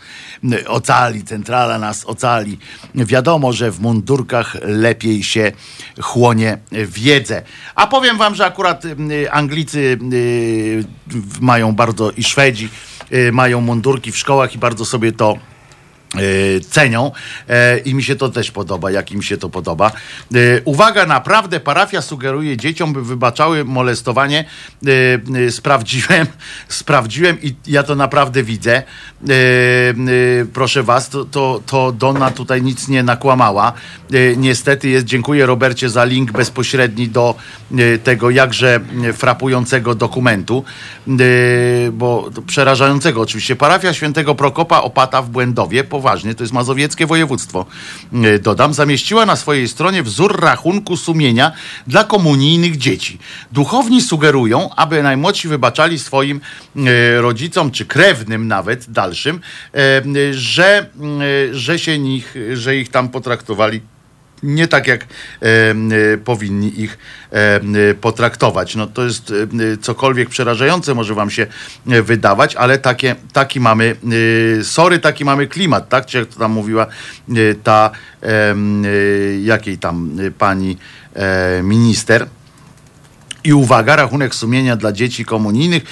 ocali, 0.66 1.24
centrala 1.24 1.78
nas 1.78 2.04
ocali. 2.04 2.58
Wiadomo, 2.94 3.52
że 3.52 3.70
w 3.70 3.80
mundurkach 3.80 4.56
lepiej 4.62 5.22
się 5.22 5.52
chłonie 6.00 6.58
wiedzę. 6.72 7.42
A 7.74 7.86
powiem 7.86 8.18
wam, 8.18 8.34
że 8.34 8.46
akurat 8.46 8.84
m, 8.84 9.10
Anglicy 9.30 9.98
y, 10.12 10.84
mają 11.40 11.72
bardzo 11.72 12.10
i 12.10 12.24
Szwedzi 12.24 12.68
y, 13.12 13.32
mają 13.32 13.60
mundurki 13.60 14.12
w 14.12 14.18
szkołach 14.18 14.54
i 14.54 14.58
bardzo 14.58 14.84
sobie 14.84 15.12
to 15.12 15.38
cenią 16.70 17.12
e, 17.48 17.78
i 17.78 17.94
mi 17.94 18.02
się 18.02 18.16
to 18.16 18.28
też 18.28 18.50
podoba, 18.50 18.90
jak 18.90 19.12
im 19.12 19.22
się 19.22 19.36
to 19.36 19.48
podoba. 19.48 19.92
E, 20.34 20.38
Uwaga, 20.64 21.06
naprawdę 21.06 21.60
parafia 21.60 22.02
sugeruje 22.02 22.56
dzieciom, 22.56 22.92
by 22.92 23.02
wybaczały 23.02 23.64
molestowanie. 23.64 24.44
Sprawdziłem, 25.50 26.26
sprawdziłem 26.68 27.42
i 27.42 27.54
ja 27.66 27.82
to 27.82 27.94
naprawdę 27.94 28.42
widzę. 28.42 28.82
Proszę 30.52 30.82
was, 30.82 31.08
to, 31.08 31.24
to, 31.24 31.62
to 31.66 31.92
Donna 31.92 32.30
tutaj 32.30 32.62
nic 32.62 32.88
nie 32.88 33.02
nakłamała. 33.02 33.72
Niestety 34.36 34.88
jest, 34.88 35.06
dziękuję 35.06 35.46
Robercie 35.46 35.90
za 35.90 36.04
link 36.04 36.32
bezpośredni 36.32 37.08
do 37.08 37.34
tego 38.04 38.30
jakże 38.30 38.80
frapującego 39.12 39.94
dokumentu, 39.94 40.64
bo 41.92 42.30
przerażającego 42.46 43.20
oczywiście. 43.20 43.56
Parafia 43.56 43.92
świętego 43.92 44.34
Prokopa 44.34 44.82
Opata 44.82 45.22
w 45.22 45.28
Błędowie, 45.28 45.84
poważnie, 46.04 46.34
to 46.34 46.42
jest 46.42 46.52
mazowieckie 46.52 47.06
województwo, 47.06 47.66
e, 48.12 48.38
dodam, 48.38 48.74
zamieściła 48.74 49.26
na 49.26 49.36
swojej 49.36 49.68
stronie 49.68 50.02
wzór 50.02 50.40
rachunku 50.40 50.96
sumienia 50.96 51.52
dla 51.86 52.04
komunijnych 52.04 52.76
dzieci. 52.76 53.18
Duchowni 53.52 54.02
sugerują, 54.02 54.70
aby 54.76 55.02
najmłodsi 55.02 55.48
wybaczali 55.48 55.98
swoim 55.98 56.40
e, 56.76 57.20
rodzicom, 57.20 57.70
czy 57.70 57.86
krewnym 57.86 58.48
nawet 58.48 58.90
dalszym, 58.90 59.40
e, 59.74 60.32
że, 60.32 60.90
że 61.52 61.78
się 61.78 61.98
nich, 61.98 62.34
że 62.54 62.76
ich 62.76 62.88
tam 62.88 63.08
potraktowali 63.08 63.80
nie 64.44 64.68
tak, 64.68 64.86
jak 64.86 65.02
e, 65.02 65.06
e, 65.42 66.18
powinni 66.18 66.80
ich 66.80 66.98
e, 67.30 67.60
potraktować. 67.94 68.74
No 68.76 68.86
to 68.86 69.04
jest 69.04 69.32
cokolwiek 69.80 70.28
przerażające 70.28 70.94
może 70.94 71.14
wam 71.14 71.30
się 71.30 71.46
wydawać, 71.86 72.56
ale 72.56 72.78
takie, 72.78 73.16
taki 73.32 73.60
mamy, 73.60 73.96
sorry, 74.62 74.98
taki 74.98 75.24
mamy 75.24 75.46
klimat, 75.46 75.88
tak? 75.88 76.06
Czy 76.06 76.18
jak 76.18 76.28
to 76.28 76.38
tam 76.38 76.52
mówiła 76.52 76.86
ta, 77.62 77.90
jakiej 79.42 79.78
tam 79.78 80.18
pani 80.38 80.76
minister. 81.62 82.26
I 83.44 83.52
uwaga, 83.52 83.96
rachunek 83.96 84.34
sumienia 84.34 84.76
dla 84.76 84.92
dzieci 84.92 85.24
komunijnych. 85.24 85.82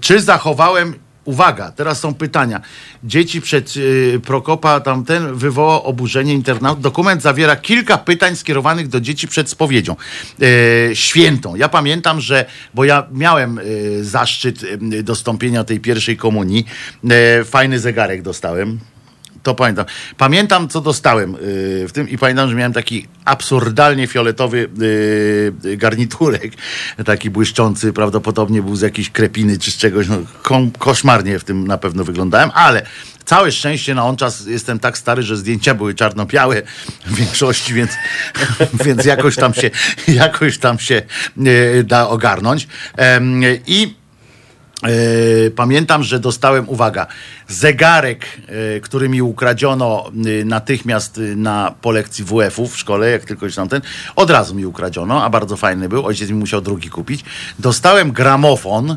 Czy 0.00 0.20
zachowałem. 0.20 1.03
Uwaga, 1.24 1.72
teraz 1.72 2.00
są 2.00 2.14
pytania. 2.14 2.60
Dzieci 3.04 3.40
przed 3.40 3.74
e, 4.16 4.18
Prokopa 4.18 4.80
tamten 4.80 5.34
wywołał 5.34 5.82
oburzenie 5.82 6.34
internautów. 6.34 6.82
Dokument 6.82 7.22
zawiera 7.22 7.56
kilka 7.56 7.98
pytań 7.98 8.36
skierowanych 8.36 8.88
do 8.88 9.00
dzieci 9.00 9.28
przed 9.28 9.50
spowiedzią 9.50 9.96
e, 10.42 10.96
świętą. 10.96 11.54
Ja 11.54 11.68
pamiętam, 11.68 12.20
że, 12.20 12.44
bo 12.74 12.84
ja 12.84 13.06
miałem 13.12 13.58
e, 13.58 13.62
zaszczyt 14.04 14.64
dostąpienia 15.02 15.64
tej 15.64 15.80
pierwszej 15.80 16.16
komunii. 16.16 16.66
E, 17.10 17.44
fajny 17.44 17.78
zegarek 17.78 18.22
dostałem. 18.22 18.93
To 19.44 19.54
pamiętam. 19.54 19.84
Pamiętam, 20.16 20.68
co 20.68 20.80
dostałem 20.80 21.32
yy, 21.32 21.88
w 21.88 21.92
tym 21.92 22.08
i 22.08 22.18
pamiętam, 22.18 22.48
że 22.48 22.54
miałem 22.54 22.72
taki 22.72 23.06
absurdalnie 23.24 24.06
fioletowy 24.06 24.68
yy, 25.64 25.76
garniturek, 25.76 26.52
taki 27.04 27.30
błyszczący, 27.30 27.92
prawdopodobnie 27.92 28.62
był 28.62 28.76
z 28.76 28.80
jakiejś 28.80 29.10
krepiny 29.10 29.58
czy 29.58 29.70
z 29.70 29.76
czegoś. 29.76 30.06
No, 30.08 30.16
koszmarnie 30.78 31.38
w 31.38 31.44
tym 31.44 31.66
na 31.66 31.78
pewno 31.78 32.04
wyglądałem, 32.04 32.50
ale 32.54 32.86
całe 33.24 33.52
szczęście 33.52 33.94
na 33.94 34.04
on 34.04 34.16
czas 34.16 34.46
jestem 34.46 34.78
tak 34.78 34.98
stary, 34.98 35.22
że 35.22 35.36
zdjęcia 35.36 35.74
były 35.74 35.94
czarno-białe 35.94 36.62
w 37.06 37.14
większości, 37.14 37.74
więc, 37.74 37.90
więc 38.84 39.04
jakoś 39.04 39.36
tam 39.36 39.54
się, 39.54 39.70
jakoś 40.08 40.58
tam 40.58 40.78
się 40.78 41.02
da 41.84 42.08
ogarnąć. 42.08 42.68
I 43.66 43.94
E, 44.84 45.50
Pamiętam, 45.50 46.02
że 46.02 46.20
dostałem, 46.20 46.68
uwaga, 46.68 47.06
zegarek, 47.48 48.26
e, 48.76 48.80
który 48.80 49.08
mi 49.08 49.22
ukradziono 49.22 50.10
e, 50.40 50.44
natychmiast 50.44 51.18
e, 51.18 51.20
na 51.20 51.74
po 51.80 51.90
lekcji 51.90 52.24
WF-u 52.24 52.68
w 52.68 52.76
szkole, 52.76 53.10
jak 53.10 53.24
tylko 53.24 53.50
się 53.50 53.56
tam 53.56 53.68
ten, 53.68 53.80
od 54.16 54.30
razu 54.30 54.54
mi 54.54 54.66
ukradziono, 54.66 55.24
a 55.24 55.30
bardzo 55.30 55.56
fajny 55.56 55.88
był, 55.88 56.06
ojciec 56.06 56.30
mi 56.30 56.34
musiał 56.34 56.60
drugi 56.60 56.90
kupić. 56.90 57.24
Dostałem 57.58 58.12
gramofon, 58.12 58.96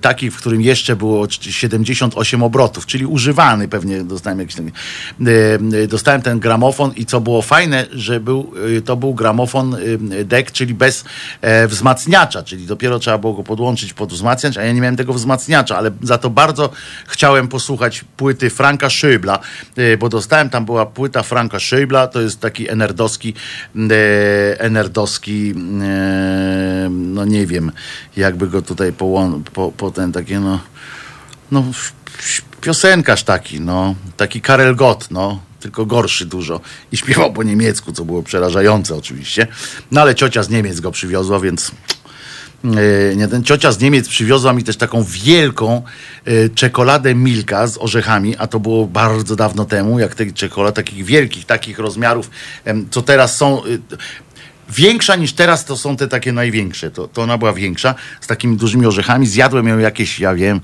taki, 0.00 0.30
w 0.30 0.36
którym 0.36 0.60
jeszcze 0.60 0.96
było 0.96 1.26
78 1.30 2.42
obrotów, 2.42 2.86
czyli 2.86 3.06
używany 3.06 3.68
pewnie 3.68 4.04
dostałem 4.04 4.38
jakiś 4.38 4.54
ten, 4.54 4.70
dostałem 5.88 6.22
ten 6.22 6.40
gramofon 6.40 6.92
i 6.96 7.06
co 7.06 7.20
było 7.20 7.42
fajne, 7.42 7.86
że 7.92 8.20
był, 8.20 8.52
to 8.84 8.96
był 8.96 9.14
gramofon 9.14 9.76
deck, 10.24 10.50
czyli 10.50 10.74
bez 10.74 11.04
wzmacniacza, 11.68 12.42
czyli 12.42 12.66
dopiero 12.66 12.98
trzeba 12.98 13.18
było 13.18 13.34
go 13.34 13.42
podłączyć 13.42 13.92
pod 13.92 14.12
wzmacniacz, 14.12 14.56
a 14.56 14.62
ja 14.62 14.72
nie 14.72 14.80
miałem 14.80 14.96
tego 14.96 15.12
wzmacniacza, 15.12 15.76
ale 15.76 15.90
za 16.02 16.18
to 16.18 16.30
bardzo 16.30 16.70
chciałem 17.06 17.31
posłuchać 17.48 18.04
płyty 18.16 18.50
Franka 18.50 18.88
Schöbla, 18.88 19.38
e, 19.76 19.96
bo 19.96 20.08
dostałem, 20.08 20.50
tam 20.50 20.64
była 20.64 20.86
płyta 20.86 21.22
Franka 21.22 21.58
Schöbla, 21.58 22.08
to 22.08 22.20
jest 22.20 22.40
taki 22.40 22.70
enerdowski, 22.70 23.34
e, 23.76 24.60
enerdowski, 24.60 25.54
e, 25.82 26.88
no 26.90 27.24
nie 27.24 27.46
wiem, 27.46 27.72
jakby 28.16 28.48
go 28.48 28.62
tutaj 28.62 28.92
połą- 28.92 29.42
po, 29.42 29.72
po 29.72 29.90
ten 29.90 30.12
takie, 30.12 30.40
no, 30.40 30.60
no 31.50 31.64
piosenkarz 32.60 33.22
taki, 33.22 33.60
no, 33.60 33.94
taki 34.16 34.40
Karel 34.40 34.76
Gott, 34.76 35.10
no, 35.10 35.40
tylko 35.60 35.86
gorszy 35.86 36.26
dużo. 36.26 36.60
I 36.92 36.96
śpiewał 36.96 37.32
po 37.32 37.42
niemiecku, 37.42 37.92
co 37.92 38.04
było 38.04 38.22
przerażające 38.22 38.94
oczywiście. 38.94 39.46
No 39.90 40.00
ale 40.00 40.14
ciocia 40.14 40.42
z 40.42 40.48
Niemiec 40.50 40.80
go 40.80 40.90
przywiozła, 40.90 41.40
więc 41.40 41.70
nie, 43.16 43.28
ten 43.28 43.44
ciocia 43.44 43.72
z 43.72 43.80
Niemiec 43.80 44.08
przywiozła 44.08 44.52
mi 44.52 44.64
też 44.64 44.76
taką 44.76 45.04
wielką 45.04 45.82
e, 46.24 46.48
czekoladę 46.48 47.14
Milka 47.14 47.66
z 47.66 47.78
orzechami, 47.78 48.36
a 48.36 48.46
to 48.46 48.60
było 48.60 48.86
bardzo 48.86 49.36
dawno 49.36 49.64
temu, 49.64 49.98
jak 49.98 50.14
te 50.14 50.32
czekolad 50.32 50.74
takich 50.74 51.04
wielkich, 51.04 51.44
takich 51.44 51.78
rozmiarów, 51.78 52.30
co 52.90 53.02
teraz 53.02 53.36
są. 53.36 53.64
y, 53.64 53.78
Większa 54.70 55.16
niż 55.16 55.32
teraz 55.32 55.64
to 55.64 55.76
są 55.76 55.96
te 55.96 56.08
takie 56.08 56.32
największe. 56.32 56.90
To, 56.90 57.08
to 57.08 57.22
ona 57.22 57.38
była 57.38 57.52
większa, 57.52 57.94
z 58.20 58.26
takimi 58.26 58.56
dużymi 58.56 58.86
orzechami. 58.86 59.26
Zjadłem 59.26 59.68
ją 59.68 59.78
jakieś, 59.78 60.20
ja 60.20 60.34
wiem, 60.34 60.60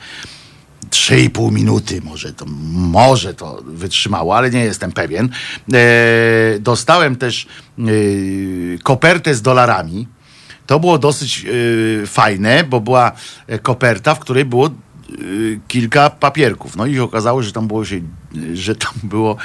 3,5 0.90 1.52
minuty 1.52 2.00
może 2.04 2.32
to, 2.32 2.44
może 2.72 3.34
to 3.34 3.62
wytrzymało, 3.66 4.36
ale 4.36 4.50
nie 4.50 4.64
jestem 4.64 4.92
pewien. 4.92 5.28
E, 5.72 6.58
dostałem 6.60 7.16
też 7.16 7.46
e, 7.78 7.82
kopertę 8.82 9.34
z 9.34 9.42
dolarami. 9.42 10.06
To 10.68 10.80
było 10.80 10.98
dosyć 10.98 11.46
e, 12.02 12.06
fajne, 12.06 12.64
bo 12.64 12.80
była 12.80 13.12
e, 13.46 13.58
koperta, 13.58 14.14
w 14.14 14.18
której 14.18 14.44
było 14.44 14.66
e, 14.66 14.70
kilka 15.68 16.10
papierków. 16.10 16.76
No 16.76 16.86
i 16.86 16.94
się 16.94 17.02
okazało, 17.02 17.42
że 17.42 17.52
tam 17.52 17.68
było 17.68 17.84
się, 17.84 18.00
że 18.54 18.74
tam 18.74 18.92
było 19.02 19.36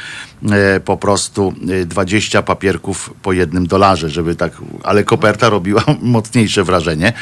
e, 0.51 0.79
po 0.79 0.97
prostu 0.97 1.53
e, 1.81 1.85
20 1.85 2.41
papierków 2.41 3.13
po 3.21 3.33
jednym 3.33 3.67
dolarze, 3.67 4.09
żeby 4.09 4.35
tak, 4.35 4.53
ale 4.83 5.03
koperta 5.03 5.49
robiła 5.49 5.83
mocniejsze 6.01 6.63
wrażenie. 6.63 7.13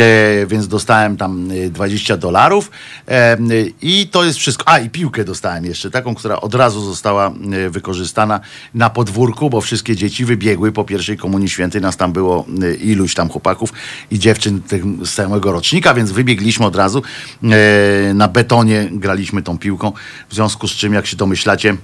E, 0.00 0.46
więc 0.46 0.68
dostałem 0.68 1.16
tam 1.16 1.50
e, 1.50 1.70
20 1.70 2.16
dolarów 2.16 2.70
e, 3.08 3.36
i 3.82 4.08
to 4.08 4.24
jest 4.24 4.38
wszystko. 4.38 4.68
A 4.68 4.78
i 4.78 4.90
piłkę 4.90 5.24
dostałem 5.24 5.64
jeszcze, 5.64 5.90
taką, 5.90 6.14
która 6.14 6.40
od 6.40 6.54
razu 6.54 6.84
została 6.84 7.28
e, 7.28 7.70
wykorzystana 7.70 8.40
na 8.74 8.90
podwórku, 8.90 9.50
bo 9.50 9.60
wszystkie 9.60 9.96
dzieci 9.96 10.24
wybiegły 10.24 10.72
po 10.72 10.84
pierwszej 10.84 11.16
komunii 11.16 11.48
świętej. 11.48 11.80
Nas 11.80 11.96
tam 11.96 12.12
było 12.12 12.46
e, 12.62 12.74
iluś 12.74 13.14
tam 13.14 13.28
chłopaków 13.28 13.72
i 14.10 14.18
dziewczyn 14.18 14.60
z 15.02 15.10
samego 15.10 15.52
rocznika, 15.52 15.94
więc 15.94 16.12
wybiegliśmy 16.12 16.66
od 16.66 16.76
razu 16.76 17.02
e, 17.42 18.14
na 18.14 18.28
betonie, 18.28 18.88
graliśmy 18.92 19.42
tą 19.42 19.58
piłką. 19.58 19.92
W 20.28 20.34
związku 20.34 20.68
z 20.68 20.70
czym, 20.70 20.92
jak 20.98 21.06
się 21.06 21.16
domyślacie, 21.16 21.76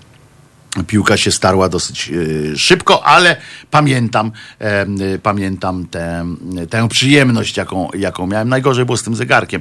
Piłka 0.86 1.16
się 1.16 1.30
starła 1.30 1.68
dosyć 1.68 2.10
e, 2.52 2.56
szybko, 2.56 3.06
ale 3.06 3.36
pamiętam, 3.70 4.32
e, 4.60 4.82
e, 4.82 4.86
pamiętam 5.22 5.86
tę, 5.86 6.26
tę 6.70 6.88
przyjemność, 6.88 7.56
jaką, 7.56 7.88
jaką 7.94 8.26
miałem. 8.26 8.48
Najgorzej 8.48 8.84
było 8.84 8.96
z 8.96 9.02
tym 9.02 9.16
zegarkiem. 9.16 9.60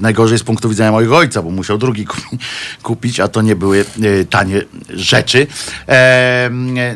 Najgorzej 0.00 0.38
z 0.38 0.42
punktu 0.42 0.68
widzenia 0.68 0.92
mojego 0.92 1.16
ojca, 1.16 1.42
bo 1.42 1.50
musiał 1.50 1.78
drugi 1.78 2.06
kupi, 2.12 2.38
kupić, 2.82 3.20
a 3.20 3.28
to 3.28 3.42
nie 3.42 3.56
były 3.56 3.84
tanie 4.30 4.62
rzeczy. 4.88 5.46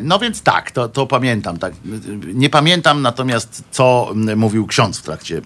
No 0.01 0.19
więc 0.19 0.41
tak, 0.41 0.71
to, 0.71 0.89
to 0.89 1.07
pamiętam. 1.07 1.57
Tak. 1.57 1.73
Nie 2.33 2.49
pamiętam 2.49 3.01
natomiast, 3.01 3.63
co 3.71 4.13
mówił 4.35 4.67
ksiądz 4.67 4.99
w 4.99 5.01
trakcie 5.01 5.41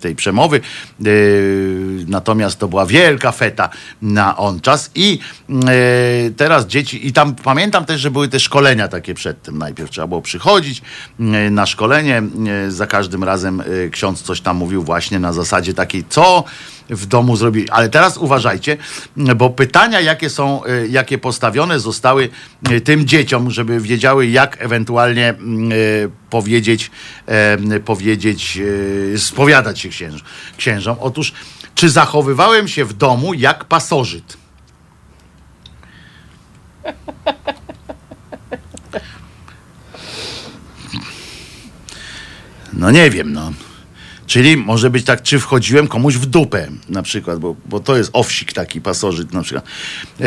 tej 0.00 0.16
przemowy. 0.16 0.60
Natomiast 2.06 2.58
to 2.58 2.68
była 2.68 2.86
wielka 2.86 3.32
feta 3.32 3.68
na 4.02 4.36
on 4.36 4.60
czas 4.60 4.90
i 4.94 5.18
teraz 6.36 6.66
dzieci, 6.66 7.01
i 7.02 7.12
tam 7.12 7.34
pamiętam 7.34 7.84
też, 7.84 8.00
że 8.00 8.10
były 8.10 8.28
te 8.28 8.40
szkolenia 8.40 8.88
takie 8.88 9.14
przed 9.14 9.42
tym. 9.42 9.58
Najpierw 9.58 9.90
trzeba 9.90 10.06
było 10.06 10.22
przychodzić 10.22 10.82
e, 11.20 11.22
na 11.50 11.66
szkolenie. 11.66 12.22
e, 12.66 12.70
Za 12.70 12.86
każdym 12.86 13.24
razem 13.24 13.60
e, 13.60 13.64
ksiądz 13.90 14.22
coś 14.22 14.40
tam 14.40 14.56
mówił 14.56 14.82
właśnie 14.82 15.18
na 15.18 15.32
zasadzie 15.32 15.74
takiej, 15.74 16.04
co 16.08 16.44
w 16.90 17.06
domu 17.06 17.36
zrobili. 17.36 17.70
Ale 17.70 17.88
teraz 17.88 18.16
uważajcie, 18.16 18.76
bo 19.36 19.50
pytania, 19.50 20.00
jakie 20.00 20.30
są, 20.30 20.62
jakie 20.90 21.18
postawione 21.18 21.80
zostały 21.80 22.28
tym 22.84 23.06
dzieciom, 23.06 23.50
żeby 23.50 23.80
wiedziały, 23.80 24.26
jak 24.26 24.62
ewentualnie 24.62 25.28
mm, 25.28 25.70
powiedzieć, 26.30 26.90
powiedzieć, 27.84 28.58
spowiadać 29.16 29.80
się 29.80 29.88
księż, 29.88 30.24
księżom. 30.56 30.96
Otóż, 31.00 31.32
czy 31.74 31.90
zachowywałem 31.90 32.68
się 32.68 32.84
w 32.84 32.92
domu 32.92 33.34
jak 33.34 33.64
pasożyt? 33.64 34.41
No 42.72 42.90
nie 42.90 43.10
wiem, 43.10 43.32
no. 43.32 43.52
Czyli 44.26 44.56
może 44.56 44.90
być 44.90 45.04
tak, 45.04 45.22
czy 45.22 45.38
wchodziłem 45.38 45.88
komuś 45.88 46.14
w 46.14 46.26
dupę 46.26 46.68
na 46.88 47.02
przykład, 47.02 47.38
bo, 47.38 47.56
bo 47.66 47.80
to 47.80 47.96
jest 47.96 48.10
owsik 48.12 48.52
taki, 48.52 48.80
pasożyt 48.80 49.32
na 49.32 49.42
przykład. 49.42 49.64
E, 50.20 50.24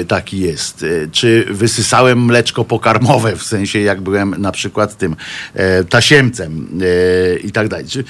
e, 0.00 0.04
taki 0.04 0.40
jest. 0.40 0.82
E, 0.82 1.08
czy 1.08 1.46
wysysałem 1.50 2.24
mleczko 2.24 2.64
pokarmowe, 2.64 3.36
w 3.36 3.42
sensie 3.42 3.80
jak 3.80 4.00
byłem 4.00 4.34
na 4.38 4.52
przykład 4.52 4.98
tym 4.98 5.16
e, 5.54 5.84
tasiemcem 5.84 6.68
e, 6.82 7.38
i 7.38 7.52
tak 7.52 7.68
dalej. 7.68 7.86
Czy, 7.86 8.04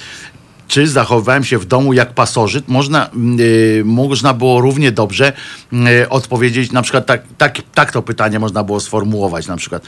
czy 0.73 0.87
zachowywałem 0.87 1.43
się 1.43 1.57
w 1.57 1.65
domu 1.65 1.93
jak 1.93 2.13
pasożyt? 2.13 2.67
Można, 2.67 3.09
y, 3.39 3.81
można 3.85 4.33
było 4.33 4.61
równie 4.61 4.91
dobrze 4.91 5.33
y, 5.73 6.09
odpowiedzieć, 6.09 6.71
na 6.71 6.81
przykład 6.81 7.05
tak, 7.05 7.23
tak, 7.37 7.57
tak 7.73 7.91
to 7.91 8.01
pytanie 8.01 8.39
można 8.39 8.63
było 8.63 8.79
sformułować 8.79 9.47
na 9.47 9.57
przykład. 9.57 9.83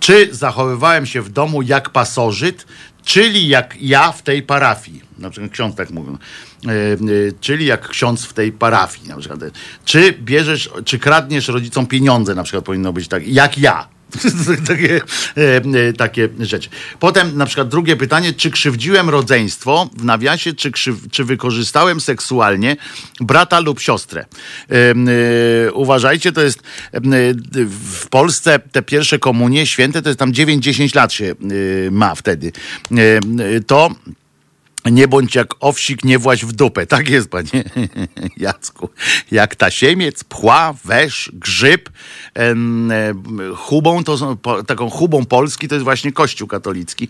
Czy 0.00 0.28
zachowywałem 0.32 1.06
się 1.06 1.22
w 1.22 1.28
domu 1.28 1.62
jak 1.62 1.90
pasożyt, 1.90 2.66
czyli 3.04 3.48
jak 3.48 3.76
ja 3.80 4.12
w 4.12 4.22
tej 4.22 4.42
parafii? 4.42 5.02
Na 5.18 5.30
przykład 5.30 5.52
ksiądz 5.52 5.76
tak 5.76 5.90
mówił. 5.90 6.18
Y, 6.64 6.70
y, 7.10 7.34
czyli 7.40 7.66
jak 7.66 7.88
ksiądz 7.88 8.24
w 8.24 8.32
tej 8.32 8.52
parafii 8.52 9.08
na 9.08 9.16
przykład. 9.16 9.40
Czy 9.84 10.12
bierzesz, 10.12 10.70
czy 10.84 10.98
kradniesz 10.98 11.48
rodzicom 11.48 11.86
pieniądze 11.86 12.34
na 12.34 12.42
przykład 12.42 12.64
powinno 12.64 12.92
być 12.92 13.08
tak, 13.08 13.28
jak 13.28 13.58
ja. 13.58 13.88
takie, 14.68 15.00
e, 15.36 15.56
e, 15.88 15.92
takie 15.92 16.28
rzeczy. 16.40 16.68
Potem 16.98 17.36
na 17.36 17.46
przykład 17.46 17.68
drugie 17.68 17.96
pytanie, 17.96 18.32
czy 18.32 18.50
krzywdziłem 18.50 19.10
rodzeństwo, 19.10 19.90
w 19.96 20.04
nawiasie, 20.04 20.54
czy, 20.54 20.70
krzyw, 20.70 20.96
czy 21.10 21.24
wykorzystałem 21.24 22.00
seksualnie 22.00 22.76
brata 23.20 23.60
lub 23.60 23.80
siostrę. 23.80 24.24
E, 24.70 25.72
uważajcie, 25.72 26.32
to 26.32 26.40
jest 26.40 26.62
w 27.70 28.08
Polsce 28.08 28.58
te 28.72 28.82
pierwsze 28.82 29.18
komunie 29.18 29.66
święte, 29.66 30.02
to 30.02 30.08
jest 30.08 30.18
tam 30.18 30.32
9-10 30.32 30.96
lat 30.96 31.12
się 31.12 31.34
ma 31.90 32.14
wtedy. 32.14 32.52
To 33.66 33.90
nie 34.84 35.08
bądź 35.08 35.34
jak 35.34 35.54
owsik, 35.60 36.04
nie 36.04 36.18
właź 36.18 36.44
w 36.44 36.52
dupę. 36.52 36.86
Tak 36.86 37.08
jest, 37.08 37.30
panie 37.30 37.64
Jacku. 38.36 38.88
Jak 39.30 39.56
tasiemiec, 39.56 40.24
pchła, 40.24 40.74
wesz, 40.84 41.30
grzyb, 41.32 41.90
chubą, 43.56 44.04
to 44.04 44.36
taką 44.66 44.90
chubą 44.90 45.24
Polski 45.24 45.68
to 45.68 45.74
jest 45.74 45.84
właśnie 45.84 46.12
Kościół 46.12 46.48
katolicki. 46.48 47.08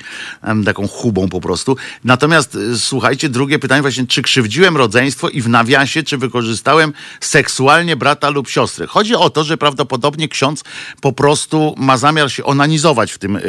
Taką 0.64 0.88
chubą 0.88 1.28
po 1.28 1.40
prostu. 1.40 1.76
Natomiast 2.04 2.54
e, 2.54 2.78
słuchajcie, 2.78 3.28
drugie 3.28 3.58
pytanie 3.58 3.82
właśnie, 3.82 4.06
czy 4.06 4.22
krzywdziłem 4.22 4.76
rodzeństwo 4.76 5.28
i 5.28 5.40
w 5.40 5.48
nawiasie, 5.48 6.02
czy 6.02 6.18
wykorzystałem 6.18 6.92
seksualnie 7.20 7.96
brata 7.96 8.30
lub 8.30 8.48
siostrę. 8.48 8.86
Chodzi 8.86 9.14
o 9.14 9.30
to, 9.30 9.44
że 9.44 9.56
prawdopodobnie 9.56 10.28
ksiądz 10.28 10.64
po 11.00 11.12
prostu 11.12 11.74
ma 11.78 11.96
zamiar 11.96 12.32
się 12.32 12.44
onanizować 12.44 13.12
w 13.12 13.18
tym, 13.18 13.36
e, 13.36 13.40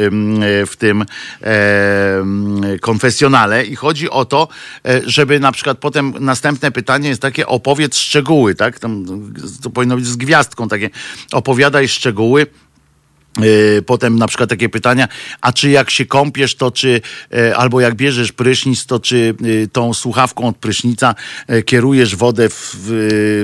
w 0.66 0.76
tym 0.78 1.04
konfesjonale 2.80 3.64
i 3.64 3.76
chodzi 3.76 4.11
o 4.12 4.24
to, 4.24 4.48
e, 4.86 5.00
żeby 5.06 5.40
na 5.40 5.52
przykład 5.52 5.78
potem 5.78 6.14
następne 6.20 6.70
pytanie 6.70 7.08
jest 7.08 7.22
takie 7.22 7.46
opowiedz 7.46 7.96
szczegóły, 7.96 8.54
tak? 8.54 8.78
Tam, 8.78 9.06
to 9.62 9.70
powinno 9.70 9.96
być 9.96 10.06
z 10.06 10.16
gwiazdką 10.16 10.68
takie 10.68 10.90
opowiadaj 11.32 11.88
szczegóły. 11.88 12.46
Yy, 13.38 13.82
Potem 13.86 14.18
na 14.18 14.26
przykład 14.26 14.50
takie 14.50 14.68
pytania, 14.68 15.08
a 15.40 15.52
czy 15.52 15.70
jak 15.70 15.90
się 15.90 16.06
kąpiesz, 16.06 16.54
to 16.54 16.70
czy, 16.70 17.00
e, 17.34 17.56
albo 17.56 17.80
jak 17.80 17.94
bierzesz 17.94 18.32
prysznic, 18.32 18.86
to 18.86 19.00
czy 19.00 19.34
y, 19.44 19.68
tą 19.72 19.94
słuchawką 19.94 20.48
od 20.48 20.56
prysznica 20.56 21.14
e, 21.46 21.62
kierujesz 21.62 22.16
wodę 22.16 22.48
w, 22.48 22.76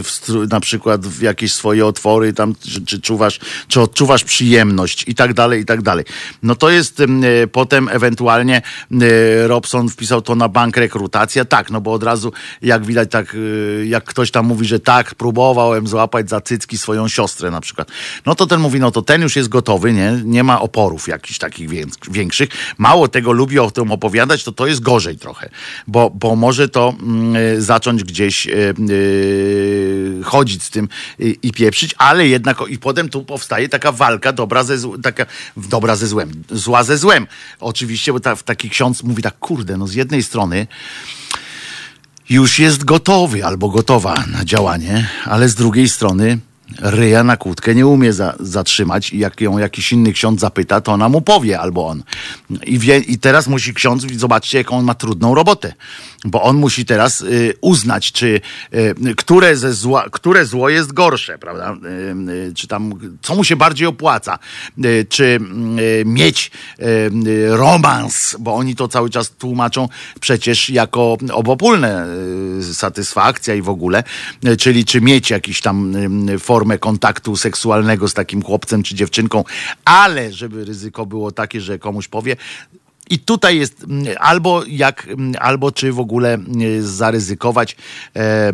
w, 0.02 0.47
na 0.51 0.60
przykład 0.60 1.06
w 1.06 1.23
jakieś 1.23 1.52
swoje 1.55 1.86
otwory, 1.86 2.32
tam, 2.32 2.55
czy, 2.60 2.85
czy 2.85 3.01
czuwasz, 3.01 3.40
czy 3.69 3.81
odczuwasz 3.81 4.24
przyjemność 4.24 5.05
i 5.09 5.15
tak 5.15 5.35
dalej, 5.35 5.62
i 5.62 5.65
tak 5.65 5.82
dalej. 5.82 6.05
No 6.43 6.55
to 6.55 6.70
jest 6.70 7.01
e, 7.01 7.06
potem 7.52 7.89
ewentualnie 7.89 8.56
e, 8.56 9.48
Robson 9.48 9.89
wpisał 9.89 10.23
to 10.23 10.35
na 10.35 10.48
bank 10.48 10.77
rekrutacja, 10.77 11.44
tak, 11.44 11.70
no 11.70 11.81
bo 11.81 11.93
od 11.93 12.02
razu 12.02 12.32
jak 12.62 12.85
widać 12.85 13.10
tak, 13.10 13.36
jak 13.85 14.05
ktoś 14.05 14.31
tam 14.31 14.47
mówi, 14.47 14.66
że 14.66 14.81
tak, 14.81 15.15
próbowałem 15.15 15.86
złapać 15.86 16.31
za 16.31 16.40
cycki 16.40 16.78
swoją 16.78 17.09
siostrę 17.09 17.51
na 17.51 17.60
przykład, 17.60 17.89
no 18.27 18.35
to 18.35 18.47
ten 18.47 18.60
mówi, 18.60 18.81
no 18.81 18.90
to 18.90 19.02
ten 19.02 19.23
już 19.23 19.36
jest 19.36 19.48
gotowy, 19.48 19.78
nie, 19.87 20.21
nie 20.25 20.45
ma 20.45 20.61
oporów 20.61 21.09
jakichś 21.09 21.39
takich 21.39 21.69
wię- 21.69 21.87
większych. 22.11 22.49
Mało 22.79 23.09
tego 23.09 23.33
lubi 23.33 23.59
o 23.59 23.71
tym 23.71 23.93
opowiadać, 23.93 24.45
to 24.45 24.53
to 24.53 24.67
jest 24.67 24.81
gorzej 24.81 25.19
trochę, 25.19 25.51
bo, 25.87 26.11
bo 26.11 26.37
może 26.37 26.69
to 26.69 26.95
e, 27.57 27.61
zacząć 27.61 28.05
gdzieś 28.05 28.47
e, 28.47 28.53
e, 28.53 28.75
chodzić 30.25 30.63
z 30.63 30.71
tym 30.71 30.89
i, 31.19 31.53
pieprzyć, 31.53 31.95
ale 31.99 32.29
jednak 32.29 32.59
i 32.69 32.79
potem 32.79 33.09
tu 33.09 33.25
powstaje 33.25 33.69
taka 33.69 33.93
walka 33.93 34.33
dobra 34.33 34.65
ze, 34.65 34.77
taka, 35.03 35.27
dobra 35.57 35.97
ze 35.97 36.07
złem, 36.07 36.31
zła 36.51 36.85
ze 36.85 36.99
złem. 36.99 37.27
Oczywiście, 37.61 38.13
bo 38.13 38.21
ta, 38.21 38.37
taki 38.37 38.71
ksiądz 38.71 39.03
mówi 39.03 39.23
tak, 39.23 39.39
kurde, 39.39 39.77
no 39.77 39.87
z 39.87 39.95
jednej 39.95 40.23
strony 40.23 40.67
już 42.31 42.59
jest 42.59 42.85
gotowy 42.85 43.45
albo 43.45 43.69
gotowa 43.69 44.25
na 44.33 44.45
działanie, 44.45 45.09
ale 45.25 45.49
z 45.49 45.55
drugiej 45.55 45.89
strony 45.89 46.39
ryja 46.78 47.24
na 47.24 47.36
kłódkę 47.36 47.74
nie 47.74 47.86
umie 47.86 48.12
za, 48.12 48.35
zatrzymać 48.40 49.12
i 49.12 49.19
jak 49.19 49.40
ją 49.40 49.59
jakiś 49.59 49.93
inny 49.93 50.12
ksiądz 50.12 50.40
zapyta, 50.40 50.81
to 50.81 50.93
ona 50.93 51.09
mu 51.09 51.20
powie 51.20 51.61
albo 51.61 51.89
on. 51.89 52.03
I, 52.66 52.78
wie, 52.78 52.99
I 52.99 53.19
teraz 53.19 53.47
musi 53.47 53.74
ksiądz, 53.74 54.07
zobaczcie 54.16 54.59
jaką 54.59 54.78
on 54.78 54.85
ma 54.85 54.95
trudną 54.95 55.35
robotę, 55.35 55.74
bo 56.24 56.43
on 56.43 56.57
musi 56.57 56.85
teraz 56.85 57.20
y, 57.20 57.55
uznać, 57.61 58.12
czy 58.12 58.40
y, 58.74 59.15
które, 59.16 59.57
ze 59.57 59.73
zła, 59.73 60.05
które 60.11 60.47
zło 60.47 60.69
jest 60.69 60.93
gorsze, 60.93 61.39
prawda? 61.39 61.77
Y, 61.85 62.32
y, 62.32 62.55
czy 62.55 62.69
tam, 62.69 62.93
co 63.23 63.35
mu 63.35 63.45
się 63.45 63.57
bardziej 63.57 63.86
opłaca, 63.86 64.39
y, 64.85 65.07
czy 65.09 65.24
y, 65.81 66.05
mieć 66.07 66.51
romans, 67.49 68.36
bo 68.40 68.55
oni 68.55 68.77
to 68.77 68.89
cały 68.89 69.11
czas 69.11 69.31
tłumaczą 69.31 69.89
przecież 70.20 70.70
jako 70.70 71.16
obopólne 71.32 72.07
satysfakcja 72.73 73.55
i 73.55 73.62
w 73.62 73.69
ogóle, 73.69 74.05
czyli 74.59 74.85
czy 74.85 75.01
mieć 75.01 75.31
jakiś 75.31 75.61
tam 75.61 75.97
y, 76.28 76.39
formę 76.59 76.79
kontaktu 76.79 77.37
seksualnego 77.37 78.09
z 78.09 78.15
takim 78.15 78.43
chłopcem 78.43 78.83
czy 78.83 78.95
dziewczynką, 78.95 79.45
ale 79.85 80.33
żeby 80.33 80.65
ryzyko 80.65 81.07
było 81.07 81.33
takie, 81.33 81.61
że 81.61 81.79
komuś 81.79 82.09
powie, 82.09 82.37
i 83.11 83.19
tutaj 83.19 83.59
jest 83.59 83.85
mm, 83.85 84.07
albo 84.21 84.63
jak, 84.67 85.07
mm, 85.09 85.35
albo 85.41 85.73
czy 85.73 85.93
w 85.93 86.01
ogóle 86.01 86.35
mm, 86.35 86.47
zaryzykować 86.83 87.77
e, 88.17 88.53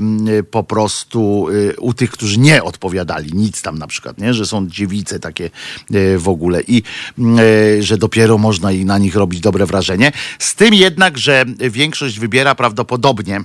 po 0.51 0.63
prostu 0.65 1.47
e, 1.49 1.77
u 1.77 1.95
tych, 1.95 2.11
którzy 2.11 2.39
nie 2.39 2.63
odpowiadali 2.63 3.33
nic 3.33 3.63
tam 3.63 3.79
na 3.79 3.87
przykład, 3.87 4.19
nie? 4.19 4.35
że 4.35 4.47
są 4.47 4.69
dziewice 4.69 5.21
takie 5.21 5.45
e, 5.45 6.19
w 6.19 6.29
ogóle 6.29 6.63
i 6.69 6.83
e, 7.19 7.83
że 7.83 7.99
dopiero 7.99 8.39
można 8.39 8.73
i 8.73 8.85
na 8.85 8.99
nich 8.99 9.17
robić 9.17 9.41
dobre 9.41 9.67
wrażenie. 9.67 10.13
Z 10.39 10.55
tym 10.55 10.75
jednak, 10.75 11.19
że 11.19 11.45
większość 11.71 12.19
wybiera 12.19 12.55
prawdopodobnie 12.55 13.41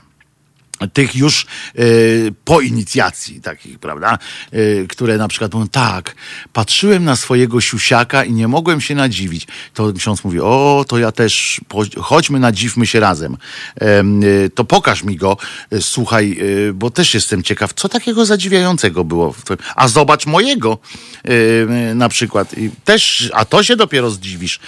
tych 0.87 1.15
już 1.15 1.45
y, 1.79 2.33
po 2.45 2.61
inicjacji 2.61 3.41
takich, 3.41 3.79
prawda, 3.79 4.17
y, 4.53 4.85
które 4.89 5.17
na 5.17 5.27
przykład 5.27 5.53
mówią, 5.53 5.67
tak, 5.67 6.15
patrzyłem 6.53 7.03
na 7.03 7.15
swojego 7.15 7.61
siusiaka 7.61 8.23
i 8.23 8.33
nie 8.33 8.47
mogłem 8.47 8.81
się 8.81 8.95
nadziwić. 8.95 9.47
To 9.73 9.93
ksiądz 9.93 10.23
mówi, 10.23 10.39
o, 10.39 10.85
to 10.87 10.97
ja 10.97 11.11
też, 11.11 11.61
chodźmy, 12.01 12.39
nadziwmy 12.39 12.87
się 12.87 12.99
razem. 12.99 13.37
Em, 13.75 14.23
y, 14.23 14.49
to 14.55 14.63
pokaż 14.63 15.03
mi 15.03 15.15
go, 15.15 15.37
słuchaj, 15.79 16.39
bo 16.73 16.89
też 16.89 17.13
jestem 17.13 17.43
ciekaw, 17.43 17.73
co 17.73 17.89
takiego 17.89 18.25
zadziwiającego 18.25 19.03
było. 19.03 19.35
A 19.75 19.87
zobacz 19.87 20.25
mojego 20.25 20.77
na 21.95 22.09
przykład. 22.09 22.57
I 22.57 22.69
też, 22.85 23.29
a 23.33 23.45
to 23.45 23.63
się 23.63 23.75
dopiero 23.75 24.09
zdziwisz. 24.09 24.59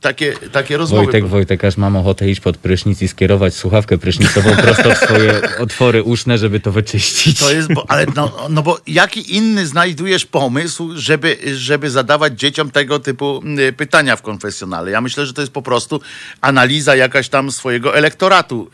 Takie, 0.00 0.32
takie 0.52 0.76
rozmowy. 0.76 1.04
Wojtek, 1.04 1.28
Wojtek, 1.28 1.64
aż 1.64 1.76
mam 1.76 1.96
ochotę 1.96 2.30
iść 2.30 2.40
pod 2.40 2.56
prysznic 2.56 3.02
i 3.02 3.08
skierować 3.08 3.54
słuchawkę 3.54 3.98
prysznicową 4.34 4.62
prosto 4.62 4.94
w 4.94 4.98
swoje 4.98 5.58
otwory 5.58 6.02
uszne, 6.02 6.38
żeby 6.38 6.60
to 6.60 6.72
wyczyścić. 6.72 7.38
To 7.38 7.52
jest, 7.52 7.72
bo, 7.72 7.84
ale 7.90 8.06
no, 8.16 8.46
no 8.50 8.62
bo 8.62 8.80
jaki 8.86 9.36
inny 9.36 9.66
znajdujesz 9.66 10.26
pomysł, 10.26 10.90
żeby, 10.94 11.38
żeby 11.54 11.90
zadawać 11.90 12.40
dzieciom 12.40 12.70
tego 12.70 12.98
typu 12.98 13.42
y, 13.58 13.72
pytania 13.72 14.16
w 14.16 14.22
konfesjonale? 14.22 14.90
Ja 14.90 15.00
myślę, 15.00 15.26
że 15.26 15.32
to 15.32 15.40
jest 15.40 15.52
po 15.52 15.62
prostu 15.62 16.00
analiza 16.40 16.96
jakaś 16.96 17.28
tam 17.28 17.52
swojego 17.52 17.96
elektoratu 17.96 18.70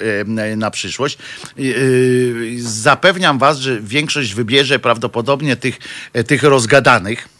y, 0.53 0.57
na 0.57 0.71
przyszłość. 0.71 1.19
Y, 1.59 2.57
Zapewniam 2.59 3.39
was, 3.39 3.59
że 3.59 3.81
większość 3.81 4.35
wybierze 4.35 4.79
prawdopodobnie 4.79 5.57
tych, 5.57 5.79
tych 6.27 6.43
rozgadanych 6.43 7.36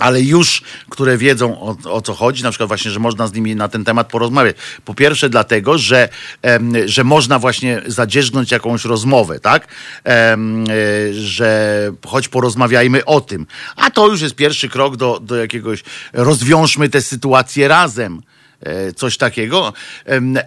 ale 0.00 0.22
już, 0.22 0.62
które 0.90 1.16
wiedzą 1.18 1.60
o, 1.60 1.76
o 1.84 2.00
co 2.00 2.14
chodzi, 2.14 2.42
na 2.42 2.50
przykład 2.50 2.68
właśnie, 2.68 2.90
że 2.90 3.00
można 3.00 3.26
z 3.26 3.32
nimi 3.32 3.56
na 3.56 3.68
ten 3.68 3.84
temat 3.84 4.08
porozmawiać. 4.08 4.56
Po 4.84 4.94
pierwsze 4.94 5.28
dlatego, 5.28 5.78
że, 5.78 6.08
em, 6.42 6.72
że 6.88 7.04
można 7.04 7.38
właśnie 7.38 7.82
zadzierzgnąć 7.86 8.50
jakąś 8.50 8.84
rozmowę, 8.84 9.40
tak? 9.40 9.68
Em, 10.04 10.64
e, 10.64 11.12
że 11.12 11.92
choć 12.06 12.28
porozmawiajmy 12.28 13.04
o 13.04 13.20
tym. 13.20 13.46
A 13.76 13.90
to 13.90 14.08
już 14.08 14.20
jest 14.20 14.34
pierwszy 14.34 14.68
krok 14.68 14.96
do, 14.96 15.20
do 15.20 15.36
jakiegoś, 15.36 15.84
rozwiążmy 16.12 16.88
tę 16.88 17.02
sytuację 17.02 17.68
razem. 17.68 18.22
E, 18.60 18.92
Coś 18.92 19.16
takiego. 19.16 19.72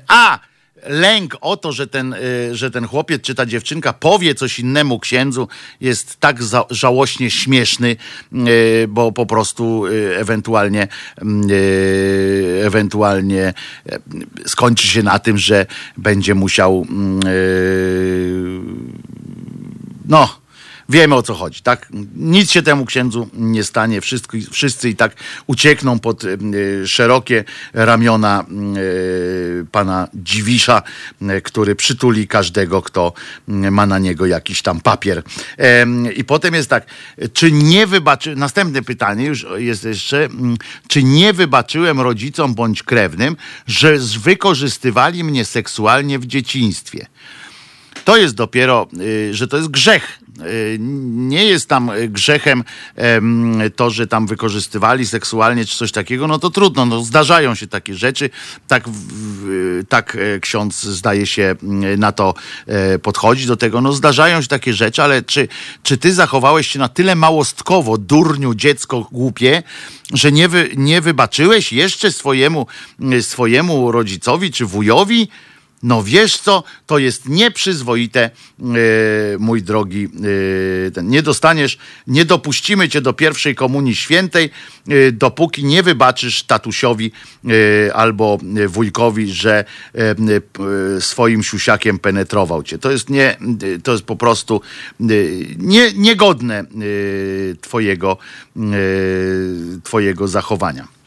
A 0.08 0.40
lęk 0.88 1.38
o 1.42 1.58
to, 1.58 1.72
że 1.72 1.88
ten, 1.88 2.14
y, 2.14 2.56
że 2.56 2.72
ten 2.72 2.88
chłopiec 2.88 3.22
czy 3.22 3.36
ta 3.36 3.46
dziewczynka 3.46 3.94
powie 3.94 4.36
coś 4.36 4.60
innemu 4.60 5.00
księdzu, 5.00 5.48
jest 5.82 6.20
tak 6.20 6.40
żałośnie 6.70 7.32
śmieszny, 7.32 7.96
y, 8.34 8.86
bo 8.88 9.12
po 9.12 9.26
prostu 9.26 9.86
y, 9.86 10.18
ewentualnie, 10.18 10.88
y, 11.50 12.62
ewentualnie 12.64 13.54
skończy 14.46 14.88
się 14.88 15.04
na 15.04 15.20
tym, 15.20 15.38
że 15.38 15.66
będzie 15.98 16.36
musiał 16.36 16.86
y, 17.26 18.60
no. 20.06 20.43
Wiemy 20.90 21.16
o 21.16 21.24
co 21.24 21.34
chodzi, 21.34 21.62
tak? 21.62 21.88
Nic 22.16 22.52
się 22.52 22.62
temu 22.62 22.86
księdzu 22.86 23.30
nie 23.34 23.64
stanie. 23.64 24.02
Wszyscy, 24.02 24.28
wszyscy 24.52 24.90
i 24.90 24.96
tak 24.96 25.16
uciekną 25.48 26.00
pod 26.00 26.24
y, 26.24 26.88
szerokie 26.88 27.44
ramiona 27.74 28.46
y, 28.78 29.66
pana 29.72 30.08
Dziwisza, 30.14 30.82
y, 31.22 31.42
który 31.42 31.76
przytuli 31.76 32.28
każdego, 32.28 32.82
kto 32.82 33.14
ma 33.48 33.86
na 33.86 34.00
niego 34.00 34.26
jakiś 34.26 34.62
tam 34.62 34.82
papier. 34.82 35.24
I 36.16 36.24
potem 36.24 36.54
jest 36.54 36.70
tak, 36.70 36.86
czy 37.34 37.52
nie 37.52 37.88
wybaczy, 37.88 38.36
następne 38.36 38.82
pytanie 38.82 39.26
już 39.26 39.46
jest 39.56 39.84
jeszcze, 39.84 40.26
mm, 40.26 40.58
czy 40.88 41.04
nie 41.04 41.34
wybaczyłem 41.34 42.02
rodzicom 42.02 42.56
bądź 42.56 42.84
krewnym, 42.84 43.36
że 43.68 43.98
wykorzystywali 44.20 45.24
mnie 45.24 45.46
seksualnie 45.46 46.20
w 46.20 46.26
dzieciństwie? 46.26 47.08
To 48.06 48.18
jest 48.18 48.36
dopiero, 48.36 48.88
y, 49.02 49.34
że 49.34 49.48
to 49.48 49.58
jest 49.58 49.70
grzech. 49.70 50.20
Nie 51.10 51.46
jest 51.46 51.70
tam 51.70 51.90
y, 51.90 52.08
grzechem 52.08 52.64
em, 52.96 53.62
to, 53.76 53.90
że 53.90 54.08
tam 54.08 54.28
wykorzystywali 54.28 55.08
seksualnie 55.08 55.66
czy 55.66 55.78
coś 55.78 55.92
takiego, 55.92 56.28
no 56.28 56.40
to 56.40 56.50
trudno, 56.50 56.86
no 56.86 57.04
zdarzają 57.04 57.56
się 57.56 57.68
takie 57.68 57.96
rzeczy. 57.96 58.30
Tak, 58.68 58.84
tak 59.90 60.18
e, 60.36 60.40
ksiądz 60.40 60.84
zdaje 60.84 61.26
się 61.26 61.56
na 61.98 62.12
to 62.12 62.34
e, 62.68 63.00
podchodzi 63.00 63.48
do 63.48 63.58
tego. 63.58 63.82
No 63.82 63.94
zdarzają 63.94 64.42
się 64.42 64.48
takie 64.48 64.74
rzeczy, 64.74 65.04
ale 65.04 65.22
czy, 65.22 65.48
czy 65.84 65.98
ty 65.98 66.14
zachowałeś 66.14 66.68
się 66.68 66.80
na 66.80 66.90
tyle 66.90 67.16
małostkowo, 67.16 67.98
durniu, 67.98 68.54
dziecko 68.56 69.08
głupie, 69.12 69.64
że 70.14 70.32
nie, 70.32 70.50
wy, 70.50 70.70
nie 70.76 71.02
wybaczyłeś 71.02 71.74
jeszcze 71.74 72.12
swojemu, 72.12 72.68
swojemu 73.22 73.92
rodzicowi 73.92 74.52
czy 74.52 74.66
wujowi? 74.66 75.28
No 75.84 76.04
wiesz 76.04 76.38
co, 76.38 76.64
to 76.86 76.98
jest 76.98 77.30
nieprzyzwoite, 77.30 78.24
e, 78.24 78.30
mój 79.40 79.62
drogi. 79.62 80.10
e, 80.98 81.04
nie 81.04 81.22
dostaniesz, 81.22 81.78
nie 82.08 82.26
dopuścimy 82.26 82.90
cię 82.90 83.02
do 83.02 83.14
pierwszej 83.14 83.56
komunii 83.56 83.96
świętej, 83.96 84.50
e, 84.88 85.12
dopóki 85.12 85.66
nie 85.66 85.84
wybaczysz 85.84 86.44
tatusiowi 86.44 87.12
albo 87.94 88.38
wujkowi, 88.68 89.34
że 89.34 89.66
swoim 91.00 91.44
siusiakiem 91.44 92.00
penetrował 92.00 92.64
cię. 92.64 92.78
To 92.78 92.92
jest 92.92 93.10
nie, 93.10 93.38
to 93.84 93.92
jest 93.92 94.04
po 94.04 94.16
prostu 94.16 94.62
nie, 95.58 95.94
niegodne 95.94 96.66
twojego, 97.62 98.18
twojego 99.84 100.28
zachowania 100.28 101.03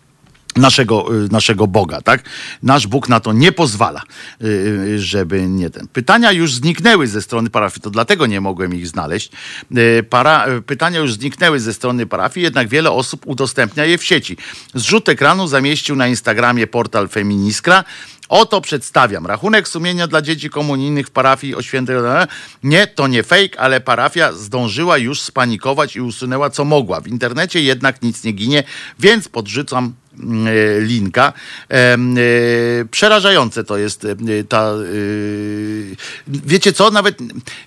naszego, 0.57 1.25
y, 1.25 1.29
naszego 1.29 1.67
Boga, 1.67 2.01
tak? 2.01 2.23
Nasz 2.63 2.87
Bóg 2.87 3.09
na 3.09 3.21
to 3.21 3.33
nie 3.33 3.53
pozwala, 3.53 4.03
y, 4.43 4.47
y, 4.47 5.01
żeby 5.01 5.49
nie 5.49 5.71
ten. 5.71 5.89
Pytania 5.89 6.33
już 6.33 6.55
zniknęły 6.55 7.07
ze 7.07 7.23
strony 7.23 7.51
parafii, 7.51 7.83
to 7.83 7.91
dlatego 7.91 8.27
nie 8.27 8.41
mogłem 8.41 8.75
ich 8.75 8.87
znaleźć. 8.87 9.31
Para, 10.11 10.47
pytania 10.67 11.01
już 11.01 11.13
zniknęły 11.13 11.61
ze 11.61 11.75
strony 11.75 12.07
parafii, 12.07 12.45
jednak 12.45 12.69
wiele 12.69 12.91
osób 12.91 13.23
udostępnia 13.27 13.85
je 13.85 13.99
w 13.99 14.05
sieci. 14.05 14.37
Zrzut 14.75 15.09
ekranu 15.09 15.49
zamieścił 15.49 15.97
na 15.97 16.09
Instagramie 16.09 16.67
portal 16.67 17.09
Feminiskra. 17.09 17.85
Oto 18.29 18.61
przedstawiam. 18.61 19.27
Rachunek 19.27 19.69
sumienia 19.69 20.07
dla 20.07 20.23
dzieci 20.23 20.51
komunijnych 20.51 21.07
w 21.07 21.11
parafii 21.11 21.55
o 21.55 21.63
świętej... 21.63 21.97
Nie, 22.63 22.87
to 22.87 23.07
nie 23.07 23.23
fake, 23.23 23.61
ale 23.61 23.81
parafia 23.81 24.33
zdążyła 24.33 24.99
już 24.99 25.21
spanikować 25.21 25.97
i 25.97 26.01
usunęła 26.01 26.51
co 26.51 26.65
mogła. 26.65 27.01
W 27.01 27.09
internecie 27.09 27.63
jednak 27.63 28.03
nic 28.03 28.25
nie 28.25 28.33
ginie, 28.33 28.65
więc 28.99 29.29
podrzucam 29.29 29.93
mm, 30.19 30.47
e, 30.47 30.81
linka. 30.81 31.33
E, 31.71 31.97
Przerażające 32.91 33.65
to 33.65 33.77
jest 33.79 34.05
e, 34.05 34.17
ta. 34.49 34.73
Wiecie 36.27 36.73
co? 36.73 36.91
Nawet 36.91 37.19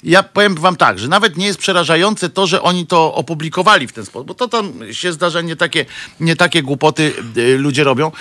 ja 0.03 0.23
powiem 0.23 0.55
wam 0.55 0.75
tak, 0.75 0.99
że 0.99 1.07
nawet 1.07 1.37
nie 1.37 1.45
jest 1.45 1.59
przerażające 1.59 2.29
to, 2.29 2.47
że 2.47 2.61
oni 2.61 2.87
to 2.87 3.13
opublikowali 3.13 3.87
w 3.87 3.93
ten 3.93 4.05
sposób, 4.05 4.27
bo 4.27 4.33
to 4.33 4.47
tam 4.47 4.73
się 4.91 5.13
zdarza 5.13 5.41
nie 5.41 5.55
takie, 5.55 5.85
nie 6.19 6.35
takie 6.35 6.63
głupoty 6.63 7.13
ludzie 7.57 7.83
robią, 7.83 8.11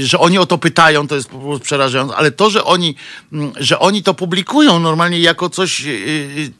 że 0.00 0.18
oni 0.18 0.38
o 0.38 0.46
to 0.46 0.58
pytają, 0.58 1.08
to 1.08 1.14
jest 1.14 1.28
po 1.28 1.38
prostu 1.38 1.64
przerażające, 1.70 2.16
ale 2.16 2.30
to, 2.30 2.50
że 2.50 2.64
oni, 2.64 2.94
mm, 3.32 3.52
że 3.56 3.78
oni 3.78 4.02
to 4.02 4.14
publikują 4.14 4.78
normalnie 4.78 5.18
jako 5.18 5.50
coś, 5.50 5.86
e, 5.86 5.86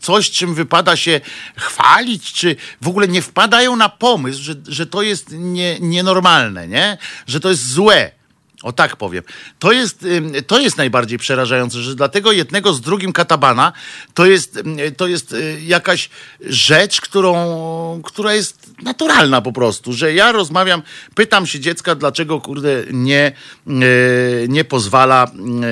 coś, 0.01 0.31
czym 0.31 0.55
wypada 0.55 0.97
się 0.97 1.21
chwalić, 1.57 2.33
czy 2.33 2.57
w 2.83 2.89
ogóle 2.89 3.09
nie 3.09 3.23
wpadają 3.23 3.77
na 3.77 3.89
pomysł, 3.89 4.43
że, 4.43 4.55
że 4.69 4.87
to 4.87 5.03
jest 5.03 5.27
nie, 5.33 5.81
nienormalne, 5.81 6.69
nie? 6.69 6.99
że 7.27 7.41
to 7.41 7.51
jest 7.51 7.73
złe. 7.73 8.20
O 8.63 8.73
tak 8.73 8.97
powiem. 8.97 9.23
To 9.59 9.73
jest, 9.73 10.07
to 10.47 10.59
jest 10.59 10.77
najbardziej 10.77 11.19
przerażające, 11.19 11.79
że 11.79 11.95
dla 11.95 12.09
tego 12.09 12.33
jednego 12.33 12.73
z 12.73 12.81
drugim 12.81 13.13
katabana 13.13 13.73
to 14.15 14.27
jest, 14.27 14.63
to 14.97 15.07
jest 15.07 15.33
y, 15.33 15.61
jakaś 15.63 16.11
rzecz, 16.41 17.01
którą, 17.01 18.03
która 18.05 18.35
jest 18.35 18.71
naturalna 18.83 19.41
po 19.41 19.53
prostu, 19.53 19.93
że 19.93 20.15
ja 20.15 20.33
rozmawiam, 20.33 20.83
pytam 21.15 21.47
się 21.47 21.61
dziecka, 21.61 21.95
dlaczego 21.95 22.41
kurde 22.41 22.85
nie, 22.91 23.33
y, 23.67 24.47
nie 24.49 24.65
pozwala 24.65 25.31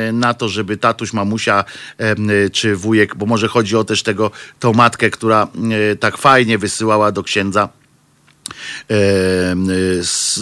y, 0.09 0.13
na 0.13 0.35
to, 0.35 0.49
żeby 0.49 0.77
tatuś, 0.77 1.13
mamusia 1.13 1.65
czy 2.53 2.77
wujek, 2.77 3.17
bo 3.17 3.27
może 3.27 3.49
chodzi 3.49 3.77
o 3.77 3.85
też 3.85 4.03
tego, 4.03 4.31
tą 4.59 4.73
matkę, 4.73 5.11
która 5.11 5.49
tak 6.01 6.19
fajnie 6.19 6.59
wysyłała 6.59 7.13
do 7.13 7.23
księdza 7.23 7.69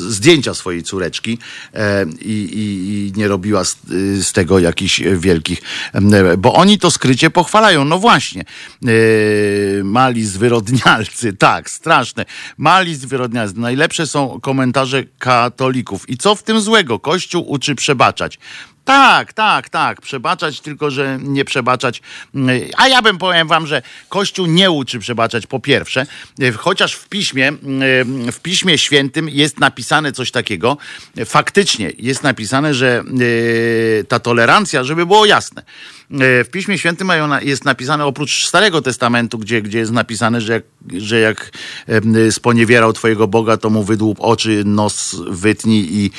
zdjęcia 0.08 0.54
swojej 0.54 0.82
córeczki 0.82 1.38
i, 2.20 2.32
i, 2.32 3.06
i 3.06 3.12
nie 3.16 3.28
robiła 3.28 3.64
z, 3.64 3.76
z 4.20 4.32
tego 4.32 4.58
jakichś 4.58 5.00
wielkich, 5.00 5.62
bo 6.38 6.54
oni 6.54 6.78
to 6.78 6.90
skrycie 6.90 7.30
pochwalają. 7.30 7.84
No 7.84 7.98
właśnie, 7.98 8.44
e, 8.86 9.84
mali 9.84 10.24
zwyrodnialcy, 10.24 11.32
tak, 11.48 11.70
straszne. 11.70 12.24
Mali 12.56 12.94
zwyrodnialcy. 12.94 13.60
Najlepsze 13.60 14.06
są 14.06 14.40
komentarze 14.40 15.04
katolików. 15.18 16.08
I 16.08 16.16
co 16.16 16.34
w 16.34 16.42
tym 16.42 16.60
złego? 16.60 16.98
Kościół 16.98 17.50
uczy 17.50 17.74
przebaczać. 17.74 18.38
Tak, 18.86 19.32
tak, 19.32 19.68
tak. 19.68 20.00
Przebaczać, 20.00 20.60
tylko 20.60 20.90
że 20.90 21.18
nie 21.22 21.44
przebaczać. 21.44 22.02
A 22.76 22.88
ja 22.88 23.02
bym 23.02 23.18
powiem 23.18 23.48
wam, 23.48 23.66
że 23.66 23.82
Kościół 24.08 24.46
nie 24.46 24.70
uczy 24.70 24.98
przebaczać 24.98 25.46
po 25.46 25.60
pierwsze, 25.60 26.06
chociaż 26.56 26.94
w 26.94 27.08
piśmie, 27.08 27.52
w 28.32 28.40
piśmie 28.40 28.78
świętym 28.78 29.28
jest 29.28 29.60
napisane 29.60 30.12
coś 30.12 30.30
takiego. 30.30 30.76
Faktycznie 31.24 31.92
jest 31.98 32.22
napisane, 32.22 32.74
że 32.74 33.04
e, 34.00 34.04
ta 34.04 34.18
tolerancja, 34.18 34.84
żeby 34.84 35.06
było 35.06 35.26
jasne. 35.26 35.62
E, 36.10 36.44
W 36.44 36.48
Piśmie 36.50 36.78
Świętym 36.78 37.10
jest 37.42 37.64
napisane 37.64 38.04
oprócz 38.04 38.46
Starego 38.46 38.82
Testamentu, 38.82 39.38
gdzie, 39.38 39.62
gdzie 39.62 39.78
jest 39.78 39.92
napisane, 39.92 40.40
że 40.40 40.52
jak, 40.52 40.64
że 41.02 41.20
jak 41.20 41.50
sponiewierał 42.30 42.92
twojego 42.92 43.28
Boga, 43.28 43.56
to 43.56 43.70
mu 43.70 43.82
wydłup 43.82 44.18
oczy, 44.20 44.62
nos 44.64 45.16
wytnij 45.30 45.88
i 45.90 46.10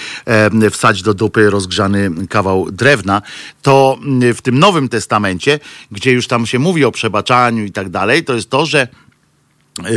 wsadź 0.71 1.01
do 1.01 1.13
dupy 1.13 1.49
rozgrzany 1.49 2.11
kawał 2.29 2.71
drewna, 2.71 3.21
to 3.61 3.97
mm, 4.01 4.33
w 4.33 4.41
tym 4.41 4.59
Nowym 4.59 4.89
Testamencie, 4.89 5.59
gdzie 5.91 6.11
już 6.11 6.27
tam 6.27 6.45
się 6.45 6.59
mówi 6.59 6.85
o 6.85 6.91
przebaczaniu 6.91 7.63
i 7.63 7.71
tak 7.71 7.89
dalej, 7.89 8.23
to 8.23 8.33
jest 8.33 8.49
to, 8.49 8.65
że 8.65 8.87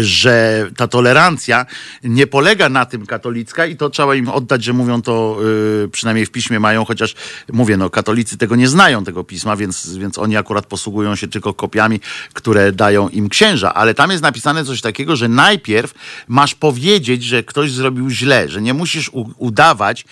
że 0.00 0.66
ta 0.76 0.88
tolerancja 0.88 1.66
nie 2.04 2.26
polega 2.26 2.68
na 2.68 2.86
tym 2.86 3.06
katolicka 3.06 3.66
i 3.66 3.76
to 3.76 3.90
trzeba 3.90 4.14
im 4.14 4.28
oddać, 4.28 4.64
że 4.64 4.72
mówią 4.72 5.02
to 5.02 5.38
y, 5.84 5.88
przynajmniej 5.88 6.26
w 6.26 6.30
piśmie 6.30 6.60
mają, 6.60 6.84
chociaż 6.84 7.14
mówię, 7.52 7.76
no 7.76 7.90
katolicy 7.90 8.38
tego 8.38 8.56
nie 8.56 8.68
znają, 8.68 9.04
tego 9.04 9.24
pisma, 9.24 9.56
więc, 9.56 9.96
więc 9.96 10.18
oni 10.18 10.36
akurat 10.36 10.66
posługują 10.66 11.16
się 11.16 11.28
tylko 11.28 11.54
kopiami, 11.54 12.00
które 12.32 12.72
dają 12.72 13.08
im 13.08 13.28
księża, 13.28 13.74
ale 13.74 13.94
tam 13.94 14.10
jest 14.10 14.22
napisane 14.22 14.64
coś 14.64 14.80
takiego, 14.80 15.16
że 15.16 15.28
najpierw 15.28 15.94
masz 16.28 16.54
powiedzieć, 16.54 17.24
że 17.24 17.42
ktoś 17.42 17.72
zrobił 17.72 18.10
źle, 18.10 18.48
że 18.48 18.62
nie 18.62 18.74
musisz 18.74 19.08
u, 19.08 19.30
udawać 19.38 20.04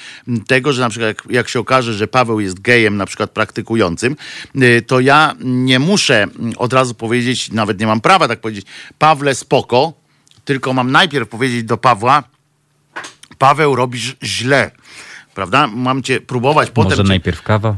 tego, 0.47 0.73
że 0.73 0.83
na 0.83 0.89
przykład 0.89 1.09
jak, 1.09 1.23
jak 1.31 1.49
się 1.49 1.61
okaże, 1.61 1.95
że 1.95 2.09
Paweł 2.09 2.41
jest 2.41 2.61
gejem 2.61 2.97
na 2.97 3.07
przykład 3.07 3.31
praktykującym, 3.31 4.17
y, 4.63 4.83
to 4.87 5.01
ja 5.01 5.35
nie 5.41 5.79
muszę 5.79 6.23
mm, 6.23 6.53
od 6.57 6.73
razu 6.73 6.95
powiedzieć, 6.95 7.53
nawet 7.53 7.81
nie 7.81 7.87
mam 7.87 8.01
prawa 8.01 8.29
tak 8.29 8.41
powiedzieć, 8.41 8.67
Pawle 8.99 9.35
spoko, 9.59 9.93
tylko 10.45 10.73
mam 10.73 10.93
najpierw 10.93 11.29
powiedzieć 11.29 11.65
do 11.65 11.77
Pawła, 11.77 12.23
Paweł 13.39 13.77
robisz 13.77 14.17
źle. 14.23 14.71
Prawda? 15.35 15.67
Mam 15.67 16.03
cię 16.03 16.21
próbować 16.21 16.71
potem. 16.71 16.91
Może 16.91 17.03
cię, 17.03 17.09
najpierw 17.09 17.43
kawa? 17.43 17.77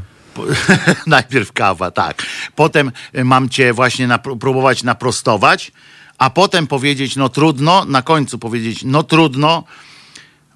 najpierw 1.07 1.51
kawa, 1.51 1.91
tak. 1.91 2.23
Potem 2.55 2.91
y, 3.15 3.23
mam 3.23 3.49
cię 3.49 3.73
właśnie 3.73 4.07
napr- 4.07 4.37
próbować 4.37 4.83
naprostować, 4.83 5.71
a 6.17 6.29
potem 6.29 6.67
powiedzieć, 6.67 7.15
no 7.15 7.29
trudno, 7.29 7.85
na 7.85 8.01
końcu 8.01 8.39
powiedzieć, 8.39 8.83
no 8.83 9.03
trudno. 9.03 9.63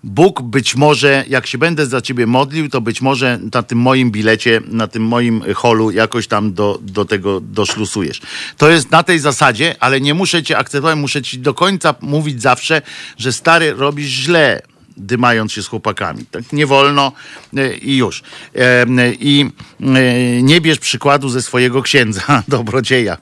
Bóg 0.06 0.42
być 0.42 0.76
może, 0.76 1.26
jak 1.28 1.48
się 1.48 1.58
będę 1.58 1.86
za 1.86 2.02
ciebie 2.02 2.28
modlił, 2.28 2.70
to 2.70 2.82
być 2.82 3.02
może 3.02 3.40
na 3.54 3.64
tym 3.64 3.78
moim 3.78 4.12
bilecie, 4.12 4.62
na 4.68 4.88
tym 4.88 5.04
moim 5.04 5.42
holu 5.54 5.92
jakoś 5.92 6.28
tam 6.28 6.54
do, 6.54 6.80
do 6.82 7.06
tego 7.06 7.42
doszlusujesz. 7.42 8.22
To 8.58 8.70
jest 8.70 8.92
na 8.92 9.04
tej 9.04 9.20
zasadzie, 9.20 9.76
ale 9.80 10.02
nie 10.02 10.14
muszę 10.14 10.44
cię 10.44 10.58
akceptować, 10.58 10.98
muszę 10.98 11.22
ci 11.22 11.40
do 11.40 11.54
końca 11.54 11.96
mówić 12.02 12.42
zawsze, 12.42 12.82
że 13.18 13.34
stary, 13.34 13.74
robisz 13.74 14.08
źle, 14.08 14.62
dymając 14.98 15.52
się 15.52 15.64
z 15.64 15.68
chłopakami. 15.68 16.26
Tak 16.26 16.54
nie 16.54 16.68
wolno 16.68 17.12
e, 17.58 17.78
i 17.78 17.98
już. 17.98 18.24
E, 18.56 18.86
I 19.20 19.46
e, 19.82 20.42
nie 20.42 20.62
bierz 20.62 20.80
przykładu 20.80 21.30
ze 21.30 21.42
swojego 21.42 21.82
księdza, 21.82 22.22
dobrodzieja. 22.48 23.18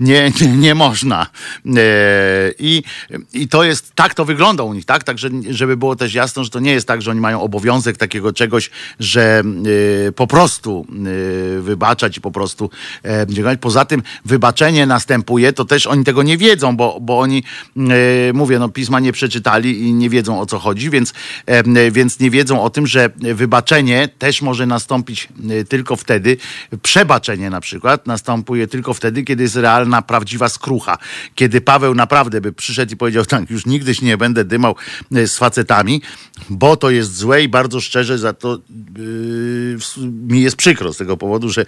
Nie, 0.00 0.32
nie, 0.40 0.46
nie 0.46 0.74
można. 0.74 1.26
I, 2.58 2.82
I 3.32 3.48
to 3.48 3.64
jest, 3.64 3.94
tak 3.94 4.14
to 4.14 4.24
wygląda 4.24 4.62
u 4.62 4.74
nich, 4.74 4.84
tak? 4.84 5.04
Także, 5.04 5.28
żeby 5.50 5.76
było 5.76 5.96
też 5.96 6.14
jasno, 6.14 6.44
że 6.44 6.50
to 6.50 6.60
nie 6.60 6.72
jest 6.72 6.86
tak, 6.86 7.02
że 7.02 7.10
oni 7.10 7.20
mają 7.20 7.42
obowiązek 7.42 7.96
takiego 7.96 8.32
czegoś, 8.32 8.70
że 9.00 9.42
po 10.16 10.26
prostu 10.26 10.86
wybaczać 11.60 12.16
i 12.16 12.20
po 12.20 12.30
prostu 12.30 12.70
działać. 13.26 13.58
Poza 13.60 13.84
tym 13.84 14.02
wybaczenie 14.24 14.86
następuje, 14.86 15.52
to 15.52 15.64
też 15.64 15.86
oni 15.86 16.04
tego 16.04 16.22
nie 16.22 16.38
wiedzą, 16.38 16.76
bo, 16.76 16.98
bo 17.00 17.20
oni, 17.20 17.42
mówię, 18.34 18.58
no 18.58 18.68
pisma 18.68 19.00
nie 19.00 19.12
przeczytali 19.12 19.82
i 19.82 19.92
nie 19.92 20.10
wiedzą 20.10 20.40
o 20.40 20.46
co 20.46 20.58
chodzi, 20.58 20.90
więc, 20.90 21.09
więc 21.90 22.20
nie 22.20 22.30
wiedzą 22.30 22.62
o 22.62 22.70
tym, 22.70 22.86
że 22.86 23.10
wybaczenie 23.16 24.08
też 24.18 24.42
może 24.42 24.66
nastąpić 24.66 25.28
e, 25.50 25.64
tylko 25.64 25.96
wtedy, 25.96 26.36
przebaczenie 26.82 27.50
na 27.50 27.60
przykład 27.60 28.06
następuje 28.06 28.68
tylko 28.68 28.94
wtedy, 28.94 29.22
kiedy 29.22 29.42
jest 29.42 29.56
realna, 29.56 30.02
prawdziwa 30.02 30.48
skrucha. 30.48 30.98
Kiedy 31.34 31.60
Paweł 31.60 31.94
naprawdę 31.94 32.40
by 32.40 32.52
przyszedł 32.52 32.92
i 32.92 32.96
powiedział 32.96 33.24
tak, 33.24 33.50
już 33.50 33.66
nigdy 33.66 33.94
się 33.94 34.06
nie 34.06 34.16
będę 34.16 34.44
dymał 34.44 34.76
e, 35.14 35.26
z 35.26 35.38
facetami, 35.38 36.02
bo 36.50 36.76
to 36.76 36.90
jest 36.90 37.16
złe 37.16 37.42
i 37.42 37.48
bardzo 37.48 37.80
szczerze 37.80 38.18
za 38.18 38.32
to 38.32 38.58
yy, 38.98 39.78
mi 40.28 40.42
jest 40.42 40.56
przykro 40.56 40.92
z 40.92 40.96
tego 40.96 41.16
powodu, 41.16 41.48
że, 41.48 41.64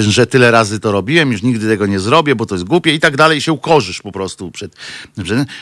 że 0.00 0.26
tyle 0.26 0.50
razy 0.50 0.80
to 0.80 0.92
robiłem, 0.92 1.32
już 1.32 1.42
nigdy 1.42 1.68
tego 1.68 1.86
nie 1.86 2.00
zrobię, 2.00 2.34
bo 2.34 2.46
to 2.46 2.54
jest 2.54 2.64
głupie 2.64 2.94
i 2.94 3.00
tak 3.00 3.16
dalej, 3.16 3.40
się 3.40 3.52
ukorzysz 3.52 4.02
po 4.02 4.12
prostu 4.12 4.50
przed, 4.50 4.76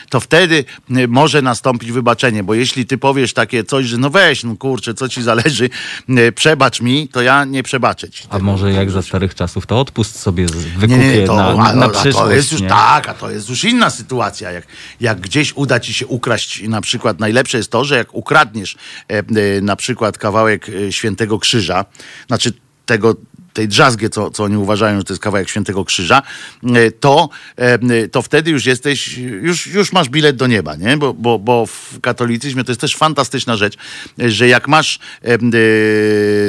to 0.09 0.19
wtedy 0.19 0.65
może 1.07 1.41
nastąpić 1.41 1.91
wybaczenie, 1.91 2.43
bo 2.43 2.53
jeśli 2.53 2.85
ty 2.85 2.97
powiesz 2.97 3.20
takie 3.33 3.63
coś, 3.63 3.85
że 3.85 3.97
no 3.97 4.09
weź, 4.09 4.43
no 4.43 4.55
kurczę, 4.57 4.93
co 4.93 5.09
ci 5.09 5.23
zależy, 5.23 5.69
y, 6.09 6.31
przebacz 6.31 6.81
mi, 6.81 7.07
to 7.07 7.21
ja 7.21 7.45
nie 7.45 7.63
przebaczę 7.63 8.09
ci. 8.09 8.23
A 8.29 8.39
może 8.39 8.71
jak 8.73 8.91
za 8.91 9.01
starych 9.01 9.35
czasów, 9.35 9.65
to 9.65 9.79
odpust 9.79 10.19
sobie 10.19 10.45
wykupię 10.77 10.97
nie, 10.97 11.17
nie, 11.17 11.27
to, 11.27 11.35
na, 11.35 11.47
a, 11.47 11.73
na 11.75 11.85
a, 11.85 11.89
to 11.89 11.99
przyszłość. 11.99 12.35
jest 12.35 12.51
już 12.51 12.61
nie? 12.61 12.69
tak, 12.69 13.09
a 13.09 13.13
to 13.13 13.31
jest 13.31 13.49
już 13.49 13.63
inna 13.63 13.89
sytuacja. 13.89 14.51
Jak, 14.51 14.67
jak 15.01 15.19
gdzieś 15.19 15.53
uda 15.55 15.79
ci 15.79 15.93
się 15.93 16.07
ukraść, 16.07 16.63
na 16.67 16.81
przykład 16.81 17.19
najlepsze 17.19 17.57
jest 17.57 17.71
to, 17.71 17.85
że 17.85 17.95
jak 17.95 18.13
ukradniesz 18.13 18.75
e, 19.09 19.17
e, 19.17 19.23
na 19.61 19.75
przykład 19.75 20.17
kawałek 20.17 20.69
e, 20.69 20.91
świętego 20.91 21.39
krzyża, 21.39 21.85
znaczy 22.27 22.53
tego 22.85 23.15
tej 23.53 23.67
drzazgie, 23.67 24.09
co, 24.09 24.31
co 24.31 24.43
oni 24.43 24.57
uważają, 24.57 24.97
że 24.97 25.03
to 25.03 25.13
jest 25.13 25.23
kawałek 25.23 25.49
Świętego 25.49 25.85
Krzyża, 25.85 26.21
e, 26.63 26.91
to, 26.91 27.29
e, 27.55 28.07
to 28.07 28.21
wtedy 28.21 28.51
już 28.51 28.65
jesteś, 28.65 29.17
już, 29.17 29.67
już 29.67 29.91
masz 29.91 30.09
bilet 30.09 30.35
do 30.35 30.47
nieba, 30.47 30.75
nie? 30.75 30.97
Bo, 30.97 31.13
bo, 31.13 31.39
bo 31.39 31.65
w 31.65 31.99
katolicyzmie 32.01 32.63
to 32.63 32.71
jest 32.71 32.81
też 32.81 32.95
fantastyczna 32.95 33.57
rzecz, 33.57 33.77
że 34.17 34.47
jak 34.47 34.67
masz 34.67 34.99
e, 35.21 35.37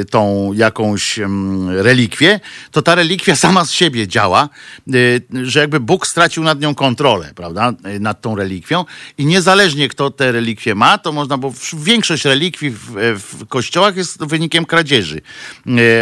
tą 0.05 0.53
jakąś 0.53 1.19
relikwię, 1.67 2.39
to 2.71 2.81
ta 2.81 2.95
relikwia 2.95 3.35
sama 3.43 3.65
z 3.65 3.71
siebie 3.71 4.07
działa, 4.07 4.49
że 5.43 5.59
jakby 5.59 5.79
Bóg 5.79 6.07
stracił 6.07 6.43
nad 6.43 6.59
nią 6.59 6.75
kontrolę, 6.75 7.31
prawda? 7.35 7.73
Nad 7.99 8.21
tą 8.21 8.35
relikwią 8.35 8.85
i 9.17 9.25
niezależnie 9.25 9.89
kto 9.89 10.11
te 10.11 10.31
relikwie 10.31 10.75
ma, 10.75 10.97
to 10.97 11.11
można, 11.11 11.37
bo 11.37 11.53
większość 11.73 12.25
relikwii 12.25 12.71
w, 12.71 12.79
w 13.19 13.47
kościołach 13.47 13.97
jest 13.97 14.23
wynikiem 14.25 14.65
kradzieży. 14.65 15.21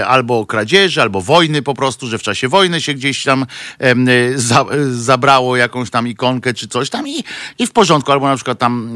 Albo 0.07 0.45
kradzieży, 0.45 0.90
albo 0.97 1.21
wojny 1.21 1.61
po 1.61 1.73
prostu, 1.73 2.07
że 2.07 2.17
w 2.17 2.21
czasie 2.21 2.47
wojny 2.47 2.81
się 2.81 2.93
gdzieś 2.93 3.23
tam 3.23 3.45
e, 3.79 3.95
za, 4.35 4.61
e, 4.61 4.65
zabrało 4.91 5.57
jakąś 5.57 5.89
tam 5.89 6.07
ikonkę 6.07 6.53
czy 6.53 6.67
coś 6.67 6.89
tam 6.89 7.07
i, 7.07 7.23
i 7.59 7.67
w 7.67 7.71
porządku, 7.71 8.11
albo 8.11 8.27
na 8.27 8.35
przykład 8.35 8.59
tam 8.59 8.95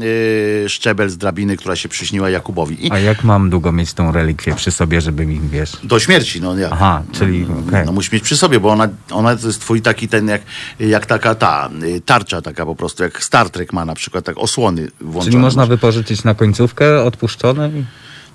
e, 0.64 0.68
szczebel 0.68 1.10
z 1.10 1.16
drabiny, 1.16 1.56
która 1.56 1.76
się 1.76 1.88
przyśniła 1.88 2.30
Jakubowi. 2.30 2.86
I 2.86 2.92
A 2.92 2.98
jak 2.98 3.24
mam 3.24 3.50
długo 3.50 3.72
mieć 3.72 3.92
tą 3.92 4.12
relikwię 4.12 4.54
przy 4.54 4.70
sobie, 4.70 5.00
żeby 5.00 5.26
mi, 5.26 5.40
wiesz... 5.40 5.72
do 5.84 5.98
śmierci, 5.98 6.40
no 6.40 6.58
ja. 6.58 6.68
Aha, 6.72 7.02
czyli 7.12 7.46
okej. 7.68 7.86
No 7.86 7.92
musisz 7.92 8.12
mieć 8.12 8.22
przy 8.22 8.36
sobie, 8.36 8.60
bo 8.60 8.68
ona, 8.68 8.88
ona 9.10 9.36
to 9.36 9.46
jest 9.46 9.60
twój 9.60 9.82
taki 9.82 10.08
ten, 10.08 10.28
jak, 10.28 10.42
jak 10.80 11.06
taka 11.06 11.34
ta 11.34 11.70
y, 11.82 12.00
tarcza 12.00 12.42
taka 12.42 12.66
po 12.66 12.74
prostu, 12.74 13.02
jak 13.02 13.22
Star 13.22 13.50
Trek 13.50 13.72
ma 13.72 13.84
na 13.84 13.94
przykład, 13.94 14.24
tak 14.24 14.38
osłony 14.38 14.90
włączone. 15.00 15.24
Czyli 15.24 15.36
można 15.36 15.66
wypożyczyć 15.66 16.24
na 16.24 16.34
końcówkę 16.34 17.02
odpuszczone? 17.02 17.70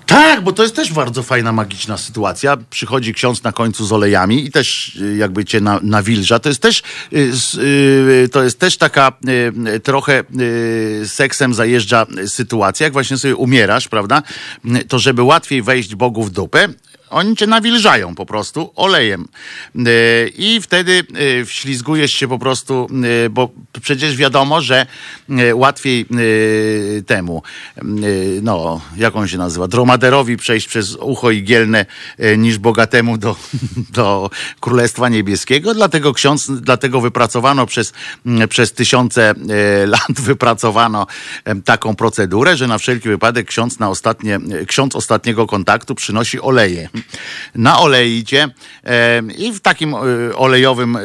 Tak, 0.06 0.40
bo 0.40 0.52
to 0.52 0.62
jest 0.62 0.76
też 0.76 0.92
bardzo 0.92 1.22
fajna, 1.22 1.52
magiczna 1.52 1.98
sytuacja. 1.98 2.56
Przychodzi 2.70 3.14
ksiądz 3.14 3.42
na 3.42 3.52
końcu 3.52 3.86
z 3.86 3.92
olejami 3.92 4.44
i 4.44 4.50
też 4.50 4.96
y, 4.96 5.16
jakby 5.16 5.44
cię 5.44 5.60
na, 5.60 5.80
nawilża. 5.82 6.38
To 6.38 6.48
jest 6.48 6.62
też, 6.62 6.82
y, 7.12 7.32
y, 8.24 8.28
to 8.32 8.42
jest 8.42 8.58
też 8.58 8.76
taka 8.76 9.12
trochę 9.82 10.24
seksem 11.06 11.54
zajeżdża 11.54 12.06
sytuacja, 12.26 12.84
jak 12.84 12.92
właśnie 12.92 13.18
sobie 13.18 13.36
umierasz, 13.36 13.88
prawda? 13.88 14.22
To 14.88 14.98
żeby 14.98 15.22
łatwiej 15.22 15.62
wejść 15.62 15.94
Bogu 15.94 16.24
w 16.24 16.30
dupę, 16.30 16.68
oni 17.12 17.36
cię 17.36 17.46
nawilżają 17.46 18.14
po 18.14 18.26
prostu 18.26 18.72
olejem. 18.76 19.28
Yy, 19.74 19.84
I 20.36 20.60
wtedy 20.60 21.02
yy, 21.36 21.44
wślizgujesz 21.44 22.12
się 22.12 22.28
po 22.28 22.38
prostu, 22.38 22.86
yy, 22.90 23.30
bo 23.30 23.48
przecież 23.82 24.16
wiadomo, 24.16 24.60
że 24.60 24.86
łatwiej 25.54 26.06
temu, 27.06 27.42
no, 28.42 28.80
jak 28.96 29.16
on 29.16 29.28
się 29.28 29.38
nazywa, 29.38 29.68
dromaderowi 29.68 30.36
przejść 30.36 30.68
przez 30.68 30.96
ucho 30.96 31.30
igielne 31.30 31.86
niż 32.38 32.58
bogatemu 32.58 33.18
do, 33.18 33.36
do 33.96 34.30
Królestwa 34.60 35.08
Niebieskiego. 35.08 35.74
Dlatego 35.74 36.12
ksiądz, 36.12 36.50
dlatego 36.50 37.00
wypracowano 37.00 37.66
przez, 37.66 37.92
przez 38.48 38.72
tysiące 38.72 39.34
lat 39.86 40.20
wypracowano 40.30 41.06
taką 41.64 41.96
procedurę, 41.96 42.56
że 42.56 42.66
na 42.66 42.78
wszelki 42.78 43.08
wypadek 43.08 43.46
ksiądz 43.46 43.78
na 43.78 43.88
ostatnie, 43.88 44.40
ksiądz 44.66 44.96
ostatniego 44.96 45.46
kontaktu 45.46 45.94
przynosi 45.94 46.40
oleje. 46.40 46.88
Na 47.54 47.78
olejcie 47.78 48.48
em, 48.82 49.30
i 49.30 49.52
w 49.52 49.60
takim 49.60 49.94
e, 49.94 49.98
olejowym 50.36 50.96
e, 50.96 51.00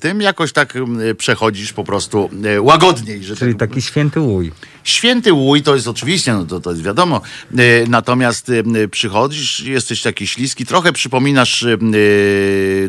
tym 0.00 0.20
jakoś 0.20 0.52
tak 0.52 0.74
e, 0.76 1.14
przechodzisz 1.14 1.72
po 1.72 1.84
prostu 1.84 2.30
e, 2.44 2.62
łagodniej. 2.62 3.24
Że 3.24 3.36
Czyli 3.36 3.54
tak, 3.54 3.68
taki 3.70 3.82
święty 3.82 4.20
łój. 4.20 4.52
Święty 4.84 5.32
łój 5.32 5.62
to 5.62 5.74
jest 5.74 5.88
oczywiście, 5.88 6.32
no 6.32 6.44
to, 6.44 6.60
to 6.60 6.70
jest 6.70 6.82
wiadomo. 6.82 7.20
E, 7.52 7.62
Natomiast 7.88 8.50
e, 8.50 8.88
przychodzisz, 8.88 9.60
jesteś 9.60 10.02
taki 10.02 10.26
śliski, 10.26 10.66
trochę 10.66 10.92
przypominasz 10.92 11.66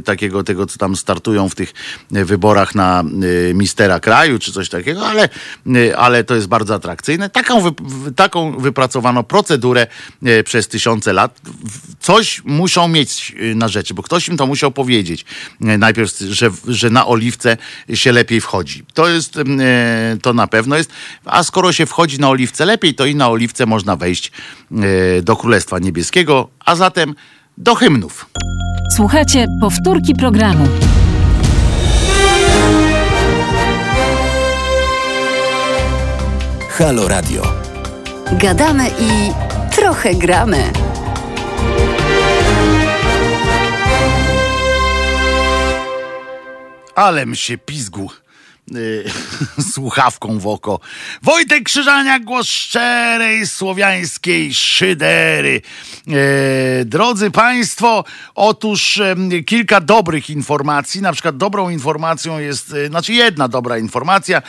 takiego 0.06 0.44
tego, 0.44 0.66
co 0.66 0.78
tam 0.78 0.96
startują 0.96 1.50
w 1.50 1.56
tych 1.56 1.74
wyborach 2.12 2.76
na 2.76 3.04
mistera 3.54 4.00
kraju, 4.00 4.40
czy 4.40 4.52
coś 4.52 4.70
takiego, 4.70 5.08
ale, 5.08 5.30
ale 5.98 6.24
to 6.24 6.36
jest 6.36 6.48
bardzo 6.48 6.76
atrakcyjne. 6.76 7.30
Taką, 7.30 7.62
wy, 7.62 7.72
taką 8.16 8.58
wypracowano 8.58 9.24
procedurę 9.24 9.88
przez 10.46 10.68
tysiące 10.68 11.14
lat. 11.14 11.42
Coś 12.00 12.42
muszą 12.46 12.88
mieć 12.88 13.36
na 13.56 13.68
rzeczy, 13.68 13.94
bo 13.94 14.04
ktoś 14.04 14.28
im 14.28 14.38
to 14.38 14.48
musiał 14.48 14.72
powiedzieć. 14.72 15.26
Najpierw, 15.60 16.18
że, 16.20 16.52
że 16.68 16.90
na 16.90 17.08
oliwce 17.08 17.58
się 17.94 18.12
lepiej 18.12 18.42
wchodzi. 18.42 18.84
To 18.94 19.10
jest, 19.10 19.40
to 20.22 20.34
na 20.34 20.48
pewno 20.48 20.78
jest. 20.78 20.90
A 21.26 21.44
skoro 21.44 21.72
się 21.72 21.83
wchodzi 21.86 22.20
na 22.20 22.30
oliwce 22.30 22.66
lepiej, 22.66 22.96
to 22.96 23.06
i 23.06 23.16
na 23.16 23.30
oliwce 23.30 23.66
można 23.66 23.96
wejść 23.96 24.32
e, 24.72 25.22
do 25.22 25.36
Królestwa 25.36 25.80
Niebieskiego, 25.80 26.50
a 26.66 26.76
zatem 26.76 27.16
do 27.58 27.76
hymnów. 27.76 28.30
Słuchajcie 28.96 29.48
powtórki 29.62 30.16
programu. 30.16 30.68
Halo 36.70 37.08
Radio. 37.08 37.44
Gadamy 38.32 38.90
i 39.00 39.32
trochę 39.76 40.16
gramy. 40.16 40.72
Alem 46.96 47.36
się 47.36 47.58
pizgu 47.58 48.10
y, 48.76 49.04
słuchawką 49.74 50.40
w 50.40 50.48
oko. 50.48 50.80
Wojtek 51.22 51.64
Krzyżania, 51.64 52.20
głos 52.20 52.48
szczerej 52.48 53.48
słowiańskiej 53.48 54.54
szydery. 54.54 55.62
E, 56.08 56.86
drodzy 56.86 57.32
Państwo, 57.32 58.04
otóż 58.36 59.02
kilka 59.46 59.82
dobrych 59.82 60.30
informacji. 60.30 61.02
Na 61.02 61.14
przykład 61.14 61.38
dobrą 61.38 61.70
informacją 61.70 62.40
jest, 62.40 62.74
e, 62.74 62.88
znaczy 62.88 63.14
jedna 63.14 63.48
dobra 63.48 63.78
informacja, 63.78 64.38
e, 64.38 64.42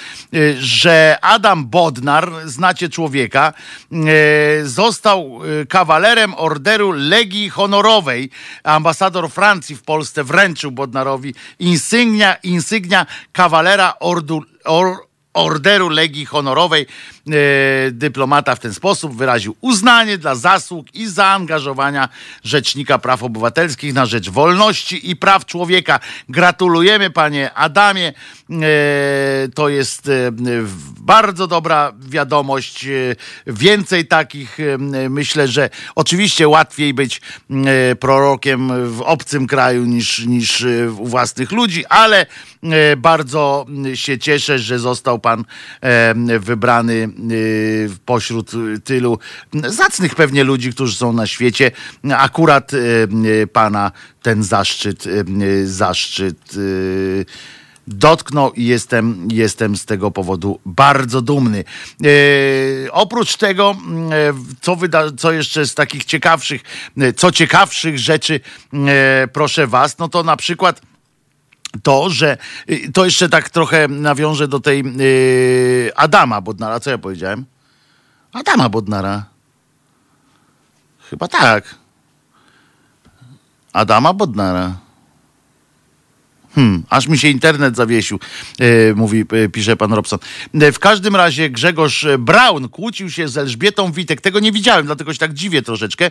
że 0.58 1.18
Adam 1.22 1.66
Bodnar, 1.66 2.30
znacie 2.44 2.88
człowieka, 2.88 3.52
został 4.64 5.40
kawalerem 5.68 6.34
Orderu 6.34 6.92
Legii 6.92 7.50
Honorowej. 7.50 8.30
Ambasador 8.64 9.30
Francji 9.30 9.76
w 9.76 9.82
Polsce 9.82 10.24
wręczył 10.24 10.70
Bodnarowi 10.70 11.34
insygnia, 11.58 12.34
insygnia 12.34 13.06
kawalera 13.32 13.94
ordu, 14.04 14.44
or, 14.64 15.08
Orderu 15.34 15.88
Legii 15.90 16.26
Honorowej. 16.30 16.86
E, 17.32 17.90
dyplomata 17.90 18.54
w 18.54 18.60
ten 18.60 18.74
sposób 18.74 19.16
wyraził 19.16 19.56
uznanie 19.60 20.18
dla 20.18 20.34
zasług 20.34 20.94
i 20.94 21.06
zaangażowania 21.06 22.08
Rzecznika 22.42 22.98
Praw 22.98 23.22
Obywatelskich 23.22 23.94
na 23.94 24.06
rzecz 24.06 24.30
wolności 24.30 25.10
i 25.10 25.16
praw 25.16 25.46
człowieka. 25.46 26.00
Gratulujemy, 26.28 27.10
panie 27.10 27.54
Adamie. 27.54 28.08
E, 28.08 28.12
to 29.54 29.68
jest 29.68 30.08
e, 30.08 30.12
bardzo 31.00 31.46
dobra 31.46 31.92
wiadomość. 32.00 32.86
Więcej 33.46 34.06
takich, 34.06 34.58
myślę, 35.10 35.48
że 35.48 35.70
oczywiście 35.94 36.48
łatwiej 36.48 36.94
być 36.94 37.20
prorokiem 38.00 38.88
w 38.96 39.02
obcym 39.02 39.46
kraju 39.46 39.84
niż, 39.84 40.18
niż 40.18 40.66
u 40.98 41.06
własnych 41.06 41.52
ludzi, 41.52 41.86
ale 41.86 42.26
bardzo 42.96 43.66
się 43.94 44.18
cieszę, 44.18 44.58
że 44.58 44.78
został 44.78 45.18
pan 45.18 45.44
wybrany 46.40 47.13
pośród 48.04 48.50
tylu 48.84 49.18
zacnych 49.68 50.14
pewnie 50.14 50.44
ludzi, 50.44 50.72
którzy 50.72 50.96
są 50.96 51.12
na 51.12 51.26
świecie. 51.26 51.70
Akurat 52.12 52.72
e, 52.74 52.78
e, 53.42 53.46
pana 53.46 53.92
ten 54.22 54.42
zaszczyt, 54.42 55.04
zaszczyt 55.64 56.56
dotknął 57.86 58.52
i 58.52 58.64
jestem, 58.64 59.28
jestem 59.30 59.76
z 59.76 59.84
tego 59.84 60.10
powodu 60.10 60.60
bardzo 60.66 61.22
dumny. 61.22 61.64
Oprócz 62.90 63.36
tego, 63.36 63.76
co, 64.60 64.76
wyda, 64.76 65.04
co 65.16 65.32
jeszcze 65.32 65.66
z 65.66 65.74
takich 65.74 66.04
ciekawszych, 66.04 66.62
co 67.16 67.32
ciekawszych 67.32 67.98
rzeczy, 67.98 68.40
proszę 69.32 69.66
was, 69.66 69.98
no 69.98 70.08
to 70.08 70.22
na 70.22 70.36
przykład 70.36 70.80
to, 71.82 72.10
że 72.10 72.36
y, 72.70 72.92
to 72.92 73.04
jeszcze 73.04 73.28
tak 73.28 73.50
trochę 73.50 73.88
nawiążę 73.88 74.48
do 74.48 74.60
tej 74.60 74.84
y, 75.00 75.90
Adama 75.96 76.40
Bodnara. 76.40 76.80
Co 76.80 76.90
ja 76.90 76.98
powiedziałem? 76.98 77.44
Adama 78.32 78.68
Bodnara. 78.68 79.24
Chyba 81.10 81.28
tak. 81.28 81.74
Adama 83.72 84.12
Bodnara. 84.12 84.83
Hmm, 86.54 86.82
aż 86.90 87.08
mi 87.08 87.18
się 87.18 87.28
internet 87.28 87.76
zawiesił, 87.76 88.18
e, 88.60 88.94
mówi, 88.94 89.24
e, 89.44 89.48
pisze 89.48 89.76
pan 89.76 89.92
Robson. 89.92 90.18
E, 90.54 90.72
w 90.72 90.78
każdym 90.78 91.16
razie 91.16 91.50
Grzegorz 91.50 92.06
Braun 92.18 92.68
kłócił 92.68 93.10
się 93.10 93.28
z 93.28 93.36
Elżbietą 93.36 93.92
Witek. 93.92 94.20
Tego 94.20 94.40
nie 94.40 94.52
widziałem, 94.52 94.86
dlatego 94.86 95.12
się 95.12 95.18
tak 95.18 95.34
dziwię 95.34 95.62
troszeczkę. 95.62 96.10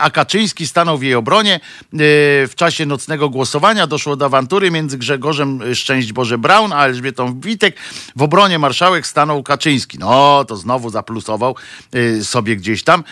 A 0.00 0.10
Kaczyński 0.10 0.66
stanął 0.66 0.98
w 0.98 1.02
jej 1.02 1.14
obronie. 1.14 1.60
W 2.48 2.52
czasie 2.56 2.86
nocnego 2.86 3.28
głosowania 3.28 3.86
doszło 3.86 4.16
do 4.16 4.24
awantury 4.24 4.70
między 4.70 4.98
Grzegorzem 4.98 5.74
Szczęść 5.74 6.12
Boże 6.12 6.38
Braun 6.38 6.72
a 6.72 6.86
Elżbietą 6.86 7.40
Witek. 7.40 7.76
W 8.16 8.22
obronie 8.22 8.58
marszałek 8.58 9.06
stanął 9.06 9.42
Kaczyński. 9.42 9.98
No, 9.98 10.44
to 10.48 10.56
znowu 10.56 10.90
zaplusował 10.90 11.56
sobie 12.22 12.56
gdzieś 12.56 12.82
tam. 12.82 13.04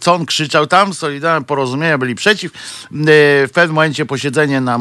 Co 0.00 0.14
on 0.14 0.26
krzyczał 0.26 0.66
tam? 0.66 0.94
Solidarne 0.94 1.46
porozumienia 1.46 1.98
byli 1.98 2.14
przeciw. 2.14 2.52
W 2.90 3.50
pewnym 3.54 3.74
momencie 3.74 4.06
posiedzenie 4.06 4.60
na 4.60 4.78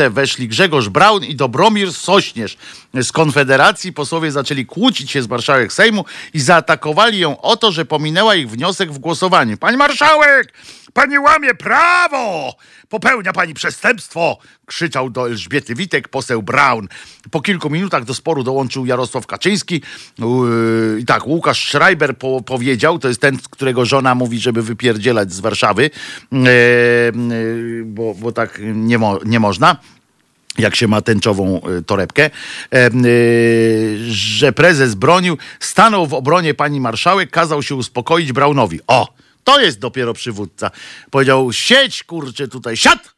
mównicę 0.00 0.10
weszli 0.10 0.48
Grzegorz 0.48 0.88
Braun 0.88 1.24
i 1.24 1.34
Dobromir 1.34 1.92
Sośnierz 1.92 2.56
z 2.94 3.12
Konfederacji. 3.12 3.92
Posłowie 3.92 4.32
zaczęli 4.32 4.66
kłócić 4.66 5.10
się 5.10 5.22
z 5.22 5.28
marszałek 5.28 5.72
Sejmu 5.72 6.04
i 6.34 6.40
zaatakowali 6.40 7.18
ją 7.18 7.40
o 7.40 7.56
to, 7.56 7.72
że 7.72 7.84
pominęła 7.84 8.34
ich 8.34 8.50
wniosek 8.50 8.92
w 8.92 8.98
głosowaniu. 8.98 9.56
Pani 9.56 9.76
marszałek! 9.76 10.52
Pani 10.92 11.18
łamie 11.18 11.54
prawo! 11.54 12.54
Popełnia 12.90 13.32
pani 13.32 13.54
przestępstwo! 13.54 14.38
Krzyczał 14.66 15.10
do 15.10 15.26
Elżbiety 15.26 15.74
Witek 15.74 16.08
poseł 16.08 16.42
Braun. 16.42 16.88
Po 17.30 17.40
kilku 17.40 17.70
minutach 17.70 18.04
do 18.04 18.14
sporu 18.14 18.42
dołączył 18.42 18.86
Jarosław 18.86 19.26
Kaczyński. 19.26 19.82
I 20.98 21.04
tak, 21.04 21.26
Łukasz 21.26 21.68
Schreiber 21.68 22.18
po, 22.18 22.42
powiedział, 22.42 22.98
to 22.98 23.08
jest 23.08 23.20
ten, 23.20 23.38
którego 23.50 23.84
żona 23.84 24.14
mówi, 24.14 24.40
żeby 24.40 24.62
wypierdzielać 24.62 25.32
z 25.32 25.40
Warszawy, 25.40 25.90
yy, 26.32 26.40
yy, 27.30 27.82
bo, 27.84 28.14
bo 28.14 28.32
tak 28.32 28.60
nie, 28.62 28.98
mo, 28.98 29.18
nie 29.24 29.40
można 29.40 29.76
jak 30.58 30.76
się 30.76 30.88
ma 30.88 31.00
tęczową 31.00 31.60
torebkę, 31.86 32.30
e, 32.72 32.90
y, 33.06 33.98
że 34.10 34.52
prezes 34.52 34.94
bronił, 34.94 35.38
stanął 35.60 36.06
w 36.06 36.14
obronie 36.14 36.54
pani 36.54 36.80
marszałek, 36.80 37.30
kazał 37.30 37.62
się 37.62 37.74
uspokoić 37.74 38.32
Braunowi. 38.32 38.80
O, 38.86 39.14
to 39.44 39.60
jest 39.60 39.78
dopiero 39.78 40.14
przywódca. 40.14 40.70
Powiedział, 41.10 41.52
siedź 41.52 42.04
kurczę 42.04 42.48
tutaj, 42.48 42.76
siad! 42.76 43.14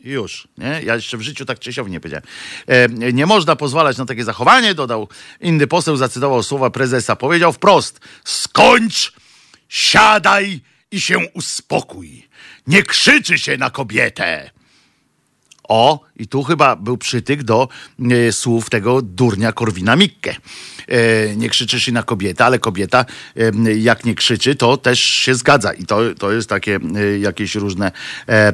Już, 0.00 0.48
nie? 0.58 0.80
Ja 0.84 0.94
jeszcze 0.94 1.16
w 1.16 1.22
życiu 1.22 1.44
tak 1.44 1.58
Czesiowi 1.58 1.90
nie 1.90 2.00
powiedziałem. 2.00 2.24
E, 2.66 3.12
nie 3.12 3.26
można 3.26 3.56
pozwalać 3.56 3.98
na 3.98 4.06
takie 4.06 4.24
zachowanie, 4.24 4.74
dodał. 4.74 5.08
Inny 5.40 5.66
poseł 5.66 5.96
zacytował 5.96 6.42
słowa 6.42 6.70
prezesa. 6.70 7.16
Powiedział 7.16 7.52
wprost, 7.52 8.00
skończ, 8.24 9.12
siadaj 9.68 10.60
i 10.90 11.00
się 11.00 11.18
uspokój. 11.34 12.28
Nie 12.66 12.82
krzyczy 12.82 13.38
się 13.38 13.56
na 13.56 13.70
kobietę. 13.70 14.50
O, 15.68 16.00
i 16.16 16.26
tu 16.26 16.42
chyba 16.42 16.76
był 16.76 16.98
przytyk 16.98 17.42
do 17.42 17.68
e, 18.10 18.32
słów 18.32 18.70
tego 18.70 19.02
durnia 19.02 19.52
Korwina 19.52 19.96
Mikke. 19.96 20.36
E, 20.88 21.36
nie 21.36 21.48
krzyczy 21.48 21.80
się 21.80 21.92
na 21.92 22.02
kobietę, 22.02 22.44
ale 22.44 22.58
kobieta 22.58 23.04
e, 23.36 23.74
jak 23.74 24.04
nie 24.04 24.14
krzyczy, 24.14 24.54
to 24.54 24.76
też 24.76 25.00
się 25.00 25.34
zgadza. 25.34 25.72
I 25.72 25.84
to, 25.84 26.14
to 26.18 26.32
jest 26.32 26.48
takie 26.48 26.78
e, 26.96 27.18
jakieś 27.18 27.54
różne 27.54 27.92
e, 28.28 28.52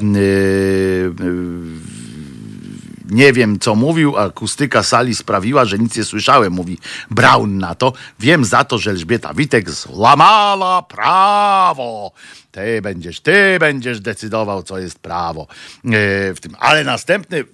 nie 3.08 3.32
wiem, 3.32 3.58
co 3.58 3.74
mówił, 3.74 4.16
akustyka 4.18 4.82
sali 4.82 5.14
sprawiła, 5.14 5.64
że 5.64 5.78
nic 5.78 5.96
nie 5.96 6.04
słyszałem, 6.04 6.52
mówi 6.52 6.78
Braun 7.10 7.58
na 7.58 7.74
to. 7.74 7.92
Wiem 8.20 8.44
za 8.44 8.64
to, 8.64 8.78
że 8.78 8.90
Elżbieta 8.90 9.34
Witek 9.34 9.70
złamała 9.70 10.82
prawo. 10.82 12.12
Ty 12.50 12.82
będziesz, 12.82 13.20
ty 13.20 13.56
będziesz 13.60 14.00
decydował, 14.00 14.62
co 14.62 14.78
jest 14.78 14.98
prawo 14.98 15.42
e, 15.42 15.86
w 16.34 16.36
tym. 16.40 16.56
Ale 16.58 16.84
następny 16.84 17.38
e, 17.40 17.44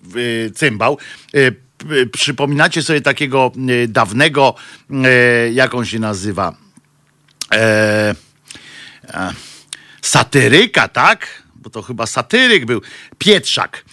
cymbał. 0.50 0.98
e, 1.34 1.38
Przypominacie 2.12 2.82
sobie 2.82 3.00
takiego 3.00 3.52
dawnego, 3.88 4.54
e, 5.04 5.52
jak 5.52 5.74
on 5.74 5.84
się 5.84 5.98
nazywa? 5.98 6.54
E, 7.52 8.14
e, 9.08 9.32
satyryka, 10.02 10.88
tak? 10.88 11.42
Bo 11.54 11.70
to 11.70 11.82
chyba 11.82 12.06
satyryk 12.06 12.66
był. 12.66 12.80
Pietrzak 13.18 13.84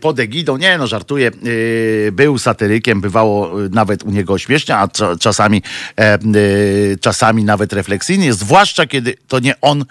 pod 0.00 0.20
egidą, 0.20 0.56
nie 0.56 0.78
no, 0.78 0.86
żartuję, 0.86 1.28
e, 2.08 2.12
był 2.12 2.38
satyrykiem, 2.38 3.00
bywało 3.00 3.64
e, 3.64 3.68
nawet 3.68 4.02
u 4.02 4.10
niego 4.10 4.38
śmiesznie, 4.38 4.76
a 4.76 4.86
cza- 4.86 5.18
czasami, 5.18 5.62
e, 5.96 6.18
czasami 7.00 7.44
nawet 7.44 7.72
refleksyjnie, 7.72 8.34
zwłaszcza 8.34 8.86
kiedy 8.86 9.14
to 9.28 9.38
nie 9.38 9.60
on 9.60 9.84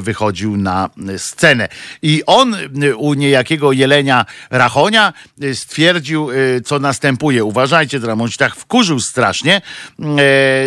wychodził 0.00 0.56
na 0.56 0.90
scenę. 1.16 1.68
I 2.02 2.22
on 2.26 2.56
u 2.96 3.14
niejakiego 3.14 3.72
Jelenia 3.72 4.26
Rachonia 4.50 5.12
stwierdził, 5.54 6.28
co 6.64 6.78
następuje. 6.78 7.44
Uważajcie, 7.44 8.00
on 8.20 8.30
się 8.30 8.38
tak 8.38 8.56
wkurzył 8.56 9.00
strasznie, 9.00 9.60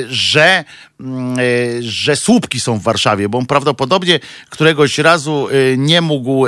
że 0.08 0.64
mm, 1.00 1.38
że 1.82 2.16
słupki 2.16 2.60
są 2.60 2.80
w 2.80 2.84
Warszawie, 2.84 3.30
bo 3.30 3.38
on 3.38 3.46
prawdopodobnie 3.46 4.20
któregoś 4.50 4.98
razu 4.98 5.48
nie 5.78 6.02
mógł, 6.02 6.46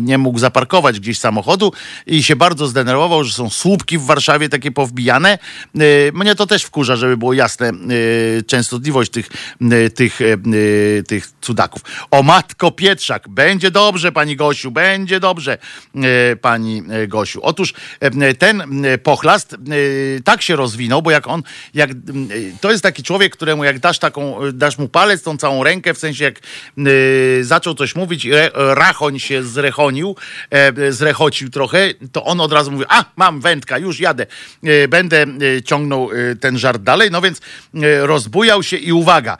nie 0.00 0.18
mógł 0.18 0.38
zaparkować 0.38 0.99
gdzieś 1.00 1.18
samochodu 1.18 1.72
i 2.06 2.22
się 2.22 2.36
bardzo 2.36 2.66
zdenerwował, 2.66 3.24
że 3.24 3.32
są 3.32 3.50
słupki 3.50 3.98
w 3.98 4.04
Warszawie 4.04 4.48
takie 4.48 4.70
powbijane. 4.70 5.38
E, 5.74 5.78
Mnie 6.12 6.34
to 6.34 6.46
też 6.46 6.62
wkurza, 6.64 6.96
żeby 6.96 7.16
było 7.16 7.32
jasne 7.32 7.68
e, 7.68 7.72
częstotliwość 8.42 9.10
tych, 9.10 9.28
e, 9.70 9.90
tych, 9.90 10.18
tych 11.06 11.28
cudaków. 11.40 11.82
O 12.10 12.22
matko 12.22 12.70
Pietrzak, 12.70 13.28
będzie 13.28 13.70
dobrze 13.70 14.12
pani 14.12 14.36
Gosiu, 14.36 14.70
będzie 14.70 15.20
dobrze 15.20 15.58
pani 16.40 16.82
Gosiu. 17.08 17.40
Otóż 17.42 17.74
ten 18.38 18.62
pochlast 19.02 19.56
tak 20.24 20.42
się 20.42 20.56
rozwinął, 20.56 21.02
bo 21.02 21.10
jak 21.10 21.26
on, 21.26 21.42
jak, 21.74 21.90
to 22.60 22.70
jest 22.70 22.82
taki 22.82 23.02
człowiek, 23.02 23.32
któremu 23.32 23.64
jak 23.64 23.78
dasz 23.78 23.98
taką, 23.98 24.36
dasz 24.52 24.78
mu 24.78 24.88
palec, 24.88 25.22
tą 25.22 25.36
całą 25.36 25.64
rękę, 25.64 25.94
w 25.94 25.98
sensie 25.98 26.24
jak 26.24 26.40
zaczął 27.40 27.74
coś 27.74 27.94
mówić, 27.94 28.28
rachoń 28.54 29.18
się 29.18 29.42
zrechonił, 29.42 30.16
zrechocił 30.88 31.50
trochę, 31.50 31.94
to 32.12 32.24
on 32.24 32.40
od 32.40 32.52
razu 32.52 32.70
mówi, 32.70 32.84
a 32.88 33.04
mam 33.16 33.40
wędka, 33.40 33.78
już 33.78 34.00
jadę, 34.00 34.26
e, 34.64 34.88
będę 34.88 35.26
e, 35.56 35.62
ciągnął 35.62 36.10
e, 36.12 36.36
ten 36.36 36.58
żart 36.58 36.82
dalej, 36.82 37.10
no 37.10 37.20
więc 37.20 37.40
e, 37.74 38.06
rozbujał 38.06 38.62
się 38.62 38.76
i 38.76 38.92
uwaga, 38.92 39.38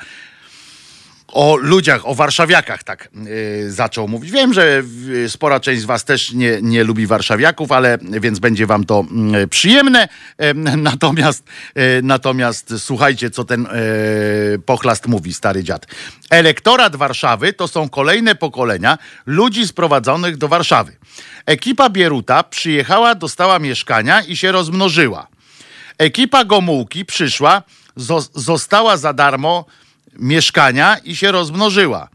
o 1.32 1.56
ludziach, 1.56 2.08
o 2.08 2.14
warszawiakach 2.14 2.84
tak 2.84 3.08
y, 3.26 3.72
zaczął 3.72 4.08
mówić. 4.08 4.30
Wiem, 4.30 4.54
że 4.54 4.82
y, 5.08 5.30
spora 5.30 5.60
część 5.60 5.82
z 5.82 5.84
was 5.84 6.04
też 6.04 6.32
nie, 6.32 6.58
nie 6.62 6.84
lubi 6.84 7.06
warszawiaków, 7.06 7.72
ale 7.72 7.98
więc 8.02 8.38
będzie 8.38 8.66
wam 8.66 8.84
to 8.84 9.04
y, 9.42 9.48
przyjemne. 9.48 10.08
Y, 10.42 10.54
natomiast, 10.76 11.44
y, 11.78 12.00
natomiast 12.02 12.74
słuchajcie, 12.78 13.30
co 13.30 13.44
ten 13.44 13.66
y, 13.66 14.58
pochlast 14.66 15.06
mówi, 15.06 15.34
stary 15.34 15.64
dziad. 15.64 15.86
Elektorat 16.30 16.96
Warszawy 16.96 17.52
to 17.52 17.68
są 17.68 17.88
kolejne 17.88 18.34
pokolenia 18.34 18.98
ludzi 19.26 19.66
sprowadzonych 19.68 20.36
do 20.36 20.48
Warszawy. 20.48 20.96
Ekipa 21.46 21.90
Bieruta 21.90 22.42
przyjechała, 22.42 23.14
dostała 23.14 23.58
mieszkania 23.58 24.22
i 24.22 24.36
się 24.36 24.52
rozmnożyła. 24.52 25.26
Ekipa 25.98 26.44
Gomułki 26.44 27.04
przyszła, 27.04 27.62
zo- 27.96 28.30
została 28.34 28.96
za 28.96 29.12
darmo 29.12 29.64
mieszkania 30.18 30.96
i 31.04 31.16
się 31.16 31.32
rozmnożyła. 31.32 32.08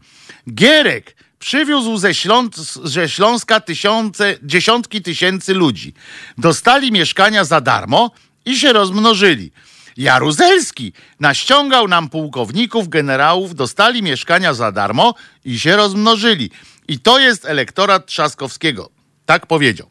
Gierek 0.54 1.16
przywiózł 1.38 1.96
ze, 1.96 2.14
Śląs- 2.14 2.80
ze 2.84 3.08
Śląska 3.08 3.60
tysiące, 3.60 4.34
dziesiątki 4.42 5.02
tysięcy 5.02 5.54
ludzi. 5.54 5.94
Dostali 6.38 6.92
mieszkania 6.92 7.44
za 7.44 7.60
darmo 7.60 8.10
i 8.44 8.56
się 8.58 8.72
rozmnożyli. 8.72 9.52
Jaruzelski 9.96 10.92
naściągał 11.20 11.88
nam 11.88 12.08
pułkowników, 12.08 12.88
generałów, 12.88 13.54
dostali 13.54 14.02
mieszkania 14.02 14.54
za 14.54 14.72
darmo 14.72 15.14
i 15.44 15.58
się 15.58 15.76
rozmnożyli. 15.76 16.50
I 16.88 16.98
to 16.98 17.18
jest 17.18 17.44
elektorat 17.44 18.06
Trzaskowskiego. 18.06 18.90
Tak 19.26 19.46
powiedział. 19.46 19.88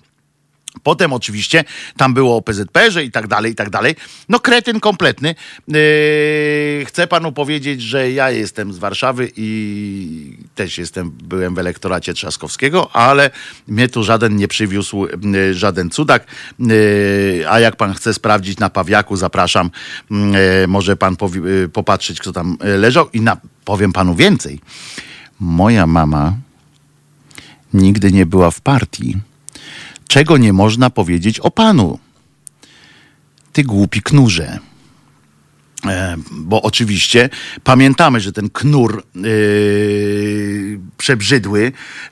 Potem 0.85 1.13
oczywiście 1.13 1.63
tam 1.97 2.13
było 2.13 2.37
o 2.37 2.41
PZPR-ze 2.41 3.03
i 3.03 3.11
tak 3.11 3.27
dalej, 3.27 3.51
i 3.51 3.55
tak 3.55 3.69
dalej. 3.69 3.95
No 4.29 4.39
kretyn 4.39 4.79
kompletny. 4.79 5.35
Yy, 5.67 6.85
chcę 6.85 7.07
panu 7.07 7.31
powiedzieć, 7.31 7.81
że 7.81 8.11
ja 8.11 8.31
jestem 8.31 8.73
z 8.73 8.77
Warszawy 8.77 9.31
i 9.35 10.37
też 10.55 10.77
jestem, 10.77 11.11
byłem 11.11 11.55
w 11.55 11.59
elektoracie 11.59 12.13
Trzaskowskiego, 12.13 12.95
ale 12.95 13.29
mnie 13.67 13.89
tu 13.89 14.03
żaden 14.03 14.35
nie 14.35 14.47
przywiózł, 14.47 15.07
yy, 15.21 15.53
żaden 15.53 15.89
cudak. 15.89 16.25
Yy, 16.59 17.45
a 17.49 17.59
jak 17.59 17.75
pan 17.75 17.93
chce 17.93 18.13
sprawdzić 18.13 18.59
na 18.59 18.69
Pawiaku, 18.69 19.15
zapraszam. 19.17 19.71
Yy, 20.11 20.67
może 20.67 20.95
pan 20.95 21.15
powi- 21.15 21.45
yy, 21.45 21.69
popatrzeć, 21.69 22.19
kto 22.19 22.31
tam 22.31 22.57
yy, 22.63 22.77
leżał 22.77 23.09
i 23.13 23.21
na, 23.21 23.37
powiem 23.65 23.93
panu 23.93 24.15
więcej. 24.15 24.59
Moja 25.39 25.87
mama 25.87 26.33
nigdy 27.73 28.11
nie 28.11 28.25
była 28.25 28.51
w 28.51 28.61
partii 28.61 29.17
czego 30.07 30.37
nie 30.37 30.53
można 30.53 30.89
powiedzieć 30.89 31.39
o 31.39 31.51
panu. 31.51 31.99
Ty 33.53 33.63
głupi 33.63 34.01
knurze. 34.01 34.59
E, 35.85 36.15
bo 36.31 36.61
oczywiście 36.61 37.29
pamiętamy, 37.63 38.19
że 38.19 38.31
ten 38.31 38.49
knur 38.49 39.03
yy, 39.15 40.79
przebrzydły, 40.97 41.71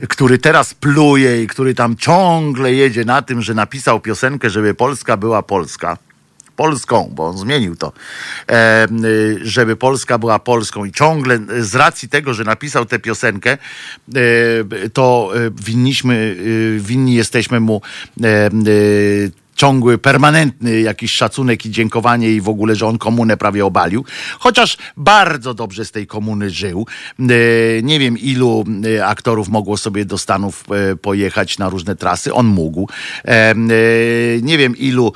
który 0.09 0.37
teraz 0.37 0.73
pluje 0.73 1.43
i 1.43 1.47
który 1.47 1.73
tam 1.73 1.95
ciągle 1.95 2.73
jedzie 2.73 3.05
na 3.05 3.21
tym, 3.21 3.41
że 3.41 3.53
napisał 3.53 3.99
piosenkę, 3.99 4.49
żeby 4.49 4.73
Polska 4.73 5.17
była 5.17 5.43
Polska. 5.43 5.97
Polską, 6.55 7.11
bo 7.15 7.27
on 7.27 7.37
zmienił 7.37 7.75
to, 7.75 7.93
e, 8.49 8.87
y, 9.05 9.39
żeby 9.41 9.75
Polska 9.75 10.17
była 10.17 10.39
Polską. 10.39 10.85
I 10.85 10.91
ciągle 10.91 11.39
y, 11.51 11.63
z 11.63 11.75
racji 11.75 12.09
tego, 12.09 12.33
że 12.33 12.43
napisał 12.43 12.85
tę 12.85 12.99
piosenkę, 12.99 13.57
e, 14.15 14.89
to 14.93 15.31
winniśmy, 15.65 16.35
y, 16.39 16.79
winni 16.81 17.13
jesteśmy 17.13 17.59
mu 17.59 17.81
e, 18.23 18.49
y, 18.67 19.31
ciągły, 19.55 19.97
permanentny 19.97 20.81
jakiś 20.81 21.11
szacunek 21.11 21.65
i 21.65 21.71
dziękowanie 21.71 22.29
i 22.29 22.41
w 22.41 22.49
ogóle, 22.49 22.75
że 22.75 22.87
on 22.87 22.97
komunę 22.97 23.37
prawie 23.37 23.65
obalił. 23.65 24.05
Chociaż 24.39 24.77
bardzo 24.97 25.53
dobrze 25.53 25.85
z 25.85 25.91
tej 25.91 26.07
komuny 26.07 26.49
żył. 26.49 26.87
E, 27.19 27.23
Nie 27.83 27.99
wiem, 27.99 28.17
ilu 28.17 28.63
e, 28.97 29.05
aktorów 29.05 29.49
mogło 29.49 29.77
sobie 29.77 30.05
do 30.05 30.17
Stanów 30.17 30.63
e, 30.91 30.95
pojechać 30.95 31.57
na 31.57 31.69
różne 31.69 31.95
trasy. 31.95 32.33
On 32.33 32.45
mógł. 32.45 32.89
Nie 34.41 34.57
wiem, 34.57 34.77
ilu 34.77 35.13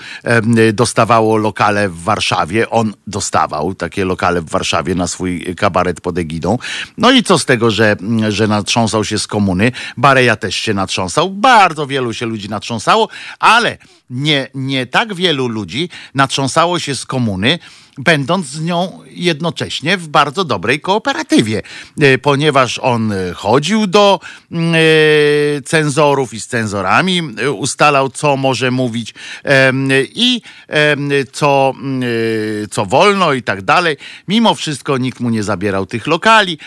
dostawało 0.74 1.38
lokale 1.38 1.90
w 1.90 2.04
Warszawie. 2.04 2.70
On 2.70 2.94
dostawał 3.08 3.76
takie 3.76 4.06
lokale 4.06 4.42
w 4.42 4.50
Warszawie 4.50 4.96
na 4.96 5.08
swój 5.08 5.56
kabaret 5.56 6.02
pod 6.02 6.18
egidą. 6.18 6.58
No 6.98 7.12
i 7.12 7.24
co 7.24 7.40
z 7.40 7.46
tego, 7.46 7.72
że, 7.72 7.96
że 8.30 8.48
natrząsał 8.48 9.04
się 9.04 9.20
z 9.20 9.28
komuny. 9.28 9.72
Bareja 9.98 10.36
też 10.36 10.56
się 10.56 10.74
natrząsał. 10.74 11.30
Bardzo 11.30 11.88
wielu 11.88 12.14
się 12.14 12.26
ludzi 12.26 12.50
natrząsało, 12.50 13.10
ale 13.40 13.78
nie, 14.10 14.48
nie 14.54 14.86
tak 14.86 15.14
wielu 15.14 15.48
ludzi 15.48 15.90
natrząsało 16.14 16.80
się 16.80 16.96
z 16.96 17.06
komuny, 17.06 17.60
będąc 17.98 18.48
z 18.48 18.62
nią 18.62 19.00
jednocześnie 19.10 19.98
w 19.98 20.08
bardzo 20.08 20.44
dobrej 20.44 20.80
kooperatywie, 20.80 21.62
E, 22.02 22.18
ponieważ 22.18 22.80
on 22.80 23.14
chodził 23.36 23.88
do 23.88 24.20
mm, 24.52 24.76
e, 24.76 25.62
cenzorów 25.62 26.34
i 26.34 26.40
z 26.40 26.48
cenzorami 26.48 27.22
e, 27.38 27.52
ustalał, 27.52 28.10
co 28.10 28.38
może 28.38 28.72
mówić 28.72 29.14
i 30.16 30.42
co, 31.32 31.74
mm, 31.76 32.02
co 32.72 32.86
wolno 32.86 33.34
i 33.34 33.44
tak 33.44 33.62
dalej. 33.62 33.98
Mimo 34.28 34.56
wszystko 34.56 34.98
nikt 34.98 35.20
mu 35.20 35.30
nie 35.30 35.44
zabierał 35.44 35.86
tych 35.86 36.08
lokali. 36.08 36.58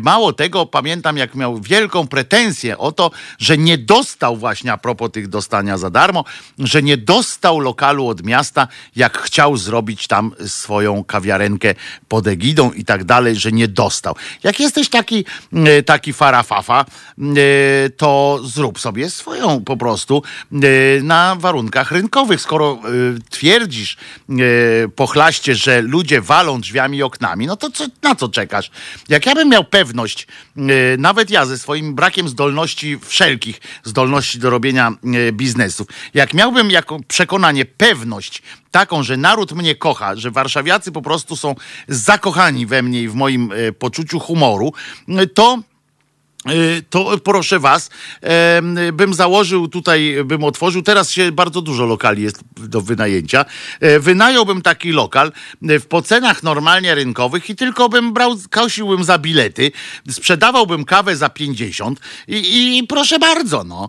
Mało 0.00 0.32
tego, 0.32 0.66
pamiętam, 0.66 1.16
jak 1.16 1.34
miał 1.34 1.60
wielką 1.60 2.06
pretensję 2.06 2.78
o 2.78 2.92
to, 2.92 3.10
że 3.38 3.58
nie 3.58 3.78
dostał 3.78 4.36
właśnie 4.36 4.72
a 4.72 4.76
propos 4.76 5.10
tych 5.10 5.28
dostania 5.28 5.78
za 5.78 5.90
darmo, 5.90 6.24
że 6.58 6.82
nie 6.82 6.96
dostał 6.96 7.60
lokalu 7.60 8.08
od 8.08 8.22
miasta, 8.22 8.68
jak 8.96 9.18
chciał 9.18 9.56
zrobić 9.56 10.06
tam 10.06 10.32
swoją 10.74 11.04
kawiarenkę 11.04 11.74
pod 12.08 12.26
egidą 12.26 12.72
i 12.72 12.84
tak 12.84 13.04
dalej, 13.04 13.36
że 13.36 13.52
nie 13.52 13.68
dostał. 13.68 14.16
Jak 14.42 14.60
jesteś 14.60 14.88
taki, 14.88 15.24
e, 15.52 15.82
taki 15.82 16.12
farafafa, 16.12 16.84
e, 16.84 17.90
to 17.90 18.40
zrób 18.44 18.80
sobie 18.80 19.10
swoją 19.10 19.64
po 19.64 19.76
prostu 19.76 20.22
e, 20.52 20.56
na 21.02 21.36
warunkach 21.38 21.92
rynkowych. 21.92 22.40
Skoro 22.40 22.78
twierdzisz 23.30 23.96
pochlaście, 24.96 25.54
że 25.54 25.82
ludzie 25.82 26.20
walą 26.20 26.60
drzwiami 26.60 26.98
i 26.98 27.02
oknami, 27.02 27.46
no 27.46 27.56
to 27.56 27.70
co, 27.70 27.86
na 28.02 28.14
co 28.14 28.28
czekasz? 28.28 28.70
Jak 29.08 29.26
ja 29.26 29.34
bym 29.34 29.48
miał 29.48 29.64
pewność, 29.64 30.26
nawet 30.98 31.30
ja 31.30 31.46
ze 31.46 31.58
swoim 31.58 31.94
brakiem 31.94 32.28
zdolności 32.28 32.98
wszelkich, 33.02 33.60
zdolności 33.84 34.38
do 34.38 34.50
robienia 34.50 34.92
biznesów, 35.32 35.86
jak 36.14 36.34
miałbym 36.34 36.70
jako 36.70 37.00
przekonanie, 37.08 37.64
pewność 37.64 38.42
taką, 38.74 39.02
że 39.02 39.16
naród 39.16 39.52
mnie 39.52 39.74
kocha, 39.74 40.16
że 40.16 40.30
warszawiacy 40.30 40.92
po 40.92 41.02
prostu 41.02 41.36
są 41.36 41.54
zakochani 41.88 42.66
we 42.66 42.82
mnie 42.82 43.02
i 43.02 43.08
w 43.08 43.14
moim 43.14 43.52
e, 43.52 43.72
poczuciu 43.72 44.20
humoru, 44.20 44.72
to 45.34 45.58
e, 46.46 46.52
to 46.90 47.18
proszę 47.18 47.58
was, 47.58 47.90
bym 48.92 49.14
założył 49.14 49.68
tutaj, 49.68 50.16
bym 50.24 50.44
otworzył, 50.44 50.82
teraz 50.82 51.10
się 51.10 51.32
bardzo 51.32 51.62
dużo 51.62 51.86
lokali 51.86 52.22
jest 52.22 52.44
do 52.56 52.80
wynajęcia, 52.80 53.44
e, 53.80 54.00
wynająłbym 54.00 54.62
taki 54.62 54.92
lokal 54.92 55.32
w 55.62 55.86
pocenach 55.86 56.42
normalnie 56.42 56.94
rynkowych 56.94 57.50
i 57.50 57.56
tylko 57.56 57.88
bym 57.88 58.12
brał, 58.12 58.36
kosiłbym 58.50 59.04
za 59.04 59.18
bilety, 59.18 59.72
sprzedawałbym 60.10 60.84
kawę 60.84 61.16
za 61.16 61.28
50 61.28 62.00
i, 62.28 62.78
i 62.78 62.86
proszę 62.86 63.18
bardzo, 63.18 63.64
no. 63.64 63.88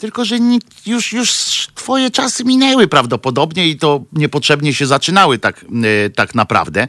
Tylko, 0.00 0.24
że 0.24 0.38
już, 0.86 1.12
już 1.12 1.30
twoje 1.74 2.10
czasy 2.10 2.44
minęły 2.44 2.88
prawdopodobnie 2.88 3.68
i 3.68 3.76
to 3.76 4.04
niepotrzebnie 4.12 4.74
się 4.74 4.86
zaczynały 4.86 5.38
tak, 5.38 5.64
e, 6.06 6.10
tak 6.10 6.34
naprawdę, 6.34 6.88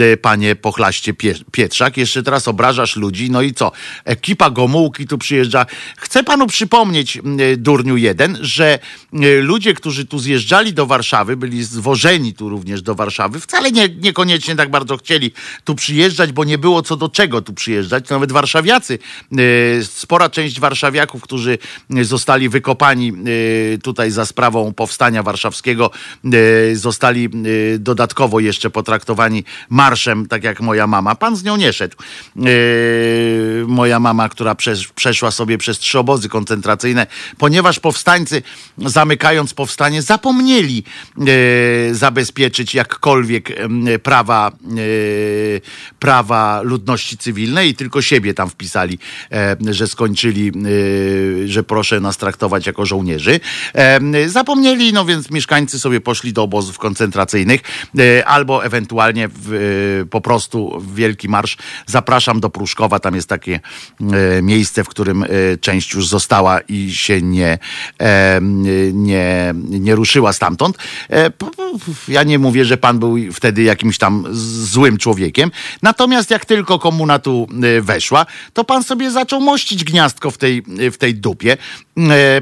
e, 0.00 0.16
panie 0.16 0.56
pochlaście 0.56 1.14
Pietrzak. 1.52 1.96
Jeszcze 1.96 2.22
teraz 2.22 2.48
obrażasz 2.48 2.96
ludzi, 2.96 3.30
no 3.30 3.42
i 3.42 3.54
co? 3.54 3.72
Ekipa 4.04 4.50
Gomułki 4.50 5.06
tu 5.06 5.18
przyjeżdża. 5.18 5.66
Chcę 5.96 6.24
panu 6.24 6.46
przypomnieć, 6.46 7.16
e, 7.16 7.20
durniu 7.56 7.96
jeden, 7.96 8.38
że 8.40 8.78
ludzie, 9.40 9.74
którzy 9.74 10.06
tu 10.06 10.18
zjeżdżali 10.18 10.72
do 10.72 10.86
Warszawy, 10.86 11.36
byli 11.36 11.64
zwożeni 11.64 12.34
tu 12.34 12.48
również 12.48 12.82
do 12.82 12.94
Warszawy, 12.94 13.40
wcale 13.40 13.72
nie, 13.72 13.88
niekoniecznie 13.88 14.56
tak 14.56 14.70
bardzo 14.70 14.96
chcieli 14.96 15.32
tu 15.64 15.74
przyjeżdżać, 15.74 16.32
bo 16.32 16.44
nie 16.44 16.58
było 16.58 16.82
co 16.82 16.96
do 16.96 17.08
czego 17.08 17.42
tu 17.42 17.54
przyjeżdżać. 17.54 18.08
Nawet 18.08 18.32
warszawiacy, 18.32 18.98
spora 19.82 20.30
część 20.30 20.60
warszawiaków, 20.60 21.22
którzy 21.22 21.58
zostali 22.02 22.43
wykopani 22.48 23.12
tutaj 23.82 24.10
za 24.10 24.26
sprawą 24.26 24.72
powstania 24.72 25.22
warszawskiego 25.22 25.90
e, 26.24 26.76
zostali 26.76 27.24
e, 27.24 27.28
dodatkowo 27.78 28.40
jeszcze 28.40 28.70
potraktowani 28.70 29.44
marszem, 29.70 30.26
tak 30.26 30.44
jak 30.44 30.60
moja 30.60 30.86
mama. 30.86 31.14
Pan 31.14 31.36
z 31.36 31.44
nią 31.44 31.56
nie 31.56 31.72
szedł. 31.72 31.96
E, 32.36 32.40
moja 33.66 34.00
mama, 34.00 34.28
która 34.28 34.54
przeszła 34.94 35.30
sobie 35.30 35.58
przez 35.58 35.78
trzy 35.78 35.98
obozy 35.98 36.28
koncentracyjne, 36.28 37.06
ponieważ 37.38 37.80
powstańcy, 37.80 38.42
zamykając 38.78 39.54
powstanie, 39.54 40.02
zapomnieli 40.02 40.84
zabezpieczyć 41.92 42.74
jakkolwiek 42.74 43.52
prawa, 44.02 44.52
prawa 45.98 46.60
ludności 46.62 47.18
cywilnej 47.18 47.70
i 47.70 47.74
tylko 47.74 48.02
siebie 48.02 48.34
tam 48.34 48.50
wpisali, 48.50 48.98
że 49.70 49.88
skończyli, 49.88 50.52
że 51.46 51.62
proszę 51.62 52.00
nas 52.00 52.16
traktować 52.16 52.33
jako 52.66 52.86
żołnierzy. 52.86 53.40
Zapomnieli, 54.26 54.92
no 54.92 55.04
więc 55.04 55.30
mieszkańcy 55.30 55.80
sobie 55.80 56.00
poszli 56.00 56.32
do 56.32 56.42
obozów 56.42 56.78
koncentracyjnych 56.78 57.60
e, 57.98 58.26
albo 58.26 58.64
ewentualnie 58.64 59.28
w, 59.28 59.52
e, 59.52 60.06
po 60.06 60.20
prostu 60.20 60.80
w 60.80 60.94
Wielki 60.94 61.28
Marsz. 61.28 61.56
Zapraszam 61.86 62.40
do 62.40 62.50
Pruszkowa, 62.50 62.98
tam 62.98 63.14
jest 63.14 63.28
takie 63.28 63.60
e, 64.00 64.42
miejsce, 64.42 64.84
w 64.84 64.88
którym 64.88 65.24
część 65.60 65.94
już 65.94 66.08
została 66.08 66.60
i 66.60 66.94
się 66.94 67.22
nie, 67.22 67.58
nie, 68.92 69.54
nie 69.54 69.94
ruszyła 69.94 70.32
stamtąd. 70.32 70.78
Ja 72.08 72.22
nie 72.22 72.38
mówię, 72.38 72.64
że 72.64 72.76
pan 72.76 72.98
był 72.98 73.16
wtedy 73.32 73.62
jakimś 73.62 73.98
tam 73.98 74.24
złym 74.64 74.98
człowiekiem. 74.98 75.50
Natomiast 75.82 76.30
jak 76.30 76.44
tylko 76.44 76.78
komuna 76.78 77.18
tu 77.18 77.48
weszła, 77.80 78.26
to 78.52 78.64
pan 78.64 78.84
sobie 78.84 79.10
zaczął 79.10 79.40
mościć 79.40 79.84
gniazdko 79.84 80.30
w 80.30 80.38
tej, 80.38 80.62
w 80.92 80.96
tej 80.96 81.14
dupie. 81.14 81.56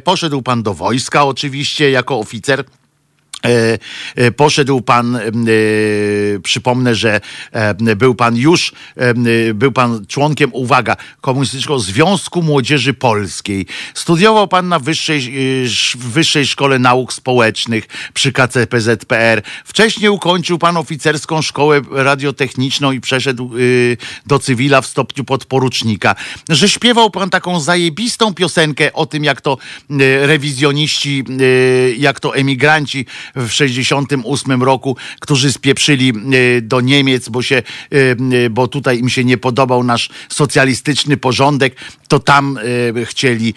Poszedł 0.04 0.42
pan 0.42 0.62
do 0.62 0.74
wojska 0.74 1.24
oczywiście 1.24 1.90
jako 1.90 2.18
oficer. 2.18 2.64
E, 3.46 3.78
e, 4.16 4.32
poszedł 4.32 4.80
pan, 4.80 5.16
e, 5.16 5.20
przypomnę, 6.42 6.94
że 6.94 7.20
był 7.96 8.14
pan 8.14 8.36
już, 8.36 8.72
był 9.54 9.72
pan 9.72 10.06
członkiem, 10.06 10.50
uwaga, 10.52 10.96
Komunistycznego 11.20 11.78
Związku 11.78 12.42
Młodzieży 12.42 12.94
Polskiej. 12.94 13.66
Studiował 13.94 14.48
pan 14.48 14.68
na 14.68 14.78
Wyższej, 14.78 15.32
Wyższej 15.94 16.46
Szkole 16.46 16.78
Nauk 16.78 17.12
Społecznych 17.12 17.88
przy 18.14 18.32
KCPZPR. 18.32 19.42
Wcześniej 19.64 20.10
ukończył 20.10 20.58
pan 20.58 20.76
oficerską 20.76 21.42
szkołę 21.42 21.80
radiotechniczną 21.90 22.92
i 22.92 23.00
przeszedł 23.00 23.50
do 24.26 24.38
cywila 24.38 24.80
w 24.80 24.86
stopniu 24.86 25.24
podporucznika. 25.24 26.14
Że 26.48 26.68
śpiewał 26.68 27.10
pan 27.10 27.30
taką 27.30 27.60
zajebistą 27.60 28.34
piosenkę 28.34 28.92
o 28.92 29.06
tym, 29.06 29.24
jak 29.24 29.40
to 29.40 29.58
rewizjoniści, 30.20 31.24
jak 31.98 32.20
to 32.20 32.36
emigranci 32.36 33.06
w 33.34 33.50
68 33.50 34.62
roku, 34.62 34.96
którzy 35.20 35.52
spieprzyli 35.52 36.12
e, 36.56 36.60
do 36.60 36.80
Niemiec, 36.80 37.28
bo 37.28 37.42
się, 37.42 37.56
e, 37.56 37.62
e, 38.44 38.50
bo 38.50 38.68
tutaj 38.68 38.98
im 38.98 39.08
się 39.08 39.24
nie 39.24 39.38
podobał 39.38 39.84
nasz 39.84 40.10
socjalistyczny 40.28 41.16
porządek, 41.16 41.76
to 42.08 42.18
tam 42.18 42.58
chcieli 43.04 43.54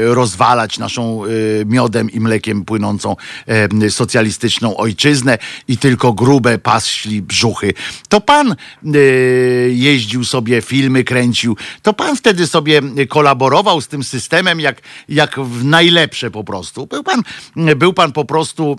rozwalać 0.00 0.78
naszą 0.78 1.22
miodem 1.66 2.10
i 2.10 2.20
mlekiem 2.20 2.64
płynącą 2.64 3.16
socjalistyczną 3.90 4.76
ojczyznę 4.76 5.38
i 5.68 5.78
tylko 5.78 6.12
grube 6.12 6.58
paśli 6.58 7.22
brzuchy. 7.22 7.74
To 8.08 8.20
pan 8.20 8.56
jeździł 9.68 10.24
sobie, 10.24 10.62
filmy 10.62 11.04
kręcił, 11.04 11.56
to 11.82 11.92
pan 11.92 12.16
wtedy 12.16 12.46
sobie 12.46 12.82
kolaborował 13.08 13.80
z 13.80 13.88
tym 13.88 14.04
systemem 14.04 14.60
jak, 14.60 14.82
jak 15.08 15.40
w 15.40 15.64
najlepsze 15.64 16.30
po 16.30 16.44
prostu. 16.44 16.86
Był 16.86 17.02
pan, 17.02 17.22
był 17.76 17.92
pan 17.92 18.12
po 18.12 18.24
prostu 18.24 18.76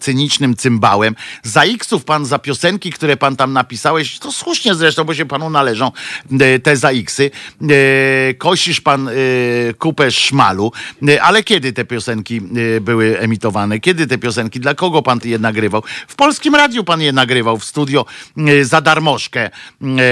cynicznym 0.00 0.56
cymbałem. 0.56 1.14
Za 1.42 1.64
X-ów 1.64 2.04
pan 2.04 2.26
za 2.26 2.38
piosenki, 2.38 2.92
które 2.92 3.16
pan 3.16 3.36
tam 3.36 3.52
napisałeś, 3.52 4.18
to 4.18 4.32
słusznie 4.32 4.74
zresztą, 4.74 5.04
bo 5.04 5.14
się 5.14 5.26
panu 5.26 5.50
należą 5.50 5.92
y, 6.32 6.60
te 6.60 6.76
za 6.76 6.90
X-y. 6.90 7.30
Y, 7.70 8.34
kosisz 8.38 8.80
pan 8.80 9.08
y, 9.08 9.74
kupę 9.78 10.10
szmalu, 10.10 10.72
y, 11.08 11.22
ale 11.22 11.42
kiedy 11.42 11.72
te 11.72 11.84
piosenki 11.84 12.40
y, 12.56 12.80
były 12.80 13.18
emitowane? 13.18 13.80
Kiedy 13.80 14.06
te 14.06 14.18
piosenki? 14.18 14.60
Dla 14.60 14.74
kogo 14.74 15.02
pan 15.02 15.20
je 15.24 15.38
nagrywał? 15.38 15.82
W 16.08 16.14
Polskim 16.14 16.54
Radiu 16.54 16.84
pan 16.84 17.00
je 17.00 17.12
nagrywał, 17.12 17.58
w 17.58 17.64
studio 17.64 18.06
y, 18.38 18.64
za 18.64 18.80
darmożkę 18.80 19.50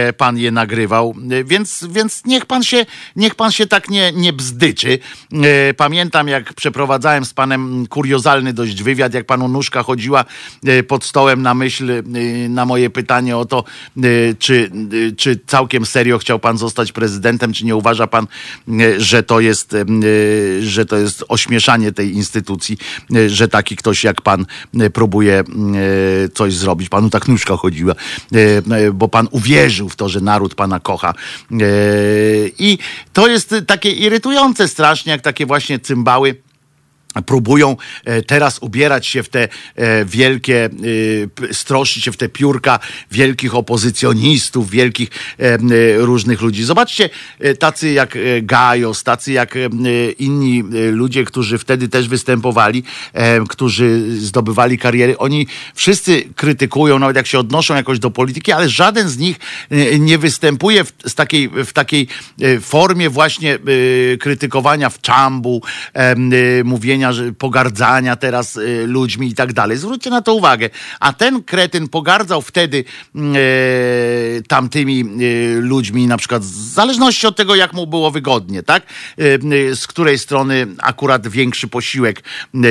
y, 0.08 0.12
pan 0.12 0.38
je 0.38 0.50
nagrywał, 0.50 1.14
y, 1.32 1.44
więc, 1.44 1.86
więc 1.90 2.24
niech 2.24 2.46
pan 2.46 2.62
się, 2.62 2.86
niech 3.16 3.34
pan 3.34 3.52
się 3.52 3.66
tak 3.66 3.88
nie, 3.88 4.12
nie 4.12 4.32
bzdyczy. 4.32 4.98
Y, 5.70 5.74
pamiętam, 5.74 6.28
jak 6.28 6.54
przeprowadzałem 6.54 7.24
z 7.24 7.34
panem 7.34 7.86
kuriozalny 7.86 8.52
dość 8.52 8.82
wywiad, 8.82 9.14
jak 9.18 9.26
panu 9.26 9.48
nóżka 9.48 9.82
chodziła 9.82 10.24
e, 10.66 10.82
pod 10.82 11.04
stołem 11.04 11.42
na 11.42 11.54
myśl, 11.54 11.90
e, 11.90 12.02
na 12.48 12.64
moje 12.64 12.90
pytanie 12.90 13.36
o 13.36 13.44
to, 13.44 13.64
e, 13.96 14.00
czy, 14.38 14.70
czy 15.16 15.40
całkiem 15.46 15.86
serio 15.86 16.18
chciał 16.18 16.38
pan 16.38 16.58
zostać 16.58 16.92
prezydentem, 16.92 17.52
czy 17.52 17.64
nie 17.64 17.76
uważa 17.76 18.06
pan, 18.06 18.26
że 18.98 19.22
to 19.22 19.40
jest, 19.40 19.76
że 20.60 20.86
to 20.86 20.96
jest 20.96 21.24
ośmieszanie 21.28 21.92
tej 21.92 22.14
instytucji, 22.14 22.78
że 23.26 23.48
taki 23.48 23.76
ktoś 23.76 24.04
jak 24.04 24.22
pan 24.22 24.46
próbuje 24.92 25.44
coś 26.34 26.54
zrobić. 26.54 26.88
Panu 26.88 27.10
tak 27.10 27.28
nóżka 27.28 27.56
chodziła, 27.56 27.94
bo 28.92 29.08
pan 29.08 29.28
uwierzył 29.30 29.88
w 29.88 29.96
to, 29.96 30.08
że 30.08 30.20
naród 30.20 30.54
pana 30.54 30.80
kocha. 30.80 31.14
I 32.58 32.78
to 33.12 33.28
jest 33.28 33.54
takie 33.66 33.90
irytujące 33.90 34.68
strasznie, 34.68 35.12
jak 35.12 35.20
takie 35.20 35.46
właśnie 35.46 35.78
cymbały 35.78 36.47
próbują 37.26 37.76
e, 38.04 38.22
teraz 38.22 38.58
ubierać 38.58 39.06
się 39.06 39.22
w 39.22 39.28
te 39.28 39.48
e, 39.76 40.04
wielkie, 40.04 40.70
e, 41.50 41.54
stroszyć 41.54 42.04
się 42.04 42.12
w 42.12 42.16
te 42.16 42.28
piórka 42.28 42.78
wielkich 43.10 43.54
opozycjonistów, 43.54 44.70
wielkich 44.70 45.08
różnych 45.96 46.40
ludzi. 46.40 46.64
Zobaczcie, 46.64 47.10
tacy 47.58 47.92
jak 47.92 48.18
Gajos, 48.42 49.04
tacy 49.04 49.32
jak 49.32 49.54
inni 50.18 50.64
ludzie, 50.90 51.24
którzy 51.24 51.58
wtedy 51.58 51.88
też 51.88 52.08
występowali, 52.08 52.82
którzy 53.48 54.16
zdobywali 54.20 54.78
kariery, 54.78 55.18
oni 55.18 55.46
wszyscy 55.74 56.22
krytykują, 56.36 56.98
nawet 56.98 57.16
jak 57.16 57.26
się 57.26 57.38
odnoszą 57.38 57.74
jakoś 57.74 57.98
do 57.98 58.10
polityki, 58.10 58.52
ale 58.52 58.68
żaden 58.68 59.08
z 59.08 59.18
nich 59.18 59.36
nie 59.98 60.18
występuje 60.18 60.84
w, 60.84 60.92
z 61.06 61.14
takiej, 61.14 61.48
w 61.48 61.72
takiej 61.72 62.08
formie 62.60 63.10
właśnie 63.10 63.58
krytykowania 64.20 64.90
w 64.90 65.00
czambu, 65.00 65.62
mówienia 66.64 66.97
pogardzania 67.38 68.16
teraz 68.16 68.56
y, 68.56 68.86
ludźmi 68.86 69.28
i 69.28 69.34
tak 69.34 69.52
dalej. 69.52 69.76
Zwróćcie 69.76 70.10
na 70.10 70.22
to 70.22 70.34
uwagę. 70.34 70.70
A 71.00 71.12
ten 71.12 71.42
kretyn 71.42 71.88
pogardzał 71.88 72.42
wtedy 72.42 72.84
mm, 73.14 73.34
e, 73.36 73.38
tamtymi 74.48 75.00
e, 75.00 75.60
ludźmi, 75.60 76.06
na 76.06 76.16
przykład 76.16 76.42
w 76.42 76.74
zależności 76.74 77.26
od 77.26 77.36
tego, 77.36 77.54
jak 77.54 77.72
mu 77.72 77.86
było 77.86 78.10
wygodnie, 78.10 78.62
tak? 78.62 78.82
E, 78.82 79.76
z 79.76 79.86
której 79.86 80.18
strony 80.18 80.66
akurat 80.78 81.28
większy 81.28 81.68
posiłek 81.68 82.22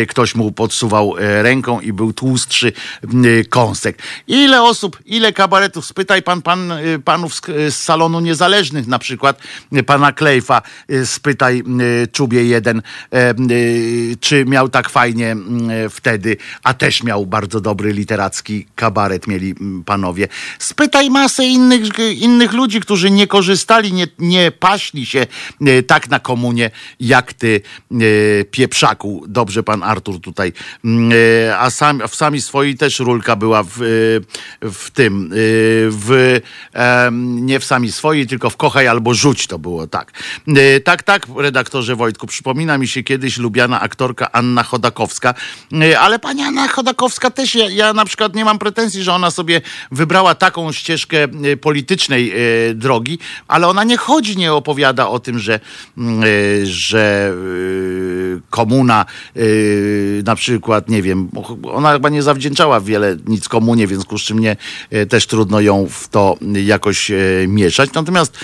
ktoś 0.10 0.36
mu 0.36 0.52
podsuwał 0.52 1.18
e, 1.18 1.44
ręką 1.44 1.80
i 1.80 1.94
był 1.94 2.14
tłustszy 2.14 2.74
e, 3.04 3.44
kąsek. 3.44 3.98
Ile 4.28 4.64
osób, 4.64 5.00
ile 5.06 5.34
kabaretów, 5.34 5.86
spytaj 5.86 6.24
pan, 6.24 6.42
pan 6.42 6.74
panów 7.06 7.36
z, 7.36 7.42
z 7.46 7.76
salonu 7.76 8.20
niezależnych, 8.20 8.88
na 8.88 9.00
przykład 9.00 9.42
pana 9.86 10.12
Klejfa, 10.12 10.62
spytaj 11.06 11.64
Czubie 12.12 12.44
jeden, 12.44 12.82
e, 13.12 13.34
czy 14.20 14.46
miał 14.46 14.70
tak 14.70 14.90
fajnie 14.90 15.32
m, 15.32 15.70
e, 15.70 15.90
wtedy, 15.90 16.38
a 16.64 16.74
też 16.74 17.04
miał 17.04 17.26
bardzo 17.26 17.62
dobry 17.62 17.94
literacki 17.94 18.66
kabaret 18.76 19.28
mieli 19.28 19.56
m, 19.62 19.84
panowie. 19.86 20.28
Spytaj 20.60 21.10
masę 21.10 21.46
innych, 21.46 21.84
innych 22.16 22.54
ludzi, 22.54 22.80
którzy 22.80 23.12
nie 23.12 23.28
korzystali, 23.28 23.94
nie, 23.94 24.08
nie 24.20 24.52
paśli 24.52 25.06
się 25.06 25.28
e, 25.62 25.84
tak 25.84 26.10
na 26.10 26.20
komunie, 26.20 26.72
jak 27.00 27.34
ty, 27.34 27.62
e, 27.92 27.96
pieprzaku. 28.46 29.24
Dobrze 29.28 29.64
pan 29.64 29.84
Artur 29.84 30.22
tutaj. 30.22 30.54
Mm, 30.86 31.12
e, 31.50 31.60
A 31.60 31.70
sam, 31.70 32.02
w 32.08 32.16
sami 32.16 32.42
swojej 32.42 32.78
też 32.78 33.00
rulka 33.00 33.36
była 33.36 33.64
w, 33.64 33.78
w 34.62 34.92
tym, 34.92 35.30
w, 35.90 36.40
nie 37.12 37.60
w 37.60 37.66
sami 37.66 37.92
swojej, 37.92 38.28
tylko 38.28 38.50
w 38.50 38.58
kochaj 38.58 38.88
albo 38.88 39.14
rzuć 39.14 39.48
to 39.48 39.60
było, 39.60 39.88
tak. 39.88 40.12
Tak, 40.84 41.04
tak, 41.04 41.28
redaktorze 41.38 41.96
Wojtku, 41.96 42.28
przypomina 42.28 42.78
mi 42.78 42.88
się 42.88 43.04
kiedyś 43.04 43.38
lubiana 43.38 43.82
aktorka 43.82 44.07
Anna 44.32 44.64
Chodakowska, 44.64 45.34
E, 45.74 46.00
ale 46.00 46.20
pani 46.20 46.42
Anna 46.42 46.68
Chodakowska 46.68 47.32
też, 47.32 47.56
ja, 47.56 47.70
ja 47.70 47.94
na 47.94 48.06
przykład 48.06 48.36
nie 48.36 48.46
mam 48.46 48.60
pretensji, 48.60 49.04
że 49.04 49.14
ona 49.14 49.32
sobie 49.32 49.62
wybrała 49.92 50.36
taką 50.36 50.72
ścieżkę 50.72 51.24
e, 51.24 51.58
politycznej 51.58 52.32
e, 52.32 52.74
drogi, 52.74 53.20
ale 53.48 53.68
ona 53.68 53.84
nie 53.84 53.98
chodzi, 53.98 54.38
nie 54.38 54.54
opowiada 54.54 55.08
o 55.08 55.20
tym, 55.20 55.40
że, 55.40 55.60
mm, 55.98 56.24
że 56.64 57.34
komuna 58.50 59.06
na 60.24 60.36
przykład, 60.36 60.90
nie 60.90 61.02
wiem, 61.02 61.30
ona 61.74 61.94
chyba 61.94 62.10
nie 62.10 62.24
zawdzięczała 62.24 62.82
wiele 62.82 63.18
nic 63.28 63.48
komunie, 63.48 63.88
więc 63.88 64.06
ku 64.06 64.18
czym 64.18 64.42
też 65.10 65.28
trudno 65.28 65.62
ją 65.62 65.88
w 65.90 66.08
to 66.08 66.38
jakoś 66.54 67.12
mieszać. 67.48 67.94
Natomiast 67.94 68.40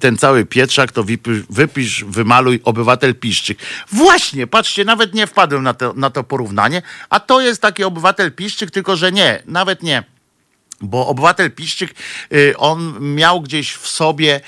ten 0.00 0.18
cały 0.18 0.46
Pietrzak 0.46 0.92
to 0.92 1.04
wypisz, 1.50 2.04
wymaluj 2.04 2.60
obywatel 2.64 3.14
Piszczyk. 3.14 3.58
Właśnie, 3.92 4.46
patrzcie, 4.68 4.84
nawet 4.84 5.14
nie 5.14 5.26
wpadłem 5.26 5.62
na 5.62 5.74
to, 5.74 5.92
na 5.96 6.10
to 6.10 6.24
porównanie, 6.24 6.82
a 7.10 7.20
to 7.20 7.40
jest 7.40 7.62
taki 7.62 7.84
obywatel 7.84 8.32
Piszczyk, 8.32 8.70
tylko 8.70 8.96
że 8.96 9.12
nie, 9.12 9.42
nawet 9.46 9.82
nie. 9.82 10.02
Bo 10.80 11.06
obywatel 11.06 11.50
Piszczyk, 11.50 11.94
y, 12.32 12.54
on 12.58 12.96
miał 13.14 13.40
gdzieś 13.40 13.72
w 13.72 13.88
sobie 13.88 14.40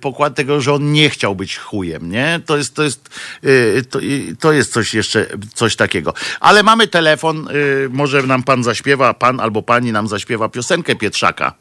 pokład 0.00 0.34
tego, 0.34 0.60
że 0.60 0.74
on 0.74 0.92
nie 0.92 1.10
chciał 1.10 1.34
być 1.34 1.56
chujem, 1.58 2.10
nie? 2.10 2.40
To 2.46 2.56
jest, 2.56 2.74
to 2.76 2.82
jest, 2.82 3.08
y, 3.44 3.84
to, 3.90 4.00
i- 4.00 4.36
to 4.40 4.52
jest 4.52 4.72
coś 4.72 4.94
jeszcze, 4.94 5.26
coś 5.54 5.76
takiego. 5.76 6.14
Ale 6.40 6.62
mamy 6.62 6.88
telefon, 6.88 7.48
y, 7.50 7.88
może 7.92 8.22
nam 8.22 8.42
pan 8.42 8.64
zaśpiewa, 8.64 9.14
pan 9.14 9.40
albo 9.40 9.62
pani 9.62 9.92
nam 9.92 10.08
zaśpiewa 10.08 10.48
piosenkę 10.48 10.96
Pietrzaka. 10.96 11.54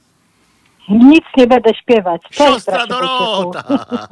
Nic 0.89 1.25
nie 1.37 1.47
będę 1.47 1.71
śpiewać. 1.81 2.21
Cześć, 2.31 2.37
Siostra. 2.53 2.87
Dorota! 2.87 3.63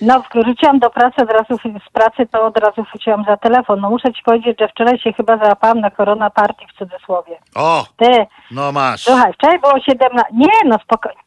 No, 0.00 0.22
wróciłam 0.34 0.78
do 0.78 0.90
pracy, 0.90 1.22
od 1.22 1.30
razu 1.32 1.56
z 1.86 1.90
pracy 1.92 2.26
to 2.32 2.42
od 2.46 2.58
razu 2.58 2.82
wróciłam 2.90 3.24
za 3.24 3.36
telefon. 3.36 3.80
No 3.80 3.90
muszę 3.90 4.12
ci 4.12 4.22
powiedzieć, 4.22 4.58
że 4.60 4.68
wczoraj 4.68 4.98
się 4.98 5.12
chyba 5.12 5.36
załapałam 5.36 5.80
na 5.80 5.90
korona 5.90 6.30
party 6.30 6.64
w 6.74 6.78
cudzysłowie. 6.78 7.38
O, 7.54 7.84
Ty, 7.96 8.26
no 8.50 8.72
masz. 8.72 9.00
słuchaj, 9.04 9.32
wczoraj 9.32 9.58
było 9.58 9.80
17... 9.80 10.32
Nie, 10.32 10.46
no 10.64 10.76
spokojnie. 10.84 11.20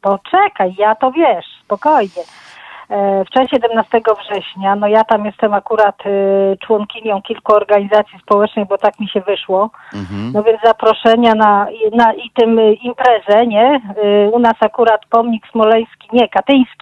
Poczekaj, 0.00 0.74
ja 0.78 0.94
to 0.94 1.10
wiesz, 1.10 1.46
spokojnie. 1.64 2.22
E, 2.90 3.24
Wczoraj 3.24 3.48
17 3.48 4.00
września, 4.20 4.76
no 4.76 4.86
ja 4.88 5.04
tam 5.04 5.26
jestem 5.26 5.54
akurat 5.54 6.06
y, 6.06 6.56
członkinią 6.66 7.22
kilku 7.22 7.54
organizacji 7.54 8.18
społecznych, 8.22 8.68
bo 8.68 8.78
tak 8.78 9.00
mi 9.00 9.08
się 9.08 9.20
wyszło. 9.20 9.70
No 10.34 10.42
więc 10.42 10.60
zaproszenia 10.64 11.34
na, 11.34 11.66
na 11.92 12.12
i 12.14 12.30
tym 12.34 12.58
y, 12.58 12.72
imprezę, 12.74 13.46
nie? 13.46 13.80
U 14.32 14.38
nas 14.38 14.54
akurat 14.60 15.00
pomnik 15.10 15.46
smoleński, 15.52 16.08
nie, 16.12 16.28
katyński. 16.28 16.81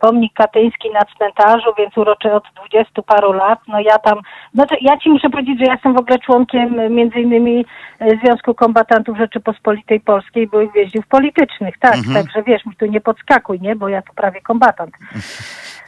Pomnik 0.00 0.32
katyński 0.34 0.90
na 0.90 1.00
cmentarzu, 1.16 1.74
więc 1.78 1.98
uroczy 1.98 2.32
od 2.32 2.44
dwudziestu 2.56 3.02
paru 3.02 3.32
lat. 3.32 3.58
No 3.68 3.80
ja 3.80 3.98
tam, 3.98 4.18
to 4.56 4.76
ja 4.80 4.96
ci 4.96 5.10
muszę 5.10 5.30
powiedzieć, 5.30 5.58
że 5.58 5.64
ja 5.64 5.72
jestem 5.72 5.94
w 5.94 6.00
ogóle 6.00 6.18
członkiem 6.18 6.80
y, 6.80 6.90
między 6.90 7.20
innymi 7.20 7.64
y, 8.02 8.18
Związku 8.24 8.54
Kombatantów 8.54 9.18
Rzeczypospolitej 9.18 10.00
Polskiej, 10.00 10.48
byłych 10.48 10.72
więźniów 10.72 11.06
politycznych, 11.06 11.78
tak, 11.78 11.94
także 12.14 12.42
wiesz, 12.42 12.66
mi 12.66 12.76
tu 12.76 12.86
nie 12.86 13.00
podskakuj, 13.00 13.60
nie, 13.60 13.76
bo 13.76 13.88
ja 13.88 14.02
tu 14.02 14.14
prawie 14.14 14.40
kombatant. 14.40 14.94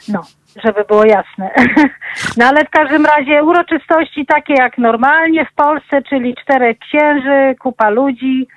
No, 0.07 0.21
żeby 0.63 0.83
było 0.83 1.05
jasne. 1.05 1.49
No 2.37 2.45
ale 2.45 2.65
w 2.65 2.69
każdym 2.69 3.05
razie 3.05 3.43
uroczystości 3.43 4.25
takie 4.25 4.53
jak 4.53 4.77
normalnie 4.77 5.45
w 5.45 5.53
Polsce, 5.53 6.01
czyli 6.01 6.35
czterech 6.35 6.77
księży, 6.79 7.55
kupa 7.59 7.89
ludzi. 7.89 8.47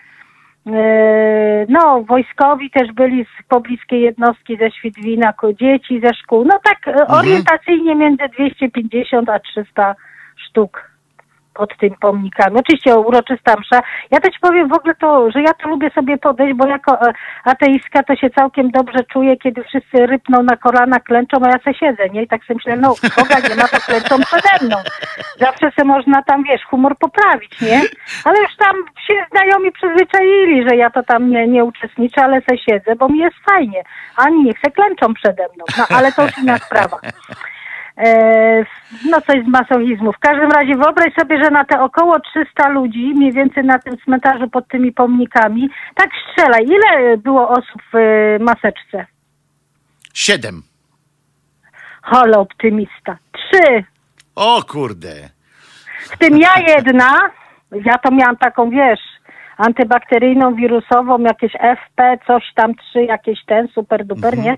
Yy, 0.66 1.46
No, 1.68 2.02
wojskowi 2.02 2.70
też 2.70 2.92
z 3.38 3.48
pobliskiej 3.48 4.02
jednostki 4.02 4.56
ze 4.56 4.70
Świdwina, 4.70 5.32
dzieci 5.52 6.00
ze 6.00 6.14
szkół. 6.14 6.44
No 6.44 6.58
tak 6.64 6.88
e, 6.88 7.06
orientacyjnie 7.06 7.94
między 7.94 8.24
250 8.38 9.28
a 9.28 9.38
300 9.38 9.94
sztuk 10.36 10.95
pod 11.56 11.76
tymi 11.76 11.96
pomnikami. 12.00 12.56
Oczywiście 12.56 12.96
uroczysta 12.96 13.54
msza. 13.56 13.80
Ja 14.10 14.20
też 14.20 14.34
powiem 14.40 14.68
w 14.68 14.72
ogóle 14.72 14.94
to, 14.94 15.30
że 15.30 15.42
ja 15.42 15.54
to 15.54 15.68
lubię 15.68 15.90
sobie 15.90 16.18
podejść, 16.18 16.54
bo 16.56 16.66
jako 16.66 17.08
e, 17.08 17.12
ateistka 17.44 18.02
to 18.02 18.16
się 18.16 18.30
całkiem 18.30 18.70
dobrze 18.70 19.04
czuję, 19.12 19.36
kiedy 19.36 19.64
wszyscy 19.64 20.06
rypną 20.06 20.42
na 20.42 20.56
kolana, 20.56 21.00
klęczą, 21.00 21.36
a 21.44 21.48
ja 21.48 21.58
se 21.58 21.74
siedzę, 21.74 22.08
nie? 22.08 22.22
I 22.22 22.28
tak 22.28 22.44
sobie 22.44 22.54
myślę, 22.54 22.76
no 22.76 22.94
Boga 23.16 23.48
nie 23.48 23.54
ma, 23.54 23.68
to 23.68 23.80
klęczą 23.86 24.16
przede 24.20 24.66
mną. 24.66 24.76
Zawsze 25.40 25.70
se 25.78 25.84
można 25.84 26.22
tam, 26.22 26.44
wiesz, 26.44 26.62
humor 26.64 26.96
poprawić, 26.98 27.60
nie? 27.60 27.80
Ale 28.24 28.38
już 28.40 28.56
tam 28.56 28.76
się 29.06 29.14
znajomi 29.30 29.72
przyzwyczaili, 29.72 30.68
że 30.68 30.76
ja 30.76 30.90
to 30.90 31.02
tam 31.02 31.30
nie, 31.30 31.46
nie 31.46 31.64
uczestniczę, 31.64 32.24
ale 32.24 32.40
se 32.40 32.58
siedzę, 32.58 32.96
bo 32.96 33.08
mi 33.08 33.18
jest 33.18 33.36
fajnie. 33.50 33.82
Ani 34.16 34.44
niech 34.44 34.58
se 34.58 34.70
klęczą 34.70 35.14
przede 35.14 35.42
mną. 35.54 35.64
No 35.78 35.84
ale 35.96 36.12
to 36.12 36.22
już 36.22 36.38
inna 36.38 36.58
sprawa. 36.58 37.00
E, 37.96 38.64
no 39.10 39.20
coś 39.20 39.44
z 39.44 39.48
masochizmu. 39.48 40.12
W 40.12 40.18
każdym 40.18 40.50
razie 40.50 40.74
wyobraź 40.74 41.14
sobie, 41.20 41.44
że 41.44 41.50
na 41.50 41.64
te 41.64 41.80
około 41.80 42.20
300 42.20 42.68
ludzi, 42.68 43.12
mniej 43.16 43.32
więcej 43.32 43.64
na 43.64 43.78
tym 43.78 43.96
cmentarzu 44.04 44.48
pod 44.50 44.68
tymi 44.68 44.92
pomnikami, 44.92 45.70
tak 45.94 46.10
strzelaj, 46.22 46.64
ile 46.64 47.16
było 47.16 47.48
osób 47.48 47.82
w 47.92 47.96
e, 47.96 48.38
maseczce? 48.44 49.06
Siedem. 50.14 50.62
Holo 52.02 52.40
optymista. 52.40 53.16
Trzy. 53.32 53.84
O 54.34 54.62
kurde. 54.62 55.28
W 56.10 56.18
tym 56.18 56.38
ja 56.38 56.50
jedna, 56.68 57.30
ja 57.84 57.98
to 57.98 58.10
miałam 58.10 58.36
taką, 58.36 58.70
wiesz, 58.70 59.00
antybakteryjną, 59.56 60.54
wirusową, 60.54 61.18
jakieś 61.18 61.52
FP, 61.52 62.18
coś 62.26 62.44
tam, 62.54 62.74
trzy, 62.74 63.04
jakieś 63.04 63.44
ten, 63.46 63.68
super 63.68 64.04
duper, 64.04 64.38
nie? 64.38 64.56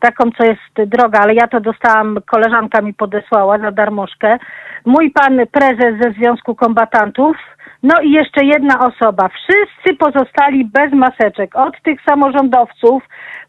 Taką, 0.00 0.30
co 0.38 0.44
jest 0.44 0.90
droga, 0.90 1.18
ale 1.18 1.34
ja 1.34 1.48
to 1.48 1.60
dostałam, 1.60 2.18
koleżanka 2.26 2.82
mi 2.82 2.94
podesłała 2.94 3.58
za 3.58 3.70
darmożkę. 3.70 4.38
Mój 4.84 5.10
pan 5.10 5.40
prezes 5.52 5.94
ze 6.02 6.12
Związku 6.12 6.54
Kombatantów, 6.54 7.36
no 7.82 8.00
i 8.00 8.10
jeszcze 8.10 8.44
jedna 8.44 8.78
osoba. 8.78 9.28
Wszyscy 9.28 9.96
pozostali 9.98 10.64
bez 10.64 10.92
maseczek. 10.92 11.56
Od 11.56 11.82
tych 11.82 12.00
samorządowców, 12.08 13.02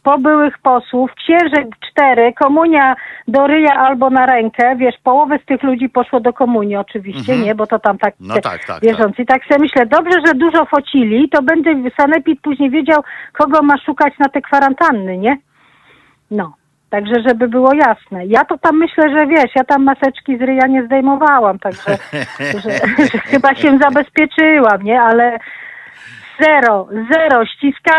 po 0.04 0.18
byłych 0.18 0.58
posłów, 0.60 1.12
księżek 1.14 1.68
cztery, 1.90 2.34
komunia 2.34 2.96
do 3.28 3.48
ryja 3.48 3.74
albo 3.74 4.10
na 4.10 4.26
rękę. 4.26 4.76
Wiesz, 4.76 4.96
połowę 5.04 5.40
z 5.44 5.46
tych 5.46 5.64
ludzi 5.64 5.90
poszło 5.90 6.20
do 6.20 6.34
komunii 6.34 6.76
oczywiście, 6.76 7.38
nie? 7.38 7.56
Bo 7.56 7.68
to 7.68 7.80
tam 7.80 7.98
tak, 7.98 8.14
No 8.20 8.34
tak, 8.34 8.66
tak, 8.66 8.82
wierzący. 8.82 9.26
Tak 9.26 9.46
sobie 9.46 9.60
myślę, 9.60 9.86
dobrze, 9.86 10.18
że 10.26 10.34
dużo 10.34 10.66
focili, 10.66 11.30
to 11.30 11.42
będzie 11.42 11.76
sanepid 11.98 12.42
później 12.42 12.70
wiedział, 12.70 13.04
kogo 13.34 13.62
ma 13.62 13.78
szukać 13.78 14.14
na 14.20 14.30
te 14.30 14.42
kwarantanny, 14.42 15.18
nie? 15.18 15.38
No. 16.32 16.54
Także, 16.90 17.14
żeby 17.28 17.48
było 17.48 17.74
jasne. 17.74 18.26
Ja 18.26 18.46
to 18.46 18.58
tam 18.58 18.78
myślę, 18.78 19.10
że 19.10 19.28
wiesz, 19.28 19.52
ja 19.56 19.64
tam 19.64 19.84
maseczki 19.84 20.38
z 20.38 20.42
ryja 20.42 20.68
nie 20.68 20.86
zdejmowałam, 20.86 21.60
także 21.60 21.98
że, 22.64 22.72
że 23.12 23.20
chyba 23.20 23.56
się 23.56 23.78
zabezpieczyłam, 23.78 24.84
nie? 24.84 25.02
Ale 25.02 25.40
zero, 26.42 26.88
zero. 27.12 27.46
Ściska, 27.46 27.92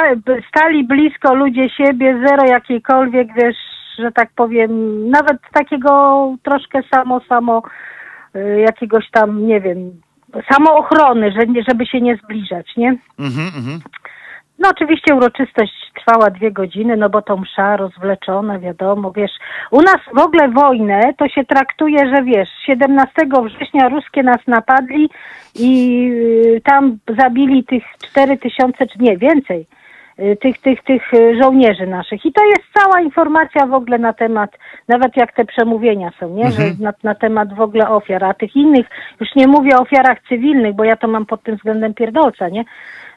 stali 0.48 0.84
blisko 0.84 1.34
ludzie 1.34 1.70
siebie, 1.70 2.20
zero 2.26 2.44
jakiejkolwiek, 2.46 3.28
wiesz, 3.34 3.56
że 3.98 4.12
tak 4.12 4.30
powiem, 4.36 4.70
nawet 5.10 5.38
takiego 5.52 6.34
troszkę 6.42 6.80
samo, 6.94 7.20
samo 7.28 7.62
y, 8.36 8.60
jakiegoś 8.60 9.10
tam, 9.10 9.46
nie 9.46 9.60
wiem, 9.60 10.00
samoochrony, 10.52 11.32
że, 11.32 11.62
żeby 11.68 11.86
się 11.86 12.00
nie 12.00 12.16
zbliżać, 12.16 12.76
nie? 12.76 12.88
Mhm, 13.18 13.46
mhm. 13.56 13.80
No 14.62 14.68
oczywiście 14.68 15.14
uroczystość 15.14 15.72
trwała 15.94 16.30
dwie 16.30 16.52
godziny, 16.52 16.96
no 16.96 17.10
bo 17.10 17.22
to 17.22 17.36
msza 17.36 17.76
rozwleczona, 17.76 18.58
wiadomo, 18.58 19.12
wiesz. 19.12 19.30
U 19.70 19.82
nas 19.82 19.98
w 20.14 20.18
ogóle 20.18 20.48
wojnę 20.48 21.14
to 21.18 21.28
się 21.28 21.44
traktuje, 21.44 21.98
że 21.98 22.22
wiesz, 22.22 22.48
17 22.66 23.12
września 23.44 23.88
ruskie 23.88 24.22
nas 24.22 24.46
napadli 24.46 25.10
i 25.54 26.08
y, 26.56 26.60
tam 26.64 26.98
zabili 27.18 27.64
tych 27.64 27.82
4 28.02 28.38
tysiące, 28.38 28.86
czy 28.86 28.98
nie, 28.98 29.16
więcej, 29.16 29.66
y, 30.18 30.36
tych, 30.36 30.58
tych, 30.58 30.84
tych 30.84 31.14
y, 31.14 31.36
żołnierzy 31.42 31.86
naszych. 31.86 32.26
I 32.26 32.32
to 32.32 32.44
jest 32.44 32.62
cała 32.74 33.00
informacja 33.00 33.66
w 33.66 33.74
ogóle 33.74 33.98
na 33.98 34.12
temat, 34.12 34.50
nawet 34.88 35.16
jak 35.16 35.32
te 35.32 35.44
przemówienia 35.44 36.10
są, 36.20 36.28
nie? 36.28 36.50
Że 36.50 36.62
na, 36.80 36.92
na 37.02 37.14
temat 37.14 37.54
w 37.54 37.60
ogóle 37.60 37.88
ofiar, 37.88 38.24
a 38.24 38.34
tych 38.34 38.56
innych, 38.56 38.86
już 39.20 39.34
nie 39.36 39.46
mówię 39.46 39.76
o 39.76 39.82
ofiarach 39.82 40.18
cywilnych, 40.28 40.74
bo 40.74 40.84
ja 40.84 40.96
to 40.96 41.08
mam 41.08 41.26
pod 41.26 41.42
tym 41.42 41.56
względem 41.56 41.94
pierdolca, 41.94 42.48
nie? 42.48 42.64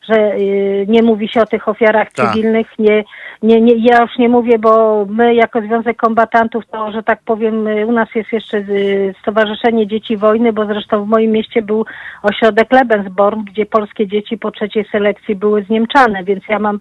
Że 0.10 0.36
y, 0.36 0.86
nie 0.88 1.03
mówi 1.03 1.27
się 1.27 1.41
o 1.41 1.45
tych 1.45 1.68
ofiarach 1.68 2.11
Tak. 2.11 2.34
cywilnych, 2.34 2.68
nie, 2.80 3.03
nie, 3.44 3.61
nie, 3.61 3.76
ja 3.76 4.02
już 4.02 4.18
nie 4.18 4.30
mówię, 4.30 4.60
bo 4.60 5.06
my 5.10 5.36
jako 5.36 5.61
Związek 5.61 5.98
Kombatantów, 5.98 6.64
to, 6.72 6.91
że 6.91 7.03
tak 7.03 7.19
powiem, 7.26 7.68
y, 7.68 7.86
u 7.86 7.91
nas 7.91 8.10
jest 8.15 8.34
jeszcze 8.34 8.57
y, 8.57 9.14
Stowarzyszenie 9.22 9.88
Dzieci 9.88 10.18
Wojny, 10.18 10.53
bo 10.53 10.65
zresztą 10.65 11.06
w 11.06 11.07
moim 11.07 11.32
mieście 11.32 11.61
był 11.61 11.86
ośrodek 12.23 12.72
Lebensborn, 12.72 13.44
gdzie 13.44 13.65
polskie 13.65 14.07
dzieci 14.07 14.38
po 14.38 14.52
trzeciej 14.52 14.86
selekcji 14.91 15.36
były 15.36 15.64
zniemczane, 15.64 16.23
więc 16.23 16.44
ja 16.49 16.60
mam 16.60 16.80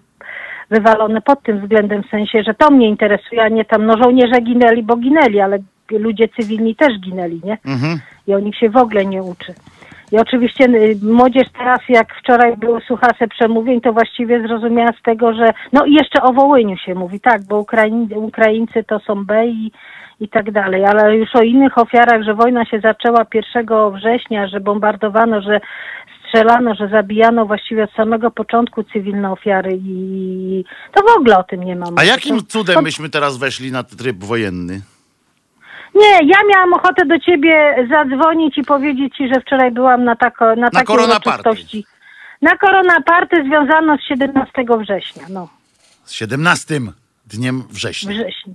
wywalone 0.69 1.21
pod 1.21 1.43
tym 1.43 1.61
względem, 1.61 2.03
w 2.03 2.09
sensie, 2.09 2.43
że 2.43 2.53
to 2.53 2.71
mnie 2.71 2.87
interesuje, 2.87 3.43
a 3.43 3.49
nie 3.49 3.65
tam, 3.65 3.85
no 3.85 3.97
żołnierze 3.97 4.41
ginęli, 4.41 4.83
bo 4.83 4.95
ginęli, 4.95 5.39
ale 5.39 5.57
ludzie 5.91 6.27
cywilni 6.27 6.75
też 6.75 6.99
ginęli, 6.99 7.41
nie? 7.43 7.57
Mhm. 7.65 7.99
I 8.27 8.33
o 8.33 8.39
nich 8.39 8.57
się 8.57 8.69
w 8.69 8.77
ogóle 8.77 9.05
nie 9.05 9.23
uczy. 9.23 9.53
I 10.11 10.17
oczywiście 10.17 10.65
y, 10.65 10.97
młodzież 11.03 11.47
teraz, 11.57 11.79
jak 11.89 12.15
wczoraj 12.15 12.57
było 12.57 12.79
słuchase 12.87 13.27
przemówień, 13.27 13.81
to 13.81 13.93
właściwie 13.93 14.41
zrozumiała 14.47 14.91
z 14.99 15.01
tego, 15.01 15.33
że 15.33 15.53
no 15.73 15.85
i 15.85 15.93
jeszcze 15.93 16.21
o 16.21 16.33
Wołyniu 16.33 16.77
się 16.77 16.95
mówi, 16.95 17.19
tak, 17.19 17.43
bo 17.43 17.59
Ukraiń, 17.59 18.09
Ukraińcy 18.15 18.83
to 18.83 18.99
są 18.99 19.25
B 19.25 19.47
i, 19.47 19.71
i 20.19 20.29
tak 20.29 20.51
dalej, 20.51 20.85
ale 20.85 21.17
już 21.17 21.35
o 21.35 21.41
innych 21.41 21.77
ofiarach, 21.77 22.23
że 22.23 22.33
wojna 22.33 22.65
się 22.65 22.79
zaczęła 22.79 23.25
1 23.33 23.65
września, 23.91 24.47
że 24.47 24.59
bombardowano, 24.59 25.41
że 25.41 25.59
strzelano, 26.27 26.75
że 26.75 26.87
zabijano 26.87 27.45
właściwie 27.45 27.83
od 27.83 27.91
samego 27.91 28.31
początku 28.31 28.83
cywilne 28.83 29.31
ofiary 29.31 29.79
i 29.85 30.63
to 30.93 31.01
w 31.01 31.17
ogóle 31.17 31.37
o 31.37 31.43
tym 31.43 31.63
nie 31.63 31.75
mam. 31.75 31.97
A 31.97 32.03
jakim 32.03 32.45
cudem 32.47 32.83
myśmy 32.83 33.09
teraz 33.09 33.37
weszli 33.37 33.71
na 33.71 33.83
tryb 33.83 34.23
wojenny? 34.23 34.81
Nie, 35.95 36.11
ja 36.27 36.37
miałam 36.53 36.73
ochotę 36.73 37.05
do 37.05 37.19
ciebie 37.19 37.75
zadzwonić 37.89 38.57
i 38.57 38.63
powiedzieć 38.63 39.15
ci, 39.17 39.27
że 39.33 39.41
wczoraj 39.41 39.71
byłam 39.71 40.03
na, 40.03 40.15
tako, 40.15 40.55
na, 40.55 40.69
takiej 40.69 40.85
Korona 40.85 41.19
Party. 41.19 41.29
uroczystości. 41.49 41.85
Na 42.41 42.57
Korona 42.57 43.01
Party 43.01 43.43
związano 43.47 43.97
z 43.97 44.01
17 44.01 44.51
września, 44.79 45.23
no, 45.29 45.49
Z 46.03 46.11
17 46.11 46.79
dniem 47.27 47.63
września. 47.69 48.11
września. 48.11 48.53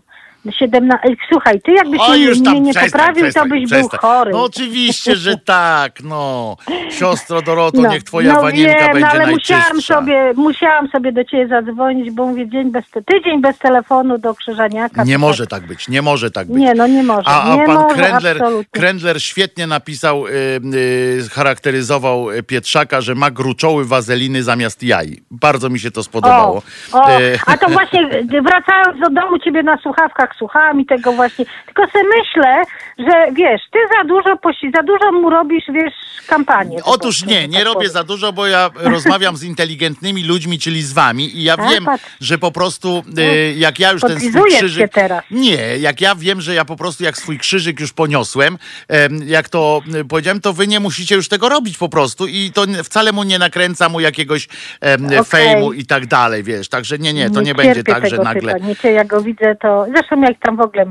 17... 0.50 1.08
Ej, 1.08 1.16
Słuchaj, 1.32 1.60
ty 1.60 1.72
jakbyś 1.72 2.00
O, 2.00 2.08
mnie, 2.08 2.18
już 2.24 2.42
tam 2.42 2.52
mnie 2.52 2.60
nie 2.60 2.74
przestań, 2.74 2.90
poprawił, 2.90 3.22
przestań, 3.24 3.42
to 3.42 3.48
byś 3.48 3.66
przestań. 3.66 3.88
był 3.90 3.98
chory. 3.98 4.30
No 4.32 4.44
oczywiście, 4.44 5.16
że 5.16 5.36
tak, 5.36 6.02
no. 6.02 6.56
Siostro 6.90 7.42
Doroto, 7.42 7.80
No, 7.80 7.90
niech 7.90 8.02
twoja 8.02 8.34
no 8.34 8.42
wanienka 8.42 8.78
wiem, 8.78 8.92
będzie 8.92 9.18
no, 9.18 9.22
ale 9.24 9.32
musiałam 9.32 9.82
sobie, 9.82 10.32
musiałam 10.36 10.88
sobie 10.88 11.12
do 11.12 11.24
ciebie 11.24 11.48
zadzwonić, 11.48 12.10
bo 12.10 12.26
mówię 12.26 12.48
dzień 12.48 12.70
bez, 12.70 12.84
tydzień 13.06 13.40
bez 13.40 13.58
telefonu 13.58 14.18
do 14.18 14.34
Krzyżaniaka. 14.34 15.04
Nie 15.04 15.18
może 15.18 15.46
tak. 15.46 15.66
być, 15.66 15.88
nie 15.88 16.02
może 16.02 16.30
tak 16.30 16.46
być. 16.46 16.56
Nie, 16.56 16.74
no 16.74 16.86
nie 16.86 17.02
może. 17.02 17.28
A, 17.28 17.52
a 17.52 17.56
nie 17.56 17.66
pan 17.66 17.74
może, 17.74 17.94
Krendler, 17.94 18.36
absolutnie. 18.36 18.80
Krendler 18.80 19.22
świetnie 19.22 19.66
napisał, 19.66 20.26
y, 20.26 20.30
y, 20.74 21.28
charakteryzował 21.32 22.26
Pietrzaka, 22.46 23.00
że 23.00 23.14
ma 23.14 23.30
gruczoły 23.30 23.84
wazeliny 23.84 24.42
zamiast 24.42 24.82
jaj. 24.82 25.22
Bardzo 25.30 25.70
mi 25.70 25.78
się 25.80 25.90
to 25.90 26.02
spodobało. 26.02 26.62
O, 26.92 27.02
o, 27.02 27.20
Y, 27.20 27.38
a 27.46 27.56
to 27.56 27.68
właśnie 27.78 28.00
y, 28.00 28.42
wracając 28.42 29.00
do 29.00 29.10
domu, 29.10 29.38
ciebie 29.38 29.62
na 29.62 29.76
słuchawkach 29.78 30.29
słuchałam 30.34 30.80
i 30.80 30.86
tego 30.86 31.12
właśnie. 31.12 31.44
Tylko 31.66 31.86
sobie 31.86 32.04
myślę, 32.18 32.62
że 33.08 33.32
wiesz, 33.32 33.60
ty 33.70 33.78
za 33.96 34.04
dużo 34.04 34.36
za 34.76 34.82
dużo 34.82 35.12
mu 35.12 35.30
robisz, 35.30 35.64
wiesz, 35.74 35.94
kampanię. 36.26 36.78
Otóż 36.84 37.24
nie, 37.24 37.48
nie 37.48 37.58
tak 37.58 37.66
robię 37.66 37.88
za 37.88 38.04
dużo, 38.04 38.32
bo 38.32 38.46
ja 38.46 38.70
rozmawiam 38.74 39.36
z 39.36 39.42
inteligentnymi 39.42 40.24
ludźmi, 40.24 40.58
czyli 40.58 40.82
z 40.82 40.92
wami 40.92 41.36
i 41.36 41.42
ja 41.42 41.56
A, 41.58 41.70
wiem, 41.70 41.84
patrz. 41.84 42.04
że 42.20 42.38
po 42.38 42.52
prostu 42.52 43.02
y, 43.18 43.54
jak 43.56 43.78
ja 43.78 43.92
już 43.92 44.02
ten 44.02 44.20
swój 44.20 44.50
krzyżyk... 44.50 44.92
teraz. 44.92 45.24
Nie, 45.30 45.78
jak 45.78 46.00
ja 46.00 46.14
wiem, 46.14 46.40
że 46.40 46.54
ja 46.54 46.64
po 46.64 46.76
prostu 46.76 47.04
jak 47.04 47.18
swój 47.18 47.38
krzyżyk 47.38 47.80
już 47.80 47.92
poniosłem, 47.92 48.58
em, 48.88 49.20
jak 49.26 49.48
to 49.48 49.82
y, 49.94 50.04
powiedziałem, 50.04 50.40
to 50.40 50.52
wy 50.52 50.66
nie 50.66 50.80
musicie 50.80 51.14
już 51.14 51.28
tego 51.28 51.48
robić 51.48 51.78
po 51.78 51.88
prostu 51.88 52.26
i 52.26 52.50
to 52.54 52.64
wcale 52.84 53.12
mu 53.12 53.22
nie 53.22 53.38
nakręca 53.38 53.88
mu 53.88 54.00
jakiegoś 54.00 54.48
em, 54.80 55.06
Okej. 55.06 55.24
fejmu 55.24 55.72
i 55.72 55.86
tak 55.86 56.06
dalej, 56.06 56.42
wiesz, 56.42 56.68
także 56.68 56.98
nie, 56.98 57.12
nie, 57.12 57.30
to 57.30 57.40
nie, 57.40 57.54
będzie 57.54 57.74
cierpię 57.74 57.92
tak, 57.92 58.10
że 58.10 58.16
nagle... 58.18 58.54
Typa. 58.54 58.88
Nie, 58.88 58.90
jak 58.90 59.06
go 59.06 59.22
widzę, 59.22 59.56
to 59.62 59.86
zresztą 59.94 60.20
jak 60.20 60.38
tam 60.38 60.56
w 60.56 60.60
ogóle 60.60 60.86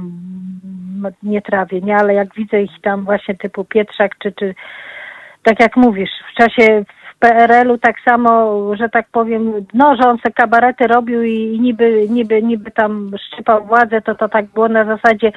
nie 1.23 1.41
trawię, 1.41 1.81
nie, 1.81 1.95
ale 1.95 2.13
jak 2.13 2.35
widzę 2.35 2.61
ich 2.61 2.81
tam 2.81 3.05
właśnie 3.05 3.35
typu 3.35 3.65
Pietrzak, 3.65 4.11
czy, 4.23 4.31
czy 4.31 4.55
tak 5.43 5.59
jak 5.59 5.77
mówisz, 5.77 6.09
w 6.33 6.37
czasie 6.37 6.83
w 7.15 7.19
PRL-u 7.19 7.77
tak 7.77 7.95
samo, 8.09 8.61
że 8.75 8.89
tak 8.89 9.07
powiem, 9.11 9.53
no, 9.73 9.95
że 9.95 10.09
on 10.09 10.17
se 10.17 10.31
kabarety 10.31 10.87
robił 10.87 11.23
i, 11.23 11.33
i 11.33 11.59
niby, 11.59 12.07
niby, 12.09 12.43
niby 12.43 12.71
tam 12.71 13.11
szczypał 13.27 13.65
władzę, 13.65 14.01
to 14.01 14.15
to 14.15 14.29
tak 14.29 14.45
było 14.45 14.69
na 14.69 14.85
zasadzie 14.85 15.31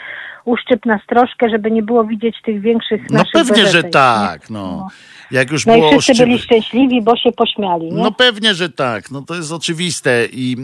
uszczyp 0.44 0.86
nas 0.86 1.00
troszkę, 1.06 1.50
żeby 1.50 1.70
nie 1.70 1.82
było 1.82 2.04
widzieć 2.04 2.42
tych 2.42 2.60
większych 2.60 3.10
No 3.10 3.18
naszych 3.18 3.32
pewnie, 3.32 3.66
że 3.66 3.82
tak, 3.84 4.50
nie? 4.50 4.56
no. 4.56 4.88
Jak 5.32 5.50
już 5.50 5.66
No 5.66 5.74
i 5.76 5.78
było 5.78 5.90
wszyscy 6.00 6.12
oszczyp- 6.12 6.26
byli 6.26 6.38
szczęśliwi, 6.38 7.02
bo 7.02 7.16
się 7.16 7.32
pośmiali, 7.32 7.84
nie? 7.92 8.02
No 8.02 8.12
pewnie, 8.12 8.54
że 8.54 8.68
tak. 8.70 9.10
No 9.10 9.22
to 9.22 9.34
jest 9.34 9.52
oczywiste. 9.52 10.26
I 10.32 10.56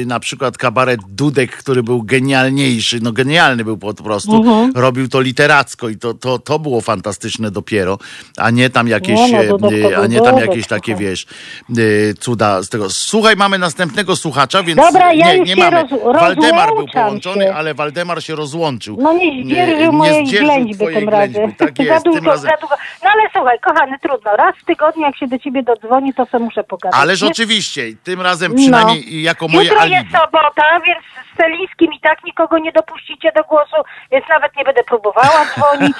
yy, 0.00 0.06
na 0.06 0.20
przykład 0.20 0.58
kabaret 0.58 1.00
Dudek, 1.08 1.56
który 1.56 1.82
był 1.82 2.02
genialniejszy, 2.02 2.98
no 3.02 3.12
genialny 3.12 3.64
był 3.64 3.78
po 3.78 3.94
prostu, 3.94 4.36
Mhm. 4.36 4.72
robił 4.74 5.08
to 5.08 5.20
literacko 5.20 5.88
i 5.88 5.96
to, 5.96 6.14
to, 6.14 6.38
to 6.38 6.58
było 6.58 6.80
fantastyczne 6.80 7.50
dopiero, 7.50 7.98
a 8.36 8.50
nie 8.50 8.70
tam 8.70 8.88
jakieś, 8.88 9.20
Nie, 9.20 9.42
no, 9.44 9.58
Dudek 9.58 9.72
yy, 9.80 9.96
a 9.96 10.06
nie 10.06 10.20
tam 10.20 10.38
jakieś 10.38 10.66
takie, 10.66 10.94
wiesz, 10.94 11.26
yy, 11.68 12.14
cuda 12.20 12.62
z 12.62 12.68
tego. 12.68 12.90
Słuchaj, 12.90 13.36
mamy 13.36 13.58
następnego 13.58 14.16
słuchacza, 14.16 14.62
więc 14.62 14.80
Dobra, 14.80 15.12
ja 15.12 15.32
nie, 15.32 15.38
już 15.38 15.48
nie 15.48 15.56
mamy. 15.56 15.82
roz- 15.82 16.14
Waldemar 16.20 16.68
był 16.76 16.86
połączony, 16.94 17.44
się. 17.44 17.54
ale 17.54 17.74
Waldemar 17.74 18.22
się 18.22 18.34
rozłączył. 18.34 18.96
No 19.00 19.12
nie 19.12 19.44
zdzierżył 19.44 19.92
mojej 19.92 20.26
zdzierżył 20.26 20.46
ględźby 20.48 20.86
tym 20.86 21.08
razem. 21.08 21.52
Tak 21.54 21.76
za 21.76 21.82
jest, 21.82 22.04
tym 22.04 22.24
razem. 22.26 22.50
za. 22.60 22.66
No 23.04 23.10
ale 23.14 23.22
słuchaj, 23.32 23.58
kochany, 23.60 23.91
trudno. 23.98 24.36
Raz 24.36 24.56
w 24.56 24.64
tygodniu, 24.64 25.02
jak 25.02 25.16
się 25.16 25.26
do 25.26 25.38
ciebie 25.38 25.62
dodzwoni, 25.62 26.14
to 26.14 26.26
sobie 26.26 26.44
muszę 26.44 26.64
pogadać. 26.64 27.00
Ależ 27.00 27.22
nie? 27.22 27.28
oczywiście, 27.28 27.82
tym 28.04 28.20
razem 28.20 28.54
przynajmniej 28.54 29.22
jako 29.22 29.48
moje 29.48 29.64
Jutro 29.68 29.80
alibi. 29.80 29.96
jest 29.96 30.10
sobota, 30.10 30.80
więc 30.86 30.98
z 31.32 31.36
Celińskim 31.36 31.92
i 31.92 32.00
tak 32.00 32.24
nikogo 32.24 32.58
nie 32.58 32.72
dopuścicie 32.72 33.32
do 33.36 33.42
głosu, 33.44 33.76
więc 34.12 34.24
nawet 34.28 34.56
nie 34.56 34.64
będę 34.64 34.82
próbowała 34.84 35.44
dzwonić. 35.54 35.96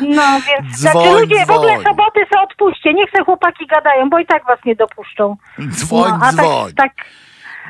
No 0.00 0.22
więc, 0.46 0.80
Dzwoń, 0.80 0.92
znaczy 0.92 1.20
ludzie, 1.20 1.46
w 1.46 1.50
ogóle 1.50 1.72
dzwoń. 1.72 1.84
soboty 1.84 2.20
sobie 2.30 2.42
odpuśćcie, 2.42 2.94
niech 2.94 3.10
se 3.10 3.24
chłopaki 3.24 3.66
gadają, 3.66 4.10
bo 4.10 4.18
i 4.18 4.26
tak 4.26 4.44
was 4.44 4.58
nie 4.64 4.74
dopuszczą. 4.76 5.36
Dzwoń, 5.70 6.12
a 6.22 6.32
dzwoń. 6.32 6.72
Tak, 6.76 6.94
tak, 6.96 7.06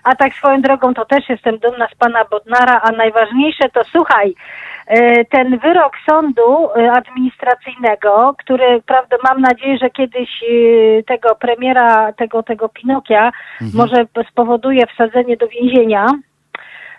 a 0.05 0.17
tak 0.17 0.35
swoją 0.35 0.61
drogą 0.63 0.95
to 0.95 1.05
też 1.05 1.29
jestem 1.29 1.59
dumna 1.59 1.89
z 1.89 1.95
pana 1.95 2.25
Bodnara, 2.25 2.81
a 2.83 2.91
najważniejsze 2.93 3.69
to 3.75 3.81
słuchaj, 3.93 4.35
ten 5.31 5.59
wyrok 5.59 5.93
sądu 6.11 6.69
e, 6.71 6.93
administracyjnego, 6.93 8.35
który 8.39 8.83
prawda 8.87 9.17
mam 9.29 9.41
nadzieję, 9.41 9.79
że 9.79 9.91
kiedyś 9.91 10.29
e, 10.43 11.03
tego 11.03 11.35
premiera, 11.35 12.13
tego, 12.13 12.43
tego 12.43 12.69
Pinokia 12.69 13.33
może 13.75 14.07
spowoduje 14.31 14.87
wsadzenie 14.87 15.37
do 15.37 15.49
więzienia. 15.49 16.07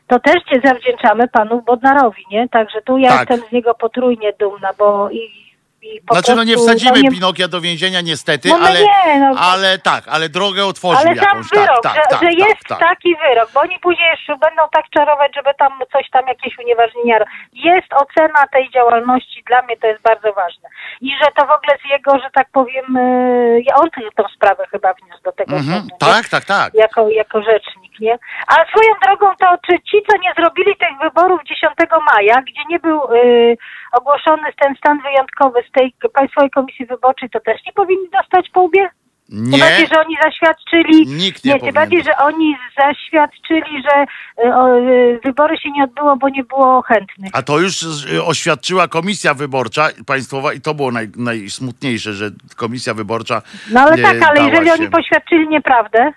To 0.07 0.19
też 0.19 0.43
cię 0.43 0.61
zawdzięczamy 0.63 1.27
panu 1.27 1.61
Bodnarowi, 1.61 2.23
nie? 2.31 2.49
Także 2.49 2.81
tu 2.81 2.97
ja 2.97 3.09
Tak. 3.09 3.19
jestem 3.19 3.49
z 3.49 3.51
niego 3.51 3.73
potrójnie 3.73 4.33
dumna, 4.39 4.69
bo 4.79 5.09
i, 5.09 5.46
i 5.95 6.01
po 6.07 6.13
Znaczy, 6.13 6.35
no 6.35 6.43
nie 6.43 6.53
prostu, 6.53 6.67
wsadzimy 6.69 7.01
nie- 7.01 7.11
Pinokia 7.11 7.47
do 7.47 7.61
więzienia 7.61 8.01
niestety, 8.01 8.49
No, 8.49 8.57
no 8.57 8.67
ale, 8.67 8.79
nie, 8.79 9.19
no. 9.19 9.39
ale 9.51 9.77
tak, 9.79 10.03
ale 10.07 10.29
drogę 10.29 10.65
otworzył 10.65 10.99
Ale 11.07 11.15
sam 11.15 11.25
jakąś. 11.25 11.49
wyrok, 11.53 11.81
tak, 11.83 11.95
że, 11.95 12.01
tak, 12.01 12.09
tak, 12.09 12.19
że 12.21 12.27
tak, 12.37 12.47
jest 12.47 12.63
tak. 12.67 12.79
taki 12.79 13.15
wyrok, 13.15 13.49
bo 13.53 13.59
oni 13.61 13.79
później 13.79 14.09
jeszcze 14.09 14.37
będą 14.37 14.61
tak 14.71 14.85
czarować, 14.89 15.35
żeby 15.35 15.49
tam 15.59 15.71
coś 15.91 16.09
tam, 16.09 16.27
jakieś 16.27 16.57
unieważnienia. 16.57 17.19
Jest 17.53 17.89
ocena 17.93 18.47
tej 18.51 18.69
działalności, 18.71 19.43
dla 19.47 19.61
mnie 19.61 19.77
to 19.77 19.87
jest 19.87 20.01
bardzo 20.01 20.33
ważne. 20.33 20.69
I 21.01 21.09
że 21.23 21.31
to 21.35 21.41
w 21.41 21.51
ogóle 21.57 21.73
z 21.85 21.89
jego, 21.89 22.11
że 22.19 22.29
tak 22.33 22.47
powiem, 22.53 22.85
yy, 22.95 23.75
on 23.81 23.87
tę- 23.89 24.11
tą 24.17 24.23
sprawę 24.35 24.63
chyba 24.71 24.93
wniósł 24.93 25.23
do 25.23 25.31
tego 25.31 25.55
Mhm, 25.55 25.73
sądu. 25.79 25.93
nie? 25.93 26.13
tak, 26.13 26.29
tak, 26.29 26.45
tak. 26.45 26.73
Jako, 26.73 27.09
jako 27.09 27.41
rzecznik, 27.41 27.99
nie? 27.99 28.17
A 28.47 28.53
swoją 28.53 28.91
drogą 29.05 29.35
to, 29.39 29.47
czy 29.65 29.73
ci, 29.89 29.97
co 30.09 30.17
nie 30.17 30.33
zrobili 30.37 30.75
tych 30.75 30.97
wyborów 31.03 31.39
10 31.43 31.73
maja, 32.15 32.41
gdzie 32.41 32.61
nie 32.69 32.79
był 32.79 32.99
yy, 33.13 33.57
ogłoszony 33.97 34.43
ten 34.61 34.75
stan 34.75 35.01
wyjątkowy 35.01 35.59
z 35.69 35.71
tej 35.71 35.93
Państwowej 36.13 36.49
Komisji 36.49 36.85
Wyborczej, 36.85 37.29
to 37.29 37.39
też 37.39 37.65
nie 37.65 37.73
powinni 37.73 38.09
dostać 38.09 38.49
po 38.53 38.61
łbie? 38.61 38.89
Tym 39.29 39.49
Nie, 39.49 39.57
bardziej, 39.59 39.87
że 39.87 39.99
oni 40.05 40.17
zaświadczyli. 40.23 41.07
Nikt 41.07 41.45
nie 41.45 41.53
nie 41.53 41.59
tym 41.59 41.59
powinien 41.59 41.73
bardziej, 41.73 42.03
że 42.03 42.17
oni 42.17 42.55
zaświadczyli, 42.77 43.83
że 43.83 44.05
y, 44.45 44.55
o, 44.55 44.77
y, 44.79 45.19
wybory 45.23 45.57
się 45.57 45.71
nie 45.71 45.83
odbyło, 45.83 46.15
bo 46.17 46.29
nie 46.29 46.43
było 46.43 46.81
chętnych. 46.81 47.29
a 47.33 47.41
to 47.41 47.59
już 47.59 47.83
y, 47.83 48.23
oświadczyła 48.23 48.87
komisja 48.87 49.33
wyborcza 49.33 49.87
państwowa 50.05 50.53
i 50.53 50.61
to 50.61 50.73
było 50.73 50.91
naj, 50.91 51.07
najsmutniejsze, 51.15 52.13
że 52.13 52.29
komisja 52.55 52.93
wyborcza 52.93 53.41
No 53.71 53.81
ale 53.81 53.95
nie 53.95 54.03
tak, 54.03 54.21
ale 54.23 54.35
dała 54.35 54.49
jeżeli 54.49 54.67
się. 54.67 54.73
oni 54.73 54.89
poświadczyli 54.89 55.47
nieprawdę, 55.47 56.11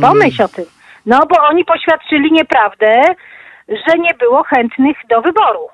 Pomyśl 0.00 0.42
o 0.42 0.48
tym. 0.48 0.64
No 1.06 1.26
bo 1.26 1.36
oni 1.42 1.64
poświadczyli 1.64 2.32
nieprawdę, 2.32 3.02
że 3.68 3.98
nie 3.98 4.14
było 4.14 4.42
chętnych 4.42 4.96
do 5.10 5.22
wyboru. 5.22 5.68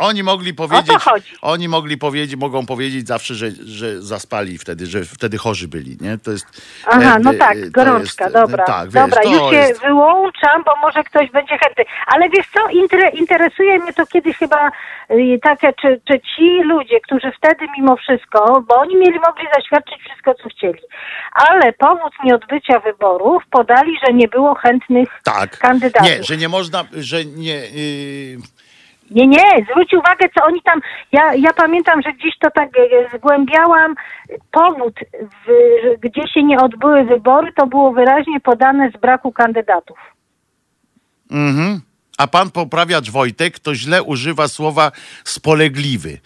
Oni 0.00 0.22
mogli 0.22 0.54
powiedzieć, 0.54 0.98
oni 1.42 1.68
mogli 1.68 1.98
powiedzieć, 1.98 2.36
mogą 2.36 2.66
powiedzieć 2.66 3.08
zawsze, 3.08 3.34
że, 3.34 3.50
że 3.50 4.02
zaspali 4.02 4.58
wtedy, 4.58 4.86
że 4.86 5.04
wtedy 5.04 5.38
chorzy 5.38 5.68
byli, 5.68 5.96
nie? 6.00 6.18
To 6.18 6.30
jest... 6.30 6.46
Aha, 6.86 7.16
e, 7.16 7.18
no 7.18 7.30
e, 7.30 7.34
tak, 7.34 7.56
to 7.58 7.70
gorączka, 7.70 8.24
jest, 8.24 8.36
e, 8.36 8.40
dobra. 8.40 8.64
Tak, 8.64 8.90
wiesz, 8.90 8.94
dobra, 8.94 9.22
już 9.22 9.50
się 9.50 9.56
jest, 9.56 9.80
wyłączam, 9.80 10.62
bo 10.64 10.76
może 10.82 11.04
ktoś 11.04 11.30
będzie 11.30 11.58
chętny. 11.58 11.84
Ale 12.06 12.28
wiesz 12.28 12.46
co, 12.54 12.68
inter, 12.70 13.00
interesuje 13.14 13.78
mnie 13.78 13.92
to 13.92 14.06
kiedyś 14.06 14.36
chyba 14.36 14.70
y, 15.10 15.38
takie, 15.42 15.72
czy, 15.72 16.00
czy 16.08 16.20
ci 16.20 16.62
ludzie, 16.62 17.00
którzy 17.00 17.32
wtedy 17.38 17.66
mimo 17.78 17.96
wszystko, 17.96 18.64
bo 18.68 18.76
oni 18.76 18.96
mieli, 18.96 19.18
mogli 19.20 19.46
zaświadczyć 19.54 20.02
wszystko, 20.02 20.34
co 20.34 20.48
chcieli, 20.48 20.80
ale 21.32 21.72
powód 21.72 22.12
nieodbycia 22.24 22.80
wyborów 22.80 23.42
podali, 23.50 23.92
że 24.06 24.12
nie 24.12 24.28
było 24.28 24.54
chętnych 24.54 25.08
tak. 25.24 25.58
kandydatów. 25.58 26.08
Nie, 26.08 26.24
że 26.24 26.36
nie 26.36 26.48
można, 26.48 26.84
że 26.92 27.24
nie... 27.24 27.54
Yy, 27.54 28.59
Nie, 29.10 29.26
nie, 29.26 29.66
zwróć 29.70 29.94
uwagę, 29.94 30.28
co 30.38 30.44
oni 30.44 30.62
tam. 30.62 30.80
Ja, 31.12 31.34
ja 31.34 31.52
pamiętam, 31.52 32.02
że 32.02 32.12
gdzieś 32.12 32.38
to 32.38 32.50
tak 32.50 32.68
e, 32.68 33.16
zgłębiałam. 33.16 33.94
Powód, 34.50 34.94
w, 35.20 35.50
gdzie 36.00 36.28
się 36.28 36.42
nie 36.42 36.60
odbyły 36.60 37.04
wybory, 37.04 37.52
to 37.56 37.66
było 37.66 37.92
wyraźnie 37.92 38.40
podane 38.40 38.90
z 38.90 39.00
braku 39.00 39.32
kandydatów. 39.32 39.98
Mhm. 41.30 41.80
A 42.18 42.26
pan 42.26 42.50
poprawiacz 42.50 43.10
Wojtek 43.10 43.58
to 43.58 43.74
źle 43.74 44.02
używa 44.02 44.48
słowa 44.48 44.92
spolegliwy. 45.24 46.18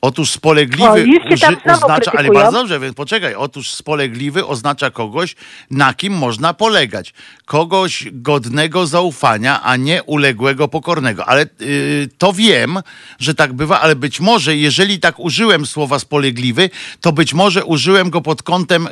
Otóż 0.00 0.30
spolegliwy 0.30 0.84
O, 0.84 1.38
tam 1.40 1.54
uży- 1.54 1.72
oznacza, 1.74 2.12
ale 2.16 2.28
bardzo 2.28 2.58
dobrze, 2.58 2.80
więc 2.80 2.94
poczekaj. 2.96 3.34
Otóż 3.34 3.70
spolegliwy 3.70 4.46
oznacza 4.46 4.90
kogoś, 4.90 5.36
na 5.70 5.94
kim 5.94 6.12
można 6.12 6.54
polegać. 6.54 7.14
Kogoś 7.44 8.08
godnego 8.12 8.86
zaufania, 8.86 9.62
a 9.62 9.76
nie 9.76 10.02
uległego, 10.02 10.68
pokornego. 10.68 11.24
Ale 11.28 11.46
yy, 11.60 12.08
to 12.18 12.32
wiem, 12.32 12.78
że 13.18 13.34
tak 13.34 13.52
bywa, 13.52 13.80
ale 13.80 13.96
być 13.96 14.20
może, 14.20 14.56
jeżeli 14.56 15.00
tak 15.00 15.20
użyłem 15.20 15.66
słowa 15.66 15.98
spolegliwy, 15.98 16.70
to 17.00 17.12
być 17.12 17.34
może 17.34 17.64
użyłem 17.64 18.10
go 18.10 18.20
pod 18.20 18.42
kątem 18.42 18.82
yy, 18.84 18.90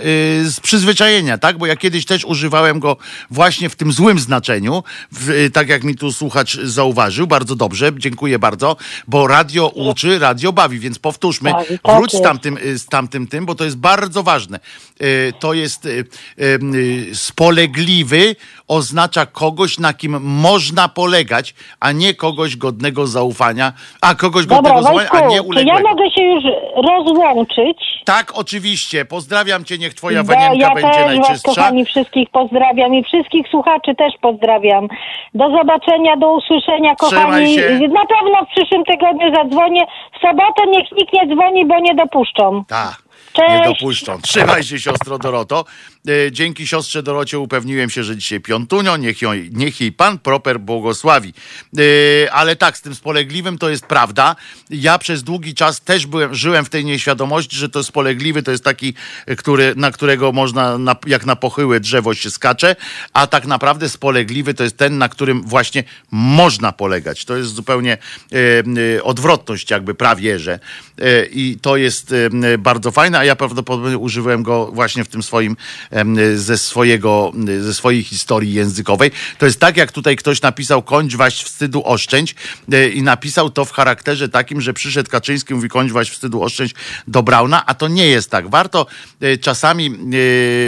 z 0.51 0.60
przyzwyczajenia, 0.62 1.39
tak? 1.39 1.59
Bo 1.59 1.66
ja 1.66 1.76
kiedyś 1.76 2.05
też 2.05 2.24
używałem 2.24 2.81
go 2.81 2.97
właśnie 3.31 3.68
w 3.68 3.76
tym 3.76 3.93
złym 3.93 4.18
znaczeniu, 4.18 4.82
w, 5.12 5.28
yy, 5.28 5.51
tak 5.51 5.68
jak 5.68 5.85
mi 5.85 5.94
tu 5.94 6.12
słuchacz 6.12 6.59
zauważył. 6.60 7.26
Bardzo 7.26 7.56
dobrze, 7.56 7.93
dziękuję 7.97 8.39
bardzo, 8.39 8.76
bo 9.09 9.26
radio 9.26 9.68
uczy, 9.68 10.18
radio 10.18 10.52
bawi, 10.52 10.78
więc 10.78 10.93
powtórzmy, 10.98 11.52
Bawi, 11.52 11.78
tak 11.78 11.96
wróć 11.96 12.12
z 12.12 12.22
tamtym, 12.22 12.58
y, 12.58 12.78
z 12.78 12.86
tamtym 12.86 13.26
tym, 13.26 13.46
bo 13.46 13.54
to 13.54 13.64
jest 13.64 13.76
bardzo 13.76 14.22
ważne. 14.22 14.60
Y, 15.02 15.32
To 15.40 15.54
jest 15.54 15.86
y, 15.86 16.04
spolegliwy, 17.14 18.36
oznacza 18.69 19.27
kogoś, 19.27 19.78
na 19.78 19.93
kim 19.93 20.20
można 20.23 20.89
polegać, 20.89 21.55
a 21.81 21.93
nie 21.93 22.15
kogoś 22.15 22.57
godnego 22.57 23.07
zaufania, 23.07 23.73
a 24.01 24.15
kogoś 24.15 24.47
Dobra, 24.47 24.57
godnego 24.73 24.82
zaufania, 24.82 25.11
a 25.11 25.20
nie 25.20 25.28
czy 25.28 25.35
ja 25.36 25.43
uległego. 25.43 25.89
mogę 25.89 26.11
się 26.11 26.23
już 26.23 26.45
rozłączyć? 26.89 27.78
Tak, 28.05 28.32
oczywiście. 28.35 29.05
Pozdrawiam 29.05 29.65
cię, 29.65 29.78
niech 29.78 29.95
twoja 29.95 30.23
wanienka 30.23 30.55
ja 30.57 30.74
będzie 30.74 30.89
też 30.91 30.97
was, 30.99 31.07
najczystsza. 31.07 31.49
kochani, 31.55 31.85
wszystkich 31.85 32.31
pozdrawiam 32.31 32.95
i 32.95 33.05
wszystkich 33.05 33.49
słuchaczy 33.51 33.95
też 33.99 34.12
pozdrawiam. 34.20 34.89
Do 35.35 35.51
zobaczenia, 35.51 36.16
do 36.16 36.32
usłyszenia, 36.32 36.95
kochani. 36.97 37.55
się. 37.55 37.70
Na 37.70 38.07
pewno 38.07 38.39
w 38.47 38.55
przyszłym 38.57 38.85
tygodniu 38.85 39.35
zadzwonię. 39.35 39.86
W 40.16 40.20
sobotę 40.20 40.62
niech 40.66 40.93
nikt 40.93 41.12
nie 41.12 41.35
dzwoni, 41.35 41.66
bo 41.66 41.78
nie 41.81 41.95
dopuszczą. 41.95 42.65
Tak. 42.69 43.03
Cześć. 43.32 43.51
Nie 43.51 43.65
dopuszczą. 43.65 44.20
Trzymaj 44.23 44.62
się, 44.62 44.78
siostro 44.78 45.19
Doroto. 45.19 45.65
E, 46.09 46.32
Dzięki 46.32 46.66
siostrze 46.66 47.02
Dorocie 47.02 47.39
upewniłem 47.39 47.90
się, 47.90 48.05
że 48.05 48.16
dzisiaj 48.16 48.40
piątunio, 48.40 48.97
niech, 48.97 49.22
ją, 49.22 49.31
niech 49.52 49.81
jej 49.81 49.93
Pan 49.93 50.18
proper 50.18 50.60
błogosławi. 50.60 51.35
E, 51.78 52.32
Ale 52.32 52.56
tak, 52.56 52.76
z 52.76 52.82
tym 52.82 52.94
spolegliwym 52.94 53.59
to 53.59 53.70
jest 53.70 53.86
prawda. 53.86 54.36
Ja 54.70 54.98
przez 54.98 55.22
długi 55.22 55.55
czas 55.55 55.81
też 55.81 56.06
byłem, 56.06 56.35
żyłem 56.35 56.64
w 56.64 56.70
tej 56.70 56.85
nieświadomości, 56.85 57.56
że 57.56 57.68
to 57.68 57.85
spolegliwy 57.85 58.43
to 58.43 58.51
jest 58.51 58.64
taki, 58.64 58.94
który, 59.39 59.74
na 59.76 59.90
którego 59.90 60.32
można, 60.32 60.78
na, 60.78 60.97
jak 61.06 61.26
na 61.26 61.36
pochyłe 61.36 61.81
drzewo 61.81 62.14
się 62.14 62.31
skacze, 62.31 62.76
a 63.12 63.26
tak 63.26 63.47
naprawdę 63.47 63.89
spolegliwy 63.89 64.55
to 64.55 64.64
jest 64.64 64.76
ten, 64.76 64.98
na 64.98 65.09
którym 65.09 65.43
właśnie 65.43 65.85
można 66.10 66.72
polegać. 66.72 67.24
To 67.24 67.36
jest 67.36 67.55
zupełnie 67.55 67.98
e, 68.97 69.02
odwrotność 69.02 69.70
jakby 69.70 69.94
prawie, 69.94 70.39
że 70.39 70.59
i 71.31 71.59
to 71.62 71.76
jest 71.76 72.14
bardzo 72.59 72.90
fajne, 72.90 73.18
a 73.18 73.24
ja 73.24 73.36
prawdopodobnie 73.36 73.98
używałem 73.98 74.43
go 74.43 74.66
właśnie 74.66 75.05
w 75.05 75.09
tym 75.09 75.22
swoim, 75.22 75.56
ze 76.34 76.58
swojego, 76.58 77.32
ze 77.60 77.74
swojej 77.74 78.02
historii 78.02 78.54
językowej. 78.54 79.10
To 79.38 79.46
jest 79.46 79.60
tak, 79.60 79.76
jak 79.76 79.92
tutaj 79.92 80.16
ktoś 80.16 80.42
napisał 80.42 80.82
kończ 80.82 81.16
waść 81.16 81.44
wstydu 81.44 81.82
oszczędź 81.86 82.34
e, 82.72 82.88
i 82.88 83.02
napisał 83.02 83.50
to 83.50 83.64
w 83.64 83.70
charakterze 83.70 84.28
takim, 84.28 84.60
że 84.60 84.72
przyszedł 84.72 85.10
Kaczyński 85.10 85.52
i 85.52 85.56
mówi 85.56 85.68
kończ 85.68 85.92
waść 85.92 86.10
wstydu 86.10 86.42
oszczędź 86.42 86.74
do 87.08 87.22
Brauna, 87.22 87.66
a 87.66 87.74
to 87.74 87.88
nie 87.88 88.06
jest 88.06 88.30
tak. 88.30 88.50
Warto 88.50 88.86
e, 89.20 89.38
czasami, 89.38 89.86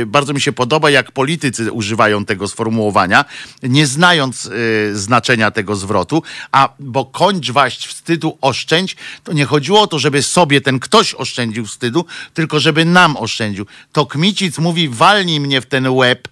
e, 0.02 0.06
bardzo 0.06 0.32
mi 0.32 0.40
się 0.40 0.52
podoba, 0.52 0.90
jak 0.90 1.12
politycy 1.12 1.72
używają 1.72 2.24
tego 2.24 2.48
sformułowania, 2.48 3.24
nie 3.62 3.86
znając 3.86 4.50
znaczenia 4.92 5.50
tego 5.50 5.76
zwrotu, 5.76 6.22
a 6.52 6.68
bo 6.78 7.04
kończ 7.04 7.50
waść 7.50 7.86
wstydu 7.86 8.38
oszczędź, 8.40 8.96
to 9.24 9.32
nie 9.32 9.44
chodziło 9.44 9.80
o 9.80 9.86
to, 9.86 9.98
żeby 9.98 10.22
sobie 10.22 10.60
ten 10.60 10.80
ktoś 10.80 11.14
oszczędził 11.14 11.66
wstydu, 11.66 12.04
tylko 12.34 12.60
żeby 12.60 12.84
nam 12.84 13.16
oszczędził. 13.16 13.66
To 13.92 14.06
Kmicic 14.06 14.58
mówi, 14.58 14.88
walnij 15.16 15.40
mnie 15.40 15.60
w 15.60 15.66
ten 15.66 15.88
łeb, 15.88 16.28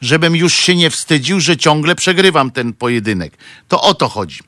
żebym 0.00 0.36
już 0.36 0.54
się 0.54 0.74
nie 0.74 0.90
wstydził, 0.90 1.40
że 1.40 1.56
ciągle 1.56 1.94
przegrywam 1.94 2.50
ten 2.50 2.72
pojedynek. 2.72 3.36
To 3.68 3.82
o 3.82 3.94
to 3.94 4.08
chodzi. 4.08 4.38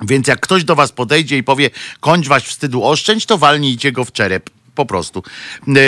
Więc 0.00 0.28
jak 0.28 0.40
ktoś 0.40 0.64
do 0.64 0.74
was 0.74 0.92
podejdzie 0.92 1.38
i 1.38 1.42
powie, 1.42 1.70
kończ 2.00 2.28
waś 2.28 2.44
wstydu 2.44 2.84
oszczędź, 2.84 3.26
to 3.26 3.38
walnijcie 3.38 3.92
go 3.92 4.04
w 4.04 4.12
czerep. 4.12 4.50
Po 4.74 4.86
prostu. 4.86 5.22
E, 5.76 5.80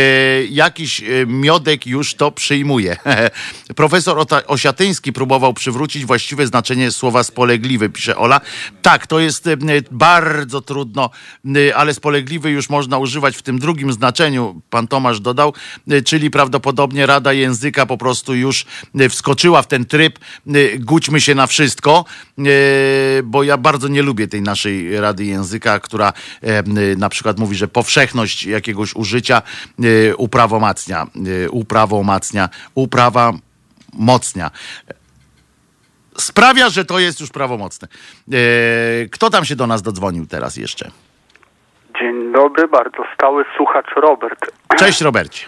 jakiś 0.45 1.03
e, 1.03 1.05
miodek 1.27 1.87
już 1.87 2.15
to 2.15 2.31
przyjmuje. 2.31 2.97
Profesor 3.77 4.19
Ota- 4.19 4.47
Osiatyński 4.47 5.13
próbował 5.13 5.55
przywrócić 5.55 6.05
właściwe 6.05 6.47
znaczenie 6.47 6.91
słowa 6.91 7.25
spolegliwy, 7.25 7.89
pisze 7.89 8.17
Ola. 8.17 8.41
Tak, 8.83 9.07
to 9.07 9.21
jest 9.21 9.47
e, 9.47 9.57
bardzo 9.91 10.61
trudno, 10.61 11.11
ale 11.75 11.95
spolegliwy 11.95 12.51
już 12.51 12.71
można 12.71 12.99
używać 12.99 13.37
w 13.37 13.43
tym 13.43 13.59
drugim 13.59 13.93
znaczeniu, 13.93 14.63
pan 14.71 14.89
Tomasz 14.89 15.21
dodał, 15.21 15.53
czyli 16.05 16.31
prawdopodobnie 16.31 17.07
Rada 17.07 17.33
Języka 17.33 17.87
po 17.87 17.99
prostu 17.99 18.35
już 18.35 18.67
wskoczyła 19.11 19.63
w 19.63 19.67
ten 19.67 19.85
tryb, 19.85 20.19
gućmy 20.79 21.21
się 21.21 21.35
na 21.35 21.47
wszystko, 21.47 22.05
bo 23.25 23.43
ja 23.43 23.57
bardzo 23.57 23.89
nie 23.89 24.03
lubię 24.03 24.29
tej 24.29 24.43
naszej 24.43 25.01
Rady 25.01 25.25
Języka, 25.25 25.81
która 25.81 26.13
na 26.97 27.09
przykład 27.09 27.39
mówi, 27.39 27.57
że 27.57 27.69
powszechność 27.69 28.47
jakiegoś 28.75 28.95
użycia 28.95 29.43
e, 30.13 30.17
uprawomacnia, 30.17 31.07
e, 31.47 31.51
uprawomacnia, 31.51 32.49
uprawa 32.75 33.33
mocnia. 33.99 34.51
Sprawia, 36.19 36.69
że 36.69 36.85
to 36.85 36.99
jest 36.99 37.21
już 37.21 37.31
prawomocne. 37.31 37.89
E, 38.33 38.37
Kto 39.13 39.31
tam 39.31 39.45
się 39.45 39.57
do 39.57 39.67
nas 39.67 39.83
dodzwonił 39.83 40.27
teraz 40.27 40.57
jeszcze? 40.57 40.91
Dzień 41.99 42.33
dobry, 42.33 42.69
bardzo 42.69 43.05
stały 43.15 43.45
słuchacz 43.57 43.91
Robert. 43.97 44.53
Cześć 44.79 45.01
Robercie. 45.01 45.47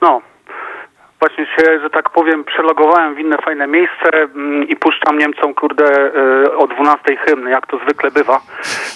No, 0.00 0.22
właśnie 1.20 1.46
się, 1.46 1.80
że 1.82 1.90
tak 1.90 2.10
powiem, 2.10 2.44
przelogowałem 2.44 3.14
w 3.14 3.18
inne 3.18 3.36
fajne 3.38 3.66
miejsce 3.66 4.08
mm, 4.12 4.68
i 4.68 4.76
puszczam 4.76 5.18
Niemcom, 5.18 5.54
kurde, 5.54 5.84
o 6.56 6.66
12 6.66 7.16
hymny, 7.16 7.50
jak 7.50 7.66
to 7.66 7.78
zwykle 7.78 8.10
bywa. 8.10 8.40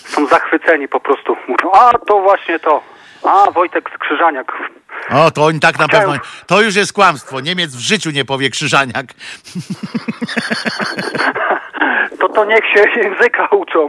Są 0.04 0.26
zachwyceni 0.26 0.88
po 0.88 1.00
prostu. 1.00 1.36
Mówią, 1.48 1.70
a 1.72 1.98
to 1.98 2.20
właśnie 2.20 2.58
to. 2.58 2.93
A, 3.24 3.50
Wojtek 3.50 3.90
Skrzyżaniak. 3.94 4.52
O, 5.10 5.30
to 5.30 5.44
oni 5.44 5.60
tak 5.60 5.78
na 5.78 5.86
Chciałem- 5.86 6.06
pewno. 6.10 6.24
To 6.46 6.62
już 6.62 6.76
jest 6.76 6.92
kłamstwo. 6.92 7.40
Niemiec 7.40 7.76
w 7.76 7.80
życiu 7.80 8.10
nie 8.10 8.24
powie 8.24 8.50
krzyżaniak. 8.50 9.06
To 12.20 12.28
to 12.28 12.44
niech 12.44 12.64
się 12.74 13.00
języka 13.00 13.46
uczą. 13.46 13.88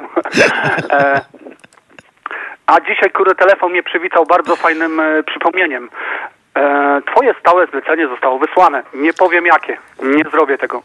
E, 0.90 1.22
a 2.66 2.80
dzisiaj, 2.82 3.12
kurde, 3.12 3.36
telefon 3.36 3.72
mnie 3.72 3.84
przywitał 3.84 4.26
bardzo 4.26 4.56
fajnym 4.56 4.99
e, 4.99 5.24
przypomnieniem. 5.24 5.90
E, 6.57 7.02
twoje 7.12 7.34
stałe 7.40 7.68
zlecenie 7.68 8.07
zostało 8.07 8.40
wysłane. 8.40 8.84
Nie 8.94 9.14
powiem 9.14 9.45
jakie. 9.45 9.78
Nie 10.03 10.24
zrobię 10.32 10.57
tego. 10.57 10.84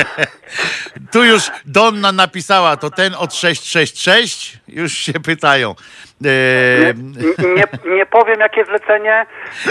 Tu 1.12 1.24
już 1.24 1.42
Donna 1.66 2.12
napisała, 2.12 2.76
to 2.76 2.90
ten 2.90 3.14
od 3.14 3.34
666? 3.34 4.58
Już 4.68 4.92
się 4.92 5.12
pytają. 5.12 5.74
E, 6.24 6.88
N- 6.88 7.14
nie, 7.56 7.94
nie 7.96 8.06
powiem 8.06 8.40
jakie 8.40 8.64
zlecenie. 8.64 9.26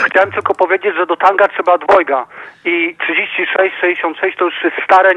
Chciałem 0.06 0.32
tylko 0.32 0.56
powiedzieć, 0.56 0.96
że 0.96 1.06
do 1.06 1.16
tanga 1.16 1.48
trzeba 1.48 1.78
dwojga. 1.78 2.28
I 2.66 2.96
36, 3.00 3.76
66 3.82 4.38
to 4.38 4.46
już 4.46 4.64
jest 4.64 4.76
stare, 4.86 5.12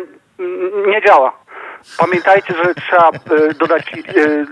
nie 0.87 1.03
działa. 1.03 1.33
Pamiętajcie, 1.99 2.55
że 2.65 2.75
trzeba 2.75 3.09
e, 3.11 3.55
dodać 3.55 3.93
e, 3.93 4.45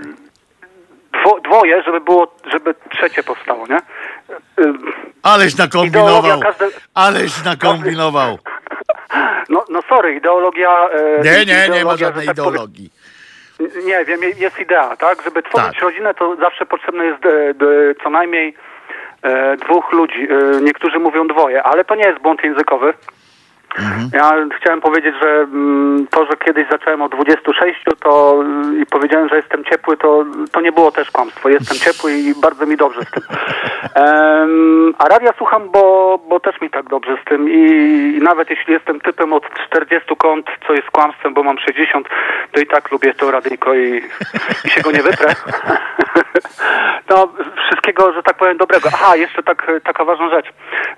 dwo, 1.20 1.40
dwoje, 1.40 1.82
żeby 1.82 2.00
było, 2.00 2.34
żeby 2.52 2.74
trzecie 2.90 3.22
powstało, 3.22 3.66
nie? 3.66 3.76
Y, 4.64 4.72
Aleś 5.22 5.56
nakombinował. 5.56 6.18
Ideologia 6.20 6.68
Aleś 6.94 7.44
nakombinował. 7.44 8.38
No, 9.48 9.64
no 9.70 9.82
sorry, 9.88 10.14
ideologia... 10.14 10.88
Nie, 11.24 11.30
nie, 11.30 11.44
nie 11.46 11.58
ma 11.58 11.64
ideologia, 11.66 12.06
żadnej 12.06 12.26
tak 12.26 12.34
ideologii. 12.34 12.90
Nie 13.84 14.04
wiem, 14.04 14.20
jest 14.38 14.58
idea, 14.60 14.96
tak? 14.96 15.22
Żeby 15.22 15.42
tworzyć 15.42 15.74
Tak. 15.74 15.82
rodzinę, 15.82 16.14
to 16.14 16.36
zawsze 16.36 16.66
potrzebne 16.66 17.04
jest 17.04 17.26
e, 17.26 17.54
co 18.02 18.10
najmniej 18.10 18.54
e, 19.22 19.56
dwóch 19.56 19.92
ludzi. 19.92 20.28
E, 20.30 20.60
niektórzy 20.60 20.98
mówią 20.98 21.26
dwoje, 21.26 21.62
ale 21.62 21.84
to 21.84 21.94
nie 21.94 22.04
jest 22.06 22.18
błąd 22.20 22.44
językowy. 22.44 22.94
Mhm. 23.78 24.10
Ja 24.14 24.56
chciałem 24.60 24.80
powiedzieć, 24.80 25.14
że 25.22 25.28
mm, 25.28 26.06
to, 26.10 26.26
że 26.26 26.36
kiedyś 26.44 26.68
zacząłem 26.70 27.02
od 27.02 27.12
26 27.12 27.84
to 28.00 28.42
y, 28.42 28.82
i 28.82 28.86
powiedziałem, 28.86 29.28
że 29.28 29.36
jestem 29.36 29.64
ciepły, 29.64 29.96
to, 29.96 30.24
to 30.52 30.60
nie 30.60 30.72
było 30.72 30.92
też 30.92 31.10
kłamstwo. 31.10 31.48
Jestem 31.48 31.78
ciepły 31.84 32.12
i 32.12 32.34
bardzo 32.34 32.66
mi 32.66 32.76
dobrze 32.76 33.00
z 33.02 33.10
tym. 33.10 33.22
Em, 33.94 34.94
a 34.98 35.08
radia 35.08 35.32
słucham, 35.38 35.70
bo, 35.70 36.18
bo 36.28 36.40
też 36.40 36.60
mi 36.60 36.70
tak 36.70 36.88
dobrze 36.88 37.16
z 37.22 37.28
tym 37.28 37.48
I, 37.48 37.60
i 38.16 38.20
nawet 38.22 38.50
jeśli 38.50 38.72
jestem 38.72 39.00
typem 39.00 39.32
od 39.32 39.44
40 39.66 40.16
kąt, 40.16 40.46
co 40.66 40.74
jest 40.74 40.90
kłamstwem, 40.90 41.34
bo 41.34 41.42
mam 41.42 41.58
60, 41.58 42.08
to 42.52 42.60
i 42.60 42.66
tak 42.66 42.90
lubię 42.90 43.14
to 43.14 43.30
radyjko 43.30 43.74
i, 43.74 44.02
i 44.64 44.70
się 44.70 44.80
go 44.80 44.90
nie 44.90 45.02
wytrę. 45.02 45.34
No, 47.10 47.28
wszystkiego, 47.66 48.12
że 48.12 48.22
tak 48.22 48.36
powiem, 48.36 48.56
dobrego. 48.56 48.88
Aha, 48.92 49.16
jeszcze 49.16 49.42
tak, 49.42 49.70
taka 49.84 50.04
ważna 50.04 50.30
rzecz. 50.30 50.46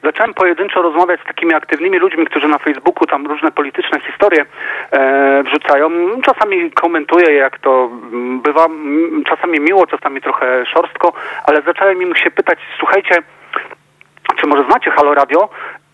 Zacząłem 0.05 0.35
pojedynczo 0.35 0.83
rozmawiać 0.83 1.21
z 1.21 1.25
takimi 1.25 1.55
aktywnymi 1.55 1.99
ludźmi, 1.99 2.27
którzy 2.27 2.49
na 2.49 2.59
Facebooku 2.65 3.07
tam 3.07 3.27
różne 3.27 3.53
polityczne 3.53 4.01
historie 4.01 4.45
e, 4.91 5.43
wrzucają. 5.43 5.91
Czasami 6.23 6.71
komentuję, 6.71 7.35
jak 7.35 7.59
to 7.59 7.91
mm, 8.13 8.41
bywa. 8.41 8.65
Mm, 8.65 9.25
Czasami 9.25 9.61
miło, 9.61 9.87
czasami 9.87 10.21
trochę 10.21 10.67
szorstko, 10.67 11.13
ale 11.45 11.63
zacząłem 11.63 12.03
im 12.03 12.17
się 12.17 12.31
pytać, 12.31 12.59
słuchajcie, 12.79 13.15
czy 14.37 14.47
może 14.47 14.65
znacie 14.65 14.91
Halo 14.91 15.15
Radio? 15.15 15.49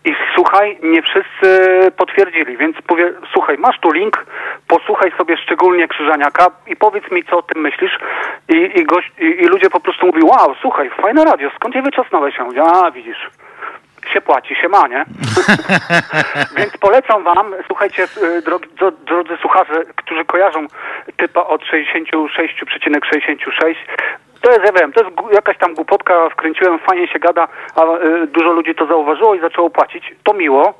I 0.05 0.15
słuchaj, 0.35 0.77
nie 0.83 1.01
wszyscy 1.01 1.47
potwierdzili, 1.97 2.57
więc 2.57 2.77
mówię, 2.89 3.13
słuchaj, 3.33 3.57
masz 3.57 3.79
tu 3.79 3.91
link, 3.91 4.25
posłuchaj 4.67 5.11
sobie 5.17 5.37
szczególnie 5.37 5.87
Krzyżaniaka 5.87 6.47
i 6.67 6.75
powiedz 6.75 7.11
mi, 7.11 7.23
co 7.23 7.37
o 7.37 7.41
tym 7.41 7.61
myślisz. 7.61 7.99
I, 8.49 8.79
i, 8.79 8.83
gość, 8.85 9.11
i, 9.19 9.25
i 9.25 9.45
ludzie 9.45 9.69
po 9.69 9.79
prostu 9.79 10.05
mówią, 10.05 10.25
wow, 10.27 10.55
słuchaj, 10.61 10.89
fajne 10.89 11.25
radio, 11.25 11.49
skąd 11.55 11.75
je 11.75 11.81
wyczasnąłeś? 11.81 12.35
Ja 12.53 12.63
a 12.85 12.91
widzisz, 12.91 13.29
się 14.13 14.21
płaci, 14.21 14.55
się 14.55 14.69
ma, 14.69 14.87
nie? 14.87 15.05
Więc 16.57 16.77
polecam 16.77 17.23
wam, 17.23 17.55
słuchajcie, 17.67 18.07
y, 18.37 18.41
drogi, 18.41 18.69
dro- 18.69 18.91
drodzy 19.05 19.37
słuchacze, 19.41 19.85
którzy 19.95 20.25
kojarzą 20.25 20.67
typa 21.17 21.41
od 21.41 21.61
66,66, 21.61 23.75
to 24.41 24.51
jest, 24.51 24.61
ja 24.65 24.71
wiem, 24.81 24.93
to 24.93 25.03
jest 25.03 25.15
jakaś 25.33 25.57
tam 25.57 25.73
głupotka, 25.73 26.29
wkręciłem, 26.29 26.79
fajnie 26.79 27.07
się 27.07 27.19
gada, 27.19 27.47
a 27.75 27.83
y, 27.83 28.27
dużo 28.27 28.51
ludzi 28.51 28.75
to 28.75 28.85
zauważyło 28.85 29.35
i 29.35 29.39
zaczęło 29.39 29.69
płacić. 29.69 30.15
To 30.23 30.33
miło. 30.33 30.73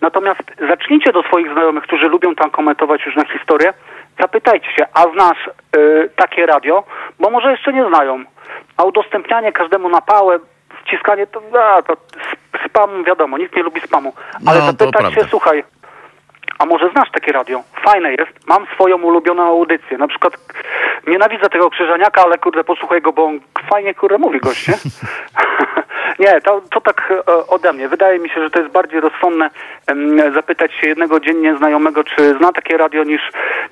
Natomiast 0.00 0.42
zacznijcie 0.68 1.12
do 1.12 1.22
swoich 1.22 1.52
znajomych, 1.52 1.84
którzy 1.84 2.08
lubią 2.08 2.34
tam 2.34 2.50
komentować 2.50 3.06
różne 3.06 3.24
historie, 3.38 3.72
zapytajcie 4.20 4.72
się, 4.72 4.86
a 4.94 5.02
znasz 5.02 5.50
y, 5.76 6.10
takie 6.16 6.46
radio? 6.46 6.84
Bo 7.20 7.30
może 7.30 7.50
jeszcze 7.50 7.72
nie 7.72 7.88
znają. 7.88 8.24
A 8.76 8.84
udostępnianie 8.84 9.52
każdemu 9.52 9.88
na 9.88 10.00
pałę, 10.00 10.38
wciskanie, 10.86 11.26
to, 11.26 11.40
a, 11.60 11.82
to 11.82 11.92
sp- 12.30 12.58
spam, 12.68 13.04
wiadomo, 13.04 13.38
nikt 13.38 13.56
nie 13.56 13.62
lubi 13.62 13.80
spamu. 13.80 14.12
Ale 14.46 14.60
No, 14.60 14.72
to 14.72 14.84
zapytać 14.84 15.14
się, 15.14 15.24
słuchaj, 15.30 15.64
a 16.58 16.66
może 16.66 16.90
znasz 16.90 17.10
takie 17.10 17.32
radio? 17.32 17.62
Fajne 17.84 18.10
jest. 18.10 18.46
Mam 18.48 18.66
swoją 18.74 19.02
ulubioną 19.02 19.42
audycję. 19.42 19.98
Na 19.98 20.08
przykład 20.08 20.32
nienawidzę 21.06 21.48
tego 21.48 21.70
krzyżaniaka, 21.70 22.22
ale 22.22 22.38
kurde 22.38 22.64
posłuchaj 22.64 23.02
go, 23.02 23.12
bo 23.12 23.24
on 23.24 23.40
fajnie 23.70 23.94
kurde 23.94 24.18
mówi 24.18 24.40
gość, 24.40 24.68
nie? 24.68 24.74
nie, 26.18 26.40
to, 26.40 26.62
to 26.70 26.80
tak 26.80 27.12
e, 27.28 27.46
ode 27.46 27.72
mnie. 27.72 27.88
Wydaje 27.88 28.18
mi 28.18 28.28
się, 28.28 28.42
że 28.42 28.50
to 28.50 28.60
jest 28.60 28.72
bardziej 28.72 29.00
rozsądne 29.00 29.50
zapytać 30.34 30.74
się 30.74 30.86
jednego 30.86 31.20
dziennie 31.20 31.56
znajomego, 31.56 32.04
czy 32.04 32.34
zna 32.38 32.52
takie 32.52 32.76
radio, 32.76 33.04
niż, 33.04 33.20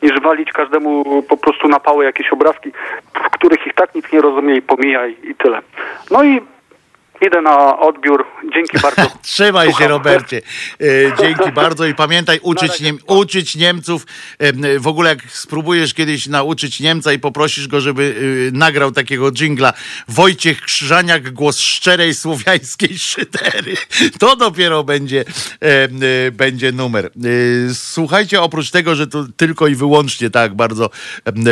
niż 0.03 0.21
walić 0.21 0.53
każdemu 0.53 1.23
po 1.23 1.37
prostu 1.37 1.69
na 1.69 1.81
pały 1.81 2.05
jakieś 2.05 2.33
obrazki, 2.33 2.73
w 3.15 3.31
których 3.31 3.67
ich 3.67 3.75
tak 3.75 3.95
nic 3.95 4.13
nie 4.13 4.21
rozumie 4.21 4.57
i 4.57 4.63
pomija 4.63 5.07
i, 5.07 5.17
i 5.23 5.35
tyle. 5.35 5.61
No 6.11 6.25
i 6.25 6.41
idę 7.21 7.43
na 7.43 7.79
odbiór. 7.79 8.25
Dzięki 8.55 8.79
bardzo. 8.83 9.17
Trzymaj 9.23 9.67
się, 9.67 9.73
Słucham. 9.73 9.89
Robercie. 9.89 10.43
E, 10.81 10.85
dzięki 11.23 11.53
bardzo 11.63 11.87
i 11.87 11.95
pamiętaj, 11.95 12.39
uczyć. 12.43 12.81
Niem, 12.81 12.99
uczyć 13.07 13.57
Niemców. 13.57 14.07
E, 14.39 14.79
w 14.79 14.87
ogóle 14.87 15.11
jak 15.11 15.19
spróbujesz 15.31 15.95
kiedyś 15.95 16.27
nauczyć 16.27 16.81
Niemca 16.81 17.13
i 17.13 17.19
poprosisz 17.19 17.69
go, 17.69 17.81
żeby 17.81 18.15
e, 18.49 18.59
nagrał 18.59 18.93
takiego 18.93 19.33
dżingla 19.33 19.73
Wojciech 20.09 20.61
Krzyżaniak, 20.61 21.31
głos 21.31 21.59
szczerej 21.59 22.15
słowiańskiej 22.15 22.99
szydery. 22.99 23.75
To 24.19 24.37
dopiero 24.37 24.85
będzie, 24.85 25.25
e, 25.61 26.31
będzie 26.31 26.73
numer. 26.73 27.07
E, 27.07 27.11
słuchajcie, 27.75 28.43
oprócz 28.43 28.71
tego, 28.71 28.95
że 28.95 29.07
to 29.07 29.25
tylko 29.37 29.67
i 29.67 29.75
wyłącznie 29.75 30.31
tak, 30.31 30.55
bardzo, 30.55 30.91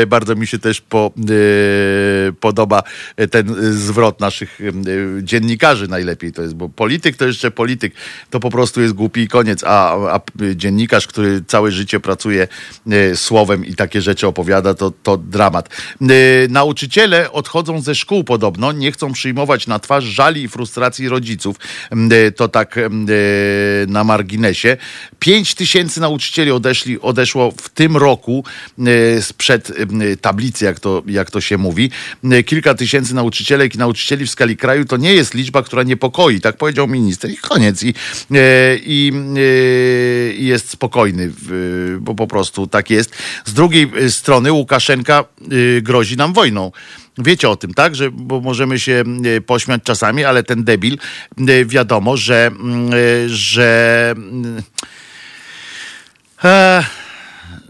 bardzo 0.06 0.34
mi 0.34 0.46
się 0.46 0.58
też 0.58 0.80
po, 0.80 1.12
podoba 2.40 2.82
ten 3.30 3.54
zwrot 3.72 4.20
naszych 4.20 4.60
e, 4.60 5.22
dziennikarzy 5.52 5.88
najlepiej 5.88 6.32
to 6.32 6.42
jest, 6.42 6.54
bo 6.54 6.68
polityk 6.68 7.16
to 7.16 7.26
jeszcze 7.26 7.50
polityk, 7.50 7.94
to 8.30 8.40
po 8.40 8.50
prostu 8.50 8.80
jest 8.80 8.94
głupi 8.94 9.20
i 9.20 9.28
koniec, 9.28 9.64
a, 9.64 9.94
a 10.14 10.20
dziennikarz, 10.54 11.06
który 11.06 11.42
całe 11.46 11.70
życie 11.70 12.00
pracuje 12.00 12.48
e, 12.90 13.16
słowem 13.16 13.66
i 13.66 13.74
takie 13.74 14.00
rzeczy 14.00 14.26
opowiada, 14.26 14.74
to, 14.74 14.90
to 15.02 15.16
dramat. 15.16 15.68
E, 16.00 16.04
Nauczyciele 16.48 17.32
odchodzą 17.32 17.80
ze 17.80 17.94
szkół 17.94 18.24
podobno, 18.24 18.72
nie 18.72 18.92
chcą 18.92 19.12
przyjmować 19.12 19.66
na 19.66 19.78
twarz 19.78 20.04
żali 20.04 20.42
i 20.42 20.48
frustracji 20.48 21.08
rodziców. 21.08 21.56
E, 21.90 22.30
To 22.32 22.48
tak 22.48 22.76
na 23.88 24.04
marginesie. 24.04 24.76
Pięć 25.22 25.54
tysięcy 25.54 26.00
nauczycieli 26.00 26.50
odeszli, 26.50 27.00
odeszło 27.00 27.50
w 27.50 27.68
tym 27.68 27.96
roku 27.96 28.44
e, 28.78 29.22
sprzed 29.22 29.70
e, 29.70 30.16
tablicy, 30.16 30.64
jak 30.64 30.80
to, 30.80 31.02
jak 31.06 31.30
to 31.30 31.40
się 31.40 31.58
mówi. 31.58 31.90
E, 32.24 32.42
Kilka 32.42 32.74
tysięcy 32.74 33.14
nauczycielek 33.14 33.74
i 33.74 33.78
nauczycieli 33.78 34.26
w 34.26 34.30
skali 34.30 34.56
kraju 34.56 34.84
to 34.84 34.96
nie 34.96 35.14
jest 35.14 35.34
liczba, 35.34 35.62
która 35.62 35.82
niepokoi, 35.82 36.40
tak 36.40 36.56
powiedział 36.56 36.88
minister 36.88 37.30
i 37.30 37.36
koniec. 37.36 37.82
I, 37.82 37.94
i, 38.86 39.12
i 40.38 40.46
jest 40.46 40.70
spokojny, 40.70 41.32
bo 42.00 42.14
po 42.14 42.26
prostu 42.26 42.66
tak 42.66 42.90
jest. 42.90 43.14
Z 43.44 43.52
drugiej 43.52 43.90
strony 44.08 44.52
Łukaszenka 44.52 45.24
grozi 45.82 46.16
nam 46.16 46.32
wojną. 46.32 46.72
Wiecie 47.18 47.48
o 47.48 47.56
tym, 47.56 47.74
tak? 47.74 47.94
Że, 47.96 48.10
bo 48.10 48.40
możemy 48.40 48.78
się 48.78 49.04
pośmiać 49.46 49.80
czasami, 49.84 50.24
ale 50.24 50.42
ten 50.42 50.64
debil, 50.64 50.98
wiadomo, 51.66 52.16
że, 52.16 52.50
że 53.26 54.14
mm, 56.42 56.54
e, 56.54 56.84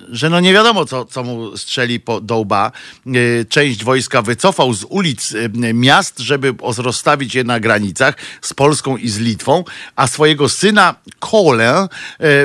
że 0.09 0.31
no 0.31 0.41
nie 0.41 0.53
wiadomo, 0.53 0.85
co, 0.85 1.05
co 1.05 1.25
mu 1.25 1.57
strzeli 1.57 2.01
po, 2.01 2.21
do 2.21 2.39
łba. 2.39 2.73
E, 3.07 3.45
Część 3.45 3.85
wojska 3.85 4.23
wycofał 4.23 4.75
z 4.75 4.85
ulic 4.85 5.35
e, 5.35 5.75
miast, 5.75 6.19
żeby 6.19 6.55
rozstawić 6.79 7.35
je 7.35 7.45
na 7.45 7.61
granicach 7.61 8.15
z 8.41 8.55
Polską 8.55 8.97
i 8.97 9.09
z 9.09 9.19
Litwą, 9.19 9.65
a 9.97 10.07
swojego 10.07 10.49
syna 10.49 10.95
Kolę 11.19 11.89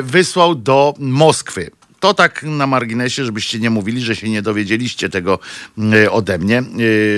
wysłał 0.03 0.55
do 0.55 0.93
Moskwy. 0.99 1.76
To 1.99 2.13
tak 2.13 2.43
na 2.43 2.67
marginesie, 2.67 3.25
żebyście 3.25 3.59
nie 3.59 3.69
mówili, 3.69 4.01
że 4.01 4.15
się 4.15 4.29
nie 4.29 4.41
dowiedzieliście 4.41 5.09
tego 5.09 5.39
e, 5.93 6.11
ode 6.11 6.37
mnie. 6.37 6.57
E, 6.57 6.63